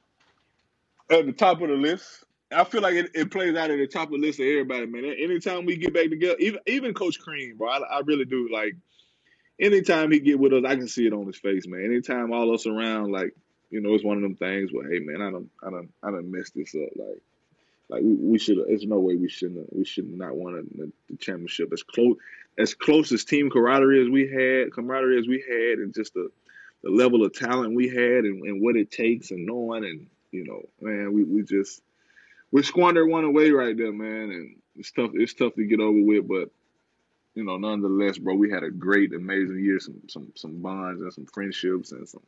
At 1.10 1.26
the 1.26 1.32
top 1.32 1.60
of 1.60 1.68
the 1.68 1.74
list, 1.74 2.24
I 2.50 2.64
feel 2.64 2.80
like 2.80 2.94
it, 2.94 3.10
it 3.14 3.30
plays 3.30 3.54
out 3.56 3.70
at 3.70 3.78
the 3.78 3.86
top 3.86 4.08
of 4.08 4.12
the 4.12 4.26
list 4.26 4.40
of 4.40 4.46
everybody, 4.46 4.86
man. 4.86 5.04
Anytime 5.04 5.66
we 5.66 5.76
get 5.76 5.94
back 5.94 6.08
together, 6.08 6.36
even 6.40 6.60
even 6.66 6.94
Coach 6.94 7.20
Crean, 7.20 7.56
bro, 7.56 7.68
I, 7.68 7.78
I 7.78 8.00
really 8.00 8.24
do 8.24 8.48
like. 8.52 8.74
Anytime 9.60 10.10
he 10.10 10.20
get 10.20 10.38
with 10.38 10.54
us, 10.54 10.64
I 10.66 10.74
can 10.74 10.88
see 10.88 11.06
it 11.06 11.12
on 11.12 11.26
his 11.26 11.38
face, 11.38 11.66
man. 11.66 11.84
Anytime 11.84 12.32
all 12.32 12.54
us 12.54 12.66
around, 12.66 13.12
like 13.12 13.34
you 13.70 13.80
know, 13.80 13.94
it's 13.94 14.04
one 14.04 14.16
of 14.16 14.22
them 14.22 14.34
things 14.34 14.70
where, 14.72 14.90
hey, 14.90 14.98
man, 14.98 15.22
I 15.22 15.30
don't, 15.30 15.48
I 15.64 15.70
don't, 15.70 15.92
I 16.02 16.10
don't 16.10 16.30
mess 16.30 16.50
this 16.50 16.74
up. 16.74 16.90
Like, 16.96 17.22
like 17.90 18.02
we, 18.02 18.14
we 18.14 18.38
should. 18.38 18.58
There's 18.66 18.86
no 18.86 19.00
way 19.00 19.16
we 19.16 19.28
shouldn't. 19.28 19.74
We 19.74 19.84
should 19.84 20.08
not 20.16 20.36
won 20.36 20.66
the, 20.76 20.92
the 21.08 21.16
championship 21.16 21.72
as 21.72 21.82
close 21.82 22.16
as 22.58 22.74
close 22.74 23.12
as 23.12 23.24
team 23.24 23.50
camaraderie 23.50 24.02
as 24.02 24.08
we 24.08 24.28
had, 24.28 24.72
camaraderie 24.72 25.18
as 25.18 25.26
we 25.26 25.40
had, 25.40 25.78
and 25.78 25.92
just 25.94 26.14
the 26.14 26.30
the 26.82 26.90
level 26.90 27.24
of 27.24 27.34
talent 27.34 27.74
we 27.74 27.88
had, 27.88 28.24
and, 28.24 28.42
and 28.44 28.62
what 28.62 28.76
it 28.76 28.90
takes, 28.90 29.32
and 29.32 29.44
knowing, 29.44 29.84
and 29.84 30.06
you 30.30 30.44
know, 30.44 30.62
man, 30.80 31.12
we, 31.12 31.24
we 31.24 31.42
just 31.42 31.82
we 32.52 32.62
squandered 32.62 33.08
one 33.08 33.24
away 33.24 33.50
right 33.50 33.76
there, 33.76 33.92
man, 33.92 34.30
and 34.30 34.56
it's 34.76 34.92
tough. 34.92 35.10
It's 35.14 35.34
tough 35.34 35.54
to 35.56 35.64
get 35.64 35.80
over 35.80 36.00
with, 36.00 36.28
but 36.28 36.50
you 37.34 37.44
know, 37.44 37.56
nonetheless, 37.56 38.18
bro, 38.18 38.34
we 38.34 38.50
had 38.50 38.62
a 38.62 38.70
great, 38.70 39.12
amazing 39.12 39.62
year. 39.62 39.80
Some 39.80 40.00
some 40.08 40.32
some 40.36 40.62
bonds 40.62 41.02
and 41.02 41.12
some 41.12 41.26
friendships 41.26 41.90
and 41.90 42.08
some 42.08 42.22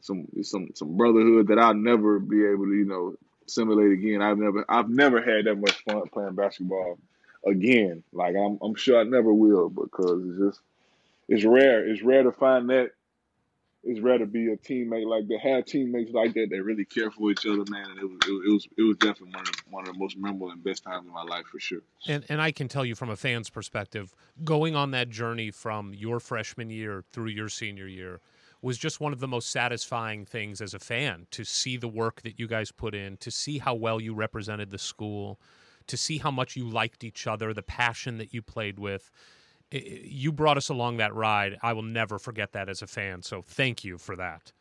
some 0.00 0.26
some 0.42 0.68
some 0.74 0.96
brotherhood 0.96 1.48
that 1.48 1.58
I'll 1.58 1.74
never 1.74 2.18
be 2.20 2.44
able 2.44 2.66
to, 2.66 2.74
you 2.74 2.84
know, 2.84 3.16
simulate 3.46 3.92
again. 3.92 4.22
I've 4.22 4.38
never 4.38 4.64
I've 4.68 4.88
never 4.88 5.20
had 5.20 5.46
that 5.46 5.56
much 5.56 5.82
fun 5.84 6.02
playing 6.12 6.34
basketball 6.34 6.98
again. 7.46 8.02
Like 8.12 8.36
I'm 8.36 8.58
I'm 8.62 8.74
sure 8.74 9.00
I 9.00 9.04
never 9.04 9.32
will 9.32 9.68
because 9.68 10.22
it's 10.26 10.38
just 10.38 10.60
it's 11.28 11.44
rare. 11.44 11.86
It's 11.86 12.02
rare 12.02 12.22
to 12.22 12.32
find 12.32 12.68
that. 12.70 12.90
It's 13.86 14.00
rare 14.00 14.16
to 14.16 14.24
be 14.24 14.50
a 14.50 14.56
teammate 14.56 15.06
like 15.06 15.28
that. 15.28 15.40
Have 15.42 15.66
teammates 15.66 16.10
like 16.10 16.32
that 16.32 16.48
that 16.48 16.62
really 16.62 16.86
care 16.86 17.10
for 17.10 17.30
each 17.30 17.44
other, 17.44 17.64
man. 17.68 17.90
And 17.90 17.98
it 17.98 18.04
was 18.04 18.18
it, 18.26 18.52
was 18.52 18.68
it 18.78 18.82
was 18.82 18.96
definitely 18.96 19.34
one 19.34 19.42
of 19.42 19.52
the, 19.52 19.62
one 19.68 19.86
of 19.86 19.92
the 19.92 19.98
most 19.98 20.16
memorable 20.16 20.50
and 20.50 20.64
best 20.64 20.84
times 20.84 21.06
of 21.06 21.12
my 21.12 21.22
life 21.22 21.44
for 21.52 21.60
sure. 21.60 21.82
And 22.08 22.24
and 22.30 22.40
I 22.40 22.50
can 22.50 22.66
tell 22.66 22.86
you 22.86 22.94
from 22.94 23.10
a 23.10 23.16
fan's 23.16 23.50
perspective, 23.50 24.14
going 24.42 24.74
on 24.74 24.92
that 24.92 25.10
journey 25.10 25.50
from 25.50 25.92
your 25.92 26.18
freshman 26.18 26.70
year 26.70 27.04
through 27.12 27.28
your 27.28 27.50
senior 27.50 27.86
year 27.86 28.20
was 28.64 28.78
just 28.78 28.98
one 28.98 29.12
of 29.12 29.20
the 29.20 29.28
most 29.28 29.50
satisfying 29.50 30.24
things 30.24 30.60
as 30.62 30.72
a 30.72 30.78
fan 30.78 31.26
to 31.30 31.44
see 31.44 31.76
the 31.76 31.86
work 31.88 32.22
that 32.22 32.38
you 32.38 32.46
guys 32.48 32.72
put 32.72 32.94
in, 32.94 33.16
to 33.18 33.30
see 33.30 33.58
how 33.58 33.74
well 33.74 34.00
you 34.00 34.14
represented 34.14 34.70
the 34.70 34.78
school, 34.78 35.38
to 35.86 35.96
see 35.98 36.16
how 36.18 36.30
much 36.30 36.56
you 36.56 36.68
liked 36.68 37.04
each 37.04 37.26
other, 37.26 37.52
the 37.52 37.62
passion 37.62 38.16
that 38.16 38.32
you 38.32 38.40
played 38.40 38.78
with. 38.78 39.10
I- 39.72 39.76
I- 39.76 40.00
You 40.04 40.32
brought 40.32 40.56
us 40.56 40.70
along 40.70 40.96
that 40.96 41.14
ride. 41.14 41.58
I 41.62 41.74
will 41.74 41.82
never 41.82 42.18
forget 42.18 42.52
that 42.52 42.68
as 42.70 42.80
a 42.80 42.86
fan. 42.86 43.22
So 43.22 43.42
thank 43.42 43.84
you 43.84 43.98
for 43.98 44.16
that. 44.16 44.52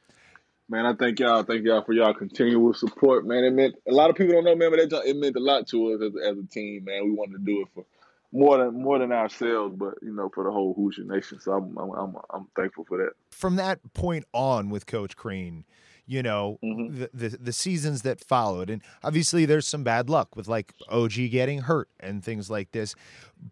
Man, 0.70 0.86
I 0.86 0.94
thank 0.94 1.20
y'all. 1.20 1.44
Thank 1.44 1.64
y'all 1.66 1.82
for 1.84 1.94
y'all 1.94 2.14
continual 2.14 2.74
support, 2.74 3.26
man. 3.26 3.44
It 3.44 3.52
meant 3.54 3.76
a 3.88 3.94
lot 3.94 4.10
of 4.10 4.16
people 4.16 4.34
don't 4.34 4.44
know, 4.46 4.56
man, 4.56 4.70
but 4.70 4.80
it, 4.80 4.92
it 5.06 5.16
meant 5.18 5.36
a 5.36 5.40
lot 5.40 5.68
to 5.68 5.94
us 5.94 6.02
as, 6.02 6.14
as 6.32 6.38
a 6.38 6.48
team, 6.48 6.86
man. 6.86 7.06
We 7.06 7.12
wanted 7.12 7.34
to 7.34 7.46
do 7.46 7.62
it 7.62 7.68
for 7.74 7.86
more 8.34 8.58
than 8.58 8.82
more 8.82 8.98
than 9.00 9.12
ourselves, 9.12 9.76
but 9.78 9.94
you 10.02 10.12
know, 10.14 10.30
for 10.34 10.44
the 10.44 10.52
whole 10.52 10.74
Hoosier 10.74 11.04
Nation. 11.06 11.40
So 11.40 11.54
I'm 11.54 11.78
I'm 11.78 11.92
I'm, 11.92 12.16
I'm 12.32 12.48
thankful 12.56 12.84
for 12.86 12.98
that. 12.98 13.12
From 13.32 13.56
that 13.58 13.80
point 13.94 14.26
on 14.34 14.70
with 14.70 14.86
Coach 14.88 15.16
Crean, 15.16 15.64
you 16.08 16.24
know, 16.24 16.58
Mhm. 16.64 16.98
the, 16.98 17.10
the 17.30 17.38
the 17.38 17.54
seasons 17.54 18.02
that 18.02 18.20
followed. 18.20 18.70
And 18.70 18.82
obviously 19.04 19.46
there's 19.46 19.68
some 19.68 19.84
bad 19.84 20.10
luck 20.10 20.36
with 20.36 20.48
like 20.48 20.74
OG 20.90 21.30
getting 21.30 21.62
hurt 21.62 21.88
and 22.00 22.24
things 22.24 22.50
like 22.50 22.72
this. 22.72 22.96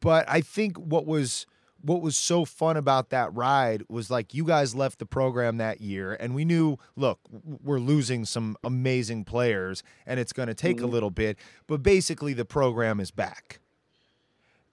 But 0.02 0.28
I 0.28 0.42
think 0.42 0.78
what 0.78 1.06
was 1.06 1.46
what 1.84 2.02
was 2.04 2.16
so 2.16 2.46
fun 2.46 2.78
about 2.78 3.10
that 3.10 3.34
ride 3.36 3.84
was 3.90 4.12
like 4.12 4.34
you 4.36 4.44
guys 4.46 4.76
left 4.76 5.00
the 5.00 5.06
program 5.06 5.58
that 5.58 5.82
year 5.82 6.14
and 6.20 6.36
we 6.36 6.46
knew 6.46 6.78
look 6.96 7.20
we're 7.64 7.80
losing 7.80 8.24
some 8.24 8.56
amazing 8.64 9.24
players 9.26 9.82
and 10.06 10.20
it's 10.20 10.32
going 10.32 10.48
to 10.48 10.54
take 10.54 10.80
a 10.80 10.84
Mhm. 10.84 10.92
little 10.92 11.10
bit 11.10 11.40
but 11.66 11.82
basically 11.82 12.34
the 12.34 12.46
program 12.46 13.00
is 13.00 13.10
back 13.10 13.60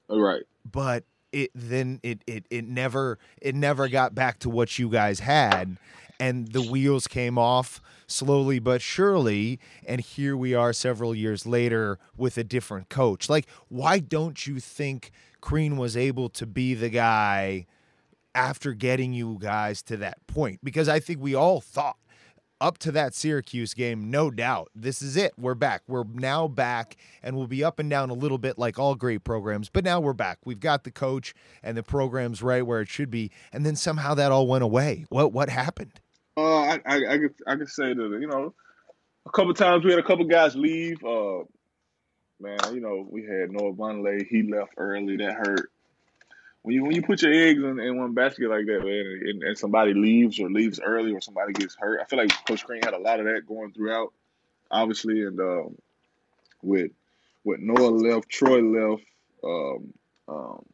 right. 0.09 0.43
but 0.71 1.05
it 1.33 1.51
then 1.55 2.01
it 2.03 2.23
it 2.27 2.47
it 2.51 2.67
never 2.67 3.19
it 3.41 3.55
never 3.55 3.89
got 3.89 4.15
back 4.15 4.39
to 4.39 4.49
what 4.49 4.79
you 4.79 4.89
guys 4.89 5.21
had 5.21 5.77
and 6.21 6.53
the 6.53 6.63
wheels 6.63 7.07
came 7.07 7.39
off 7.39 7.81
slowly 8.07 8.59
but 8.59 8.81
surely 8.81 9.61
and 9.87 10.01
here 10.01 10.37
we 10.37 10.55
are 10.55 10.73
several 10.73 11.15
years 11.15 11.47
later 11.47 11.99
with 12.17 12.39
a 12.39 12.45
different 12.45 12.89
coach 12.89 13.29
like 13.29 13.47
why 13.69 13.99
don't 13.99 14.47
you 14.47 14.59
think 14.59 15.11
Crean 15.41 15.77
was 15.77 15.97
able 15.97 16.29
to 16.31 16.47
be 16.47 16.75
the 16.75 16.89
guy 16.89 17.67
after 18.35 18.73
getting 18.73 19.13
you 19.13 19.37
guys 19.41 19.83
to 19.83 19.97
that 19.99 20.27
point 20.27 20.61
because 20.63 20.89
I 20.89 21.01
think 21.01 21.21
we 21.21 21.35
all 21.35 21.61
thought 21.61 21.97
up 22.61 22.79
to 22.79 22.93
that 22.93 23.15
Syracuse 23.15 23.75
game, 23.75 24.11
no 24.11 24.31
doubt, 24.31 24.71
this 24.75 25.03
is 25.03 25.17
it. 25.17 25.33
We're 25.39 25.55
back. 25.55 25.83
We're 25.87 26.05
now 26.05 26.49
back, 26.49 26.97
and 27.23 27.37
we'll 27.37 27.47
be 27.47 27.63
up 27.63 27.79
and 27.79 27.89
down 27.89 28.11
a 28.11 28.15
little 28.15 28.39
bit 28.39 28.59
like 28.59 28.79
all 28.79 28.95
great 28.95 29.25
programs, 29.25 29.69
but 29.69 29.85
now 29.85 30.01
we're 30.01 30.13
back. 30.13 30.39
We've 30.45 30.61
got 30.61 30.85
the 30.85 30.91
coach, 30.91 31.35
and 31.63 31.77
the 31.77 31.83
program's 31.83 32.43
right 32.43 32.67
where 32.67 32.81
it 32.81 32.89
should 32.89 33.11
be. 33.11 33.31
And 33.53 33.65
then 33.65 33.77
somehow 33.77 34.15
that 34.15 34.33
all 34.33 34.47
went 34.47 34.65
away. 34.65 35.07
What 35.09 35.33
what 35.33 35.49
happened? 35.49 36.01
Uh, 36.37 36.57
I 36.57 36.81
I 36.85 36.97
I 36.97 37.19
could 37.19 37.35
I 37.47 37.57
could 37.57 37.69
say 37.69 37.95
that 37.95 38.19
you 38.21 38.27
know, 38.27 38.55
a 39.27 39.31
couple 39.31 39.55
times 39.55 39.85
we 39.85 39.91
had 39.91 40.01
a 40.01 40.07
couple 40.07 40.25
guys 40.25 40.57
leave. 40.57 41.03
Uh, 41.05 41.45
man, 42.41 42.59
you 42.73 42.81
know 42.81 43.07
we 43.09 43.23
had 43.23 43.51
Noah 43.51 43.73
Vonleh. 43.73 44.27
He 44.29 44.43
left 44.43 44.73
early. 44.77 45.17
That 45.17 45.35
hurt. 45.35 45.71
When 46.63 46.75
you 46.75 46.85
when 46.85 46.95
you 46.95 47.03
put 47.03 47.23
your 47.23 47.33
eggs 47.33 47.63
in, 47.63 47.79
in 47.79 47.99
one 47.99 48.15
basket 48.15 48.51
like 48.51 48.67
that, 48.67 48.85
man, 48.85 49.21
and, 49.25 49.43
and 49.43 49.59
somebody 49.59 49.95
leaves 49.95 50.39
or 50.41 50.51
leaves 50.51 50.81
early 50.81 51.13
or 51.13 51.21
somebody 51.21 51.53
gets 51.53 51.77
hurt, 51.77 52.01
I 52.01 52.05
feel 52.05 52.19
like 52.19 52.45
Coach 52.47 52.65
Crean 52.65 52.83
had 52.83 52.95
a 52.95 52.99
lot 52.99 53.21
of 53.21 53.27
that 53.27 53.47
going 53.47 53.73
throughout, 53.73 54.13
obviously, 54.71 55.25
and 55.25 55.39
um, 55.41 55.77
with 56.63 56.91
with 57.45 57.61
Noah 57.61 57.91
left, 57.91 58.29
Troy 58.29 58.61
left, 58.61 59.05
um, 59.43 59.95
um, 60.29 60.65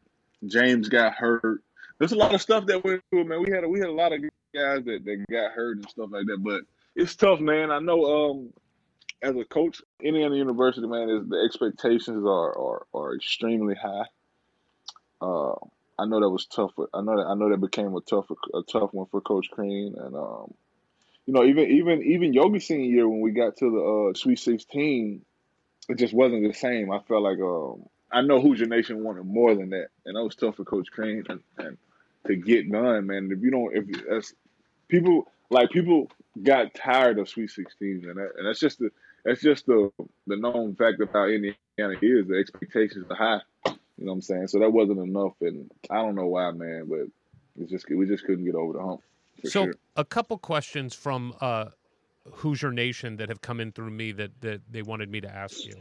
James 0.45 0.89
got 0.89 1.13
hurt. 1.13 1.61
There's 1.99 2.11
a 2.11 2.17
lot 2.17 2.33
of 2.33 2.41
stuff 2.41 2.65
that 2.65 2.83
went 2.83 3.01
through, 3.09 3.25
man. 3.25 3.41
We 3.41 3.51
had 3.51 3.63
a, 3.63 3.69
we 3.69 3.79
had 3.79 3.89
a 3.89 3.93
lot 3.93 4.11
of 4.11 4.19
guys 4.53 4.83
that, 4.85 5.05
that 5.05 5.25
got 5.31 5.51
hurt 5.51 5.77
and 5.77 5.89
stuff 5.89 6.09
like 6.11 6.25
that, 6.25 6.43
but 6.43 6.61
it's 6.95 7.15
tough, 7.15 7.39
man. 7.39 7.71
I 7.71 7.79
know 7.79 8.31
um, 8.31 8.53
as 9.21 9.35
a 9.35 9.45
coach, 9.45 9.81
Indiana 10.01 10.35
University, 10.35 10.87
man, 10.87 11.09
is 11.09 11.29
the 11.29 11.41
expectations 11.45 12.25
are 12.25 12.57
are, 12.57 12.85
are 12.93 13.15
extremely 13.15 13.75
high. 13.75 14.05
Uh, 15.21 15.53
I 15.97 16.05
know 16.05 16.19
that 16.19 16.29
was 16.29 16.45
tough. 16.45 16.71
For, 16.75 16.89
I 16.93 17.01
know 17.01 17.17
that 17.17 17.27
I 17.27 17.35
know 17.35 17.49
that 17.49 17.61
became 17.61 17.95
a 17.95 18.01
tough 18.01 18.25
a 18.53 18.61
tough 18.63 18.93
one 18.93 19.07
for 19.07 19.21
Coach 19.21 19.49
Crean, 19.51 19.95
and 19.97 20.15
um, 20.15 20.53
you 21.25 21.33
know 21.33 21.43
even 21.43 21.69
even 21.71 22.03
even 22.03 22.33
Yogi 22.33 22.59
senior 22.59 22.89
year 22.89 23.07
when 23.09 23.21
we 23.21 23.31
got 23.31 23.57
to 23.57 23.71
the 23.71 24.11
uh, 24.11 24.13
Sweet 24.13 24.39
Sixteen, 24.39 25.23
it 25.89 25.97
just 25.97 26.13
wasn't 26.13 26.47
the 26.47 26.53
same. 26.53 26.91
I 26.91 26.99
felt 26.99 27.23
like 27.23 27.39
um, 27.39 27.85
I 28.11 28.21
know 28.21 28.41
Hoosier 28.41 28.65
Nation 28.65 29.03
wanted 29.03 29.25
more 29.25 29.55
than 29.55 29.69
that, 29.71 29.87
and 30.05 30.15
that 30.15 30.23
was 30.23 30.35
tough 30.35 30.57
for 30.57 30.65
Coach 30.65 30.87
Crean 30.91 31.23
and, 31.29 31.39
and 31.57 31.77
to 32.27 32.35
get 32.35 32.69
done, 32.71 33.07
man. 33.07 33.29
If 33.31 33.41
you 33.41 33.51
don't, 33.51 33.75
if 33.75 34.31
people 34.87 35.31
like 35.49 35.69
people 35.69 36.11
got 36.41 36.73
tired 36.73 37.19
of 37.19 37.29
Sweet 37.29 37.51
Sixteen, 37.51 38.05
and 38.07 38.17
that, 38.17 38.31
and 38.37 38.47
that's 38.47 38.59
just 38.59 38.79
the 38.79 38.89
that's 39.23 39.41
just 39.41 39.65
the 39.65 39.91
the 40.27 40.37
known 40.37 40.75
fact 40.75 41.01
about 41.01 41.29
Indiana 41.29 41.55
is 42.01 42.27
the 42.27 42.37
expectations 42.39 43.05
are 43.09 43.15
high. 43.15 43.41
You 43.97 44.05
know 44.05 44.11
what 44.11 44.15
I'm 44.15 44.21
saying? 44.21 44.47
So 44.47 44.59
that 44.59 44.71
wasn't 44.71 44.99
enough, 44.99 45.33
and 45.41 45.71
I 45.89 45.95
don't 45.95 46.15
know 46.15 46.27
why, 46.27 46.51
man, 46.51 46.85
but 46.89 47.07
it's 47.57 47.71
just 47.71 47.85
we 47.89 48.05
just 48.05 48.25
couldn't 48.25 48.45
get 48.45 48.55
over 48.55 48.73
the 48.73 48.83
hump. 48.83 49.01
So 49.43 49.49
sure. 49.49 49.73
a 49.95 50.03
couple 50.03 50.37
questions 50.37 50.93
from 50.93 51.33
uh, 51.39 51.65
Hoosier 52.29 52.71
Nation 52.71 53.17
that 53.17 53.29
have 53.29 53.41
come 53.41 53.59
in 53.59 53.71
through 53.71 53.91
me 53.91 54.11
that 54.13 54.41
that 54.41 54.61
they 54.69 54.81
wanted 54.81 55.09
me 55.09 55.21
to 55.21 55.33
ask 55.33 55.65
you. 55.65 55.75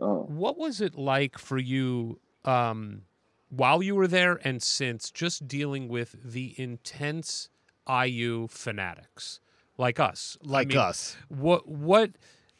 Uh, 0.00 0.22
What 0.26 0.56
was 0.56 0.80
it 0.80 0.94
like 0.96 1.38
for 1.38 1.58
you 1.58 2.20
um, 2.44 3.02
while 3.50 3.82
you 3.82 3.94
were 3.94 4.06
there 4.06 4.40
and 4.44 4.62
since 4.62 5.10
just 5.10 5.48
dealing 5.48 5.88
with 5.88 6.16
the 6.24 6.54
intense 6.56 7.48
IU 7.88 8.46
fanatics 8.48 9.40
like 9.76 10.00
us? 10.00 10.38
I 10.44 10.48
Like 10.48 10.68
mean, 10.68 10.78
us. 10.78 11.16
What 11.28 11.68
what? 11.68 12.12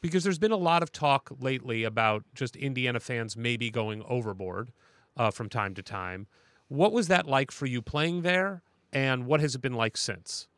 Because 0.03 0.25
there's 0.25 0.39
been 0.39 0.53
a 0.53 0.57
lot 0.57 0.83
of 0.83 0.93
talk 0.93 1.31
lately 1.41 1.85
about 1.85 2.25
just 2.35 2.57
Indiana 2.57 3.01
fans 3.01 3.37
maybe 3.37 3.71
going 3.71 4.03
overboard 4.07 4.73
uh, 5.17 5.31
from 5.31 5.49
time 5.49 5.75
to 5.75 5.83
time. 5.83 6.27
What 6.69 6.93
was 6.93 7.09
that 7.09 7.27
like 7.27 7.51
for 7.51 7.67
you 7.67 7.81
playing 7.81 8.23
there, 8.23 8.63
and 8.93 9.27
what 9.27 9.41
has 9.41 9.55
it 9.55 9.63
been 9.63 9.75
like 9.75 9.97
since? 9.97 10.49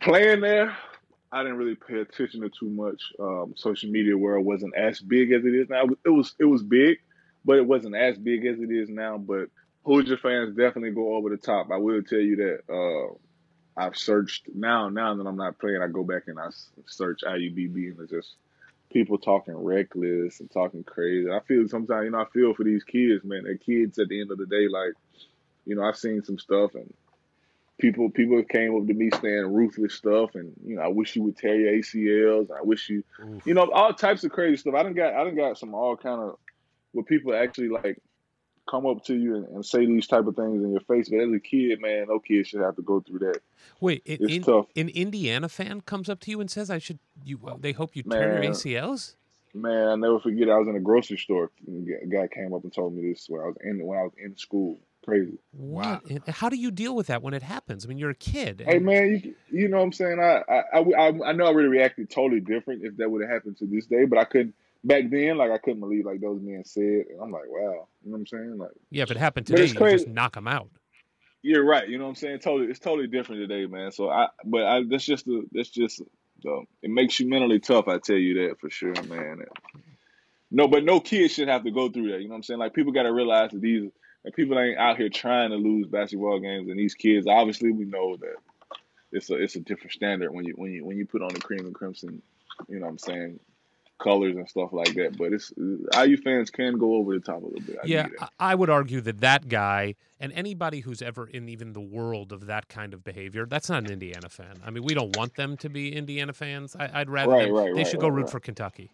playing 0.00 0.40
there, 0.40 0.76
I 1.30 1.42
didn't 1.42 1.58
really 1.58 1.76
pay 1.76 2.00
attention 2.00 2.40
to 2.40 2.48
too 2.48 2.68
much. 2.68 3.02
Um, 3.20 3.54
social 3.56 3.90
media 3.90 4.16
where 4.16 4.34
world 4.34 4.46
wasn't 4.46 4.74
as 4.74 5.00
big 5.00 5.32
as 5.32 5.44
it 5.44 5.54
is 5.54 5.68
now. 5.68 5.84
It 6.04 6.10
was 6.10 6.34
it 6.38 6.44
was 6.44 6.62
big, 6.62 6.98
but 7.44 7.56
it 7.56 7.66
wasn't 7.66 7.94
as 7.94 8.16
big 8.16 8.46
as 8.46 8.58
it 8.58 8.70
is 8.70 8.88
now. 8.88 9.18
But 9.18 9.48
Hoosier 9.84 10.16
fans 10.16 10.56
definitely 10.56 10.92
go 10.92 11.14
over 11.14 11.30
the 11.30 11.36
top. 11.36 11.70
I 11.70 11.76
will 11.76 12.02
tell 12.02 12.18
you 12.18 12.36
that. 12.36 12.72
Uh, 12.72 13.14
I've 13.78 13.96
searched 13.96 14.48
now. 14.54 14.88
Now 14.88 15.14
that 15.14 15.26
I'm 15.26 15.36
not 15.36 15.58
playing, 15.58 15.82
I 15.82 15.88
go 15.88 16.02
back 16.02 16.28
and 16.28 16.40
I 16.40 16.48
search 16.86 17.20
IUBB, 17.26 17.90
and 17.90 18.00
it's 18.00 18.10
just 18.10 18.36
people 18.92 19.18
talking 19.18 19.54
reckless 19.54 20.40
and 20.40 20.50
talking 20.50 20.84
crazy. 20.84 21.30
I 21.30 21.40
feel 21.40 21.68
sometimes, 21.68 22.04
you 22.04 22.10
know, 22.10 22.20
I 22.20 22.26
feel 22.32 22.54
for 22.54 22.64
these 22.64 22.84
kids, 22.84 23.24
man. 23.24 23.44
They're 23.44 23.56
kids 23.56 23.98
at 23.98 24.08
the 24.08 24.20
end 24.20 24.30
of 24.30 24.38
the 24.38 24.46
day. 24.46 24.68
Like, 24.68 24.94
you 25.64 25.74
know, 25.76 25.82
I've 25.82 25.96
seen 25.96 26.22
some 26.22 26.38
stuff, 26.38 26.74
and 26.74 26.92
people 27.78 28.10
people 28.10 28.42
came 28.44 28.76
up 28.76 28.86
to 28.86 28.94
me 28.94 29.10
saying 29.20 29.52
ruthless 29.52 29.94
stuff, 29.94 30.34
and 30.34 30.52
you 30.64 30.76
know, 30.76 30.82
I 30.82 30.88
wish 30.88 31.16
you 31.16 31.22
would 31.24 31.36
tear 31.36 31.56
your 31.58 31.72
ACLs. 31.72 32.50
I 32.50 32.62
wish 32.62 32.88
you, 32.88 33.02
you 33.44 33.54
know, 33.54 33.70
all 33.70 33.92
types 33.92 34.24
of 34.24 34.32
crazy 34.32 34.56
stuff. 34.56 34.74
I 34.74 34.82
done 34.82 34.94
got 34.94 35.14
I 35.14 35.24
done 35.24 35.36
got 35.36 35.58
some 35.58 35.74
all 35.74 35.96
kind 35.96 36.20
of 36.20 36.38
where 36.92 37.04
people 37.04 37.34
actually 37.34 37.68
like 37.68 37.98
come 38.66 38.86
up 38.86 39.04
to 39.04 39.14
you 39.14 39.36
and, 39.36 39.48
and 39.48 39.66
say 39.66 39.86
these 39.86 40.06
type 40.06 40.26
of 40.26 40.36
things 40.36 40.62
in 40.62 40.70
your 40.70 40.80
face. 40.80 41.08
But 41.08 41.20
as 41.20 41.32
a 41.32 41.40
kid, 41.40 41.80
man, 41.80 42.06
no 42.08 42.18
kid 42.18 42.46
should 42.46 42.60
have 42.60 42.76
to 42.76 42.82
go 42.82 43.00
through 43.00 43.20
that. 43.20 43.40
Wait, 43.80 44.02
an, 44.06 44.18
It's 44.20 44.32
in, 44.34 44.42
tough. 44.42 44.66
an 44.76 44.88
Indiana 44.90 45.48
fan 45.48 45.80
comes 45.82 46.08
up 46.08 46.20
to 46.20 46.30
you 46.30 46.40
and 46.40 46.50
says, 46.50 46.70
"I 46.70 46.78
should." 46.78 46.98
You, 47.24 47.40
they 47.58 47.72
hope 47.72 47.96
you 47.96 48.02
tear 48.02 48.42
your 48.42 48.52
ACLs. 48.52 49.14
Man, 49.54 49.88
I 49.88 49.94
never 49.96 50.20
forget. 50.20 50.50
I 50.50 50.58
was 50.58 50.68
in 50.68 50.76
a 50.76 50.80
grocery 50.80 51.16
store. 51.16 51.50
And 51.66 51.88
a 51.88 52.06
guy 52.06 52.28
came 52.28 52.52
up 52.52 52.62
and 52.64 52.72
told 52.72 52.94
me 52.94 53.10
this 53.10 53.26
when 53.28 53.40
I 53.40 53.46
was 53.46 53.56
in 53.64 53.84
when 53.84 53.98
I 53.98 54.02
was 54.02 54.12
in 54.22 54.36
school. 54.36 54.78
Crazy. 55.04 55.38
And 55.56 56.22
how 56.28 56.48
do 56.48 56.56
you 56.56 56.72
deal 56.72 56.96
with 56.96 57.06
that 57.06 57.22
when 57.22 57.32
it 57.32 57.42
happens? 57.42 57.84
I 57.84 57.88
mean, 57.88 57.96
you're 57.96 58.10
a 58.10 58.14
kid. 58.14 58.64
Hey 58.66 58.80
man, 58.80 59.22
you, 59.22 59.34
you 59.50 59.68
know 59.68 59.78
what 59.78 59.84
I'm 59.84 59.92
saying? 59.92 60.18
I, 60.18 60.42
I 60.48 60.78
I 60.80 61.28
I 61.28 61.32
know 61.32 61.46
I 61.46 61.50
would 61.50 61.62
have 61.64 61.70
reacted 61.70 62.10
totally 62.10 62.40
different 62.40 62.84
if 62.84 62.96
that 62.96 63.08
would 63.08 63.22
have 63.22 63.30
happened 63.30 63.56
to 63.58 63.66
this 63.66 63.86
day, 63.86 64.04
but 64.04 64.18
I 64.18 64.24
couldn't 64.24 64.54
back 64.84 65.04
then. 65.10 65.38
Like 65.38 65.50
I 65.50 65.58
couldn't 65.58 65.80
believe 65.80 66.06
like 66.06 66.20
those 66.20 66.40
men 66.40 66.64
said. 66.64 67.06
And 67.10 67.20
I'm 67.22 67.30
like, 67.30 67.48
wow. 67.48 67.88
You 68.02 68.10
know 68.10 68.12
what 68.12 68.18
I'm 68.18 68.26
saying? 68.26 68.58
Like 68.58 68.70
yeah, 68.90 69.02
if 69.02 69.10
it 69.10 69.16
happened 69.16 69.46
today, 69.46 69.66
you 69.66 69.74
just 69.74 70.08
knock 70.08 70.34
them 70.34 70.48
out. 70.48 70.68
you're 71.42 71.64
right. 71.64 71.88
You 71.88 71.98
know 71.98 72.04
what 72.04 72.10
I'm 72.10 72.16
saying? 72.16 72.40
Totally, 72.40 72.70
it's 72.70 72.80
totally 72.80 73.06
different 73.06 73.48
today, 73.48 73.66
man. 73.66 73.92
So 73.92 74.10
I, 74.10 74.28
but 74.44 74.64
I 74.64 74.82
that's 74.88 75.04
just 75.04 75.26
the 75.26 75.46
that's 75.52 75.70
just 75.70 76.02
the 76.42 76.64
it 76.82 76.90
makes 76.90 77.20
you 77.20 77.28
mentally 77.28 77.60
tough. 77.60 77.88
I 77.88 77.98
tell 77.98 78.16
you 78.16 78.48
that 78.48 78.60
for 78.60 78.70
sure, 78.70 78.94
man. 79.04 79.42
No, 80.50 80.68
but 80.68 80.84
no 80.84 81.00
kid 81.00 81.30
should 81.30 81.48
have 81.48 81.64
to 81.64 81.70
go 81.70 81.88
through 81.88 82.12
that. 82.12 82.20
You 82.20 82.28
know 82.28 82.32
what 82.32 82.36
I'm 82.36 82.42
saying? 82.44 82.60
Like 82.60 82.74
people 82.74 82.92
got 82.92 83.04
to 83.04 83.12
realize 83.12 83.50
that 83.50 83.60
these 83.60 83.90
that 84.24 84.34
people 84.34 84.58
ain't 84.58 84.78
out 84.78 84.96
here 84.96 85.08
trying 85.08 85.50
to 85.50 85.56
lose 85.56 85.86
basketball 85.86 86.40
games, 86.40 86.68
and 86.68 86.78
these 86.78 86.94
kids 86.94 87.26
obviously 87.26 87.72
we 87.72 87.84
know 87.84 88.16
that 88.16 88.34
it's 89.12 89.30
a 89.30 89.34
it's 89.34 89.56
a 89.56 89.60
different 89.60 89.92
standard 89.92 90.32
when 90.32 90.44
you 90.44 90.54
when 90.56 90.72
you 90.72 90.84
when 90.84 90.96
you 90.96 91.06
put 91.06 91.22
on 91.22 91.32
the 91.32 91.40
cream 91.40 91.60
and 91.60 91.74
crimson. 91.74 92.22
You 92.68 92.78
know 92.78 92.86
what 92.86 92.92
I'm 92.92 92.98
saying? 92.98 93.40
Colors 93.98 94.36
and 94.36 94.48
stuff 94.48 94.72
like 94.72 94.94
that, 94.94 95.16
but 95.16 95.32
it's 95.32 95.52
IU 95.56 96.16
fans 96.18 96.50
can 96.50 96.76
go 96.78 96.94
over 96.96 97.14
the 97.14 97.20
top 97.20 97.42
a 97.42 97.46
little 97.46 97.60
bit. 97.60 97.76
I 97.82 97.86
yeah. 97.86 98.08
I 98.38 98.54
would 98.54 98.68
argue 98.68 99.00
that 99.00 99.20
that 99.20 99.48
guy 99.48 99.94
and 100.20 100.32
anybody 100.32 100.80
who's 100.80 101.00
ever 101.02 101.26
in 101.26 101.48
even 101.48 101.72
the 101.72 101.80
world 101.80 102.30
of 102.32 102.46
that 102.46 102.68
kind 102.68 102.92
of 102.94 103.02
behavior, 103.04 103.46
that's 103.46 103.68
not 103.70 103.84
an 103.84 103.90
Indiana 103.90 104.28
fan. 104.28 104.60
I 104.64 104.70
mean, 104.70 104.82
we 104.84 104.92
don't 104.94 105.16
want 105.16 105.34
them 105.36 105.56
to 105.58 105.68
be 105.70 105.94
Indiana 105.94 106.32
fans. 106.34 106.76
I, 106.78 106.90
I'd 107.00 107.08
rather 107.10 107.32
Right, 107.32 107.44
them, 107.46 107.54
right, 107.54 107.66
they 107.74 107.82
right, 107.82 107.86
should 107.86 108.00
go 108.00 108.08
root 108.08 108.28
for 108.30 108.38
Kentucky 108.40 108.90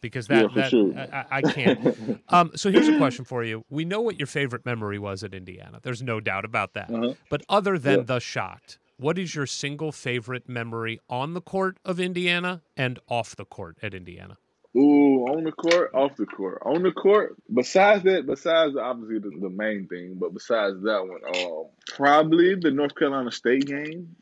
because 0.00 0.26
that, 0.28 0.50
for 0.50 0.54
that 0.60 0.70
sure. 0.70 0.92
I, 0.96 1.02
I- 1.02 1.26
I 1.30 1.42
can't. 1.42 2.20
um, 2.30 2.50
so 2.54 2.70
here's 2.70 2.88
a 2.88 2.96
question 2.96 3.24
for 3.26 3.44
you. 3.44 3.64
We 3.68 3.84
know 3.84 4.00
what 4.00 4.18
your 4.18 4.26
favorite 4.26 4.64
memory 4.64 4.98
was 4.98 5.22
at 5.24 5.34
Indiana. 5.34 5.80
There's 5.82 6.02
no 6.02 6.20
doubt 6.20 6.44
about 6.46 6.72
that. 6.74 6.90
Uh-huh. 6.90 7.14
But 7.28 7.42
other 7.50 7.78
than 7.78 7.98
Yeah. 7.98 8.04
the 8.04 8.18
shot, 8.20 8.78
what 8.98 9.18
is 9.18 9.34
your 9.34 9.46
single 9.46 9.92
favorite 9.92 10.48
memory 10.48 11.00
on 11.08 11.34
the 11.34 11.40
court 11.40 11.78
of 11.84 12.00
Indiana 12.00 12.62
and 12.76 12.98
off 13.08 13.36
the 13.36 13.44
court 13.44 13.78
at 13.80 13.94
Indiana? 13.94 14.36
Ooh, 14.76 15.24
on 15.26 15.44
the 15.44 15.52
court, 15.52 15.92
off 15.94 16.16
the 16.16 16.26
court. 16.26 16.62
On 16.64 16.82
the 16.82 16.92
court, 16.92 17.36
besides 17.52 18.04
that, 18.04 18.26
besides 18.26 18.76
obviously 18.76 19.18
the, 19.18 19.30
the 19.40 19.50
main 19.50 19.86
thing, 19.88 20.16
but 20.20 20.34
besides 20.34 20.82
that 20.82 21.06
one, 21.06 21.20
um, 21.44 21.66
probably 21.86 22.54
the 22.54 22.70
North 22.70 22.94
Carolina 22.94 23.30
State 23.32 23.66
game. 23.66 24.16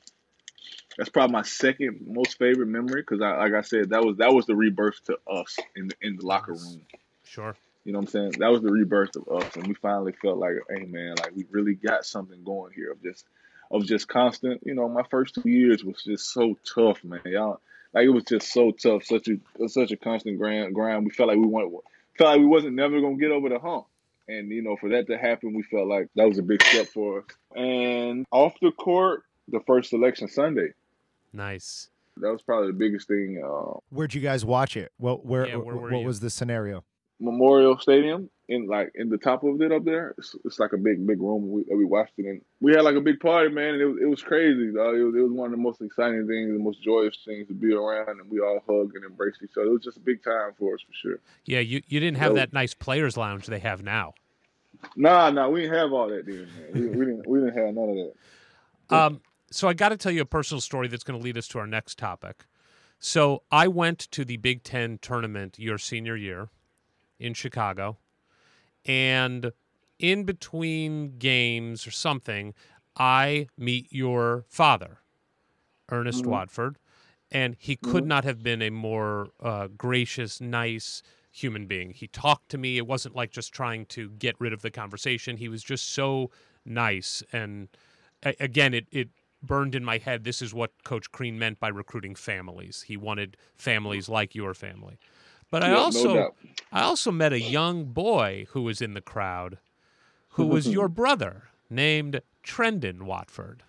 that's 0.97 1.11
probably 1.11 1.32
my 1.32 1.43
second 1.43 2.01
most 2.07 2.39
favorite 2.39 2.69
memory 2.69 3.03
because, 3.03 3.20
I, 3.20 3.36
like 3.36 3.55
I 3.55 3.62
said, 3.62 3.90
that 3.90 4.05
was 4.05 4.19
that 4.19 4.32
was 4.32 4.47
the 4.47 4.55
rebirth 4.55 5.03
to 5.07 5.19
us 5.28 5.57
in 5.74 5.89
the 5.89 5.94
in 6.01 6.16
the 6.16 6.27
locker 6.27 6.53
room. 6.53 6.82
Sure. 7.24 7.57
You 7.85 7.93
know 7.93 7.98
what 7.98 8.09
I'm 8.09 8.11
saying? 8.11 8.32
That 8.39 8.51
was 8.51 8.62
the 8.62 8.73
rebirth 8.73 9.16
of 9.16 9.28
us, 9.43 9.57
and 9.57 9.66
we 9.66 9.74
finally 9.74 10.12
felt 10.12 10.39
like, 10.39 10.55
hey 10.70 10.85
man, 10.86 11.16
like 11.19 11.35
we 11.35 11.44
really 11.51 11.74
got 11.74 12.05
something 12.05 12.43
going 12.44 12.73
here 12.73 12.93
of 12.93 13.03
just 13.03 13.24
of 13.70 13.84
just 13.86 14.09
constant. 14.09 14.62
You 14.64 14.74
know, 14.74 14.88
my 14.88 15.02
first 15.10 15.34
two 15.34 15.48
years 15.48 15.84
was 15.84 16.02
just 16.02 16.32
so 16.32 16.56
tough, 16.74 17.02
man. 17.05 17.20
Y'all, 17.24 17.60
like 17.93 18.05
it 18.05 18.10
was 18.10 18.24
just 18.24 18.52
so 18.52 18.70
tough, 18.72 19.05
such 19.05 19.28
a 19.28 19.68
such 19.68 19.90
a 19.93 19.97
constant 19.97 20.38
grind. 20.38 20.74
grind. 20.74 21.05
We 21.05 21.10
felt 21.10 21.28
like 21.28 21.38
we 21.38 21.47
wanted, 21.47 21.72
felt 22.18 22.30
like 22.30 22.40
we 22.40 22.47
wasn't 22.47 22.74
never 22.74 23.01
gonna 23.01 23.16
get 23.16 23.30
over 23.30 23.48
the 23.48 23.59
hump. 23.59 23.86
And 24.28 24.51
you 24.51 24.62
know, 24.62 24.76
for 24.76 24.88
that 24.90 25.06
to 25.06 25.16
happen, 25.18 25.55
we 25.55 25.62
felt 25.62 25.86
like 25.86 26.09
that 26.16 26.28
was 26.28 26.38
a 26.38 26.43
big 26.43 26.62
step 26.62 26.88
for 26.88 27.20
us. 27.20 27.24
And 27.55 28.26
off 28.32 28.55
the 28.60 28.72
court, 28.72 29.22
the 29.48 29.60
first 29.66 29.90
selection 29.90 30.28
Sunday. 30.28 30.72
Nice. 31.32 31.88
That 32.18 32.32
was 32.32 32.40
probably 32.43 32.68
the 32.68 32.72
biggest 32.78 33.09
thing. 33.09 33.43
Uh, 33.44 33.78
Where'd 33.90 34.14
you 34.14 34.22
guys 34.22 34.44
watch 34.44 34.76
it? 34.76 34.90
Well, 34.98 35.16
where, 35.22 35.47
Yeah, 35.47 35.56
where 35.56 35.76
were 35.76 35.90
what 35.90 36.01
you? 36.01 36.06
was 36.06 36.20
the 36.20 36.30
scenario? 36.30 36.82
Memorial 37.20 37.78
Stadium 37.78 38.28
in 38.48 38.66
like 38.68 38.93
in 38.94 39.09
the 39.09 39.18
top 39.18 39.43
of 39.43 39.60
it 39.60 39.72
up 39.72 39.84
there. 39.84 40.14
It's, 40.18 40.34
it's 40.44 40.59
like 40.59 40.72
a 40.72 40.76
big 40.76 41.06
big 41.06 41.20
room. 41.20 41.51
We, 41.51 41.64
we 41.74 41.84
watched 41.84 42.12
it 42.18 42.26
and 42.26 42.40
we 42.60 42.72
had 42.72 42.82
like 42.82 42.94
a 42.94 43.01
big 43.01 43.20
party, 43.20 43.48
man. 43.48 43.74
And 43.74 43.82
it 43.82 43.86
was 43.86 43.97
it 44.02 44.06
was 44.06 44.22
crazy. 44.22 44.72
Dog. 44.72 44.94
It 44.94 45.02
was 45.02 45.14
it 45.14 45.20
was 45.20 45.32
one 45.32 45.47
of 45.47 45.52
the 45.52 45.62
most 45.62 45.80
exciting 45.80 46.26
things, 46.26 46.52
the 46.52 46.62
most 46.62 46.82
joyous 46.82 47.16
things 47.26 47.48
to 47.48 47.55
be 47.55 47.72
around, 47.72 48.20
and 48.20 48.30
we 48.30 48.40
all 48.40 48.60
hugged 48.68 48.94
and 48.94 49.05
embraced 49.05 49.43
each 49.43 49.51
other. 49.56 49.68
It 49.68 49.72
was 49.72 49.84
just 49.84 49.97
a 49.97 50.01
big 50.01 50.22
time 50.22 50.52
for 50.59 50.74
us 50.74 50.80
for 50.86 50.93
sure. 50.93 51.18
Yeah, 51.44 51.60
you, 51.60 51.82
you 51.88 52.01
didn't 52.01 52.18
have 52.18 52.30
So- 52.30 52.34
that 52.36 52.52
nice 52.52 52.74
players 52.74 53.16
lounge 53.16 53.47
they 53.47 53.59
have 53.60 53.82
now. 53.82 54.14
Nah, 54.94 55.30
nah, 55.30 55.48
we 55.48 55.62
didn't 55.62 55.76
have 55.78 55.93
all 55.93 56.09
that 56.09 56.26
then. 56.26 56.47
Man. 56.55 56.70
We, 56.74 56.80
we 56.88 57.05
didn't 57.06 57.26
we 57.26 57.38
didn't 57.40 57.56
have 57.56 57.74
none 57.74 57.88
of 57.90 57.97
that. 57.97 58.12
Um, 58.88 59.20
so 59.51 59.66
I 59.66 59.74
got 59.74 59.88
to 59.88 59.97
tell 59.97 60.12
you 60.12 60.20
a 60.20 60.26
personal 60.26 60.60
story 60.60 60.86
that's 60.86 61.02
going 61.02 61.18
to 61.18 61.24
lead 61.24 61.36
us 61.36 61.48
to 61.48 61.59
our 61.59 61.66
next 61.66 61.98
topic. 61.98 62.44
So 63.01 63.43
I 63.51 63.66
went 63.66 63.98
to 64.12 64.24
the 64.24 64.36
Big 64.36 64.62
Ten 64.62 64.98
tournament 65.02 65.59
your 65.59 65.76
senior 65.76 66.14
year 66.14 66.51
in 67.18 67.34
Chicago, 67.34 67.98
and 68.84 69.52
in 69.98 70.24
between 70.24 71.18
games 71.18 71.86
or 71.86 71.90
something, 71.90 72.55
I 72.97 73.48
meet 73.56 73.93
your 73.93 74.44
father, 74.48 74.98
Ernest 75.90 76.24
Mhm. 76.24 76.30
Watford, 76.30 76.78
and 77.30 77.56
he 77.59 77.76
could 77.76 78.05
Mhm. 78.05 78.09
not 78.09 78.24
have 78.24 78.43
been 78.43 78.62
a 78.62 78.70
more 78.70 79.30
uh, 79.40 79.68
gracious, 79.68 80.40
nice 80.40 81.02
human 81.30 81.66
being. 81.66 81.90
He 81.90 82.06
talked 82.09 82.48
to 82.51 82.59
me. 82.59 82.78
It 82.78 82.86
wasn't 82.86 83.14
like 83.14 83.30
just 83.30 83.52
trying 83.52 83.86
to 83.86 84.10
get 84.10 84.36
rid 84.40 84.52
of 84.52 84.62
the 84.62 84.70
conversation. 84.70 85.36
He 85.36 85.48
was 85.48 85.62
just 85.62 85.88
so 85.90 86.30
nice 86.64 87.22
and 87.32 87.68
a- 88.22 88.36
again, 88.40 88.74
it, 88.74 88.86
it 88.90 89.10
burned 89.43 89.74
in 89.74 89.84
my 89.84 89.98
head. 89.98 90.24
This 90.24 90.40
is 90.43 90.55
what 90.55 90.72
Coach 90.84 91.12
Crean 91.12 91.38
meant 91.38 91.60
by 91.60 91.68
recruiting 91.68 92.14
families. 92.14 92.82
He 92.82 92.97
wanted 92.97 93.36
families 93.56 94.09
like 94.09 94.34
your 94.34 94.55
family. 94.55 94.98
But 95.51 95.62
I 95.62 95.68
Yeah, 95.68 95.74
no 95.74 95.78
also 95.81 96.14
doubt. 96.14 96.36
I 96.73 96.82
also 96.82 97.10
met 97.12 97.32
a 97.32 97.40
young 97.40 97.85
boy 97.86 98.47
who 98.51 98.62
was 98.62 98.81
in 98.82 98.94
the 98.94 99.01
crowd, 99.01 99.59
who 100.31 100.47
was 100.47 100.66
your 100.68 100.89
brother, 100.89 101.44
named 101.70 102.20
Trendon 102.44 103.02
Watford, 103.02 103.62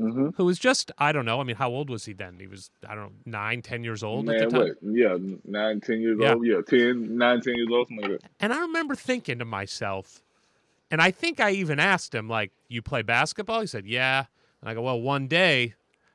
Mm-hmm. 0.00 0.28
who 0.36 0.46
was 0.46 0.58
just 0.58 0.90
I 0.96 1.12
don't 1.12 1.26
know. 1.26 1.40
I 1.40 1.44
mean, 1.44 1.56
how 1.56 1.68
old 1.70 1.90
was 1.90 2.06
he 2.06 2.14
then? 2.14 2.38
He 2.40 2.46
was 2.46 2.70
I 2.88 2.94
don't 2.94 3.04
know 3.04 3.12
nine, 3.26 3.60
ten 3.60 3.84
years 3.84 4.02
old 4.02 4.26
at 4.30 4.38
the 4.38 4.46
time. 4.46 4.68
what? 4.68 4.76
Yeah, 4.80 5.18
nine, 5.44 5.80
ten 5.82 6.00
years 6.00 6.18
Yeah. 6.18 6.32
old. 6.34 6.46
Yeah, 6.46 6.62
ten, 6.66 7.18
nine, 7.18 7.42
ten 7.42 7.54
years 7.56 7.68
old, 7.70 7.88
something 7.88 8.08
like 8.10 8.20
that. 8.22 8.30
And 8.40 8.52
I 8.54 8.60
remember 8.60 8.94
thinking 8.94 9.38
to 9.40 9.44
myself, 9.44 10.22
and 10.90 11.02
I 11.02 11.10
think 11.10 11.38
I 11.38 11.50
even 11.50 11.78
asked 11.78 12.14
him, 12.14 12.28
like, 12.28 12.50
you 12.68 12.80
play 12.80 13.02
basketball? 13.02 13.60
He 13.60 13.66
said, 13.66 13.86
yeah. 13.86 14.24
And 14.62 14.70
I 14.70 14.74
go, 14.74 14.82
well, 14.82 15.00
one 15.00 15.28
day, 15.28 15.74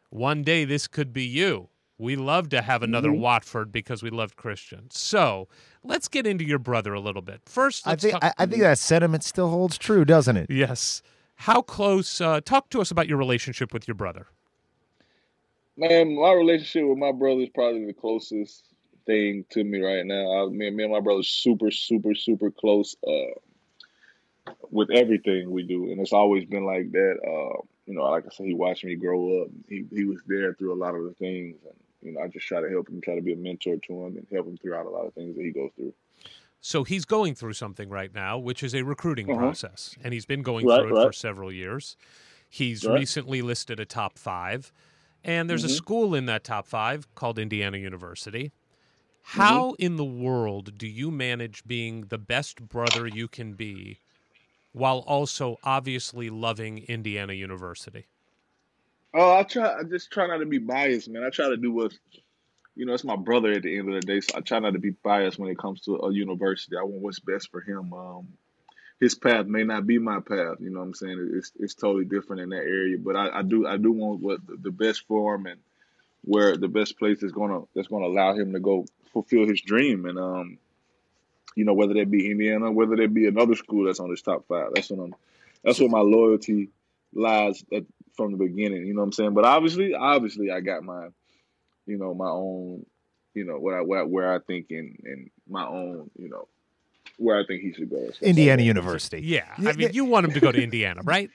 one 0.09 0.41
day 0.41 0.65
this 0.65 0.87
could 0.87 1.13
be 1.13 1.23
you. 1.23 1.69
We 1.97 2.15
love 2.17 2.49
to 2.49 2.61
have 2.61 2.83
another 2.83 3.09
Mhm. 3.09 3.19
Watford 3.19 3.71
because 3.71 4.03
we 4.03 4.09
loved 4.09 4.35
Christian. 4.35 4.89
So 4.91 5.47
let's 5.83 6.07
get 6.09 6.27
into 6.27 6.43
your 6.43 6.59
brother 6.59 6.93
a 6.93 6.99
little 6.99 7.21
bit. 7.21 7.41
First, 7.45 7.87
I 7.87 7.91
let's 7.91 8.03
think 8.03 8.13
talk- 8.19 8.23
I, 8.23 8.43
I 8.43 8.45
think 8.45 8.61
that 8.61 8.79
sentiment 8.79 9.23
still 9.23 9.49
holds 9.49 9.77
true, 9.77 10.03
doesn't 10.05 10.35
it? 10.37 10.49
yes. 10.49 11.01
How 11.39 11.61
close? 11.61 12.19
Uh, 12.21 12.39
talk 12.41 12.69
to 12.69 12.79
us 12.81 12.91
about 12.91 13.07
your 13.09 13.17
relationship 13.17 13.73
with 13.73 13.87
your 13.87 13.95
brother. 13.95 14.27
Man, 15.77 16.15
my 16.15 16.31
relationship 16.31 16.87
with 16.87 16.97
my 16.97 17.11
brother 17.11 17.41
is 17.41 17.49
probably 17.49 17.85
the 17.85 17.93
closest 17.93 18.63
thing 19.05 19.43
to 19.49 19.63
me 19.63 19.81
right 19.81 20.05
now. 20.05 20.45
I, 20.45 20.49
me, 20.49 20.69
me 20.69 20.83
and 20.85 20.93
my 20.93 21.01
brother 21.01 21.23
super, 21.23 21.71
super, 21.71 22.15
super 22.15 22.51
close 22.51 22.95
uh, 23.05 24.51
with 24.71 24.89
everything 24.91 25.51
we 25.51 25.63
do, 25.63 25.91
and 25.91 25.99
it's 25.99 26.13
always 26.13 26.45
been 26.45 26.65
like 26.65 26.91
that. 26.93 27.17
Uh, 27.21 27.61
you 27.85 27.93
know, 27.93 28.03
like 28.03 28.25
I 28.25 28.29
said, 28.33 28.45
he 28.47 28.53
watched 28.53 28.85
me 28.85 28.95
grow 28.95 29.41
up. 29.43 29.49
He 29.67 29.83
he 29.93 30.05
was 30.05 30.19
there 30.27 30.53
through 30.53 30.73
a 30.73 30.79
lot 30.81 30.95
of 30.95 31.03
the 31.03 31.13
things, 31.13 31.57
and 31.65 31.75
you 32.05 32.13
know, 32.13 32.21
I 32.21 32.27
just 32.29 32.47
try 32.47 32.61
to 32.61 32.69
help 32.69 32.89
him, 32.89 33.01
try 33.01 33.15
to 33.15 33.21
be 33.21 33.33
a 33.33 33.37
mentor 33.37 33.77
to 33.77 33.93
him, 34.05 34.17
and 34.17 34.27
help 34.31 34.47
him 34.47 34.57
throughout 34.57 34.85
a 34.87 34.89
lot 34.91 35.07
of 35.07 35.13
things 35.15 35.35
that 35.35 35.43
he 35.45 35.51
goes 35.51 35.71
through. 35.75 35.93
So 36.61 36.83
he's 36.83 37.05
going 37.05 37.35
through 37.35 37.53
something 37.53 37.89
right 37.89 38.13
now, 38.13 38.37
which 38.39 38.63
is 38.63 38.73
a 38.73 38.83
recruiting 38.83 39.29
Uh-huh. 39.29 39.55
process, 39.69 39.97
and 40.01 40.13
he's 40.13 40.25
been 40.25 40.41
going 40.41 40.67
Right, 40.67 40.67
through 40.67 40.89
it 40.89 40.97
for 40.97 41.11
several 41.11 41.51
years. 41.51 41.95
He's 42.49 42.87
Right. 42.87 42.89
recently 42.89 43.41
listed 43.41 43.79
a 43.79 43.85
top 43.85 44.17
five, 44.17 44.71
and 45.23 45.49
there's 45.49 45.63
a 45.63 45.69
Mhm. 45.69 45.69
school 45.69 46.15
in 46.15 46.25
that 46.25 46.43
top 46.43 46.67
five 46.67 47.13
called 47.15 47.39
Indiana 47.39 47.77
University. 47.77 48.53
Mm-hmm. 49.35 49.61
How 49.61 49.73
in 49.79 49.97
the 49.97 50.05
world 50.05 50.77
do 50.77 50.87
you 50.87 51.11
manage 51.11 51.65
being 51.65 52.03
the 52.07 52.19
best 52.19 52.67
brother 52.67 53.07
you 53.07 53.27
can 53.27 53.55
be 53.55 54.01
while 54.73 54.99
also 54.99 55.57
obviously 55.63 56.29
loving 56.29 56.79
Indiana 56.79 57.33
University? 57.33 58.07
Oh, 59.17 59.33
I 59.33 59.43
try. 59.43 59.79
I 59.79 59.83
just 59.83 60.11
try 60.11 60.27
not 60.27 60.39
to 60.39 60.45
be 60.45 60.57
biased, 60.57 61.07
man. 61.07 61.23
I 61.23 61.29
try 61.29 61.47
to 61.47 61.55
do 61.55 61.71
what, 61.71 61.93
you 62.75 62.85
know, 62.85 62.93
it's 62.93 63.05
my 63.05 63.15
brother 63.15 63.53
at 63.53 63.63
the 63.63 63.77
end 63.77 63.87
of 63.87 63.95
the 63.95 64.05
day. 64.05 64.19
So 64.19 64.37
I 64.37 64.41
try 64.41 64.59
not 64.59 64.73
to 64.73 64.79
be 64.79 64.89
biased 64.89 65.39
when 65.39 65.49
it 65.49 65.57
comes 65.57 65.81
to 65.81 65.95
a 65.95 66.13
university. 66.13 66.75
I 66.75 66.83
want 66.83 67.01
what's 67.01 67.19
best 67.19 67.49
for 67.49 67.61
him. 67.61 67.93
Um, 67.93 68.27
his 68.99 69.15
path 69.15 69.45
may 69.45 69.63
not 69.63 69.87
be 69.87 69.99
my 69.99 70.19
path. 70.19 70.57
You 70.59 70.69
know 70.69 70.79
what 70.79 70.87
I'm 70.87 70.93
saying? 70.95 71.31
It's 71.33 71.53
it's 71.57 71.75
totally 71.75 72.03
different 72.03 72.41
in 72.41 72.49
that 72.49 72.57
area. 72.57 72.97
But 72.97 73.15
I, 73.15 73.39
I 73.39 73.41
do 73.41 73.65
I 73.65 73.77
do 73.77 73.93
want 73.93 74.19
what 74.19 74.41
the, 74.47 74.71
best 74.71 75.07
for 75.07 75.35
him 75.35 75.45
and 75.45 75.61
where 76.25 76.57
the 76.57 76.67
best 76.67 76.99
place 76.99 77.23
is 77.23 77.31
gonna 77.31 77.61
that's 77.73 77.87
gonna 77.87 78.07
allow 78.07 78.35
him 78.35 78.51
to 78.51 78.59
go 78.59 78.85
fulfill 79.13 79.47
his 79.47 79.61
dream. 79.61 80.05
And 80.05 80.19
um, 80.19 80.57
you 81.55 81.63
know, 81.63 81.73
whether 81.73 81.93
that 81.93 82.11
be 82.11 82.29
Indiana, 82.29 82.69
whether 82.69 82.97
that 82.97 83.13
be 83.13 83.27
another 83.27 83.55
school 83.55 83.85
that's 83.85 84.01
on 84.01 84.09
his 84.09 84.21
top 84.21 84.45
five. 84.49 84.71
That's 84.73 84.89
what 84.89 84.99
I'm. 84.99 85.15
That's 85.63 85.79
what 85.79 85.89
my 85.89 86.01
loyalty 86.01 86.69
lies 87.13 87.63
at, 87.73 87.85
from 88.15 88.31
the 88.31 88.37
beginning. 88.37 88.85
You 88.85 88.93
know 88.93 89.01
what 89.01 89.05
I'm 89.07 89.11
saying? 89.13 89.33
But 89.33 89.45
obviously, 89.45 89.93
obviously, 89.93 90.51
I 90.51 90.61
got 90.61 90.83
my, 90.83 91.07
you 91.85 91.97
know, 91.97 92.13
my 92.13 92.29
own, 92.29 92.85
you 93.33 93.45
know, 93.45 93.57
what 93.57 93.73
I 93.73 93.81
where, 93.81 94.05
where 94.05 94.33
I 94.33 94.39
think 94.39 94.67
in 94.69 94.95
in 95.05 95.29
my 95.47 95.65
own, 95.65 96.09
you 96.17 96.29
know, 96.29 96.47
where 97.17 97.39
I 97.39 97.45
think 97.45 97.61
he 97.61 97.73
should 97.73 97.89
go. 97.89 97.97
and 97.97 98.13
Indiana. 98.21 98.63
University. 98.63 99.21
Yeah, 99.21 99.45
Yeah, 99.59 99.69
I 99.69 99.73
mean, 99.73 99.89
you 99.93 100.05
want 100.05 100.25
him 100.25 100.33
to 100.33 100.39
go 100.39 100.51
to 100.51 100.61
Indiana, 100.61 101.01
right? 101.03 101.29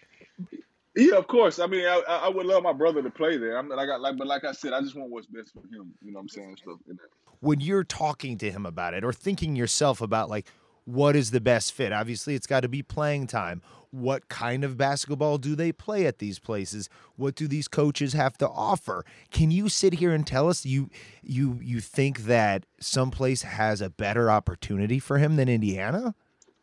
Yeah, 0.96 1.16
of 1.16 1.28
course. 1.28 1.60
I 1.60 1.66
mean, 1.66 1.86
I, 1.86 2.02
I 2.08 2.16
I 2.26 2.28
would 2.28 2.46
love 2.46 2.62
my 2.64 2.72
brother 2.72 3.02
to 3.02 3.10
play 3.10 3.36
there. 3.38 3.56
I'm 3.56 3.68
like, 3.68 3.88
I, 3.88 3.96
like, 3.96 4.16
but 4.18 4.26
like 4.26 4.44
I 4.44 4.52
said, 4.52 4.72
I 4.72 4.80
just 4.80 4.96
want 4.96 5.10
what's 5.10 5.26
best 5.26 5.52
for 5.52 5.60
him. 5.60 5.94
You 6.02 6.10
know 6.12 6.16
what 6.16 6.22
I'm 6.22 6.28
saying? 6.28 6.56
Stuff 6.56 6.78
in 6.88 6.96
that. 6.96 7.08
when 7.40 7.60
you're 7.60 7.84
talking 7.84 8.36
to 8.38 8.50
him 8.50 8.66
about 8.66 8.92
it 8.94 9.04
or 9.04 9.12
thinking 9.12 9.54
yourself 9.56 10.00
about 10.00 10.28
like 10.28 10.46
what 10.84 11.14
is 11.14 11.30
the 11.30 11.40
best 11.40 11.72
fit 11.72 11.92
obviously 11.92 12.34
it's 12.34 12.46
got 12.46 12.60
to 12.60 12.68
be 12.68 12.82
playing 12.82 13.26
time 13.26 13.62
what 13.92 14.28
kind 14.28 14.62
of 14.64 14.76
basketball 14.76 15.36
do 15.38 15.54
they 15.56 15.72
play 15.72 16.06
at 16.06 16.18
these 16.18 16.38
places 16.38 16.88
what 17.16 17.34
do 17.34 17.48
these 17.48 17.66
coaches 17.66 18.12
have 18.12 18.38
to 18.38 18.48
offer 18.48 19.04
can 19.32 19.50
you 19.50 19.68
sit 19.68 19.94
here 19.94 20.12
and 20.12 20.26
tell 20.26 20.48
us 20.48 20.64
you 20.64 20.88
you 21.22 21.58
you 21.60 21.80
think 21.80 22.20
that 22.20 22.64
someplace 22.78 23.42
has 23.42 23.80
a 23.80 23.90
better 23.90 24.30
opportunity 24.30 24.98
for 24.98 25.18
him 25.18 25.36
than 25.36 25.48
indiana 25.48 26.14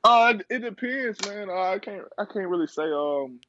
Uh, 0.03 0.35
it, 0.49 0.59
depends, 0.59 1.17
man. 1.27 1.49
Uh, 1.49 1.73
I 1.75 1.79
can't 1.79 2.05
I 2.17 2.23
can't 2.23 2.47
really 2.47 2.67
say. 2.67 2.83
Um, 2.83 3.41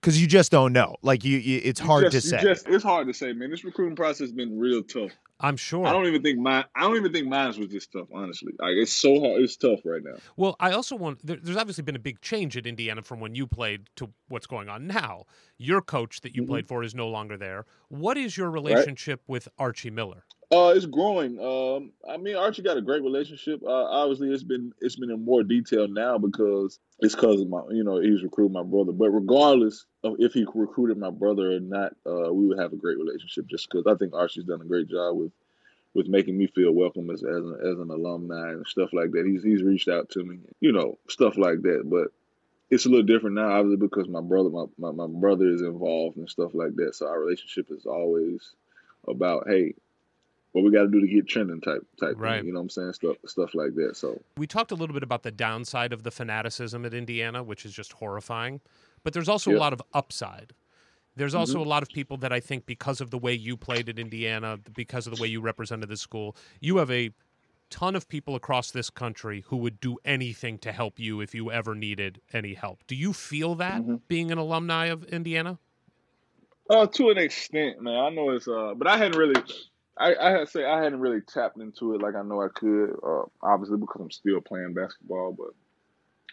because 0.00 0.18
you 0.18 0.26
just 0.26 0.50
don't 0.50 0.72
know 0.72 0.96
like 1.02 1.24
you, 1.24 1.36
you 1.36 1.60
it's 1.62 1.78
hard 1.80 2.04
just- 2.10 2.14
to 2.14 2.20
say 2.22 2.40
Just, 2.42 2.66
it's 2.68 2.84
hard 2.84 3.06
to 3.08 3.12
say, 3.12 3.34
man. 3.34 3.50
This 3.50 3.64
recruiting 3.64 3.96
process 3.96 4.20
has 4.20 4.32
been 4.32 4.58
real 4.58 4.82
tough. 4.82 5.10
I'm 5.42 5.56
sure. 5.56 5.86
I 5.86 5.92
don't 5.92 6.06
even 6.06 6.22
think 6.22 6.38
mine. 6.38 6.64
I 6.76 6.82
don't 6.82 6.96
even 6.96 7.12
think 7.12 7.26
mine 7.26 7.46
was 7.58 7.68
this 7.70 7.86
tough. 7.86 8.08
Honestly, 8.14 8.52
like 8.58 8.72
it's 8.76 8.92
so 8.92 9.18
hard. 9.20 9.42
It's 9.42 9.56
tough 9.56 9.80
right 9.84 10.02
now. 10.04 10.16
Well, 10.36 10.54
I 10.60 10.72
also 10.72 10.96
want. 10.96 11.24
There, 11.26 11.38
there's 11.42 11.56
obviously 11.56 11.82
been 11.82 11.96
a 11.96 12.00
big 12.00 12.20
change 12.20 12.56
at 12.56 12.66
Indiana 12.66 13.02
from 13.02 13.20
when 13.20 13.34
you 13.34 13.46
played 13.46 13.88
to 13.96 14.10
what's 14.28 14.46
going 14.46 14.68
on 14.68 14.86
now. 14.86 15.24
Your 15.58 15.80
coach 15.80 16.20
that 16.20 16.34
you 16.36 16.42
Mhm. 16.42 16.48
played 16.48 16.68
for 16.68 16.82
is 16.82 16.94
no 16.94 17.08
longer 17.08 17.36
there. 17.36 17.64
What 17.88 18.16
is 18.18 18.36
your 18.36 18.50
relationship 18.50 19.22
with 19.26 19.48
Archie 19.58 19.90
Miller? 19.90 20.24
Uh, 20.52 20.72
it's 20.74 20.86
growing. 20.86 21.38
Um, 21.38 21.92
I 22.08 22.16
mean, 22.16 22.34
Archie 22.34 22.62
got 22.62 22.76
a 22.76 22.82
great 22.82 23.04
relationship. 23.04 23.62
Uh, 23.62 23.84
obviously, 23.84 24.30
it's 24.30 24.42
been 24.42 24.72
it's 24.80 24.96
been 24.96 25.10
in 25.10 25.24
more 25.24 25.44
detail 25.44 25.86
now 25.86 26.18
because 26.18 26.80
it's 26.98 27.14
because 27.14 27.40
of 27.40 27.48
my, 27.48 27.60
you 27.70 27.84
know, 27.84 28.00
he's 28.00 28.24
recruiting 28.24 28.54
my 28.54 28.64
brother. 28.64 28.90
But 28.90 29.10
regardless 29.10 29.86
of 30.02 30.16
if 30.18 30.32
he 30.32 30.44
recruited 30.52 30.98
my 30.98 31.10
brother 31.10 31.52
or 31.52 31.60
not, 31.60 31.92
uh, 32.04 32.32
we 32.32 32.48
would 32.48 32.58
have 32.58 32.72
a 32.72 32.76
great 32.76 32.98
relationship. 32.98 33.46
Just 33.46 33.68
because 33.70 33.86
I 33.86 33.94
think 33.96 34.12
Archie's 34.12 34.44
done 34.44 34.60
a 34.60 34.64
great 34.64 34.88
job 34.88 35.16
with 35.16 35.32
with 35.94 36.08
making 36.08 36.36
me 36.36 36.48
feel 36.48 36.72
welcome 36.72 37.10
as 37.10 37.22
as 37.22 37.44
an, 37.44 37.56
as 37.62 37.78
an 37.78 37.90
alumni 37.90 38.50
and 38.50 38.66
stuff 38.66 38.92
like 38.92 39.12
that. 39.12 39.26
He's 39.26 39.44
he's 39.44 39.62
reached 39.62 39.88
out 39.88 40.10
to 40.10 40.24
me, 40.24 40.38
you 40.60 40.72
know, 40.72 40.98
stuff 41.08 41.38
like 41.38 41.62
that. 41.62 41.82
But 41.84 42.08
it's 42.70 42.86
a 42.86 42.88
little 42.88 43.06
different 43.06 43.36
now, 43.36 43.52
obviously, 43.52 43.76
because 43.76 44.08
my 44.08 44.20
brother, 44.20 44.48
my, 44.48 44.64
my, 44.78 44.90
my 44.90 45.06
brother 45.06 45.48
is 45.48 45.62
involved 45.62 46.16
and 46.16 46.28
stuff 46.28 46.54
like 46.54 46.74
that. 46.76 46.96
So 46.96 47.06
our 47.06 47.20
relationship 47.20 47.66
is 47.70 47.86
always 47.86 48.52
about, 49.08 49.48
hey, 49.48 49.74
what 50.52 50.64
we 50.64 50.70
got 50.70 50.82
to 50.82 50.88
do 50.88 51.00
to 51.00 51.06
get 51.06 51.26
Trendon 51.26 51.62
type 51.62 51.86
type 51.98 52.14
Right. 52.16 52.38
thing. 52.38 52.46
You 52.46 52.52
know 52.52 52.60
what 52.60 52.64
I'm 52.64 52.70
saying? 52.70 52.92
Stuff 52.94 53.16
stuff 53.26 53.54
like 53.54 53.74
that. 53.76 53.96
So 53.96 54.20
We 54.36 54.46
talked 54.46 54.72
a 54.72 54.74
little 54.74 54.94
bit 54.94 55.02
about 55.02 55.22
the 55.22 55.30
downside 55.30 55.92
of 55.92 56.02
the 56.02 56.10
fanaticism 56.10 56.84
at 56.84 56.94
Indiana, 56.94 57.42
which 57.42 57.64
is 57.64 57.72
just 57.72 57.92
horrifying. 57.94 58.60
But 59.04 59.12
there's 59.12 59.28
also 59.28 59.52
a 59.52 59.58
lot 59.58 59.72
of 59.72 59.82
upside. 59.94 60.52
There's 61.16 61.34
also 61.34 61.60
a 61.60 61.64
lot 61.64 61.82
of 61.82 61.88
people 61.88 62.16
that 62.18 62.32
I 62.32 62.40
think, 62.40 62.66
because 62.66 63.00
of 63.00 63.10
the 63.10 63.18
way 63.18 63.34
you 63.34 63.56
played 63.56 63.88
at 63.88 63.98
Indiana, 63.98 64.58
because 64.74 65.06
of 65.06 65.14
the 65.14 65.20
way 65.20 65.28
you 65.28 65.40
represented 65.40 65.88
the 65.88 65.96
school, 65.96 66.36
you 66.60 66.76
have 66.78 66.90
a 66.90 67.10
ton 67.68 67.94
of 67.96 68.08
people 68.08 68.34
across 68.34 68.70
this 68.70 68.90
country 68.90 69.44
who 69.48 69.56
would 69.58 69.80
do 69.80 69.96
anything 70.04 70.58
to 70.58 70.72
help 70.72 70.98
you 70.98 71.20
if 71.20 71.34
you 71.34 71.50
ever 71.50 71.74
needed 71.74 72.20
any 72.32 72.54
help. 72.54 72.84
Do 72.86 72.94
you 72.94 73.12
feel 73.12 73.54
that 73.56 74.08
being 74.08 74.30
an 74.30 74.38
alumni 74.38 74.86
of 74.86 75.04
Indiana? 75.04 75.58
Uh, 76.68 76.86
to 76.86 77.10
an 77.10 77.18
extent, 77.18 77.80
man. 77.82 77.96
I 77.96 78.10
know 78.10 78.30
it's 78.30 78.46
uh, 78.48 78.74
but 78.76 78.86
I 78.86 78.96
hadn't 78.96 79.18
really, 79.18 79.40
I 80.00 80.14
I 80.14 80.30
had 80.30 80.38
to 80.40 80.46
say 80.46 80.64
I 80.64 80.82
hadn't 80.82 81.00
really 81.00 81.20
tapped 81.20 81.58
into 81.58 81.94
it 81.94 82.00
like 82.00 82.14
I 82.14 82.22
know 82.22 82.42
I 82.42 82.48
could. 82.48 82.96
Uh, 83.02 83.24
obviously 83.42 83.76
because 83.76 84.00
I'm 84.00 84.10
still 84.10 84.40
playing 84.40 84.74
basketball, 84.74 85.32
but 85.32 85.50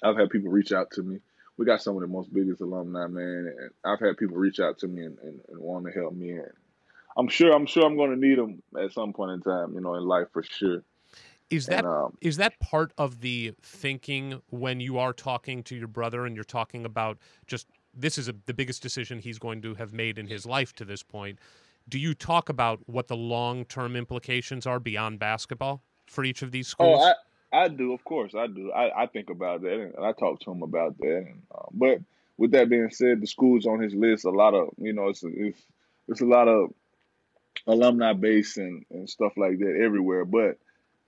I've 0.08 0.18
had 0.18 0.30
people 0.30 0.50
reach 0.50 0.72
out 0.72 0.92
to 0.92 1.04
me. 1.04 1.20
We 1.58 1.66
got 1.66 1.82
some 1.82 1.96
of 1.96 2.02
the 2.02 2.08
most 2.08 2.34
biggest 2.34 2.62
alumni, 2.62 3.08
man, 3.08 3.54
and 3.58 3.72
I've 3.84 4.00
had 4.00 4.18
people 4.18 4.38
reach 4.38 4.60
out 4.60 4.78
to 4.80 4.88
me 4.88 5.04
and, 5.04 5.18
and, 5.20 5.42
and 5.50 5.60
want 5.60 5.86
to 5.86 5.92
help 5.92 6.14
me. 6.14 6.32
And 6.32 6.52
I'm 7.18 7.28
sure, 7.28 7.52
I'm 7.52 7.66
sure, 7.66 7.84
I'm 7.84 7.98
going 7.98 8.12
to 8.12 8.28
need 8.28 8.38
them 8.38 8.62
at 8.80 8.94
some 8.94 9.12
point 9.12 9.32
in 9.32 9.42
time, 9.42 9.74
you 9.74 9.82
know, 9.82 9.96
in 9.96 10.06
life 10.06 10.28
for 10.32 10.44
sure. 10.44 10.84
Is 11.50 11.66
that 11.68 11.80
And 11.80 11.88
um, 11.88 12.18
is 12.22 12.38
that 12.38 12.60
part 12.60 12.92
of 12.98 13.22
the 13.22 13.54
thinking 13.64 14.42
when 14.50 14.80
you 14.80 15.00
are 15.00 15.14
talking 15.14 15.64
to 15.64 15.76
your 15.76 15.88
brother 15.88 16.26
and 16.26 16.36
you're 16.36 16.44
talking 16.44 16.86
about 16.86 17.18
just 17.48 17.68
this 17.94 18.18
is 18.18 18.28
a, 18.28 18.36
the 18.46 18.54
biggest 18.54 18.84
decision 18.84 19.20
he's 19.20 19.40
going 19.40 19.62
to 19.62 19.74
have 19.76 19.94
made 19.94 20.20
in 20.20 20.28
his 20.28 20.46
life 20.46 20.74
to 20.74 20.86
this 20.86 21.02
point 21.02 21.40
do 21.90 22.00
you 22.00 22.14
talk 22.14 22.50
about 22.50 22.80
what 22.86 23.08
the 23.08 23.16
long-term 23.16 23.96
implications 23.96 24.66
are 24.66 24.80
beyond 24.80 25.20
basketball 25.20 25.84
for 26.08 26.24
each 26.24 26.42
of 26.42 26.52
these 26.52 26.68
schools 26.68 27.00
Oh, 27.02 27.14
I, 27.54 27.64
I 27.64 27.68
do, 27.70 27.94
of 27.94 28.04
course, 28.04 28.34
I 28.36 28.48
do. 28.48 28.72
I, 28.72 29.04
I 29.04 29.06
think 29.08 29.30
about 29.30 29.62
that, 29.62 29.74
and 29.74 30.06
I 30.06 30.12
talk 30.12 30.42
to 30.42 30.52
him 30.52 30.64
about 30.64 30.98
that. 30.98 31.26
And, 31.28 31.42
uh, 31.54 31.66
but 31.72 32.00
with 32.38 32.52
that 32.52 32.70
being 32.70 32.90
said, 32.90 33.22
the 33.22 33.28
schools 33.28 33.66
on 33.66 33.80
his 33.80 33.94
list, 33.94 34.26
a 34.26 34.30
lot 34.30 34.54
of 34.54 34.70
you 34.78 34.94
know, 34.94 35.08
it's 35.08 35.24
it's 35.24 35.62
it's 36.08 36.22
a 36.22 36.26
lot 36.26 36.48
of 36.48 36.74
alumni 37.66 38.14
base 38.14 38.58
and, 38.58 38.86
and 38.92 39.10
stuff 39.10 39.34
like 39.38 39.60
that 39.60 39.80
everywhere. 39.84 40.26
But 40.26 40.58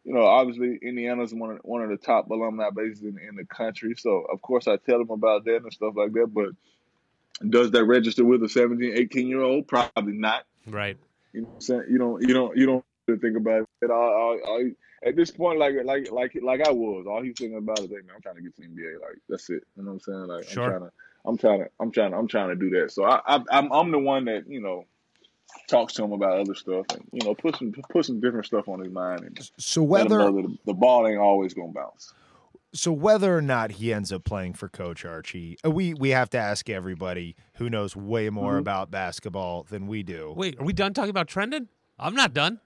you 0.05 0.13
know, 0.13 0.25
obviously, 0.25 0.79
Indiana's 0.81 1.33
one 1.33 1.51
of 1.51 1.59
one 1.63 1.83
of 1.83 1.89
the 1.89 1.97
top 1.97 2.29
alumni 2.29 2.69
bases 2.69 3.03
in, 3.03 3.19
in 3.19 3.35
the 3.35 3.45
country. 3.45 3.95
So 3.97 4.25
of 4.31 4.41
course, 4.41 4.67
I 4.67 4.77
tell 4.77 5.01
him 5.01 5.11
about 5.11 5.45
that 5.45 5.61
and 5.63 5.73
stuff 5.73 5.93
like 5.95 6.13
that. 6.13 6.33
But 6.33 6.49
does 7.47 7.71
that 7.71 7.85
register 7.85 8.25
with 8.25 8.43
a 8.43 8.49
17, 8.49 8.93
18 8.95 9.27
year 9.27 9.41
old? 9.41 9.67
Probably 9.67 10.13
not. 10.13 10.45
Right 10.67 10.97
You 11.33 11.41
know 11.41 11.47
what 11.47 11.55
I'm 11.55 11.61
saying? 11.61 11.83
You 11.89 11.97
don't 11.97 12.21
you 12.21 12.33
don't 12.33 12.57
you 12.57 12.65
don't 12.65 12.85
think 13.21 13.37
about 13.37 13.67
it. 13.81 13.91
All, 13.91 13.97
all, 13.97 14.39
all, 14.45 14.71
at 15.05 15.15
this 15.15 15.31
point, 15.31 15.59
like 15.59 15.75
like 15.83 16.11
like 16.11 16.37
like 16.41 16.67
I 16.67 16.71
was, 16.71 17.05
all 17.07 17.21
he's 17.21 17.35
thinking 17.37 17.57
about 17.57 17.79
is, 17.79 17.89
hey 17.89 17.95
man, 17.95 18.15
I'm 18.15 18.21
trying 18.21 18.35
to 18.35 18.41
get 18.41 18.55
to 18.55 18.61
the 18.61 18.67
NBA. 18.67 19.01
Like 19.01 19.17
that's 19.27 19.49
it. 19.49 19.63
You 19.75 19.83
know 19.83 19.91
what 19.91 19.93
I'm 19.93 19.99
saying? 19.99 20.27
Like 20.27 20.49
Sure. 20.49 20.63
I'm 20.63 20.69
trying 20.69 20.81
to 20.81 20.91
I'm 21.25 21.37
trying 21.37 21.59
to 21.59 21.69
I'm 21.79 21.91
trying 21.91 22.11
to 22.11 22.17
I'm 22.17 22.27
trying 22.27 22.49
to 22.49 22.55
do 22.55 22.69
that. 22.81 22.91
So 22.91 23.05
I, 23.05 23.21
I 23.25 23.43
I'm 23.51 23.71
I'm 23.71 23.91
the 23.91 23.99
one 23.99 24.25
that 24.25 24.47
you 24.47 24.61
know 24.61 24.85
talks 25.67 25.93
to 25.93 26.03
him 26.03 26.11
about 26.11 26.39
other 26.39 26.55
stuff 26.55 26.85
and 26.91 27.03
you 27.11 27.25
know 27.25 27.35
put 27.35 27.57
some 27.57 27.73
put 27.89 28.05
some 28.05 28.19
different 28.19 28.45
stuff 28.45 28.67
on 28.67 28.79
his 28.79 28.91
mind 28.91 29.21
and 29.21 29.51
So 29.57 29.83
let 29.83 30.05
him 30.05 30.09
whether 30.09 30.31
know 30.31 30.35
that 30.35 30.47
the, 30.47 30.57
the 30.67 30.73
ball 30.73 31.07
ain't 31.07 31.19
always 31.19 31.53
gonna 31.53 31.71
bounce. 31.71 32.13
So 32.73 32.91
whether 32.91 33.35
or 33.35 33.41
not 33.41 33.71
he 33.71 33.91
ends 33.93 34.11
up 34.11 34.23
playing 34.23 34.53
for 34.53 34.69
Coach 34.69 35.03
Archie, 35.05 35.57
uh, 35.65 35.71
we 35.71 35.93
we 35.93 36.09
have 36.09 36.29
to 36.31 36.37
ask 36.37 36.69
everybody 36.69 37.35
who 37.55 37.69
knows 37.69 37.95
way 37.95 38.29
more 38.29 38.51
Mm-hmm. 38.53 38.59
about 38.59 38.91
basketball 38.91 39.63
than 39.63 39.87
we 39.87 40.03
do. 40.03 40.33
wait 40.37 40.59
are 40.59 40.63
we 40.63 40.73
done 40.73 40.93
talking 40.93 41.09
about 41.09 41.27
trendon 41.27 41.67
i'm 41.97 42.15
not 42.15 42.33
done 42.33 42.59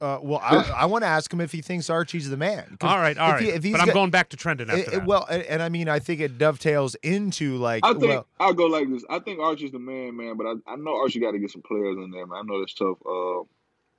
Uh, 0.00 0.16
well, 0.22 0.38
I, 0.40 0.82
I 0.82 0.86
want 0.86 1.02
to 1.02 1.08
ask 1.08 1.32
him 1.32 1.40
if 1.40 1.50
he 1.50 1.60
thinks 1.60 1.90
Archie's 1.90 2.30
the 2.30 2.36
man 2.36 2.76
all 2.82 2.98
right 2.98 3.18
all 3.18 3.30
if 3.30 3.34
right 3.34 3.42
he- 3.42 3.48
if 3.50 3.64
he's 3.64 3.72
but 3.72 3.80
i'm 3.80 3.86
got- 3.88 3.94
going 3.94 4.10
back 4.10 4.28
to 4.28 4.36
trendon 4.36 4.68
after 4.68 4.76
it- 4.76 4.86
it- 4.88 4.90
that 4.92 5.06
well, 5.06 5.26
and, 5.28 5.42
and 5.44 5.60
I 5.62 5.68
mean, 5.70 5.88
I 5.88 5.98
think 5.98 6.20
it 6.20 6.38
dovetails 6.38 6.94
into 7.02 7.56
like, 7.56 7.84
I 7.84 7.92
think 7.94 8.04
well, 8.04 8.26
I'll 8.38 8.54
go 8.54 8.66
like 8.66 8.88
this. 8.90 9.04
I 9.10 9.18
think 9.18 9.40
Archie's 9.40 9.72
the 9.72 9.80
man, 9.80 10.16
man, 10.16 10.36
but 10.36 10.46
I, 10.46 10.52
I 10.72 10.76
know 10.76 10.94
Archie 11.02 11.18
got 11.20 11.32
to 11.32 11.38
get 11.40 11.50
some 11.50 11.62
players 11.62 11.96
in 11.96 12.10
there, 12.12 12.26
man. 12.28 12.38
I 12.38 12.42
know 12.46 12.60
that's 12.60 12.74
tough. 12.74 12.98
Uh, 13.04 13.42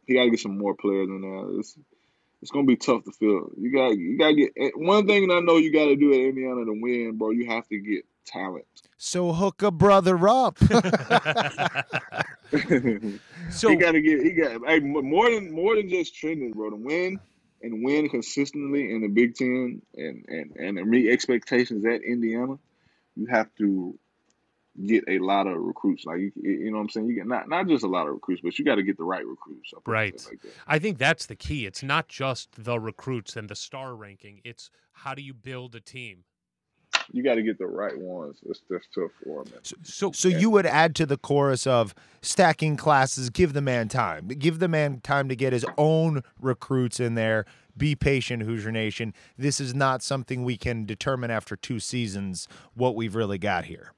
he 0.05 0.13
got 0.15 0.23
to 0.23 0.29
get 0.29 0.39
some 0.39 0.57
more 0.57 0.73
players 0.73 1.09
in 1.09 1.19
there. 1.21 1.59
It's 1.59 1.77
it's 2.41 2.51
gonna 2.51 2.65
be 2.65 2.75
tough 2.75 3.03
to 3.03 3.11
fill. 3.11 3.51
You 3.57 3.71
got 3.71 3.97
you 3.97 4.17
got 4.17 4.29
to 4.29 4.35
get 4.35 4.51
eh, 4.57 4.69
one 4.75 5.05
thing 5.07 5.29
I 5.31 5.39
know 5.39 5.57
you 5.57 5.71
got 5.73 5.85
to 5.85 5.95
do 5.95 6.13
at 6.13 6.19
Indiana 6.19 6.65
to 6.65 6.73
win, 6.73 7.17
bro. 7.17 7.31
You 7.31 7.47
have 7.47 7.67
to 7.69 7.79
get 7.79 8.05
talent. 8.25 8.65
so 8.97 9.31
hook 9.33 9.61
a 9.61 9.71
brother 9.71 10.27
up. 10.27 10.57
so 13.51 13.69
he 13.69 13.75
got 13.75 13.91
to 13.91 14.01
get 14.01 14.21
he 14.23 14.31
got 14.31 14.61
hey, 14.65 14.79
more 14.79 15.29
than 15.29 15.51
more 15.51 15.75
than 15.75 15.89
just 15.89 16.15
Trendon, 16.15 16.53
bro. 16.53 16.69
To 16.69 16.75
win 16.75 17.19
and 17.61 17.83
win 17.83 18.07
consistently 18.09 18.93
in 18.93 19.01
the 19.01 19.09
Big 19.09 19.35
Ten 19.35 19.81
and 19.95 20.25
and 20.27 20.55
and 20.77 20.89
meet 20.89 21.11
expectations 21.11 21.85
at 21.85 22.01
Indiana, 22.03 22.57
you 23.15 23.27
have 23.27 23.53
to 23.57 23.97
get 24.85 25.03
a 25.07 25.19
lot 25.19 25.47
of 25.47 25.57
recruits. 25.57 26.05
Like 26.05 26.19
you, 26.19 26.31
you 26.35 26.71
know 26.71 26.77
what 26.77 26.83
I'm 26.83 26.89
saying. 26.89 27.07
You 27.07 27.15
get 27.15 27.27
not 27.27 27.49
not 27.49 27.67
just 27.67 27.83
a 27.83 27.87
lot 27.87 28.07
of 28.07 28.13
recruits, 28.13 28.41
but 28.43 28.57
you 28.57 28.65
got 28.65 28.75
to 28.75 28.83
get 28.83 28.97
the 28.97 29.03
right 29.03 29.25
recruits. 29.25 29.71
I'll 29.73 29.81
put 29.81 29.91
it 29.91 29.93
Right. 29.93 30.25
Like. 30.29 30.53
I 30.67 30.79
think 30.79 30.97
that's 30.97 31.25
the 31.25 31.35
key. 31.35 31.65
It's 31.65 31.83
not 31.83 32.07
just 32.07 32.49
the 32.57 32.79
recruits 32.79 33.35
and 33.35 33.49
the 33.49 33.55
star 33.55 33.95
ranking. 33.95 34.41
It's 34.43 34.69
how 34.93 35.13
do 35.13 35.21
you 35.21 35.33
build 35.33 35.75
a 35.75 35.79
team. 35.79 36.23
You 37.11 37.23
got 37.23 37.35
to 37.35 37.43
get 37.43 37.57
the 37.57 37.65
right 37.65 37.97
ones. 37.97 38.37
That's 38.45 38.61
that's 38.69 38.87
tough 38.93 39.11
for 39.23 39.41
him. 39.41 39.51
Man. 39.51 39.61
So, 39.83 40.11
So 40.11 40.27
you 40.27 40.49
would 40.51 40.65
add 40.65 40.95
to 40.95 41.05
the 41.05 41.17
chorus 41.17 41.65
of 41.65 41.95
stacking 42.21 42.77
classes, 42.77 43.29
give 43.29 43.53
the 43.53 43.61
man 43.61 43.87
time, 43.87 44.27
give 44.27 44.59
the 44.59 44.67
man 44.67 45.01
time 45.01 45.27
to 45.29 45.35
get 45.35 45.53
his 45.53 45.65
own 45.77 46.21
recruits 46.39 46.99
in 46.99 47.15
there. 47.15 47.45
Be 47.75 47.95
patient, 47.95 48.43
Hoosier 48.43 48.71
Nation. 48.71 49.13
This 49.37 49.59
is 49.61 49.73
not 49.73 50.03
something 50.03 50.43
we 50.43 50.57
can 50.57 50.85
determine 50.85 51.31
after 51.31 51.55
two 51.55 51.79
seasons 51.79 52.47
what 52.73 52.93
we've 52.93 53.15
really 53.15 53.37
got 53.37 53.65
here. 53.65 53.93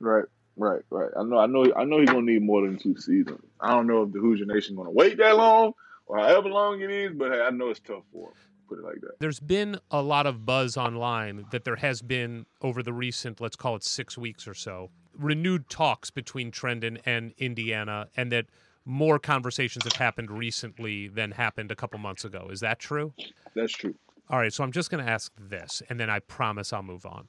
Right, 0.00 0.24
right, 0.56 0.82
right. 0.90 1.10
I 1.16 1.22
know, 1.22 1.38
I 1.38 1.46
know, 1.46 1.72
I 1.76 1.84
know 1.84 2.00
he's 2.00 2.10
gonna 2.10 2.22
need 2.22 2.42
more 2.42 2.62
than 2.62 2.78
two 2.78 2.96
seasons. 2.96 3.40
I 3.60 3.74
don't 3.74 3.86
know 3.86 4.02
if 4.02 4.12
the 4.12 4.20
Hoosier 4.20 4.46
Nation 4.46 4.76
gonna 4.76 4.90
wait 4.90 5.18
that 5.18 5.36
long 5.36 5.72
or 6.06 6.18
however 6.18 6.48
long 6.48 6.80
it 6.80 6.90
is, 6.90 7.12
but 7.14 7.32
hey, 7.32 7.40
I 7.40 7.50
know 7.50 7.68
it's 7.70 7.80
tough 7.80 8.04
for 8.12 8.28
him. 8.28 8.34
Put 8.68 8.78
it 8.80 8.84
like 8.84 9.00
that. 9.00 9.18
there's 9.18 9.40
been 9.40 9.78
a 9.90 10.02
lot 10.02 10.26
of 10.26 10.44
buzz 10.44 10.76
online 10.76 11.46
that 11.52 11.64
there 11.64 11.76
has 11.76 12.02
been 12.02 12.44
over 12.60 12.82
the 12.82 12.92
recent, 12.92 13.40
let's 13.40 13.56
call 13.56 13.76
it 13.76 13.82
six 13.82 14.18
weeks 14.18 14.46
or 14.46 14.52
so, 14.52 14.90
renewed 15.16 15.70
talks 15.70 16.10
between 16.10 16.52
Trendon 16.52 17.00
and 17.06 17.32
Indiana, 17.38 18.08
and 18.14 18.30
that 18.30 18.44
more 18.84 19.18
conversations 19.18 19.84
have 19.84 19.94
happened 19.94 20.30
recently 20.30 21.08
than 21.08 21.32
happened 21.32 21.70
a 21.70 21.76
couple 21.76 21.98
months 21.98 22.24
ago. 22.24 22.48
Is 22.50 22.60
that 22.60 22.78
true? 22.78 23.14
That's 23.54 23.72
true. 23.72 23.94
All 24.30 24.38
right, 24.38 24.52
so 24.52 24.62
I'm 24.62 24.72
just 24.72 24.90
going 24.90 25.04
to 25.04 25.10
ask 25.10 25.32
this, 25.38 25.82
and 25.88 25.98
then 25.98 26.10
I 26.10 26.18
promise 26.18 26.72
I'll 26.72 26.82
move 26.82 27.06
on. 27.06 27.28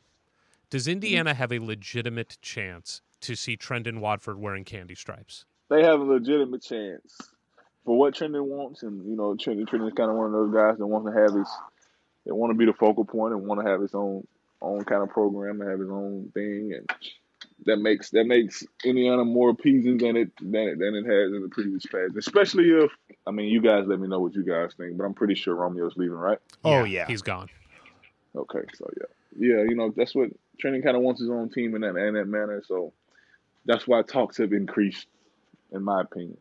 Does 0.70 0.84
mm-hmm. 0.84 0.94
Indiana 0.94 1.34
have 1.34 1.52
a 1.52 1.60
legitimate 1.60 2.38
chance 2.42 3.02
to 3.22 3.36
see 3.36 3.58
Trendon 3.58 4.00
Watford 4.00 4.40
wearing 4.40 4.64
candy 4.64 4.96
stripes? 4.96 5.46
They 5.70 5.84
have 5.84 6.00
a 6.00 6.04
legitimate 6.04 6.64
chance 6.64 7.18
for 7.86 7.98
what 7.98 8.16
Trendon 8.16 8.46
wants, 8.46 8.84
and 8.84 9.06
you 9.08 9.16
know, 9.16 9.36
Trendon 9.36 9.68
Trendon's 9.68 9.94
kind 9.94 10.10
of 10.10 10.18
one 10.18 10.28
of 10.28 10.32
those 10.32 10.54
guys 10.54 10.78
that 10.78 10.88
wants 10.88 11.10
to 11.12 11.20
have 11.20 11.34
his, 11.34 11.48
they 12.26 12.32
want 12.32 12.52
to 12.52 12.58
be 12.58 12.66
the 12.66 12.74
focal 12.74 13.06
point 13.06 13.34
and 13.34 13.46
want 13.46 13.64
to 13.64 13.70
have 13.70 13.82
his 13.82 13.94
own 13.94 14.26
own 14.62 14.84
kind 14.84 15.02
of 15.02 15.10
program 15.10 15.62
and 15.62 15.70
have 15.70 15.80
his 15.80 15.90
own 15.90 16.32
thing, 16.34 16.74
and 16.76 16.90
that 17.66 17.78
makes 17.78 18.10
that 18.12 18.26
makes 18.26 18.64
Indiana 18.84 19.26
more 19.26 19.50
appeasing 19.50 19.98
than 19.98 20.18
it 20.18 20.32
than 20.40 20.68
it 20.68 20.80
than 20.80 20.96
it 20.96 21.06
has 21.06 21.34
in 21.34 21.42
the 21.42 21.50
previous 21.50 21.86
past. 21.86 22.16
Especially 22.18 22.70
if 22.70 22.92
I 23.28 23.32
mean, 23.32 23.50
you 23.50 23.62
guys 23.62 23.86
let 23.88 24.00
me 24.00 24.08
know 24.08 24.20
what 24.20 24.34
you 24.34 24.44
guys 24.44 24.74
think, 24.76 24.98
but 24.98 25.04
I'm 25.04 25.14
pretty 25.14 25.36
sure 25.36 25.56
Romeo's 25.56 25.96
leaving, 25.96 26.18
right? 26.18 26.40
Oh, 26.64 26.84
yeah. 26.84 27.06
He's 27.06 27.22
gone. 27.22 27.50
Okay, 28.36 28.62
so 28.76 28.90
yeah, 28.98 29.48
yeah, 29.48 29.64
you 29.64 29.76
know 29.76 29.92
that's 29.96 30.14
what 30.14 30.30
Trendon 30.64 30.84
kind 30.84 30.96
of 30.96 31.04
wants 31.04 31.22
his 31.22 31.30
own 31.30 31.50
team 31.50 31.76
in 31.76 31.82
that 31.82 31.96
in 31.96 32.14
that 32.16 32.28
manner. 32.28 32.62
So 32.68 32.94
that's 33.66 33.88
why 33.88 34.02
talks 34.02 34.38
have 34.38 34.54
increased, 34.54 35.08
in 35.72 35.84
my 35.84 36.02
opinion. 36.02 36.38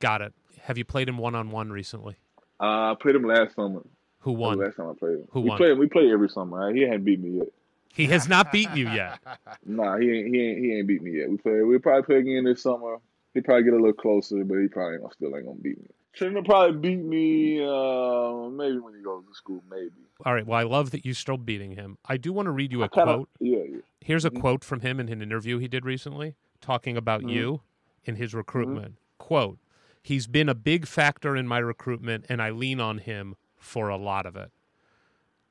Got 0.00 0.22
it. 0.22 0.32
Have 0.62 0.78
you 0.78 0.84
played 0.84 1.08
him 1.08 1.18
one 1.18 1.34
on 1.34 1.50
one 1.50 1.70
recently? 1.70 2.16
Uh, 2.60 2.92
I 2.92 2.96
played 3.00 3.16
him 3.16 3.24
last 3.24 3.54
summer. 3.56 3.82
Who 4.20 4.32
won? 4.32 4.58
last 4.58 4.76
time 4.76 4.88
I 4.88 4.94
played 4.98 5.18
him. 5.18 5.28
Who 5.30 5.40
we 5.40 5.48
won? 5.48 5.58
Played, 5.58 5.78
we 5.78 5.88
play 5.88 6.12
every 6.12 6.28
summer. 6.28 6.66
Right? 6.66 6.74
He 6.74 6.82
hadn't 6.82 7.04
beat 7.04 7.20
me 7.20 7.38
yet. 7.38 7.48
He 7.94 8.06
has 8.06 8.28
not 8.28 8.52
beaten 8.52 8.76
you 8.76 8.88
yet. 8.88 9.18
Nah, 9.66 9.98
he 9.98 10.10
ain't, 10.10 10.34
he 10.34 10.40
ain't 10.40 10.58
he 10.58 10.78
ain't 10.78 10.88
beat 10.88 11.02
me 11.02 11.18
yet. 11.18 11.30
We 11.30 11.36
play. 11.36 11.62
We 11.62 11.78
probably 11.78 12.02
play 12.02 12.16
again 12.16 12.44
this 12.44 12.62
summer. 12.62 12.96
He 13.34 13.40
probably 13.40 13.64
get 13.64 13.74
a 13.74 13.76
little 13.76 13.92
closer, 13.92 14.42
but 14.44 14.58
he 14.58 14.68
probably 14.68 14.98
still 15.12 15.36
ain't 15.36 15.46
gonna 15.46 15.58
beat 15.60 15.78
me. 15.78 15.88
Will 16.20 16.42
probably 16.42 16.78
beat 16.78 17.02
me. 17.02 17.62
Uh, 17.62 18.48
maybe 18.50 18.78
when 18.78 18.94
he 18.94 19.02
goes 19.02 19.24
to 19.26 19.34
school, 19.34 19.62
maybe. 19.70 19.90
All 20.24 20.34
right. 20.34 20.46
Well, 20.46 20.58
I 20.58 20.62
love 20.62 20.90
that 20.92 21.04
you're 21.04 21.14
still 21.14 21.36
beating 21.36 21.72
him. 21.72 21.98
I 22.04 22.16
do 22.16 22.32
want 22.32 22.46
to 22.46 22.50
read 22.52 22.72
you 22.72 22.82
a 22.82 22.88
Kind 22.88 23.08
of. 23.08 23.16
quote. 23.16 23.28
Yeah, 23.40 23.58
yeah. 23.58 23.76
Here's 24.00 24.24
a 24.24 24.30
Mhm. 24.30 24.40
quote 24.40 24.64
from 24.64 24.80
him 24.80 24.98
in 25.00 25.08
an 25.08 25.22
interview 25.22 25.58
he 25.58 25.68
did 25.68 25.84
recently 25.84 26.34
talking 26.60 26.96
about 26.96 27.22
Mhm. 27.22 27.30
you 27.32 27.60
in 28.04 28.16
his 28.16 28.34
recruitment. 28.34 28.96
Quote, 29.18 29.58
he's 30.02 30.26
been 30.26 30.48
a 30.48 30.54
big 30.54 30.86
factor 30.86 31.36
in 31.36 31.46
my 31.48 31.58
recruitment 31.58 32.26
and 32.28 32.40
I 32.42 32.50
lean 32.50 32.80
on 32.80 32.98
him 32.98 33.36
for 33.56 33.88
a 33.88 33.96
lot 33.96 34.26
of 34.26 34.36
it. 34.36 34.50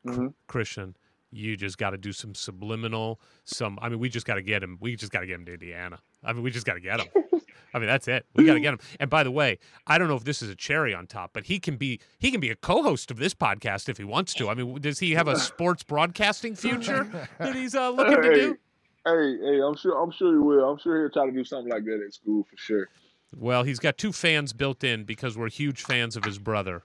hmm 0.06 0.28
Christian, 0.48 0.96
You 1.34 1.56
just 1.56 1.78
got 1.78 1.92
to 1.92 1.98
do 1.98 2.12
some 2.12 2.36
subliminal, 2.36 3.18
some. 3.46 3.80
I 3.82 3.88
mean, 3.88 4.00
we 4.00 4.10
just 4.10 4.26
got 4.26 4.36
to 4.36 4.42
get 4.42 4.62
him. 4.62 4.78
We 4.82 4.98
just 4.98 5.14
got 5.14 5.22
to 5.22 5.28
get 5.28 5.36
him 5.36 5.46
to 5.46 5.54
Indiana. 5.54 6.02
I 6.26 6.34
mean, 6.34 6.44
we 6.44 6.52
just 6.52 6.66
got 6.66 6.74
to 6.74 6.82
get 6.82 7.00
him. 7.00 7.08
I 7.74 7.80
mean, 7.80 7.88
that's 7.88 8.08
it. 8.08 8.26
We 8.36 8.46
got 8.46 8.54
to 8.54 8.60
get 8.60 8.74
him. 8.74 8.80
And 9.00 9.10
by 9.10 9.24
the 9.24 9.32
way, 9.32 9.60
I 9.88 9.98
don't 9.98 10.08
know 10.08 10.16
if 10.16 10.24
this 10.24 10.42
is 10.42 10.50
a 10.50 10.56
cherry 10.56 10.94
on 10.94 11.08
top, 11.08 11.32
but 11.34 11.46
he 11.46 11.60
can 11.60 11.78
be 11.78 12.00
he 12.20 12.32
can 12.32 12.40
be 12.40 12.50
a 12.50 12.56
co-host 12.56 13.12
of 13.12 13.18
this 13.18 13.34
podcast 13.34 13.90
if 13.90 13.98
he 13.98 14.04
wants 14.04 14.34
to. 14.36 14.50
I 14.50 14.54
mean, 14.54 14.80
does 14.82 15.00
he 15.00 15.12
have 15.12 15.28
a 15.28 15.40
sports 15.40 15.84
broadcasting 15.84 16.56
future 16.56 17.10
that 17.38 17.56
he's 17.56 17.76
uh, 17.76 17.90
looking 17.90 18.22
to 18.22 18.34
do? 18.34 18.58
hey, 19.06 19.38
hey, 19.38 19.62
I'm 19.62 19.76
sure 19.76 20.02
I'm 20.02 20.12
sure 20.12 20.34
he 20.34 20.40
will. 20.40 20.70
I'm 20.70 20.78
sure 20.78 21.02
he'll 21.02 21.10
try 21.10 21.26
to 21.26 21.32
do 21.32 21.44
something 21.44 21.72
like 21.72 21.86
that 21.86 22.04
at 22.06 22.14
school 22.14 22.44
for 22.50 22.58
sure. 22.58 22.90
Well, 23.36 23.64
he's 23.64 23.80
got 23.80 23.98
two 23.98 24.12
fans 24.12 24.54
built 24.54 24.84
in 24.84 25.06
because 25.06 25.38
we're 25.38 25.50
huge 25.50 25.84
fans 25.84 26.18
of 26.18 26.26
his 26.26 26.38
brother. 26.38 26.84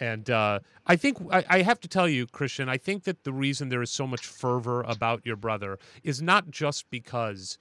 And 0.00 0.30
uh, 0.30 0.60
I 0.86 0.96
think 0.96 1.18
I, 1.30 1.44
I 1.48 1.62
have 1.62 1.80
to 1.80 1.88
tell 1.88 2.08
you, 2.08 2.26
Christian, 2.26 2.68
I 2.68 2.78
think 2.78 3.04
that 3.04 3.24
the 3.24 3.32
reason 3.32 3.68
there 3.68 3.82
is 3.82 3.90
so 3.90 4.06
much 4.06 4.26
fervor 4.26 4.82
about 4.82 5.26
your 5.26 5.36
brother 5.36 5.78
is 6.02 6.22
not 6.22 6.50
just 6.50 6.88
because 6.90 7.58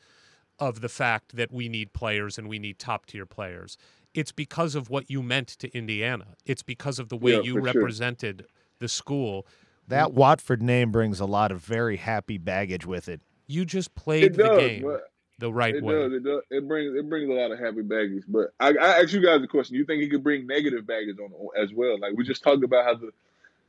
of 0.61 0.79
the 0.79 0.87
fact 0.89 1.35
that 1.35 1.51
we 1.51 1.67
need 1.67 1.91
players 1.91 2.37
and 2.37 2.47
we 2.47 2.59
need 2.59 2.79
top 2.79 3.05
tier 3.07 3.25
players. 3.25 3.77
It's 4.13 4.31
because 4.31 4.75
of 4.75 4.89
what 4.89 5.09
you 5.09 5.21
meant 5.23 5.47
to 5.49 5.75
Indiana. 5.77 6.27
It's 6.45 6.63
because 6.63 6.99
of 6.99 7.09
the 7.09 7.17
way 7.17 7.31
Yeah, 7.33 7.41
you 7.41 7.53
for 7.55 7.59
sure. 7.59 7.81
represented 7.81 8.45
the 8.79 8.87
school. 8.87 9.45
That 9.87 10.13
Watford 10.13 10.61
name 10.61 10.91
brings 10.91 11.19
a 11.19 11.25
lot 11.25 11.51
of 11.51 11.59
very 11.61 11.97
happy 11.97 12.37
baggage 12.37 12.85
with 12.85 13.09
it. 13.09 13.21
You 13.47 13.65
just 13.65 13.95
played 13.95 14.23
It 14.23 14.37
the 14.37 14.55
game 14.57 14.97
the 15.39 15.51
right 15.51 15.75
it 15.75 15.83
way. 15.83 15.93
does. 15.95 16.13
It 16.13 16.23
does. 16.23 16.41
It 16.51 16.67
brings 16.67 16.95
it 16.95 17.09
brings 17.09 17.29
a 17.29 17.33
lot 17.33 17.51
of 17.51 17.59
happy 17.59 17.81
baggage. 17.81 18.23
But 18.27 18.53
I, 18.59 18.69
I 18.69 19.01
ask 19.01 19.11
you 19.11 19.21
guys 19.25 19.41
a 19.41 19.47
question. 19.47 19.75
You 19.75 19.85
think 19.85 20.01
he 20.01 20.07
could 20.07 20.23
bring 20.23 20.45
negative 20.45 20.85
baggage 20.85 21.17
on 21.19 21.31
as 21.61 21.73
well? 21.73 21.99
Like 21.99 22.13
we 22.15 22.23
just 22.23 22.43
talked 22.43 22.63
about 22.63 22.85
how 22.85 22.95
the 22.95 23.11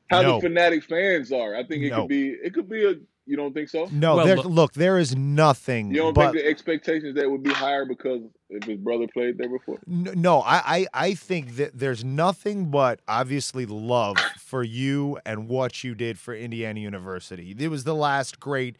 how 0.09 0.20
No. 0.23 0.35
the 0.36 0.43
fanatic 0.48 0.85
fans 0.85 1.32
are. 1.32 1.56
I 1.56 1.64
think 1.64 1.85
it 1.85 1.90
No. 1.90 2.02
could 2.02 2.09
be. 2.09 2.28
It 2.31 2.52
could 2.52 2.69
be 2.69 2.85
a. 2.85 2.94
You 3.24 3.36
don't 3.36 3.52
think 3.52 3.68
so? 3.68 3.88
No, 3.92 4.16
Well, 4.16 4.26
there, 4.26 4.36
look- 4.36 4.46
look, 4.46 4.72
there 4.72 4.98
is 4.98 5.14
nothing. 5.14 5.90
You 5.90 5.98
don't 5.98 6.14
but 6.14 6.32
think 6.32 6.44
the 6.44 6.50
expectations 6.50 7.14
that 7.14 7.30
would 7.30 7.42
be 7.42 7.52
higher 7.52 7.84
because 7.84 8.22
if 8.50 8.64
his 8.64 8.78
brother 8.78 9.06
played 9.12 9.38
there 9.38 9.48
before? 9.48 9.78
N- 9.88 10.12
No, 10.16 10.40
I, 10.40 10.62
I, 10.66 10.86
I 10.92 11.14
think 11.14 11.56
that 11.56 11.78
there's 11.78 12.04
nothing 12.04 12.70
but 12.70 13.00
obviously 13.06 13.64
love 13.64 14.16
for 14.38 14.64
you 14.64 15.18
and 15.24 15.48
what 15.48 15.84
you 15.84 15.94
did 15.94 16.18
for 16.18 16.34
Indiana 16.34 16.80
University. 16.80 17.54
It 17.56 17.68
was 17.68 17.84
the 17.84 17.94
last 17.94 18.40
great 18.40 18.76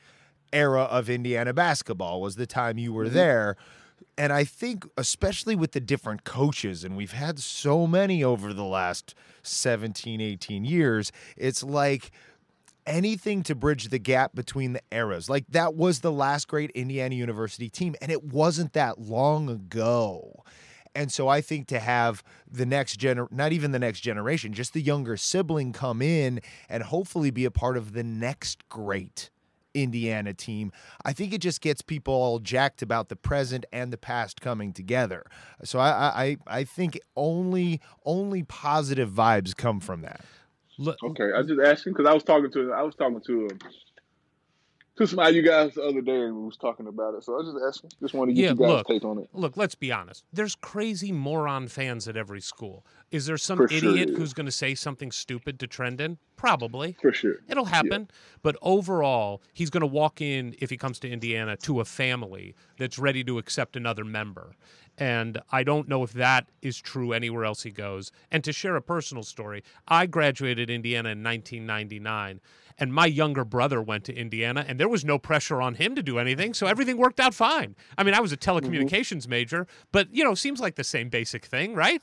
era 0.53 0.83
of 0.83 1.09
Indiana 1.09 1.53
basketball 1.53 2.21
was 2.21 2.37
the 2.37 2.47
time 2.47 2.79
you 2.79 2.93
were 2.93 3.07
mm-hmm. 3.07 3.15
there. 3.15 3.57
And 4.19 4.33
I 4.33 4.45
think 4.45 4.87
especially 4.99 5.57
with 5.57 5.73
the 5.73 5.81
different 5.81 6.25
coaches 6.25 6.85
and 6.85 6.97
we've 6.97 7.13
had 7.13 7.39
so 7.39 7.87
many 7.87 8.23
over 8.23 8.53
the 8.53 8.65
last 8.65 9.15
17, 9.43 10.21
18 10.21 10.65
years, 10.65 11.13
it's 11.37 11.63
like 11.63 12.11
anything 12.87 13.43
to 13.45 13.55
bridge 13.55 13.89
the 13.89 13.99
gap 13.99 14.35
between 14.35 14.73
the 14.73 14.83
eras. 14.91 15.29
Like 15.31 15.47
that 15.49 15.75
was 15.75 16.01
the 16.01 16.13
last 16.13 16.49
great 16.49 16.71
Indiana 16.73 17.15
University 17.15 17.69
team, 17.69 17.95
and 18.01 18.11
it 18.11 18.25
wasn't 18.25 18.73
that 18.73 19.01
long 19.01 19.49
ago. 19.49 20.45
And 20.95 21.11
so 21.11 21.29
I 21.29 21.41
think 21.41 21.69
to 21.69 21.79
have 21.79 22.23
the 22.51 22.67
next 22.67 23.01
gener 23.01 23.31
not 23.33 23.53
even 23.53 23.73
the 23.73 23.79
next 23.79 24.01
generation, 24.01 24.53
just 24.53 24.75
the 24.75 24.83
younger 24.83 25.17
sibling 25.17 25.73
come 25.73 26.03
in 26.03 26.41
and 26.69 26.83
hopefully 26.83 27.31
be 27.31 27.45
a 27.45 27.51
part 27.51 27.77
of 27.77 27.93
the 27.93 28.05
next 28.05 28.69
great 28.69 29.31
Indiana 29.75 30.35
team, 30.35 30.71
I 31.05 31.15
think 31.15 31.33
it 31.33 31.41
just 31.41 31.63
gets 31.63 31.81
people 31.81 32.13
all 32.13 32.41
jacked 32.41 32.83
about 32.83 33.09
the 33.09 33.17
present 33.17 33.65
and 33.73 33.91
the 33.91 33.97
past 33.97 34.41
coming 34.41 34.73
together. 34.73 35.25
So 35.65 35.79
I 35.79 35.91
I, 35.91 36.25
I 36.25 36.37
I 36.59 36.65
think 36.65 37.01
only 37.17 37.81
only 38.05 38.43
positive 38.43 39.11
vibes 39.11 39.57
come 39.57 39.81
from 39.81 40.03
that. 40.03 40.21
Look, 40.79 40.97
Okay, 41.03 41.31
I 41.37 41.43
just 41.43 41.61
asking 41.61 41.93
because 41.93 42.07
I 42.07 42.15
was 42.15 42.23
talking 42.25 42.51
to 42.53 42.73
I 42.73 42.83
was 42.83 42.95
talking 42.95 43.21
to 43.27 43.49
um, 43.53 43.59
to 44.97 45.07
some 45.07 45.19
of 45.21 45.35
you 45.35 45.41
guys 45.43 45.73
the 45.73 45.83
other 45.83 46.03
day 46.03 46.21
and 46.21 46.37
we 46.37 46.45
was 46.45 46.59
talking 46.59 46.87
about 46.87 47.15
it. 47.15 47.25
So 47.25 47.33
I 47.33 47.37
was 47.39 47.53
just 47.55 47.65
asking, 47.67 47.91
just 48.03 48.13
want 48.13 48.29
to 48.29 48.35
get 48.35 48.43
Yeah, 48.43 48.51
you 48.51 48.57
guys' 48.57 48.69
look. 48.69 48.87
take 48.87 49.05
on 49.05 49.19
it. 49.19 49.29
look, 49.33 49.57
let's 49.57 49.75
be 49.75 49.91
honest. 49.91 50.25
There's 50.35 50.55
crazy 50.55 51.13
moron 51.13 51.69
fans 51.69 52.07
at 52.09 52.17
every 52.17 52.43
school. 52.43 52.85
Is 53.11 53.25
there 53.25 53.39
some 53.39 53.57
For 53.57 53.69
sure, 53.69 53.79
idiot 53.91 54.11
yeah. 54.11 54.17
who's 54.19 54.35
going 54.35 54.45
to 54.47 54.53
say 54.53 54.75
something 54.75 55.11
stupid 55.11 55.59
to 55.61 55.67
Trendon? 55.67 56.19
Probably. 56.37 56.97
For 57.01 57.11
sure. 57.13 57.37
It'll 57.49 57.65
happen. 57.67 58.09
But 58.43 58.57
overall, 58.61 59.41
he's 59.55 59.71
going 59.71 59.81
to 59.81 59.87
walk 59.87 60.21
in, 60.21 60.55
if 60.61 60.69
he 60.69 60.77
comes 60.77 60.99
to 61.01 61.11
Indiana, 61.11 61.57
to 61.59 61.81
a 61.81 61.87
family 61.87 62.55
that's 62.79 62.99
ready 62.99 63.25
to 63.25 63.39
accept 63.39 63.77
another 63.77 64.05
member. 64.05 64.57
And 65.03 65.41
I 65.51 65.65
don't 65.65 65.89
know 65.89 66.05
if 66.05 66.13
that 66.13 66.47
is 66.61 66.79
true 66.79 67.13
anywhere 67.13 67.45
else 67.45 67.65
he 67.65 67.73
goes. 67.73 68.13
And 68.31 68.45
to 68.45 68.53
share 68.53 68.77
a 68.77 68.81
personal 68.81 69.25
story, 69.25 69.65
I 69.89 70.07
graduated 70.07 70.71
Indiana 70.71 71.09
in 71.09 71.25
1999, 71.25 72.41
and 72.79 72.95
my 72.95 73.07
younger 73.07 73.45
brother 73.45 73.83
went 73.83 74.05
to 74.05 74.15
Indiana, 74.15 74.65
and 74.69 74.79
there 74.79 74.89
was 74.89 75.05
no 75.05 75.19
pressure 75.19 75.61
on 75.61 75.75
him 75.75 75.97
to 75.97 76.05
do 76.05 76.21
anything, 76.21 76.55
so 76.55 76.69
everything 76.69 76.99
worked 76.99 77.19
out 77.19 77.35
fine. 77.35 77.75
I 77.99 78.05
mean, 78.05 78.15
I 78.15 78.21
was 78.21 78.31
a 78.31 78.37
telecommunications 78.37 79.27
major, 79.27 79.67
but, 79.91 80.07
you 80.15 80.23
know, 80.23 80.35
seems 80.35 80.61
like 80.61 80.77
the 80.77 80.85
same 80.85 81.09
basic 81.09 81.47
thing, 81.47 81.75
right? 81.75 82.01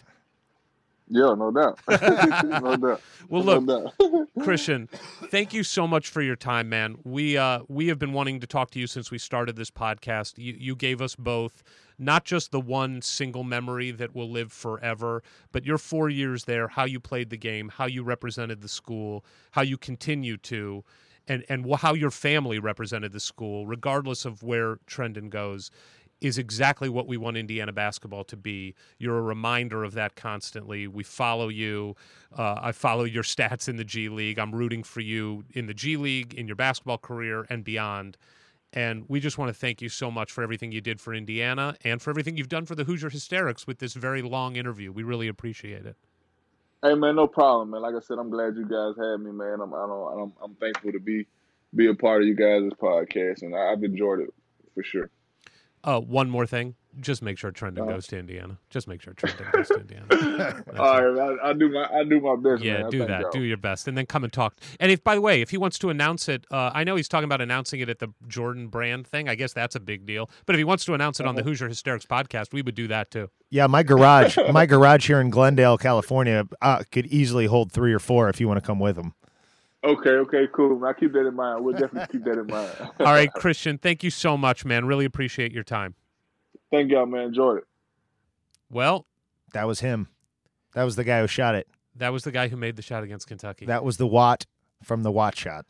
Yeah, 1.08 1.36
no 1.36 1.52
doubt. 1.52 1.80
no 2.62 2.76
doubt. 2.76 3.02
Well, 3.30 3.44
no 3.44 3.58
look, 3.60 3.98
doubt. 3.98 4.28
Christian, 4.44 4.90
thank 5.32 5.54
you 5.54 5.64
so 5.64 5.88
much 5.88 6.10
for 6.10 6.22
your 6.22 6.36
time, 6.36 6.70
man. 6.70 6.98
We 7.04 7.36
uh 7.36 7.62
we 7.68 7.88
have 7.88 7.98
been 7.98 8.14
wanting 8.14 8.40
to 8.42 8.48
talk 8.48 8.70
to 8.72 8.80
you 8.80 8.86
since 8.86 9.10
we 9.10 9.18
started 9.18 9.56
this 9.56 9.72
podcast. 9.72 10.38
You 10.38 10.56
you 10.56 10.76
gave 10.76 11.02
us 11.02 11.16
both 11.16 11.64
not 12.00 12.26
just 12.26 12.52
the 12.52 12.60
one 12.60 13.02
single 13.02 13.44
memory 13.44 13.92
that 13.92 14.16
will 14.16 14.30
live 14.30 14.52
forever, 14.52 15.22
but 15.52 15.66
your 15.66 15.78
4 15.78 16.10
years 16.10 16.46
there, 16.46 16.70
how 16.70 16.86
you 16.86 17.00
played 17.00 17.30
the 17.30 17.38
game, 17.38 17.70
how 17.70 17.86
you 17.86 18.04
represented 18.04 18.62
the 18.62 18.68
school, 18.70 19.24
how 19.52 19.62
you 19.62 19.78
continue 19.78 20.38
to 20.38 20.84
and 21.28 21.46
and 21.48 21.72
how 21.76 21.94
your 21.94 22.12
family 22.12 22.60
represented 22.60 23.12
the 23.12 23.20
school 23.20 23.68
regardless 23.68 24.26
of 24.26 24.42
where 24.42 24.78
Trendon 24.88 25.30
goes 25.30 25.70
is 26.22 26.38
exactly 26.38 26.90
what 26.90 27.08
we 27.08 27.18
want 27.18 27.38
Indiana 27.38 27.72
basketball 27.72 28.26
to 28.26 28.36
be. 28.36 28.76
You're 28.98 29.18
a 29.18 29.22
reminder 29.22 29.84
of 29.84 29.94
that 29.94 30.16
constantly. 30.16 30.88
We 30.88 31.04
follow 31.04 31.48
you. 31.48 31.96
Uh, 32.38 32.60
I 32.62 32.72
follow 32.74 33.06
your 33.06 33.24
stats 33.24 33.70
in 33.70 33.78
the 33.78 33.86
G 33.86 34.10
League. 34.10 34.38
I'm 34.38 34.54
rooting 34.54 34.84
for 34.84 35.00
you 35.00 35.46
in 35.54 35.68
the 35.68 35.74
G 35.74 35.96
League, 35.96 36.34
in 36.34 36.48
your 36.48 36.58
basketball 36.58 36.98
career, 36.98 37.46
and 37.50 37.64
beyond. 37.64 38.18
And 38.72 39.06
we 39.08 39.20
just 39.20 39.38
want 39.38 39.50
to 39.50 39.54
thank 39.54 39.82
you 39.82 39.90
so 39.90 40.12
much 40.12 40.32
for 40.32 40.44
everything 40.44 40.72
you 40.72 40.82
did 40.82 41.02
for 41.02 41.14
Indiana 41.14 41.76
and 41.84 42.02
for 42.02 42.12
everything 42.12 42.38
you've 42.38 42.50
done 42.50 42.66
for 42.66 42.76
the 42.76 42.84
Hoosier 42.84 43.10
Hysterics 43.10 43.66
with 43.66 43.80
this 43.80 43.94
very 43.94 44.22
long 44.22 44.56
interview. 44.56 44.92
We 44.92 45.04
really 45.04 45.28
appreciate 45.28 45.86
it. 45.86 45.96
Hey 46.84 46.94
man, 46.94 47.16
no 47.16 47.28
problem, 47.28 47.72
man. 47.72 47.82
Like 47.82 47.96
I 47.96 48.00
said, 48.00 48.20
I'm 48.20 48.30
glad 48.30 48.56
you 48.56 48.64
guys 48.64 48.96
had 48.98 49.18
me, 49.18 49.32
man. 49.32 49.60
I'm 49.60 49.74
I 49.74 49.86
don't, 49.86 50.22
I'm 50.22 50.34
I'm 50.42 50.56
thankful 50.56 50.94
to 50.94 51.00
be 51.00 51.26
be 51.76 51.88
a 51.88 51.94
part 51.94 52.22
of 52.22 52.28
you 52.28 52.36
guys' 52.36 52.72
podcast, 52.82 53.42
and 53.42 53.56
I, 53.56 53.72
I've 53.72 53.84
enjoyed 53.84 54.22
it 54.22 54.34
for 54.74 54.84
sure. 54.84 55.10
Uh, 55.84 56.00
one 56.00 56.30
more 56.30 56.46
thing. 56.46 56.76
Just 57.00 57.22
make 57.22 57.38
sure 57.38 57.52
Trendon 57.52 57.84
Uh. 57.84 57.86
goes 57.94 58.08
to 58.08 58.18
Indiana. 58.18 58.58
Just 58.72 58.88
make 58.88 59.00
sure 59.02 59.14
Trendon 59.14 59.52
goes 59.52 59.68
to 59.68 59.76
Indiana. 59.76 60.06
That's 60.66 60.80
All 60.80 60.98
it. 60.98 61.02
right, 61.02 61.38
I, 61.44 61.50
I 61.50 61.54
do 61.54 61.70
my 61.70 61.86
I 61.86 62.04
do 62.04 62.20
my 62.20 62.36
best, 62.36 62.64
Yeah, 62.64 62.82
man. 62.82 62.90
Do 62.90 63.06
that. 63.06 63.22
y'all. 63.22 63.32
Do 63.32 63.42
your 63.44 63.58
best, 63.58 63.88
and 63.88 63.96
then 63.98 64.06
come 64.08 64.24
and 64.24 64.34
talk. 64.34 64.56
And 64.80 64.92
if, 64.92 65.04
by 65.04 65.14
the 65.16 65.22
way, 65.22 65.42
if 65.42 65.52
he 65.52 65.58
wants 65.58 65.78
to 65.80 65.90
announce 65.92 66.28
it, 66.28 66.46
uh, 66.52 66.72
I 66.74 66.84
know 66.84 66.96
he's 66.96 67.08
talking 67.08 67.26
about 67.26 67.42
announcing 67.42 67.80
it 67.80 67.90
at 67.90 68.00
the 68.00 68.08
Jordan 68.28 68.68
Brand 68.70 69.06
thing. 69.06 69.30
I 69.30 69.36
guess 69.36 69.54
that's 69.54 69.76
a 69.76 69.80
big 69.80 70.06
deal. 70.08 70.30
But 70.48 70.56
if 70.56 70.58
he 70.58 70.64
wants 70.64 70.84
to 70.86 70.94
announce 70.96 71.20
it 71.20 71.28
on 71.28 71.36
the 71.36 71.42
Uh-huh. 71.42 71.50
Hoosier 71.50 71.68
Hysterics 71.68 72.06
podcast, 72.08 72.54
we 72.54 72.62
would 72.64 72.76
do 72.76 72.88
that 72.88 73.12
too. 73.12 73.30
Yeah, 73.52 73.68
my 73.68 73.84
garage, 73.84 74.36
my 74.52 74.66
garage 74.66 75.06
here 75.08 75.22
in 75.22 75.30
Glendale, 75.30 75.78
California, 75.78 76.48
uh, 76.62 76.84
could 76.92 77.06
easily 77.08 77.46
hold 77.46 77.72
three 77.72 77.94
or 77.94 78.00
four 78.00 78.30
if 78.30 78.40
you 78.42 78.48
want 78.48 78.58
to 78.62 78.66
come 78.66 78.80
with 78.80 78.96
them. 78.96 79.14
Okay, 79.84 80.10
okay, 80.10 80.48
cool. 80.54 80.84
I 80.86 80.92
keep 80.94 81.14
that 81.14 81.26
in 81.26 81.36
mind. 81.36 81.64
We'll 81.64 81.74
definitely 81.78 82.08
keep 82.12 82.26
that 82.26 82.38
in 82.40 82.48
mind. 82.48 82.70
All 83.00 83.06
right, 83.06 83.32
Christian, 83.36 83.78
thank 83.78 84.04
you 84.04 84.10
so 84.10 84.36
much, 84.36 84.66
man. 84.66 84.86
Really 84.86 85.06
appreciate 85.06 85.54
your 85.54 85.64
time. 85.64 85.96
Thank 86.72 86.92
y'all, 86.92 87.06
man. 87.06 87.22
Enjoyed 87.28 87.60
it. 87.60 87.64
Well, 88.70 89.06
That 89.54 89.66
was 89.68 89.80
him. 89.80 90.08
That 90.76 90.84
was 90.84 90.96
the 90.96 91.04
guy 91.04 91.22
who 91.22 91.28
shot 91.28 91.56
it. 91.56 91.68
that 91.96 92.10
was 92.14 92.24
the 92.24 92.32
guy 92.32 92.48
who 92.50 92.56
made 92.58 92.76
the 92.76 92.82
shot 92.84 93.04
against 93.04 93.28
Kentucky. 93.28 93.66
That 93.66 93.84
was 93.84 93.98
the 93.98 94.06
Wat 94.08 94.46
from 94.84 95.02
the 95.04 95.12
Wat 95.12 95.36
shot. 95.36 95.66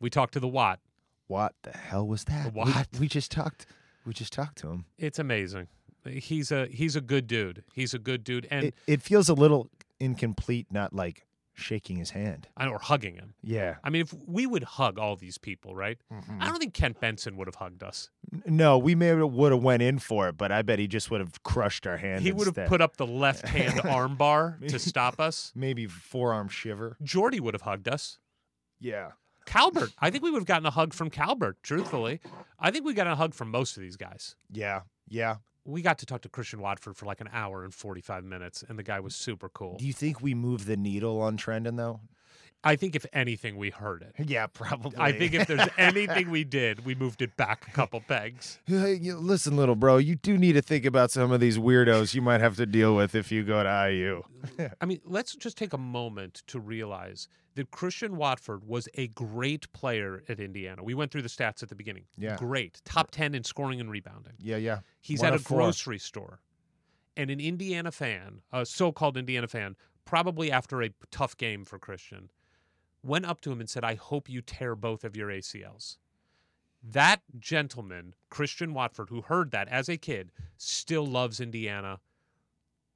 we 0.00 0.10
talked 0.10 0.34
to 0.34 0.40
the 0.40 0.48
Wat. 0.48 0.78
What 1.26 1.54
the 1.62 1.72
hell 1.72 2.06
was 2.06 2.24
that? 2.24 2.52
We- 2.54 2.60
What? 2.60 2.86
We, 3.00 3.08
just 3.08 3.30
talked. 3.32 3.66
We 4.04 4.12
just 4.12 4.32
talked 4.32 4.58
to 4.58 4.68
him. 4.68 4.84
It's 4.98 5.18
amazing. 5.18 5.68
He's 6.08 6.52
a 6.52 6.66
he's 6.66 6.94
a 6.94 7.00
good 7.00 7.26
dude. 7.26 7.64
He's 7.74 7.92
a 7.94 7.98
good 7.98 8.22
dude, 8.22 8.46
and 8.48 8.66
It, 8.66 8.74
it 8.86 9.02
feels 9.02 9.28
a 9.28 9.34
little 9.34 9.70
incomplete, 9.98 10.68
not 10.70 10.92
like 10.92 11.26
shaking 11.56 11.96
his 11.96 12.10
hand. 12.10 12.48
I 12.56 12.68
or 12.68 12.78
hugging 12.78 13.14
him. 13.16 13.34
Yeah. 13.42 13.76
I 13.82 13.90
mean, 13.90 14.02
if 14.02 14.14
we 14.26 14.46
would 14.46 14.62
hug 14.62 14.98
all 14.98 15.16
these 15.16 15.38
people, 15.38 15.74
right? 15.74 15.98
Mm-hmm. 16.12 16.40
I 16.40 16.46
don't 16.46 16.58
think 16.58 16.74
Kent 16.74 17.00
Benson 17.00 17.36
would 17.36 17.48
have 17.48 17.56
hugged 17.56 17.82
us. 17.82 18.10
No, 18.44 18.78
we 18.78 18.94
may 18.94 19.14
would 19.14 19.52
have 19.52 19.62
went 19.62 19.82
in 19.82 19.98
for 19.98 20.28
it, 20.28 20.36
but 20.36 20.52
I 20.52 20.62
bet 20.62 20.78
he 20.78 20.86
just 20.86 21.10
would 21.10 21.20
have 21.20 21.42
crushed 21.42 21.86
our 21.86 21.96
hand. 21.96 22.22
He 22.22 22.32
would 22.32 22.54
have 22.54 22.68
put 22.68 22.80
up 22.80 22.98
the 22.98 23.06
left 23.06 23.48
hand 23.48 23.80
arm 23.80 24.16
bar 24.16 24.58
to 24.68 24.78
stop 24.78 25.18
us. 25.18 25.50
maybe 25.56 25.86
forearm 25.86 26.48
shiver. 26.48 26.96
Jordy 27.02 27.40
would 27.40 27.54
have 27.54 27.62
hugged 27.62 27.88
us. 27.88 28.18
Yeah. 28.78 29.12
Calbert, 29.46 29.92
I 30.00 30.10
think 30.10 30.24
we 30.24 30.30
would 30.30 30.40
have 30.40 30.46
gotten 30.46 30.66
a 30.66 30.70
hug 30.70 30.92
from 30.92 31.08
Calbert, 31.08 31.56
truthfully. 31.62 32.20
I 32.58 32.70
think 32.70 32.84
we 32.84 32.94
got 32.94 33.06
a 33.06 33.14
hug 33.14 33.32
from 33.32 33.50
most 33.50 33.76
of 33.76 33.82
these 33.82 33.96
guys. 33.96 34.34
Yeah. 34.52 34.82
Yeah. 35.08 35.36
We 35.66 35.82
got 35.82 35.98
to 35.98 36.06
talk 36.06 36.22
to 36.22 36.28
Christian 36.28 36.60
Watford 36.60 36.96
for 36.96 37.06
like 37.06 37.20
an 37.20 37.28
hour 37.32 37.64
and 37.64 37.74
45 37.74 38.24
minutes, 38.24 38.62
and 38.68 38.78
the 38.78 38.84
guy 38.84 39.00
was 39.00 39.16
super 39.16 39.48
cool. 39.48 39.76
Do 39.78 39.86
you 39.86 39.92
think 39.92 40.22
we 40.22 40.32
move 40.32 40.64
the 40.64 40.76
needle 40.76 41.20
on 41.20 41.36
Trendon 41.36 41.76
though? 41.76 42.00
I 42.66 42.76
think 42.76 42.94
if 42.96 43.06
anything, 43.12 43.56
we 43.56 43.70
heard 43.70 44.02
it. 44.02 44.28
Yeah, 44.28 44.46
probably. 44.46 44.98
I 44.98 45.12
think 45.12 45.34
if 45.34 45.46
there's 45.46 45.68
anything 45.78 46.30
we 46.30 46.44
did, 46.44 46.84
we 46.84 46.94
moved 46.94 47.22
it 47.22 47.36
back 47.36 47.66
a 47.68 47.70
couple 47.70 48.00
pegs. 48.00 48.58
Hey, 48.66 48.98
listen, 49.12 49.56
little 49.56 49.74
bro, 49.76 49.96
you 49.96 50.16
do 50.16 50.36
need 50.36 50.52
to 50.54 50.62
think 50.62 50.84
about 50.84 51.10
some 51.10 51.32
of 51.32 51.40
these 51.40 51.56
weirdos 51.58 52.14
you 52.14 52.20
might 52.22 52.40
have 52.40 52.56
to 52.56 52.66
deal 52.66 52.94
with 52.94 53.14
if 53.14 53.30
you 53.32 53.42
go 53.44 53.62
to 53.62 53.90
IU. 53.90 54.22
I 54.80 54.84
mean, 54.86 55.00
let's 55.04 55.34
just 55.34 55.56
take 55.56 55.72
a 55.72 55.78
moment 55.78 56.42
to 56.48 56.60
realize 56.60 57.28
that 57.54 57.70
Christian 57.70 58.16
Watford 58.16 58.64
was 58.66 58.88
a 58.94 59.08
great 59.08 59.72
player 59.72 60.22
at 60.28 60.38
Indiana. 60.40 60.82
We 60.84 60.94
went 60.94 61.10
through 61.10 61.22
the 61.22 61.28
stats 61.28 61.62
at 61.62 61.68
the 61.68 61.74
beginning. 61.74 62.04
Yeah. 62.18 62.36
Great. 62.36 62.82
Top 62.84 63.10
10 63.10 63.34
in 63.34 63.44
scoring 63.44 63.80
and 63.80 63.90
rebounding. 63.90 64.34
Yeah, 64.38 64.56
yeah. 64.56 64.80
He's 65.00 65.20
One 65.20 65.32
at 65.32 65.34
a 65.34 65.38
four. 65.42 65.58
grocery 65.58 65.98
store. 65.98 66.40
And 67.16 67.30
an 67.30 67.40
Indiana 67.40 67.90
fan, 67.92 68.42
a 68.52 68.66
so 68.66 68.92
called 68.92 69.16
Indiana 69.16 69.48
fan, 69.48 69.74
probably 70.04 70.52
after 70.52 70.82
a 70.82 70.90
tough 71.10 71.36
game 71.36 71.64
for 71.64 71.78
Christian, 71.78 72.28
went 73.06 73.26
up 73.26 73.40
to 73.42 73.52
him 73.52 73.60
and 73.60 73.70
said, 73.70 73.84
I 73.84 73.94
hope 73.94 74.28
you 74.28 74.42
tear 74.42 74.74
both 74.74 75.04
of 75.04 75.16
your 75.16 75.28
ACLs. 75.28 75.96
That 76.82 77.22
gentleman, 77.38 78.14
Christian 78.30 78.74
Watford, 78.74 79.08
who 79.08 79.22
heard 79.22 79.50
that 79.50 79.68
as 79.68 79.88
a 79.88 79.96
kid, 79.96 80.30
still 80.56 81.06
loves 81.06 81.40
Indiana, 81.40 82.00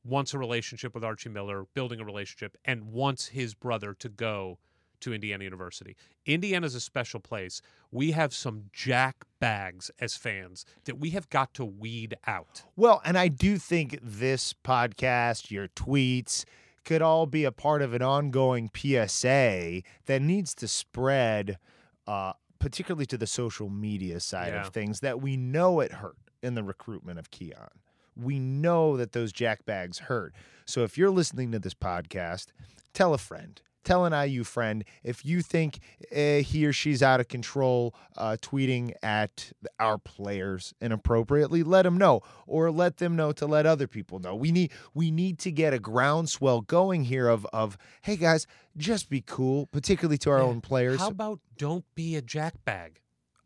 wants 0.05 0.33
a 0.33 0.39
relationship 0.39 0.95
with 0.95 1.05
Archie 1.05 1.29
Miller, 1.29 1.65
building 1.75 2.01
a 2.01 2.05
relationship, 2.05 2.57
and 2.65 2.93
wants 2.93 3.29
his 3.29 3.55
brother 3.55 3.95
to 3.95 4.09
go 4.09 4.59
to 5.01 5.15
Indiana 5.15 5.45
University. 5.45 5.97
Indiana's 6.27 6.75
a 6.75 6.81
special 6.81 7.21
place. 7.21 7.63
We 7.91 8.13
have 8.13 8.35
some 8.35 8.65
jack 8.73 9.25
bags 9.39 9.91
as 9.99 10.17
fans 10.17 10.65
that 10.85 10.99
we 10.99 11.11
have 11.11 11.29
got 11.31 11.55
to 11.55 11.65
weed 11.65 12.17
out. 12.27 12.63
Well, 12.77 13.01
and 13.05 13.19
I 13.19 13.29
do 13.29 13.59
think 13.59 13.99
this 14.03 14.55
podcast, 14.65 15.51
your 15.51 15.69
tweets, 15.69 16.45
could 16.85 17.03
all 17.03 17.27
be 17.27 17.45
a 17.45 17.53
part 17.53 17.83
of 17.83 17.93
an 17.95 18.03
ongoing 18.03 18.71
PSA 18.75 19.83
that 20.07 20.23
needs 20.23 20.55
to 20.57 20.69
spread, 20.69 21.59
uh, 22.07 22.33
particularly 22.59 23.07
to 23.07 23.19
the 23.19 23.27
social 23.27 23.69
media 23.69 24.21
side 24.21 24.53
Yeah. 24.53 24.67
of 24.67 24.73
things, 24.73 25.01
that 25.01 25.21
we 25.21 25.37
know 25.37 25.81
it 25.81 25.93
hurt 25.93 26.17
in 26.43 26.55
the 26.55 26.63
recruitment 26.63 27.19
of 27.19 27.31
Keion. 27.31 27.69
We 28.17 28.39
know 28.39 28.97
that 28.97 29.13
those 29.13 29.33
jackbags 29.33 29.99
hurt. 30.01 30.35
So 30.67 30.83
if 30.83 30.99
you're 30.99 31.11
listening 31.11 31.53
to 31.53 31.59
this 31.59 31.75
podcast, 31.75 32.47
tell 32.93 33.15
a 33.15 33.19
friend. 33.19 33.61
Tell 33.83 34.05
an 34.05 34.13
IU 34.13 34.45
friend 34.45 34.85
if 35.03 35.25
you 35.25 35.41
think 35.43 35.81
uh, 36.13 36.43
he 36.45 36.67
or 36.67 36.73
she's 36.73 37.03
out 37.03 37.19
of 37.21 37.29
control, 37.29 37.95
uh, 38.17 38.37
tweeting 38.43 38.93
at 39.03 39.53
our 39.79 39.97
players 39.97 40.75
inappropriately. 40.81 41.63
Let 41.63 41.83
them 41.83 41.97
know, 41.97 42.21
or 42.47 42.71
let 42.71 42.99
them 42.99 43.17
know 43.17 43.33
to 43.33 43.47
let 43.47 43.65
other 43.67 43.87
people 43.87 44.19
know. 44.19 44.35
We 44.35 44.53
need 44.53 44.71
we 44.95 45.11
need 45.11 45.39
to 45.41 45.51
get 45.51 45.73
a 45.73 45.79
groundswell 45.79 46.61
going 46.61 47.05
here 47.05 47.29
of 47.29 47.47
of 47.53 47.79
hey 48.03 48.17
guys, 48.17 48.47
just 48.77 49.09
be 49.09 49.23
cool, 49.23 49.67
particularly 49.67 50.19
to 50.19 50.31
our 50.31 50.39
Yeah. 50.39 50.45
own 50.45 50.61
players. 50.61 51.01
How 51.01 51.09
about 51.09 51.41
don't 51.57 51.85
be 51.95 52.17
a 52.17 52.23
jackbag? 52.23 52.97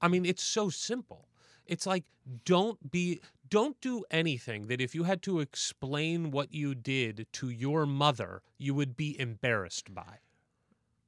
I 0.00 0.08
mean, 0.08 0.24
it's 0.26 0.42
so 0.42 0.68
simple. 0.68 1.28
It's 1.66 1.86
like 1.86 2.04
don't 2.44 2.90
be 2.90 3.20
don't 3.48 3.80
do 3.80 4.04
anything 4.10 4.66
that 4.68 4.80
if 4.80 4.94
you 4.94 5.04
had 5.04 5.22
to 5.22 5.40
explain 5.40 6.30
what 6.30 6.52
you 6.52 6.74
did 6.74 7.26
to 7.32 7.48
your 7.50 7.86
mother, 7.86 8.42
you 8.58 8.74
would 8.74 8.96
be 8.96 9.18
embarrassed 9.18 9.94
by. 9.94 10.18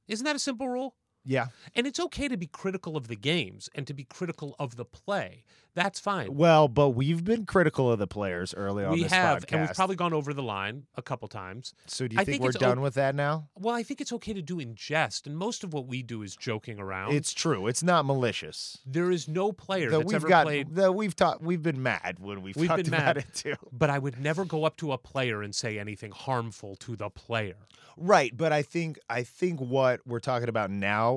Isn't 0.07 0.25
that 0.25 0.35
a 0.35 0.39
simple 0.39 0.69
rule? 0.69 0.95
Yeah. 1.27 1.47
And 1.75 1.85
it's 1.85 1.99
okay 1.99 2.27
to 2.27 2.37
be 2.37 2.47
critical 2.47 2.97
of 2.97 3.07
the 3.07 3.15
games 3.15 3.69
and 3.75 3.85
to 3.85 3.93
be 3.93 4.03
critical 4.05 4.55
of 4.57 4.77
the 4.77 4.85
play. 4.85 5.43
That's 5.75 5.99
fine. 5.99 6.33
Well, 6.33 6.67
but 6.67 6.89
we've 6.91 7.23
been 7.23 7.45
critical 7.45 7.91
of 7.91 7.99
the 7.99 8.07
players 8.07 8.51
early 8.55 8.83
on 8.83 8.93
we 8.93 9.03
this 9.03 9.11
have, 9.11 9.43
podcast. 9.45 9.51
and 9.51 9.61
we've 9.61 9.75
probably 9.75 9.95
gone 9.95 10.11
over 10.13 10.33
the 10.33 10.41
line 10.41 10.87
a 10.95 11.03
couple 11.03 11.27
times. 11.27 11.75
so 11.85 12.07
do 12.07 12.15
you 12.15 12.17
think, 12.25 12.41
think 12.41 12.43
we're 12.43 12.51
done 12.53 12.79
o- 12.79 12.81
with 12.81 12.95
that 12.95 13.13
now? 13.13 13.49
Well, 13.55 13.75
I 13.75 13.83
think 13.83 14.01
it's 14.01 14.11
okay 14.13 14.33
to 14.33 14.41
do 14.41 14.59
in 14.59 14.73
jest, 14.73 15.27
and 15.27 15.37
most 15.37 15.63
of 15.63 15.73
what 15.73 15.85
we 15.85 16.01
do 16.01 16.23
is 16.23 16.35
joking 16.35 16.79
around. 16.79 17.13
It's 17.13 17.31
true. 17.31 17.67
It's 17.67 17.83
not 17.83 18.05
malicious. 18.05 18.79
there 18.87 19.11
is 19.11 19.27
no 19.27 19.51
player 19.51 19.91
That 19.91 19.97
that's 19.97 20.07
we've 20.07 20.15
ever 20.15 20.27
got 20.27 20.45
played 20.45 20.73
that 20.75 20.95
we've 20.95 21.15
taught 21.15 21.43
we've 21.43 21.61
been 21.61 21.83
mad 21.83 22.17
when 22.19 22.41
we've, 22.41 22.55
We've 22.55 22.69
talked 22.69 22.85
been 22.85 22.93
about 22.95 23.17
mad. 23.17 23.17
it 23.17 23.33
too. 23.35 23.53
but 23.71 23.91
I 23.91 23.99
would 23.99 24.19
never 24.19 24.45
go 24.45 24.63
up 24.63 24.77
to 24.77 24.93
a 24.93 24.97
player 24.97 25.43
and 25.43 25.53
say 25.53 25.77
anything 25.77 26.11
harmful 26.11 26.75
to 26.77 26.95
the 26.95 27.11
player. 27.11 27.55
Right, 27.99 28.35
but 28.35 28.51
I 28.51 28.61
think 28.63 28.99
I 29.09 29.21
think 29.23 29.59
what 29.59 30.01
we're 30.07 30.19
talking 30.19 30.49
about 30.49 30.69
now 30.71 31.16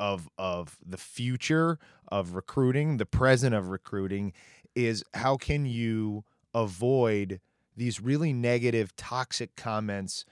of 0.00 0.28
of 0.36 0.78
the 0.84 0.96
future 0.96 1.78
of 2.08 2.34
recruiting, 2.34 2.96
the 2.96 3.06
present 3.06 3.54
of 3.54 3.68
recruiting 3.68 4.32
is 4.74 5.04
how 5.14 5.36
can 5.36 5.64
you 5.66 6.24
avoid 6.54 7.40
these 7.76 8.00
really 8.00 8.32
negative 8.32 8.94
toxic 8.96 9.54
comments 9.56 10.24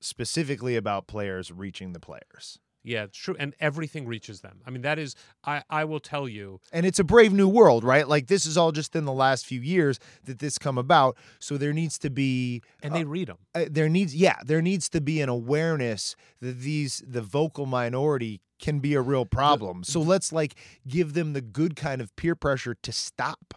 specifically 0.00 0.76
about 0.76 1.06
players 1.06 1.50
reaching 1.50 1.92
the 1.92 2.00
players. 2.00 2.58
Yeah, 2.84 3.04
it's 3.04 3.16
true. 3.16 3.36
And 3.38 3.54
everything 3.60 4.08
reaches 4.08 4.40
them. 4.40 4.60
I 4.66 4.70
mean, 4.70 4.82
that 4.82 4.98
is, 4.98 5.14
I, 5.44 5.62
I 5.70 5.84
will 5.84 6.00
tell 6.00 6.28
you, 6.28 6.58
And 6.72 6.84
it's 6.84 6.98
a 6.98 7.04
brave 7.04 7.32
new 7.32 7.46
world, 7.48 7.84
right? 7.84 8.08
Like 8.08 8.26
this 8.26 8.44
is 8.44 8.56
all 8.56 8.72
just 8.72 8.96
in 8.96 9.04
the 9.04 9.12
last 9.12 9.46
few 9.46 9.60
years 9.60 10.00
that 10.24 10.40
this 10.40 10.58
come 10.58 10.78
about. 10.78 11.16
So 11.38 11.56
there 11.56 11.72
needs 11.72 11.96
to 11.98 12.10
be 12.10 12.60
and 12.82 12.92
they 12.92 13.04
read 13.04 13.28
them. 13.28 13.38
uh, 13.54 13.66
there 13.70 13.88
needs 13.88 14.16
yeah 14.16 14.38
there 14.44 14.60
needs 14.62 14.88
to 14.90 15.00
be 15.00 15.20
an 15.20 15.28
awareness 15.28 16.16
that 16.40 16.58
these 16.60 17.04
the 17.06 17.22
vocal 17.22 17.66
minority 17.66 18.40
can 18.62 18.78
be 18.80 18.94
a 18.94 19.02
real 19.02 19.26
problem 19.26 19.84
so 19.84 20.00
let's 20.00 20.32
like 20.32 20.54
give 20.88 21.12
them 21.12 21.34
the 21.34 21.42
good 21.42 21.76
kind 21.76 22.00
of 22.00 22.16
peer 22.16 22.34
pressure 22.34 22.74
to 22.74 22.92
stop 22.92 23.54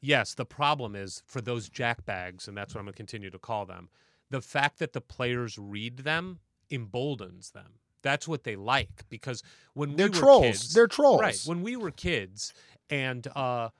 Yes, 0.00 0.34
the 0.34 0.46
problem 0.46 0.96
is 0.96 1.22
for 1.26 1.40
those 1.40 1.68
jackbags, 1.68 2.48
and 2.48 2.56
that's 2.56 2.74
what 2.74 2.80
I'm 2.80 2.86
going 2.86 2.94
to 2.94 2.96
continue 2.96 3.30
to 3.30 3.38
call 3.38 3.66
them, 3.66 3.90
the 4.30 4.40
fact 4.40 4.78
that 4.78 4.92
the 4.92 5.00
players 5.00 5.58
read 5.58 5.98
them 5.98 6.40
emboldens 6.70 7.50
them. 7.50 7.80
That's 8.02 8.26
what 8.26 8.44
they 8.44 8.56
like 8.56 9.04
because 9.10 9.42
when 9.74 9.92
they're 9.96 10.08
we 10.08 10.10
were 10.10 10.26
trolls 10.26 10.26
kids, 10.26 10.70
they're 10.70 10.86
trolls 10.86 11.20
Right. 11.20 11.44
When 11.44 11.62
we 11.62 11.76
were 11.76 11.90
kids, 11.90 12.54
and 12.88 13.26
uh, 13.36 13.70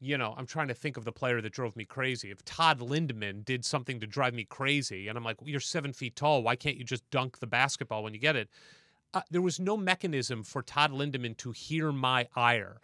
you 0.00 0.18
know, 0.18 0.34
I'm 0.36 0.46
trying 0.46 0.68
to 0.68 0.74
think 0.74 0.96
of 0.96 1.04
the 1.04 1.12
player 1.12 1.40
that 1.40 1.52
drove 1.52 1.76
me 1.76 1.84
crazy. 1.84 2.30
If 2.30 2.44
Todd 2.44 2.80
Lindeman 2.80 3.44
did 3.44 3.64
something 3.64 4.00
to 4.00 4.06
drive 4.06 4.34
me 4.34 4.44
crazy, 4.44 5.08
and 5.08 5.18
I'm 5.18 5.24
like, 5.24 5.38
"You're 5.44 5.60
seven 5.60 5.92
feet 5.92 6.16
tall. 6.16 6.42
Why 6.42 6.56
can't 6.56 6.76
you 6.76 6.84
just 6.84 7.08
dunk 7.10 7.38
the 7.38 7.46
basketball 7.46 8.02
when 8.02 8.14
you 8.14 8.20
get 8.20 8.36
it?" 8.36 8.48
There 9.30 9.42
was 9.42 9.58
no 9.58 9.76
mechanism 9.76 10.44
for 10.44 10.62
Todd 10.62 10.92
Lindeman 10.92 11.36
to 11.38 11.52
hear 11.52 11.90
my 11.92 12.28
ire. 12.36 12.80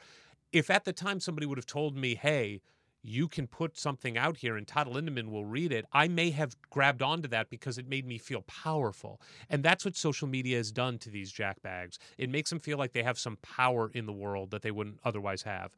If 0.52 0.70
at 0.70 0.84
the 0.84 0.92
time 0.92 1.20
somebody 1.20 1.46
would 1.46 1.58
have 1.58 1.66
told 1.66 1.96
me, 1.96 2.14
"Hey," 2.14 2.62
you 3.02 3.28
can 3.28 3.46
put 3.46 3.78
something 3.78 4.18
out 4.18 4.38
here 4.38 4.56
and 4.56 4.66
Todd 4.66 4.88
Lindeman 4.88 5.30
will 5.30 5.44
read 5.44 5.70
it, 5.70 5.84
I 5.92 6.08
may 6.08 6.30
have 6.30 6.56
grabbed 6.70 7.02
onto 7.02 7.28
that 7.28 7.48
because 7.48 7.78
it 7.78 7.86
made 7.86 8.04
me 8.04 8.18
feel 8.18 8.42
powerful. 8.42 9.20
And 9.48 9.62
that's 9.62 9.84
what 9.84 9.96
social 9.96 10.26
media 10.26 10.56
has 10.56 10.72
done 10.72 10.98
to 10.98 11.10
these 11.10 11.32
jackbags. 11.32 11.98
It 12.18 12.28
makes 12.30 12.50
them 12.50 12.58
feel 12.58 12.78
like 12.78 12.92
they 12.92 13.04
have 13.04 13.18
some 13.18 13.36
power 13.42 13.90
in 13.94 14.06
the 14.06 14.12
world 14.12 14.50
that 14.50 14.62
they 14.62 14.72
wouldn't 14.72 14.98
otherwise 15.04 15.42
have. 15.42 15.70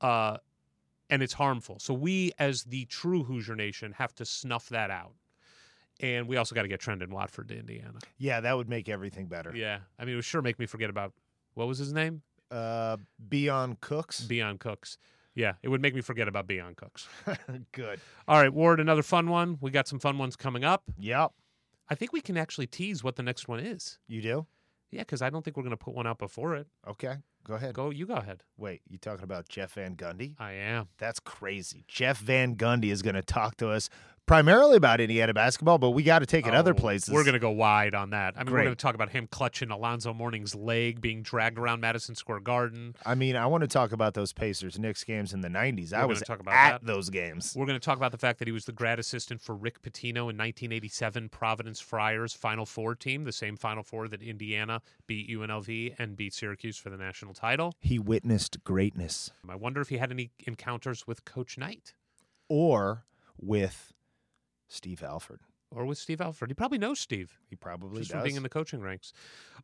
Uh, 0.00 0.38
and 1.10 1.22
it's 1.22 1.32
harmful. 1.32 1.78
So 1.80 1.94
we, 1.94 2.32
as 2.38 2.64
the 2.64 2.84
true 2.84 3.24
Hoosier 3.24 3.56
Nation, 3.56 3.92
have 3.92 4.14
to 4.16 4.24
snuff 4.24 4.68
that 4.68 4.90
out. 4.90 5.14
And 6.00 6.28
we 6.28 6.36
also 6.36 6.54
got 6.54 6.62
to 6.62 6.68
get 6.68 6.80
Trendon 6.80 7.08
Watford 7.08 7.48
to 7.48 7.58
Indiana. 7.58 7.98
yeah 8.18 8.40
that 8.40 8.56
would 8.56 8.68
make 8.68 8.88
everything 8.88 9.26
better 9.26 9.52
Yeah. 9.54 9.78
I 9.98 10.04
mean, 10.04 10.12
it 10.12 10.16
would 10.16 10.24
sure 10.24 10.42
make 10.42 10.58
me 10.58 10.66
forget 10.66 10.90
about 10.90 11.12
what 11.54 11.66
was 11.68 11.78
his 11.78 11.92
name? 11.92 12.22
uh 12.50 12.96
Keion 13.30 13.78
Brooks 13.80 14.26
Keion 14.28 14.58
Brooks. 14.58 14.96
Yeah, 15.34 15.52
it 15.62 15.68
would 15.68 15.80
make 15.82 15.94
me 15.94 16.00
forget 16.00 16.26
about 16.28 16.46
Keion 16.48 16.74
Brooks. 16.76 17.06
good 17.72 18.00
All 18.26 18.40
right, 18.40 18.52
Ward, 18.52 18.80
another 18.80 19.02
fun 19.02 19.28
one. 19.28 19.58
We 19.60 19.70
got 19.70 19.86
some 19.86 19.98
fun 19.98 20.16
ones 20.18 20.34
coming 20.36 20.64
up. 20.64 20.82
yep 20.98 21.32
I 21.90 21.94
think 21.94 22.12
we 22.12 22.20
can 22.20 22.36
actually 22.36 22.66
tease 22.66 23.02
what 23.04 23.16
the 23.16 23.22
next 23.22 23.48
one 23.48 23.60
is. 23.60 23.98
you 24.08 24.20
do 24.22 24.46
Yeah, 24.90 25.00
because 25.02 25.20
I 25.22 25.30
don't 25.30 25.44
think 25.44 25.56
we're 25.56 25.62
going 25.62 25.70
to 25.76 25.84
put 25.84 25.94
one 25.94 26.06
out 26.06 26.18
before 26.18 26.54
it. 26.56 26.66
okay 26.88 27.16
go 27.48 27.54
ahead 27.54 27.74
Go, 27.74 27.90
you 27.90 28.06
go 28.06 28.14
ahead. 28.14 28.42
wait 28.56 28.82
you 28.88 28.98
talking 28.98 29.24
about 29.24 29.48
jeff 29.48 29.72
van 29.72 29.96
gundy 29.96 30.34
I 30.38 30.52
am. 30.52 30.88
that's 30.98 31.18
crazy 31.18 31.84
jeff 31.88 32.18
van 32.18 32.54
gundy 32.56 32.92
is 32.92 33.02
going 33.02 33.16
to 33.16 33.22
talk 33.22 33.56
to 33.56 33.70
us 33.70 33.88
primarily 34.26 34.76
about 34.76 35.00
indiana 35.00 35.32
basketball 35.32 35.78
but 35.78 35.92
we 35.92 36.02
got 36.02 36.18
to 36.18 36.26
take 36.26 36.46
it 36.46 36.54
other 36.54 36.72
Oh, 36.72 36.74
places 36.74 37.08
We're 37.14 37.24
going 37.24 37.32
to 37.32 37.38
go 37.40 37.50
wide 37.50 37.94
on 37.94 38.10
that. 38.10 38.34
I 38.36 38.44
mean, 38.44 38.52
we're 38.52 38.62
going 38.62 38.76
to 38.76 38.76
talk 38.76 38.94
about 38.94 39.08
him 39.08 39.26
clutching 39.30 39.70
Alonzo 39.70 40.12
Mourning's 40.12 40.54
leg 40.54 41.00
being 41.00 41.22
dragged 41.22 41.58
around 41.58 41.80
Madison 41.80 42.14
Square 42.14 42.40
Garden. 42.40 42.94
I 43.06 43.14
mean, 43.14 43.36
I 43.36 43.46
want 43.46 43.62
to 43.62 43.68
talk 43.68 43.92
about 43.92 44.12
those 44.12 44.34
Pacers 44.34 44.78
Knicks 44.78 45.02
games 45.02 45.32
in 45.32 45.40
the 45.40 45.48
90s. 45.48 45.94
I 45.94 46.00
gonna 46.00 46.08
was 46.08 46.20
talk 46.20 46.40
about 46.40 46.52
at 46.54 46.70
that. 46.82 46.86
those 46.86 47.08
games. 47.08 47.54
We're 47.56 47.64
going 47.64 47.80
to 47.80 47.84
talk 47.84 47.96
about 47.96 48.12
the 48.12 48.18
fact 48.18 48.38
that 48.40 48.46
he 48.48 48.52
was 48.52 48.66
the 48.66 48.72
grad 48.72 48.98
assistant 48.98 49.40
for 49.40 49.54
Rick 49.56 49.80
Pitino 49.80 50.28
in 50.28 50.36
1987 50.36 51.30
Providence 51.30 51.80
Friars 51.80 52.34
Final 52.34 52.66
Four 52.66 52.94
team, 52.94 53.24
the 53.24 53.32
same 53.32 53.56
Final 53.56 53.82
Four 53.82 54.08
that 54.08 54.20
Indiana 54.22 54.82
beat 55.06 55.30
UNLV 55.30 55.94
and 55.98 56.16
beat 56.16 56.34
Syracuse 56.34 56.76
for 56.76 56.90
the 56.90 56.98
national 56.98 57.32
title. 57.38 57.74
He 57.80 57.98
witnessed 57.98 58.62
greatness 58.64 59.30
I 59.48 59.54
wonder 59.54 59.80
if 59.80 59.88
he 59.88 59.98
had 59.98 60.10
any 60.10 60.30
encounters 60.46 61.06
with 61.06 61.24
Coach 61.24 61.56
Knight 61.56 61.94
or 62.48 63.04
with 63.40 63.92
Steve 64.66 65.02
Alford. 65.02 65.40
or 65.70 65.84
with 65.84 65.98
Steve 65.98 66.20
Alford. 66.20 66.50
He 66.50 66.54
probably 66.54 66.78
knows 66.78 66.98
Steve. 66.98 67.38
He 67.48 67.54
probably 67.56 67.98
just 68.00 68.10
does. 68.10 68.16
from 68.18 68.24
being 68.24 68.36
in 68.36 68.42
the 68.42 68.48
coaching 68.48 68.80
ranks. 68.80 69.12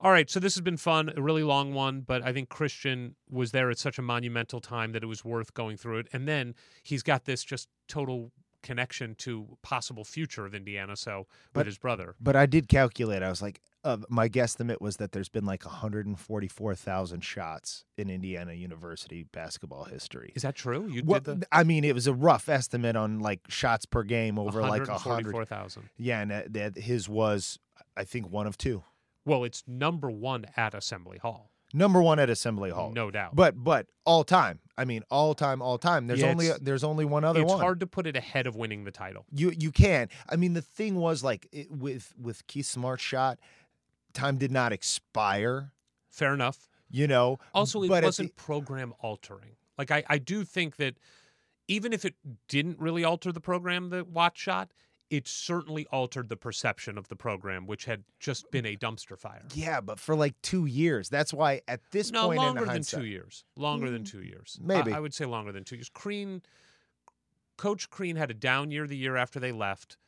All 0.00 0.10
right, 0.10 0.28
so 0.30 0.38
this 0.38 0.54
has 0.54 0.60
been 0.60 0.76
fun, 0.76 1.10
a 1.16 1.22
really 1.22 1.42
long 1.42 1.72
one, 1.74 2.02
but 2.02 2.22
I 2.22 2.32
think 2.32 2.48
Christian 2.48 3.16
was 3.30 3.52
there 3.52 3.70
at 3.70 3.78
such 3.78 3.98
a 3.98 4.02
monumental 4.02 4.60
time 4.60 4.92
that 4.92 5.02
it 5.02 5.06
was 5.06 5.24
worth 5.24 5.54
going 5.54 5.76
through 5.76 5.98
it. 6.00 6.08
And 6.12 6.28
then 6.28 6.54
he's 6.82 7.02
got 7.02 7.24
this 7.24 7.42
just 7.42 7.68
total 7.88 8.32
connection 8.64 9.14
to 9.16 9.56
possible 9.62 10.02
future 10.04 10.44
of 10.44 10.54
Indiana. 10.54 10.96
So 10.96 11.28
with 11.54 11.66
his 11.66 11.78
brother, 11.78 12.16
But 12.20 12.34
I 12.34 12.46
did 12.46 12.66
calculate. 12.68 13.22
I 13.22 13.28
was 13.28 13.40
like, 13.40 13.60
uh, 13.84 13.98
my 14.08 14.28
guesstimate 14.28 14.80
was 14.80 14.96
that 14.96 15.12
there's 15.12 15.28
been 15.28 15.44
like 15.44 15.64
144,000 15.64 17.20
shots 17.20 17.84
in 17.96 18.10
Indiana 18.10 18.54
University 18.54 19.24
basketball 19.24 19.84
history. 19.84 20.32
is 20.34 20.42
that 20.42 20.56
true? 20.56 20.88
You 20.88 21.02
Well, 21.04 21.20
did 21.20 21.42
the 21.42 21.46
I 21.52 21.62
mean, 21.64 21.84
it 21.84 21.94
was 21.94 22.06
a 22.06 22.14
rough 22.14 22.48
estimate 22.48 22.96
on 22.96 23.20
like 23.20 23.40
shots 23.48 23.84
per 23.86 24.02
game 24.02 24.38
over 24.38 24.62
like 24.62 24.88
a 24.88 24.92
144,000. 24.92 25.90
Yeah, 25.98 26.20
and 26.20 26.30
that, 26.30 26.52
that 26.54 26.78
his 26.78 27.08
was, 27.08 27.58
I 27.96 28.04
think, 28.04 28.30
one 28.30 28.46
of 28.46 28.56
two. 28.56 28.82
Well, 29.26 29.44
it's 29.44 29.62
number 29.66 30.10
one 30.10 30.46
at 30.56 30.74
Assembly 30.74 31.18
Hall, 31.18 31.50
Number 31.76 32.00
one 32.00 32.18
at 32.20 32.30
Assembly 32.30 32.70
Hall, 32.70 32.92
no 32.94 33.10
doubt. 33.10 33.34
But 33.34 33.62
but 33.62 33.88
all 34.06 34.22
time. 34.24 34.60
I 34.78 34.84
mean, 34.84 35.02
all 35.10 35.34
time, 35.34 35.60
all 35.60 35.76
time. 35.76 36.06
There's 36.06 36.20
Yeah, 36.20 36.28
only 36.30 36.46
it's- 36.46 36.60
there's 36.62 36.84
only 36.84 37.04
one 37.04 37.24
other 37.24 37.40
one. 37.40 37.44
it's 37.46 37.52
one. 37.52 37.60
hard 37.60 37.80
to 37.80 37.86
put 37.86 38.06
it 38.06 38.16
ahead 38.16 38.46
of 38.46 38.54
winning 38.56 38.84
the 38.84 38.90
title. 38.92 39.26
You 39.32 39.50
you 39.58 39.72
can. 39.72 40.08
I 40.28 40.36
mean, 40.36 40.54
the 40.54 40.62
thing 40.62 40.94
was 40.94 41.24
like 41.24 41.48
it, 41.52 41.70
with 41.70 42.14
with 42.16 42.46
Keith 42.46 42.66
Smart's 42.66 43.02
shot, 43.02 43.38
time 44.12 44.38
did 44.38 44.52
not 44.52 44.72
expire. 44.72 45.72
Fair 46.08 46.32
enough. 46.32 46.68
You 46.88 47.08
know. 47.08 47.38
Also, 47.52 47.82
it 47.82 47.90
at 47.90 48.04
wasn't 48.04 48.36
program 48.36 48.94
altering. 49.00 49.56
Like 49.76 49.90
I, 49.90 50.04
I 50.08 50.18
do 50.18 50.44
think 50.44 50.76
that 50.76 50.94
even 51.66 51.92
if 51.92 52.04
it 52.04 52.14
didn't 52.46 52.78
really 52.78 53.02
alter 53.02 53.32
the 53.32 53.40
program, 53.40 53.88
the 53.88 54.04
Wat 54.04 54.38
shot, 54.38 54.70
it 55.14 55.28
certainly 55.28 55.86
altered 55.92 56.28
the 56.28 56.36
perception 56.36 56.98
of 56.98 57.06
the 57.06 57.14
program, 57.14 57.68
which 57.68 57.84
had 57.84 58.02
just 58.18 58.50
been 58.50 58.66
a 58.66 58.74
dumpster 58.74 59.16
fire. 59.16 59.44
yeah, 59.54 59.80
but 59.80 60.00
for 60.00 60.16
like 60.16 60.34
two 60.42 60.66
years. 60.66 61.08
That's 61.08 61.32
why 61.32 61.60
at 61.68 61.80
this 61.92 62.10
point, 62.10 62.20
No, 62.20 62.26
point 62.26 62.38
longer 62.38 62.62
in 62.62 62.68
than 62.68 62.82
two 62.82 63.04
years. 63.04 63.44
Longer 63.56 63.90
than 63.90 64.02
mm, 64.02 64.10
two 64.10 64.22
years. 64.22 64.58
I- 64.60 64.66
maybe. 64.66 64.92
I, 64.92 64.98
would 64.98 65.14
say 65.14 65.24
longer 65.24 65.52
than 65.52 65.62
two 65.62 65.76
years. 65.76 65.88
Crean, 65.88 66.42
Coach 67.56 67.88
Crean 67.90 68.16
had 68.16 68.32
a 68.32 68.34
down 68.34 68.72
year 68.72 68.88
the 68.88 68.96
year 68.96 69.16
after 69.16 69.38
they 69.38 69.52
left, 69.52 69.98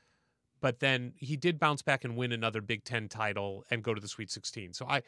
but 0.61 0.81
then 0.81 1.13
he 1.19 1.37
did 1.37 1.61
bounce 1.61 1.83
back 1.83 2.03
and 2.03 2.17
win 2.17 2.33
another 2.33 2.61
Big 2.61 2.83
Ten 2.83 3.09
title 3.09 3.65
and 3.71 3.85
go 3.85 3.95
to 3.95 4.01
the 4.01 4.09
Sweet 4.09 4.33
16. 4.33 4.73
So 4.73 4.87
I, 4.89 5.03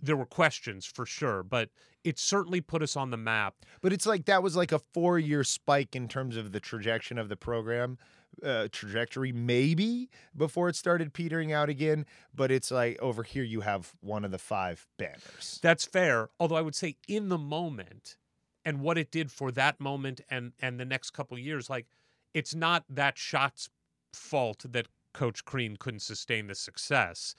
there 0.00 0.16
were 0.16 0.26
questions 0.26 0.84
for 0.84 1.06
sure, 1.06 1.44
but 1.44 1.70
it 2.02 2.18
certainly 2.18 2.60
put 2.60 2.82
us 2.82 2.96
on 2.96 3.10
the 3.10 3.16
map. 3.16 3.54
But 3.82 3.92
it's 3.92 4.06
like 4.06 4.24
that 4.24 4.42
was 4.42 4.56
like 4.56 4.72
a 4.72 4.80
four 4.80 5.16
year 5.20 5.44
spike 5.44 5.94
in 5.94 6.08
terms 6.08 6.36
of 6.36 6.50
the 6.50 6.58
trajectory 6.58 7.20
of 7.20 7.28
the 7.28 7.36
program 7.36 7.98
uh, 8.44 8.68
trajectory, 8.70 9.32
maybe 9.32 10.10
before 10.36 10.68
it 10.68 10.76
started 10.76 11.12
petering 11.12 11.52
out 11.52 11.68
again. 11.68 12.06
But 12.34 12.50
it's 12.50 12.70
like 12.70 13.00
over 13.00 13.22
here 13.22 13.44
you 13.44 13.62
have 13.62 13.92
one 14.00 14.24
of 14.24 14.30
the 14.30 14.38
five 14.38 14.86
banners. 14.98 15.58
That's 15.62 15.84
fair. 15.84 16.30
Although 16.38 16.56
I 16.56 16.62
would 16.62 16.74
say 16.74 16.96
in 17.06 17.28
the 17.28 17.38
moment 17.38 18.16
and 18.64 18.80
what 18.80 18.98
it 18.98 19.10
did 19.10 19.30
for 19.30 19.50
that 19.52 19.80
moment 19.80 20.20
and 20.30 20.52
and 20.60 20.78
the 20.78 20.84
next 20.84 21.10
couple 21.10 21.38
years, 21.38 21.70
like 21.70 21.86
it's 22.34 22.54
not 22.54 22.84
that 22.88 23.18
shot's 23.18 23.70
fault 24.12 24.64
that 24.70 24.88
Coach 25.14 25.44
Crean 25.44 25.76
couldn't 25.76 26.00
sustain 26.00 26.46
the 26.46 26.54
success. 26.54 27.34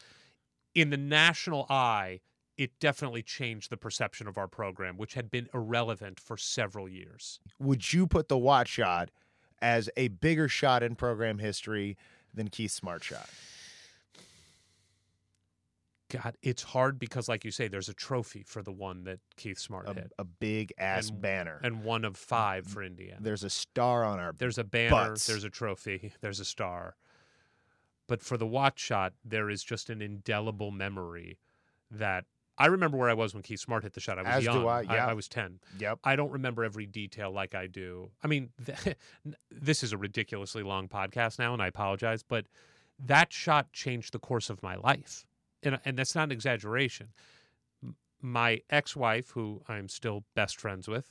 In 0.75 0.89
the 0.89 0.97
national 0.97 1.65
eye, 1.69 2.19
it 2.57 2.77
definitely 2.79 3.23
changed 3.23 3.69
the 3.69 3.77
perception 3.77 4.27
of 4.27 4.37
our 4.37 4.47
program, 4.47 4.97
which 4.97 5.13
had 5.13 5.31
been 5.31 5.47
irrelevant 5.53 6.19
for 6.19 6.35
several 6.35 6.89
years. 6.89 7.39
Would 7.57 7.93
you 7.93 8.05
put 8.05 8.27
the 8.27 8.37
Wat 8.37 8.67
shot 8.67 9.11
as 9.61 9.89
a 9.97 10.07
bigger 10.09 10.47
shot 10.47 10.83
in 10.83 10.95
program 10.95 11.39
history 11.39 11.97
than 12.33 12.47
Keith 12.49 12.71
Smart 12.71 13.03
shot? 13.03 13.29
God, 16.11 16.37
it's 16.41 16.63
hard 16.63 16.97
because, 16.97 17.29
like 17.29 17.45
you 17.45 17.51
say, 17.51 17.67
there's 17.67 17.87
a 17.89 17.93
trophy 17.93 18.41
for 18.41 18.63
the 18.63 18.71
one 18.71 19.03
that 19.03 19.19
Keith 19.37 19.59
Smart 19.59 19.87
A, 19.87 19.93
hit, 19.93 20.11
a 20.17 20.23
big 20.23 20.73
ass 20.79 21.09
And- 21.09 21.21
banner. 21.21 21.59
and 21.63 21.83
one 21.83 22.03
of 22.03 22.17
five 22.17 22.65
for 22.65 22.81
Indiana. 22.81 23.19
There's 23.21 23.43
a 23.43 23.49
star 23.49 24.03
on 24.03 24.19
our. 24.19 24.33
There's 24.33 24.57
a 24.57 24.63
banner, 24.63 24.89
Butts. 25.09 25.27
there's 25.27 25.43
a 25.43 25.51
trophy, 25.51 26.11
there's 26.21 26.39
a 26.39 26.45
star. 26.45 26.95
But 28.07 28.23
for 28.23 28.37
the 28.37 28.47
Wat 28.47 28.79
shot, 28.79 29.13
there 29.23 29.51
is 29.51 29.63
just 29.63 29.87
an 29.91 30.01
indelible 30.01 30.71
memory 30.71 31.37
that 31.91 32.25
I 32.59 32.65
remember 32.65 32.97
where 32.97 33.09
I 33.09 33.13
was 33.13 33.33
when 33.33 33.41
Keith 33.41 33.61
Smart 33.61 33.83
hit 33.83 33.93
the 33.93 34.01
shot. 34.01 34.19
I 34.19 34.23
was 34.23 34.31
As 34.31 34.43
do 34.43 34.59
young. 34.59 34.67
I, 34.67 34.81
yeah. 34.81 35.07
I, 35.07 35.13
was 35.13 35.29
10. 35.29 35.59
Yep. 35.79 35.99
I 36.03 36.17
don't 36.17 36.31
remember 36.31 36.65
every 36.65 36.85
detail 36.85 37.31
like 37.31 37.55
I 37.55 37.67
do. 37.67 38.11
I 38.21 38.27
mean, 38.27 38.49
th- 38.65 38.97
this 39.49 39.81
is 39.81 39.93
a 39.93 39.97
ridiculously 39.97 40.61
long 40.61 40.89
podcast 40.89 41.39
now, 41.39 41.53
and 41.53 41.61
I 41.61 41.67
apologize, 41.67 42.21
but 42.21 42.45
that 43.05 43.31
shot 43.31 43.71
changed 43.71 44.13
the 44.13 44.19
course 44.19 44.49
of 44.49 44.61
my 44.61 44.75
life. 44.75 45.25
And, 45.63 45.79
and 45.85 45.97
that's 45.97 46.15
not 46.15 46.25
an 46.25 46.31
exaggeration. 46.33 47.07
My 48.21 48.61
ex 48.69 48.93
wife, 48.93 49.31
who 49.31 49.61
I'm 49.69 49.87
still 49.87 50.25
best 50.35 50.59
friends 50.59 50.89
with, 50.89 51.09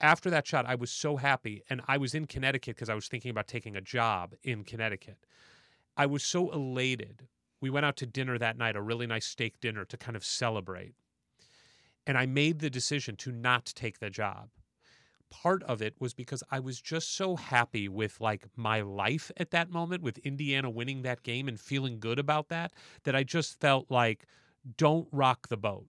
after 0.00 0.28
that 0.30 0.46
shot, 0.46 0.66
I 0.66 0.74
was 0.74 0.90
so 0.90 1.16
happy. 1.16 1.62
And 1.70 1.82
I 1.86 1.98
was 1.98 2.14
in 2.14 2.26
Connecticut 2.26 2.74
because 2.74 2.88
I 2.88 2.94
was 2.94 3.06
thinking 3.06 3.30
about 3.30 3.46
taking 3.46 3.76
a 3.76 3.80
job 3.80 4.34
in 4.42 4.64
Connecticut. 4.64 5.18
I 5.96 6.06
was 6.06 6.24
so 6.24 6.50
elated. 6.50 7.28
We 7.60 7.70
went 7.70 7.86
out 7.86 7.96
to 7.98 8.06
dinner 8.06 8.38
that 8.38 8.56
night, 8.56 8.76
a 8.76 8.82
really 8.82 9.06
nice 9.06 9.26
steak 9.26 9.60
dinner 9.60 9.84
to 9.84 9.96
kind 9.96 10.16
of 10.16 10.24
celebrate. 10.24 10.94
And 12.06 12.16
I 12.16 12.26
made 12.26 12.60
the 12.60 12.70
decision 12.70 13.16
to 13.16 13.32
not 13.32 13.66
take 13.66 13.98
the 13.98 14.10
job. 14.10 14.48
Part 15.30 15.62
of 15.64 15.80
it 15.80 15.94
was 16.00 16.12
because 16.12 16.42
I 16.50 16.58
was 16.58 16.80
just 16.80 17.14
so 17.14 17.36
happy 17.36 17.88
with 17.88 18.20
like 18.20 18.46
my 18.56 18.80
life 18.80 19.30
at 19.36 19.50
that 19.52 19.70
moment, 19.70 20.02
with 20.02 20.18
Indiana 20.18 20.70
winning 20.70 21.02
that 21.02 21.22
game 21.22 21.46
and 21.46 21.60
feeling 21.60 22.00
good 22.00 22.18
about 22.18 22.48
that, 22.48 22.72
that 23.04 23.14
I 23.14 23.22
just 23.22 23.60
felt 23.60 23.90
like, 23.90 24.26
don't 24.76 25.08
rock 25.12 25.48
the 25.48 25.56
boat. 25.56 25.86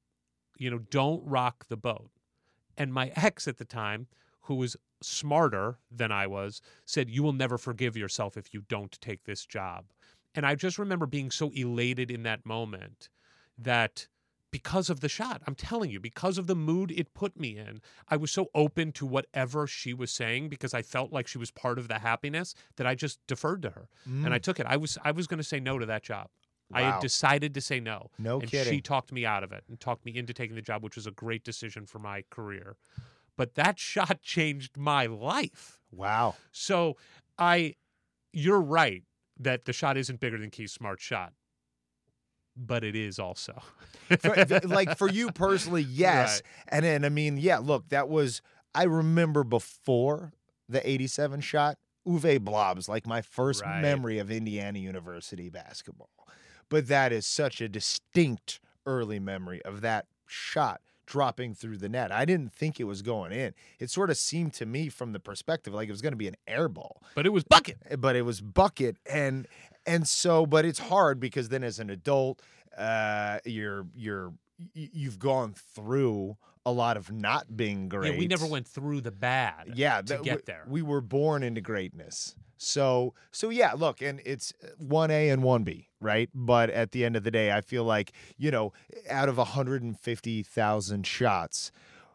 You 0.57 0.69
know, 0.69 0.79
don't 0.79 1.25
rock 1.25 1.65
the 1.69 1.77
boat. 1.77 2.11
And 2.77 2.93
my 2.93 3.11
ex 3.15 3.47
at 3.47 3.57
the 3.57 3.65
time, 3.65 4.07
who 4.41 4.55
was 4.55 4.75
smarter 5.01 5.79
than 5.89 6.11
I 6.11 6.27
was, 6.27 6.61
said, 6.85 7.09
You 7.09 7.23
will 7.23 7.33
never 7.33 7.57
forgive 7.57 7.97
yourself 7.97 8.37
if 8.37 8.53
you 8.53 8.61
don't 8.67 8.99
take 9.01 9.23
this 9.23 9.45
job. 9.45 9.85
And 10.33 10.45
I 10.45 10.55
just 10.55 10.79
remember 10.79 11.05
being 11.05 11.31
so 11.31 11.51
elated 11.53 12.09
in 12.09 12.23
that 12.23 12.45
moment 12.45 13.09
that 13.57 14.07
because 14.51 14.89
of 14.89 14.99
the 14.99 15.09
shot, 15.09 15.41
I'm 15.47 15.55
telling 15.55 15.89
you, 15.89 15.99
because 15.99 16.37
of 16.37 16.47
the 16.47 16.55
mood 16.55 16.91
it 16.91 17.13
put 17.13 17.39
me 17.39 17.57
in, 17.57 17.81
I 18.09 18.17
was 18.17 18.31
so 18.31 18.47
open 18.53 18.91
to 18.93 19.05
whatever 19.05 19.65
she 19.65 19.93
was 19.93 20.11
saying 20.11 20.49
because 20.49 20.73
I 20.73 20.81
felt 20.81 21.13
like 21.13 21.27
she 21.27 21.37
was 21.37 21.51
part 21.51 21.79
of 21.79 21.87
the 21.87 21.99
happiness 21.99 22.53
that 22.75 22.85
I 22.85 22.93
just 22.93 23.19
deferred 23.27 23.61
to 23.61 23.69
her. 23.71 23.87
And 24.25 24.33
I 24.33 24.39
mm. 24.39 24.43
took 24.43 24.59
it. 24.59 24.65
I 24.65 24.77
was 24.77 24.97
I 25.03 25.11
was 25.11 25.27
going 25.27 25.37
to 25.37 25.43
say 25.43 25.59
no 25.59 25.79
to 25.79 25.85
that 25.85 26.03
job. 26.03 26.27
I 26.73 26.83
had 26.83 27.01
decided 27.01 27.53
to 27.55 27.61
say 27.61 27.79
no. 27.79 28.11
No 28.17 28.39
and 28.39 28.49
kidding. 28.49 28.73
She 28.73 28.81
talked 28.81 29.11
me 29.11 29.25
out 29.25 29.43
of 29.43 29.51
it 29.51 29.63
and 29.67 29.79
talked 29.79 30.05
me 30.05 30.15
into 30.15 30.33
taking 30.33 30.55
the 30.55 30.61
job, 30.61 30.83
which 30.83 30.95
was 30.95 31.07
a 31.07 31.11
great 31.11 31.43
decision 31.43 31.85
for 31.85 31.99
my 31.99 32.23
career. 32.29 32.77
But 33.37 33.55
that 33.55 33.79
shot 33.91 34.21
changed 34.21 34.77
my 34.77 35.05
life. 35.05 35.79
Wow. 35.91 36.35
So 36.51 36.97
I, 37.37 37.75
you're 38.31 38.61
right 38.61 39.03
that 39.41 39.65
the 39.65 39.73
shot 39.73 39.97
isn't 39.97 40.19
bigger 40.19 40.37
than 40.37 40.49
Keith 40.49 40.69
Smart's 40.71 41.03
shot, 41.03 41.33
but 42.55 42.83
it 42.83 42.95
is 42.95 43.19
also. 43.19 43.61
For- 44.19 44.45
like 44.65 44.97
for 44.97 45.09
you 45.09 45.31
personally, 45.31 45.83
yes. 45.83 46.41
And 46.67 46.85
then 46.85 47.05
I 47.05 47.09
mean, 47.09 47.37
yeah, 47.37 47.57
look, 47.59 47.89
that 47.89 48.09
was 48.09 48.41
I 48.73 48.83
remember 48.83 49.43
before 49.43 50.33
the 50.69 50.87
87 50.87 51.41
shot, 51.41 51.77
Uwe 52.07 52.39
Blab's, 52.39 52.87
like 52.87 53.05
my 53.05 53.21
first 53.21 53.63
Right. 53.63 53.81
memory 53.81 54.19
of 54.19 54.31
Indiana 54.31 54.79
University 54.79 55.49
basketball. 55.49 56.09
But 56.69 56.87
that 56.87 57.11
is 57.11 57.25
such 57.25 57.59
a 57.59 57.67
distinct 57.67 58.59
early 58.85 59.19
memory 59.19 59.61
of 59.63 59.81
that 59.81 60.05
shot 60.25 60.81
dropping 61.05 61.53
through 61.55 61.77
the 61.77 61.89
net. 61.89 62.11
I 62.11 62.25
didn't 62.25 62.53
think 62.53 62.79
it 62.79 62.85
was 62.85 63.01
going 63.01 63.31
in. 63.31 63.53
It 63.79 63.89
sort 63.89 64.09
of 64.09 64.17
seemed 64.17 64.53
to 64.55 64.65
me 64.65 64.89
from 64.89 65.11
the 65.13 65.19
perspective 65.19 65.73
like 65.73 65.87
it 65.89 65.91
was 65.91 66.01
going 66.01 66.13
to 66.13 66.17
be 66.17 66.27
an 66.27 66.35
air 66.47 66.69
ball 66.69 67.01
but 67.15 67.25
it 67.25 67.29
was 67.33 67.43
bucket. 67.43 67.77
but 67.99 68.15
it 68.15 68.21
was 68.21 68.39
bucket 68.41 68.97
and 69.11 69.47
and 69.85 70.07
so 70.07 70.45
but 70.45 70.63
it's 70.65 70.79
hard 70.79 71.19
because 71.19 71.49
then 71.49 71.63
as 71.63 71.79
an 71.79 71.89
adult 71.89 72.41
uh 72.77 73.39
you're 73.45 73.85
you're 73.95 74.33
you've 74.73 75.17
gone 75.19 75.53
through 75.75 76.37
a 76.65 76.71
lot 76.71 76.95
of 76.95 77.11
not 77.11 77.57
being 77.57 77.89
great 77.89 78.13
Yeah, 78.13 78.19
we 78.19 78.27
never 78.27 78.45
went 78.45 78.67
through 78.67 79.01
the 79.01 79.11
bad. 79.11 79.73
yeah 79.75 79.97
to 80.01 80.03
that- 80.13 80.23
get 80.23 80.45
there. 80.45 80.65
we 80.67 80.81
were 80.81 81.01
born 81.01 81.41
into 81.43 81.61
greatness 81.61 82.35
so 82.61 83.13
so 83.31 83.49
yeah 83.49 83.73
look 83.73 84.01
and 84.01 84.21
it's 84.25 84.53
uh, 84.63 84.67
1a 84.83 85.31
and 85.31 85.43
1b 85.43 85.85
right? 85.99 86.29
But 86.33 86.69
at 86.69 86.91
the 86.91 87.05
end 87.05 87.15
of 87.15 87.23
the 87.23 87.31
day 87.31 87.51
i 87.51 87.61
feel 87.61 87.83
like 87.83 88.11
you 88.37 88.51
know 88.51 88.73
out 89.09 89.29
of 89.29 89.37
150000 89.37 91.07
shots 91.07 91.71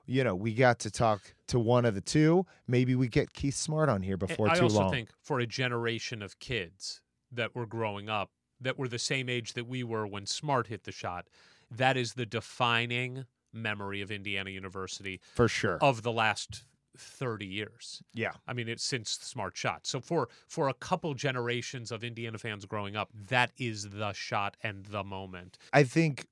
you 0.06 0.24
know 0.24 0.34
we 0.34 0.54
got 0.54 0.78
to 0.80 0.90
talk 0.90 1.34
to 1.48 1.58
one 1.58 1.84
of 1.84 1.94
the 1.94 2.00
two. 2.00 2.46
Maybe 2.66 2.94
we 2.94 3.08
get 3.08 3.32
keith 3.32 3.54
smart 3.54 3.88
on 3.88 4.02
here 4.02 4.16
before 4.16 4.48
I 4.48 4.54
too 4.54 4.62
long. 4.62 4.62
I 4.62 4.64
also 4.64 4.80
long. 4.80 4.90
think 4.90 5.10
for 5.22 5.40
a 5.40 5.46
generation 5.46 6.22
of 6.22 6.38
kids 6.38 7.00
that 7.30 7.54
were 7.54 7.66
growing 7.66 8.08
up 8.08 8.30
that 8.60 8.78
were 8.78 8.88
the 8.88 8.98
same 8.98 9.28
age 9.28 9.52
that 9.52 9.66
we 9.66 9.82
were 9.84 10.06
when 10.06 10.26
Smart 10.26 10.68
hit 10.68 10.84
the 10.84 10.92
shot, 10.92 11.26
that 11.70 11.96
is 11.96 12.14
the 12.14 12.26
defining 12.26 13.26
memory 13.52 14.00
of 14.00 14.10
Indiana 14.10 14.50
University 14.50 15.20
for 15.34 15.48
sure. 15.48 15.78
of 15.80 16.02
the 16.02 16.12
last 16.12 16.64
30 16.98 17.46
years. 17.46 18.02
yeah 18.14 18.32
I 18.46 18.52
mean, 18.52 18.68
it's 18.68 18.84
since 18.84 19.16
the 19.16 19.26
Smart 19.26 19.56
shot. 19.56 19.86
So 19.86 20.00
for 20.00 20.28
for 20.48 20.68
a 20.68 20.74
couple 20.74 21.14
generations 21.14 21.90
of 21.92 22.02
Indiana 22.04 22.38
fans 22.38 22.64
growing 22.64 22.96
up, 22.96 23.10
that 23.28 23.52
is 23.58 23.88
the 23.90 24.12
shot 24.12 24.56
and 24.62 24.84
the 24.86 25.04
moment. 25.04 25.58
I 25.72 25.84
think 25.84 26.26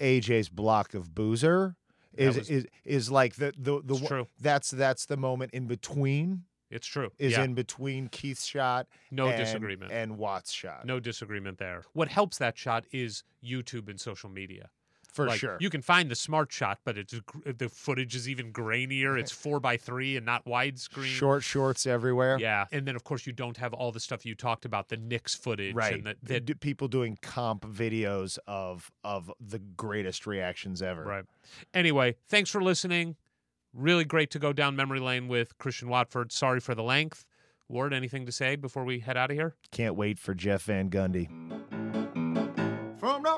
AJ's 0.00 0.48
block 0.48 0.94
of 0.94 1.14
Boozer 1.14 1.76
is 2.14 2.36
was- 2.36 2.50
is 2.50 2.66
is 2.84 3.10
like 3.10 3.36
the 3.36 3.52
the 3.56 3.80
the 3.84 3.98
true. 4.06 4.26
that's 4.40 4.70
that's 4.70 5.06
the 5.06 5.16
moment 5.16 5.52
in 5.54 5.66
between 5.66 6.44
It's 6.70 6.86
true. 6.86 7.10
is 7.18 7.32
yeah. 7.32 7.44
in 7.44 7.54
between 7.54 8.08
Keith's 8.08 8.44
shot. 8.46 8.86
No 9.10 9.28
and- 9.28 9.36
disagreement. 9.36 9.92
And 9.92 10.18
Wat's 10.18 10.52
shot. 10.52 10.84
no 10.84 11.00
disagreement 11.00 11.58
there. 11.58 11.82
What 11.92 12.08
helps 12.08 12.38
that 12.38 12.58
shot 12.58 12.84
is 12.92 13.22
YouTube 13.44 13.88
and 13.88 14.00
social 14.00 14.28
media. 14.30 14.70
For 15.12 15.26
Like, 15.26 15.38
sure. 15.38 15.56
You 15.60 15.70
can 15.70 15.82
find 15.82 16.10
the 16.10 16.14
smart 16.16 16.50
shot, 16.50 16.78
but 16.84 16.96
it's 16.98 17.14
the 17.44 17.68
footage 17.68 18.16
is 18.16 18.28
even 18.28 18.52
grainier. 18.52 19.18
It's 19.18 19.30
four 19.30 19.60
by 19.60 19.76
three 19.76 20.16
and 20.16 20.24
not 20.26 20.44
widescreen. 20.46 21.04
Short 21.04 21.42
shorts 21.42 21.86
everywhere. 21.86 22.38
Yeah, 22.40 22.64
and 22.72 22.86
then 22.86 22.96
of 22.96 23.04
course 23.04 23.26
you 23.26 23.32
don't 23.32 23.56
have 23.58 23.74
all 23.74 23.92
the 23.92 24.00
stuff 24.00 24.24
you 24.24 24.34
talked 24.34 24.64
about, 24.64 24.88
the 24.88 24.96
Knicks 24.96 25.34
footage, 25.34 25.74
Right. 25.74 25.94
And 25.94 26.16
the, 26.22 26.40
D- 26.40 26.54
people 26.54 26.88
doing 26.88 27.18
comp 27.20 27.64
videos 27.66 28.38
of 28.46 28.90
of 29.04 29.30
the 29.38 29.58
greatest 29.58 30.26
reactions 30.26 30.82
ever. 30.82 31.04
Right. 31.04 31.24
Anyway, 31.74 32.16
thanks 32.28 32.50
for 32.50 32.62
listening. 32.62 33.16
Really 33.74 34.04
great 34.04 34.30
to 34.32 34.38
go 34.38 34.52
down 34.52 34.76
memory 34.76 35.00
lane 35.00 35.28
with 35.28 35.56
Christian 35.58 35.88
Watford. 35.88 36.32
Sorry 36.32 36.60
for 36.60 36.74
the 36.74 36.82
length. 36.82 37.24
Ward, 37.68 37.94
anything 37.94 38.26
to 38.26 38.32
say 38.32 38.56
before 38.56 38.84
we 38.84 39.00
head 39.00 39.16
out 39.16 39.30
of 39.30 39.36
here? 39.36 39.54
Can't 39.70 39.94
wait 39.94 40.18
for 40.18 40.34
Jeff 40.34 40.64
Van 40.64 40.90
Gundy. 40.90 41.28